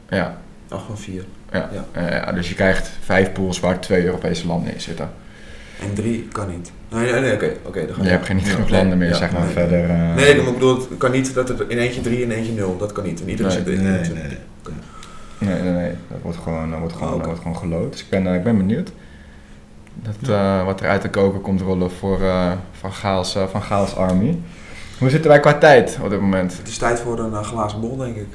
Ja, 0.09 0.39
8 0.69 0.85
van 0.87 0.99
4. 0.99 1.25
ja. 1.53 1.69
Ja. 1.73 1.85
Eh, 1.93 2.09
ja, 2.11 2.33
dus 2.33 2.49
je 2.49 2.55
krijgt 2.55 2.91
vijf 3.05 3.33
pools 3.33 3.61
waar 3.61 3.81
twee 3.81 4.05
Europese 4.05 4.47
landen 4.47 4.75
in 4.75 4.81
zitten. 4.81 5.11
En 5.81 5.95
3 5.95 6.29
kan 6.33 6.49
niet. 6.49 6.73
Nee, 6.89 7.13
nee, 7.13 7.21
nee 7.21 7.57
oké. 7.63 7.81
Je 8.03 8.09
hebt 8.09 8.27
geen 8.27 8.37
niet 8.37 8.49
genoeg 8.49 8.69
landen 8.79 8.99
meer, 8.99 9.09
ja, 9.09 9.15
zeg 9.15 9.33
maar, 9.33 9.43
nee. 9.43 9.53
verder. 9.53 9.91
eh, 9.91 10.15
Nee, 10.15 10.35
ik 10.39 10.53
bedoel, 10.53 10.75
het 10.77 10.89
kan 10.99 11.11
niet 11.11 11.35
dat 11.35 11.49
er 11.49 11.65
in 11.71 11.79
eentje 11.79 12.01
3 12.01 12.25
en 12.25 12.31
eentje 12.31 12.53
0. 12.53 12.77
Dat 12.77 12.93
kan 12.93 13.05
niet. 13.05 13.23
En 13.23 13.29
iedereen 13.29 13.53
zit 13.53 13.67
in. 13.67 13.83
Nee, 13.83 14.01
nee, 14.01 14.11
nee. 14.13 14.39
nee, 15.39 15.63
nee, 15.63 15.73
nee. 15.73 15.93
Dat 16.09 16.19
wordt 16.23 16.39
gewoon, 16.39 16.71
dat 16.71 16.79
wordt 16.79 16.95
gewoon, 16.95 17.09
Oh, 17.13 17.17
dat 17.17 17.27
wordt 17.27 17.41
gewoon 17.43 17.57
geloot. 17.57 17.93
Dus 17.93 18.01
ik 18.01 18.09
ben, 18.09 18.27
eh, 18.27 18.35
ik 18.35 18.43
ben 18.45 18.57
benieuwd. 18.57 18.93
Dat, 19.95 20.65
wat 20.65 20.81
er 20.81 20.89
uit 20.89 21.03
de 21.03 21.11
koker 21.11 21.41
komt 21.41 21.61
rollen 21.61 21.91
voor 21.91 22.19
Van, 22.73 22.93
Gaals, 22.93 23.37
van 23.51 23.63
Gaals 23.63 23.97
Army. 23.97 24.39
Hoe 24.99 25.11
zitten 25.11 25.31
wij 25.31 25.41
qua 25.41 25.59
tijd 25.59 25.99
op 26.03 26.11
dit 26.11 26.21
moment? 26.21 26.57
Het 26.59 26.69
is 26.69 26.79
tijd 26.79 27.01
voor 27.01 27.19
een 27.19 27.45
glazen 27.45 27.81
bol, 27.81 27.97
denk 27.97 28.17
ik. 28.17 28.27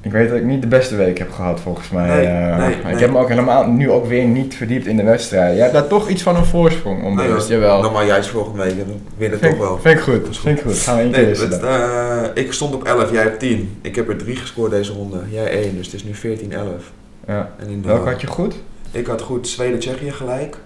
Ik 0.00 0.10
weet 0.12 0.28
dat 0.28 0.38
ik 0.38 0.44
niet 0.44 0.62
de 0.62 0.68
beste 0.68 0.96
week 0.96 1.18
heb 1.18 1.30
gehad 1.32 1.60
volgens 1.60 1.88
mij. 1.90 2.08
Nee, 2.08 2.26
eh, 2.26 2.56
nee, 2.56 2.74
ik 2.74 2.84
nee. 2.84 2.94
heb 2.94 3.10
me 3.10 3.18
ook 3.18 3.28
helemaal 3.28 3.66
nu 3.70 3.90
ook 3.90 4.06
weer 4.06 4.24
niet 4.24 4.54
verdiept 4.54 4.86
in 4.86 4.96
de 4.96 5.02
wedstrijd. 5.02 5.54
Je 5.56 5.60
hebt 5.60 5.72
daar 5.72 5.86
toch 5.86 6.08
iets 6.08 6.22
van 6.22 6.36
een 6.36 6.44
voorsprong 6.44 7.04
onbewust, 7.04 7.48
Nee, 7.48 7.58
jawel. 7.58 7.82
Dan 7.82 7.92
maar 7.92 8.06
juist 8.06 8.28
volgende 8.28 8.62
week. 8.62 8.76
Dan 8.76 9.00
win 9.16 9.30
het 9.30 9.42
toch 9.42 9.56
wel. 9.58 9.78
vind 9.78 9.98
ik 9.98 10.04
goed, 10.04 10.38
vind 10.38 10.58
ik 10.58 10.64
goed. 10.64 10.78
Gaan 10.78 10.96
we 10.96 11.02
één 11.02 11.12
keer 11.12 11.40
het, 11.40 11.60
eh, 11.62 12.22
ik 12.34 12.52
stond 12.52 12.74
op 12.74 12.84
11, 12.84 13.12
jij 13.12 13.22
hebt 13.22 13.38
10. 13.38 13.78
Ik 13.82 13.96
heb 13.96 14.08
er 14.08 14.16
3 14.16 14.36
gescoord 14.36 14.70
deze 14.70 14.92
ronde. 14.92 15.18
Jij 15.30 15.62
1, 15.64 15.76
dus 15.76 15.86
het 15.86 15.94
is 15.94 16.04
nu 16.04 16.14
14-11. 16.14 16.92
Ja. 17.26 17.50
Welke 17.82 18.08
had 18.08 18.20
je 18.20 18.26
goed? 18.26 18.54
Ik 18.90 19.06
had 19.06 19.20
goed 19.22 19.48
Zweden-Tsjechië 19.48 20.10
gelijk. 20.10 20.56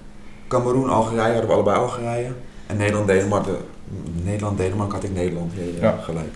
Cameroen-Algerije 0.48 1.32
hadden 1.32 1.46
we 1.46 1.52
allebei 1.54 1.76
Algerije. 1.76 2.28
En 2.66 2.76
Nederland-Denemarken 2.76 3.56
Nederland, 4.24 4.92
had 4.92 5.04
ik 5.04 5.14
Nederland 5.14 5.52
eh, 5.58 5.80
Ja. 5.80 5.98
gelijk. 6.02 6.34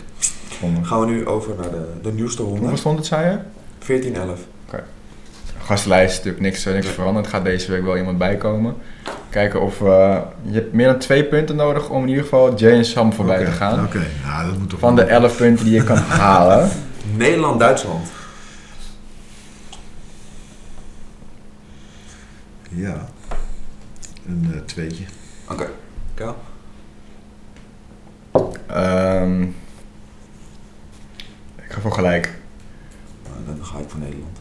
Gaan 0.83 1.01
we 1.01 1.07
nu 1.07 1.27
over 1.27 1.55
naar 1.55 1.71
de, 1.71 1.87
de 2.03 2.13
nieuwste 2.13 2.43
ronde. 2.43 2.59
Hoeveel 2.59 2.77
stond 2.77 2.99
het, 2.99 3.07
zei 3.07 3.39
je? 3.89 4.13
14-11. 4.13 4.19
Gastlijst 5.63 6.11
is 6.11 6.17
natuurlijk 6.17 6.43
niks, 6.45 6.67
eh, 6.67 6.73
niks 6.73 6.87
veranderd. 6.87 7.27
Gaat 7.27 7.45
deze 7.45 7.71
week 7.71 7.83
wel 7.85 7.97
iemand 7.97 8.19
bijkomen. 8.19 8.75
Kijken 9.31 9.61
of... 9.63 9.81
eh, 9.83 10.19
je 10.43 10.53
hebt 10.55 10.73
meer 10.73 10.87
dan 10.87 10.99
twee 10.99 11.25
punten 11.25 11.57
nodig 11.57 11.89
om 11.91 12.03
in 12.03 12.09
ieder 12.09 12.23
geval 12.23 12.55
Jay 12.55 12.73
en 12.73 12.85
Sam 12.85 13.13
voorbij 13.13 13.37
Oké, 13.41 13.45
te 13.45 13.53
gaan. 13.53 13.85
Oké, 13.85 14.07
ja, 14.25 14.45
dat 14.45 14.59
moet 14.59 14.71
toch 14.71 14.79
Van 14.79 14.97
de 14.97 15.05
wel. 15.05 15.11
11 15.23 15.37
punten 15.37 15.65
die 15.65 15.75
je 15.75 15.85
kan 15.85 15.97
halen. 16.27 16.71
Nederland-Duitsland. 17.17 18.09
Ja. 22.69 23.07
Een 24.29 24.51
eh, 24.55 24.61
tweetje. 24.61 25.05
Oké. 25.51 25.67
Kel? 26.15 26.37
Ehm, 28.67 29.47
ik 31.67 31.73
ga 31.73 31.81
voor 31.81 31.93
gelijk. 31.93 32.35
Nou, 33.23 33.57
dan 33.57 33.67
ga 33.67 33.79
ik 33.79 33.89
voor 33.89 34.01
Nederland. 34.01 34.39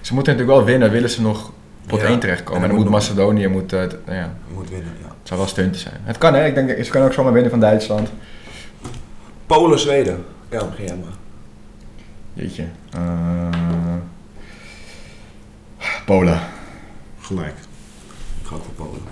Ze 0.00 0.14
moeten 0.14 0.32
natuurlijk 0.32 0.58
wel 0.58 0.68
winnen, 0.68 0.90
willen 0.90 1.10
ze 1.10 1.22
nog 1.22 1.52
pot 1.86 2.00
Ja. 2.00 2.06
1 2.06 2.18
terechtkomen. 2.18 2.56
En 2.56 2.62
En 2.62 2.68
dan 2.68 2.76
moet 2.76 2.90
moet 2.90 2.94
Macedonië, 2.94 3.46
moet, 3.46 3.70
nou 3.70 3.88
ja, 4.06 4.34
moet 4.54 4.70
winnen, 4.70 4.92
ja. 5.00 5.08
het 5.08 5.28
zou 5.28 5.40
wel 5.40 5.48
stuntje 5.48 5.80
zijn. 5.80 6.00
Het 6.02 6.18
kan 6.18 6.34
hè, 6.34 6.46
ik 6.46 6.54
denk, 6.54 6.84
ze 6.84 6.90
kunnen 6.90 7.08
ook 7.08 7.14
zomaar 7.14 7.32
winnen 7.32 7.50
van 7.50 7.60
Duitsland. 7.60 8.08
Polen-Zweden. 9.46 10.24
Kel, 10.48 10.68
begin 10.68 10.86
jij 10.86 10.96
maar. 10.96 11.16
Jeetje. 12.32 12.64
Eh, 12.90 13.48
Polen. 16.04 16.40
Gelijk. 17.20 17.54
Ik 18.40 18.46
ga 18.46 18.54
ook 18.54 18.64
voor 18.64 18.86
Polen. 18.86 19.02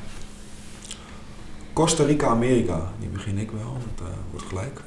Costa 1.72 2.04
Rica-Amerika. 2.04 2.80
Die 2.98 3.09
begin 3.09 3.38
ik 3.38 3.50
wel. 3.50 3.76
Dat 3.96 4.07
eh, 4.09 4.14
wordt 4.30 4.46
gelijk. 4.46 4.80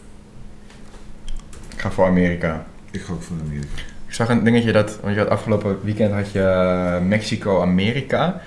Ik 1.79 1.85
ga 1.85 1.91
voor 1.91 2.05
Amerika. 2.05 2.65
Ik 2.91 3.01
ga 3.01 3.13
ook 3.13 3.21
voor 3.21 3.35
Amerika. 3.45 3.67
Ik 4.07 4.13
zag 4.13 4.29
een 4.29 4.43
dingetje 4.43 4.71
dat, 4.71 4.99
want 5.01 5.13
je 5.13 5.19
had 5.19 5.29
afgelopen 5.29 5.79
weekend 5.83 6.13
had 6.13 6.31
je 6.31 6.41
eh, 6.41 7.01
Mexico-Amerika. 7.01 8.41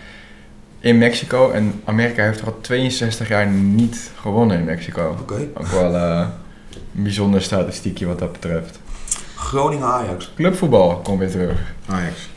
In 0.81 0.99
Mexico. 0.99 1.51
En 1.51 1.81
Amerika 1.85 2.23
heeft 2.23 2.41
er 2.41 2.47
al 2.47 2.61
62 2.61 3.29
jaar 3.29 3.47
niet 3.47 4.11
gewonnen 4.21 4.59
in 4.59 4.65
Mexico. 4.65 5.17
Oké. 5.21 5.49
Ook 5.55 5.67
wel 5.67 5.95
eh, 5.97 6.27
een 6.97 7.03
bijzonder 7.03 7.43
statistiekje 7.43 8.07
wat 8.07 8.19
dat 8.19 8.33
betreft. 8.33 8.79
Groningen-Ajax. 9.35 10.33
Clubvoetbal 10.35 10.97
komt 10.97 11.19
weer 11.19 11.31
terug. 11.31 11.75
Ajax. 11.89 12.29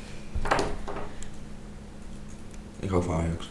Ik 2.79 2.89
ga 2.89 2.99
voor 2.99 3.13
Ajax. 3.13 3.49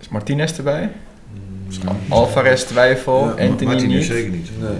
Is 0.00 0.08
Martinez 0.08 0.56
erbij? 0.56 0.92
Mm, 1.32 1.96
Alvarez 2.08 2.62
twijfel. 2.64 3.24
Ja, 3.24 3.46
Anthony 3.48 3.70
Martin 3.70 3.88
niet. 3.88 4.04
zeker 4.04 4.30
niet. 4.30 4.50
Nee, 4.60 4.78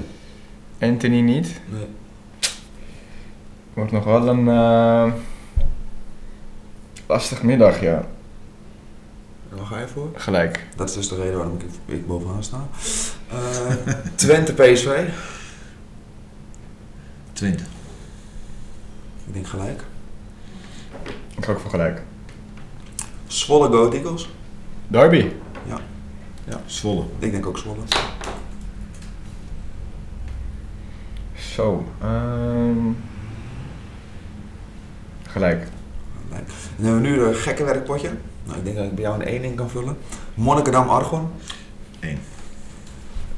Anthony 0.81 1.20
niet. 1.20 1.61
nee. 1.70 1.87
Wordt 3.75 3.93
nog 3.93 4.05
wel 4.05 4.29
een 4.29 4.49
eh, 4.49 5.12
lastig 7.07 7.43
middagje. 7.43 7.89
En 9.51 9.57
waar 9.57 9.66
ga 9.66 9.79
je 9.79 9.89
voor? 9.89 10.11
Gelijk. 10.14 10.66
Dat 10.77 10.89
is 10.89 10.95
dus 10.95 11.09
de 11.09 11.16
reden 11.16 11.37
waarom 11.37 11.59
ik, 11.59 11.95
ik 11.95 12.07
bovenaan 12.07 12.43
sta. 12.43 12.66
Eh, 13.31 13.95
Twente-PSV. 14.14 15.09
Twente. 17.33 17.62
Ik 19.27 19.33
denk 19.33 19.47
gelijk. 19.47 19.83
Ik 21.37 21.45
ga 21.45 21.53
ook 21.53 21.61
voor 21.61 21.70
gelijk. 21.70 22.03
Zwolle 23.27 23.68
Go 23.68 23.91
Eagles. 23.91 24.29
Derby. 24.87 25.31
Zwolle. 26.66 27.05
Ik 27.18 27.31
denk 27.31 27.47
ook 27.47 27.59
Zwolle. 27.59 27.81
Zo. 31.55 31.84
ehm, 32.00 32.92
gelijk. 35.22 35.66
Gelijk. 36.28 36.48
Dan 36.76 36.86
hebben 36.86 37.02
we 37.02 37.09
nu 37.09 37.22
een 37.22 37.34
gekke 37.34 37.64
werkpotje. 37.64 38.11
Nou, 38.44 38.59
ik 38.59 38.64
denk 38.64 38.76
dat 38.76 38.84
ik 38.84 38.94
bij 38.94 39.05
jou 39.05 39.20
een 39.20 39.26
1 39.26 39.44
in 39.44 39.55
kan 39.55 39.70
vullen. 39.70 39.96
Monnikendam-Argon. 40.34 41.28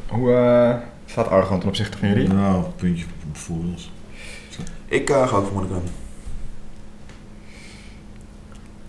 Hoe 0.06 0.32
eh, 0.32 0.74
staat 1.06 1.28
Argon 1.28 1.58
ten 1.58 1.68
opzichte 1.68 1.98
van 1.98 2.08
jullie? 2.08 2.28
Nou, 2.28 2.64
puntje 2.76 3.04
voor 3.32 3.56
ons. 3.56 3.92
Ik 4.86 5.10
eh, 5.10 5.28
ga 5.28 5.36
ook 5.36 5.44
voor 5.44 5.54
Monnikendam. 5.54 5.84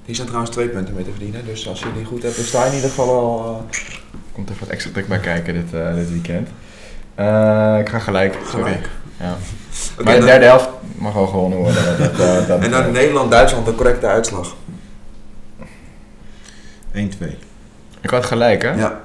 Hier 0.06 0.16
zijn 0.16 0.28
trouwens 0.28 0.54
twee 0.56 0.70
punten 0.70 0.94
mee 0.94 1.04
te 1.04 1.10
verdienen. 1.10 1.46
Dus 1.46 1.68
als 1.68 1.80
jullie 1.80 2.06
goed 2.06 2.24
hebben, 2.24 2.44
sta 2.44 2.64
je 2.64 2.70
in 2.70 2.76
ieder 2.76 2.90
geval 2.90 3.10
al 3.10 3.66
eh, 3.72 3.80
Komt 4.32 4.50
even 4.50 4.60
wat 4.60 4.70
extra 4.70 4.92
druk 4.92 5.08
bij 5.08 5.20
kijken 5.20 5.54
dit, 5.54 5.74
eh, 5.74 5.96
dit 5.96 6.10
weekend. 6.10 6.50
Eh, 7.16 7.78
ik 7.80 7.90
ga 7.90 8.00
gelijk. 8.00 8.38
Sorry. 8.46 8.80
Ja. 9.20 9.38
Maar 10.04 10.14
de 10.14 10.20
dan- 10.20 10.26
derde 10.28 10.46
helft 10.46 10.70
mag 10.96 11.14
wel 11.14 11.28
gewonnen 11.28 11.58
worden. 11.58 11.86
Dat, 11.86 11.98
dat, 11.98 12.18
dat, 12.18 12.48
dat- 12.48 12.60
En 12.64 12.72
dan 12.72 12.92
Nederland-Duitsland, 12.92 13.66
de 13.66 13.76
correcte 13.76 14.06
uitslag. 14.08 14.56
1-2. 16.94 16.98
Ik 18.02 18.10
had 18.10 18.26
gelijk, 18.26 18.62
hè? 18.62 18.72
Ja. 18.74 19.02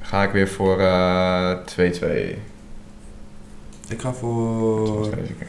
Ga 0.00 0.22
ik 0.22 0.30
weer 0.30 0.48
voor 0.48 0.80
eh 0.80 1.52
2-2. 1.64 2.38
Ik 3.88 4.00
ga 4.00 4.12
voor 4.12 5.10
Deze 5.16 5.32
keer. 5.32 5.46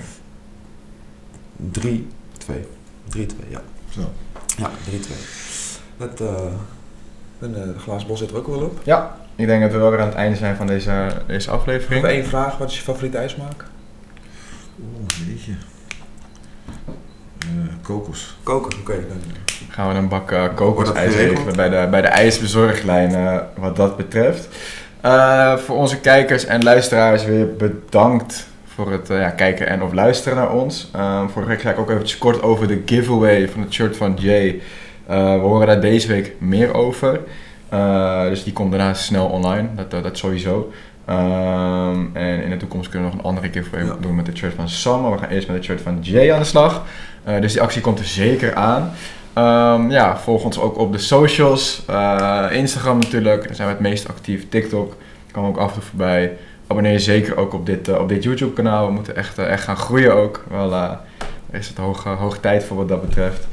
3-2. 1.71 2.67
3-2, 3.09 3.19
ja. 3.49 3.61
Zo. 3.89 4.01
Ja, 4.57 4.69
3-2. 4.89 5.13
Het, 5.97 6.21
eh, 6.21 6.27
en, 7.39 7.55
eh, 7.55 7.63
de 7.73 7.79
glazen 7.79 8.07
bol 8.07 8.17
zit 8.17 8.29
er 8.31 8.37
ook 8.37 8.47
wel 8.47 8.61
op. 8.61 8.79
Ja, 8.83 9.17
ik 9.35 9.45
denk 9.47 9.61
dat 9.61 9.71
we 9.71 9.77
wel 9.77 9.89
weer 9.91 9.99
aan 9.99 10.07
het 10.07 10.15
einde 10.15 10.37
zijn 10.37 10.55
van 10.55 10.67
deze, 10.67 11.07
deze 11.27 11.49
Nog 11.49 11.57
aflevering. 11.59 12.05
één 12.05 12.25
vraag. 12.25 12.57
Wat 12.57 12.69
is 12.69 12.75
je 12.77 12.81
favoriete 12.83 13.17
ijsmaak? 13.17 13.65
Oeh, 14.79 15.27
jeetje. 15.27 15.51
Eh, 17.39 17.73
kokos. 17.81 18.37
Koken, 18.43 18.79
oké. 18.79 18.93
dan- 19.07 19.17
Gaan 19.69 19.89
we 19.89 19.95
een 19.95 20.07
bak 20.07 20.31
eh 20.31 20.43
kokosijs 20.55 20.95
dat 20.95 21.13
geregeld? 21.13 21.37
regelen 21.37 21.55
bij 21.55 21.69
de, 21.81 21.87
bij 21.89 22.01
de 22.01 22.07
ijsbezorglijn 22.07 23.15
eh, 23.15 23.37
wat 23.57 23.75
dat 23.75 23.97
betreft. 23.97 24.47
Eh, 25.01 25.57
voor 25.57 25.75
onze 25.75 25.99
kijkers 25.99 26.45
en 26.45 26.63
luisteraars 26.63 27.25
weer 27.25 27.55
bedankt 27.55 28.47
voor 28.65 28.91
het 28.91 29.07
ja, 29.07 29.29
kijken 29.29 29.67
en 29.67 29.81
of 29.83 29.93
luisteren 29.93 30.37
naar 30.37 30.51
ons. 30.51 30.91
Vorige 31.27 31.45
week 31.51 31.61
zei 31.61 31.73
ik 31.73 31.79
ook 31.79 31.89
eventjes 31.89 32.17
kort 32.17 32.41
over 32.41 32.67
de 32.67 32.81
giveaway 32.85 33.49
van 33.49 33.61
het 33.61 33.73
shirt 33.73 33.97
van 33.97 34.13
Jay. 34.19 34.61
Eh, 35.07 35.33
we 35.33 35.39
horen 35.39 35.67
daar 35.67 35.81
deze 35.81 36.07
week 36.07 36.33
meer 36.37 36.73
over. 36.73 37.19
Eh, 37.71 38.23
dus 38.23 38.43
die 38.43 38.53
komt 38.53 38.71
daarna 38.71 38.93
snel 38.93 39.25
online, 39.25 39.67
dat, 39.75 39.91
dat, 39.91 40.03
dat 40.03 40.17
sowieso. 40.17 40.71
Ehm, 41.05 41.99
en 42.13 42.43
in 42.43 42.49
de 42.49 42.57
toekomst 42.57 42.89
kunnen 42.89 43.09
we 43.09 43.15
nog 43.15 43.23
een 43.23 43.29
andere 43.29 43.49
giveaway 43.51 43.85
Ja. 43.87 43.95
doen 44.01 44.15
met 44.15 44.27
het 44.27 44.37
shirt 44.37 44.53
van 44.53 44.69
Sam. 44.69 45.01
Maar 45.01 45.11
we 45.11 45.17
gaan 45.17 45.29
eerst 45.29 45.47
met 45.47 45.55
het 45.55 45.65
shirt 45.65 45.81
van 45.81 45.97
Jay 46.01 46.31
aan 46.31 46.39
de 46.39 46.45
slag. 46.45 46.83
Eh, 47.23 47.41
dus 47.41 47.51
die 47.53 47.61
actie 47.61 47.81
komt 47.81 47.99
er 47.99 48.05
zeker 48.05 48.55
aan. 48.55 48.91
Ehm, 49.33 49.91
ja, 49.91 50.17
volg 50.17 50.43
ons 50.43 50.59
ook 50.59 50.77
op 50.77 50.91
de 50.91 50.97
socials. 50.97 51.83
Eh, 51.87 52.45
Instagram 52.51 52.97
natuurlijk, 52.99 53.45
daar 53.45 53.55
zijn 53.55 53.67
we 53.67 53.73
het 53.73 53.83
meest 53.83 54.07
actief. 54.09 54.49
TikTok 54.49 54.95
kwam 55.31 55.45
ook 55.45 55.57
af 55.57 55.67
en 55.67 55.73
toe 55.73 55.83
voorbij. 55.83 56.37
Abonneer 56.67 56.91
je 56.91 56.99
zeker 56.99 57.37
ook 57.37 57.53
op 57.53 57.65
dit, 57.65 57.97
op 57.97 58.09
dit 58.09 58.23
YouTube 58.23 58.53
kanaal. 58.53 58.85
We 58.85 58.91
moeten 58.91 59.15
echt, 59.15 59.37
echt 59.37 59.63
gaan 59.63 59.77
groeien 59.77 60.15
ook. 60.15 60.43
Wel, 60.49 60.97
is 61.51 61.67
het 61.67 61.77
hoog, 61.77 62.03
hoog 62.03 62.37
tijd 62.37 62.63
voor 62.63 62.77
wat 62.77 62.87
dat 62.87 63.01
betreft. 63.01 63.47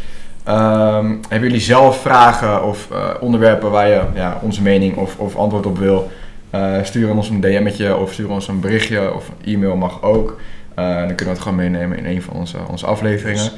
Ehm, 0.49 1.17
hebben 1.29 1.49
jullie 1.49 1.65
zelf 1.65 2.01
vragen 2.01 2.65
of 2.65 2.91
eh, 2.91 3.11
onderwerpen 3.21 3.71
waar 3.71 3.89
je 3.89 4.03
ja, 4.15 4.39
onze 4.43 4.63
mening 4.63 4.97
of, 4.97 5.19
of 5.19 5.37
antwoord 5.37 5.67
op 5.67 5.79
wil? 5.79 6.11
Eh, 6.51 6.77
stuur 6.83 7.11
ons 7.11 7.29
een 7.29 7.41
DM'tje 7.41 7.97
of 7.97 8.13
stuur 8.13 8.31
ons 8.31 8.49
een 8.49 8.61
berichtje 8.61 9.15
of 9.15 9.31
e-mail 9.45 9.77
mag 9.77 10.03
ook. 10.03 10.37
Eh, 10.79 10.85
dan 10.85 11.07
kunnen 11.07 11.25
we 11.25 11.31
het 11.31 11.41
gewoon 11.41 11.57
meenemen 11.57 11.99
in 11.99 12.07
een 12.07 12.23
van 12.23 12.37
onze, 12.37 12.57
onze 12.69 12.87
afleveringen. 12.87 13.51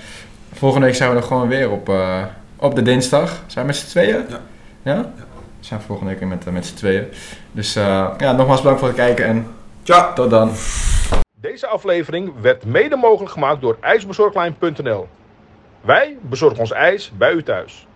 Volgende 0.52 0.86
week 0.86 0.94
zijn 0.94 1.10
we 1.10 1.16
er 1.16 1.22
gewoon 1.22 1.48
weer 1.48 1.70
op, 1.70 1.88
eh, 1.88 2.22
op 2.56 2.74
de 2.74 2.82
dinsdag. 2.82 3.42
Zijn 3.46 3.66
we 3.66 3.72
met 3.72 3.80
z'n 3.80 3.88
tweeën? 3.88 4.24
Ja. 4.28 4.40
Ja? 4.82 5.12
We 5.16 5.66
zijn 5.66 5.80
volgende 5.80 6.10
week 6.10 6.20
weer 6.20 6.28
met, 6.28 6.52
met 6.52 6.66
z'n 6.66 6.74
tweeën. 6.74 7.04
Dus 7.52 7.76
eh, 7.76 8.08
ja, 8.18 8.32
nogmaals 8.32 8.60
bedankt 8.60 8.80
voor 8.80 8.88
het 8.88 8.96
kijken 8.98 9.24
en 9.24 9.46
Ciao! 9.82 10.12
tot 10.12 10.30
dan. 10.30 10.50
Deze 11.40 11.66
aflevering 11.66 12.32
werd 12.40 12.64
mede 12.64 12.96
mogelijk 12.96 13.32
gemaakt 13.32 13.60
door 13.60 13.76
ijsbezorglijn.nl. 13.80 15.08
Wij 15.80 16.16
bezorgen 16.20 16.58
ons 16.60 16.72
ijs 16.72 17.10
bij 17.10 17.32
u 17.32 17.42
thuis. 17.42 17.86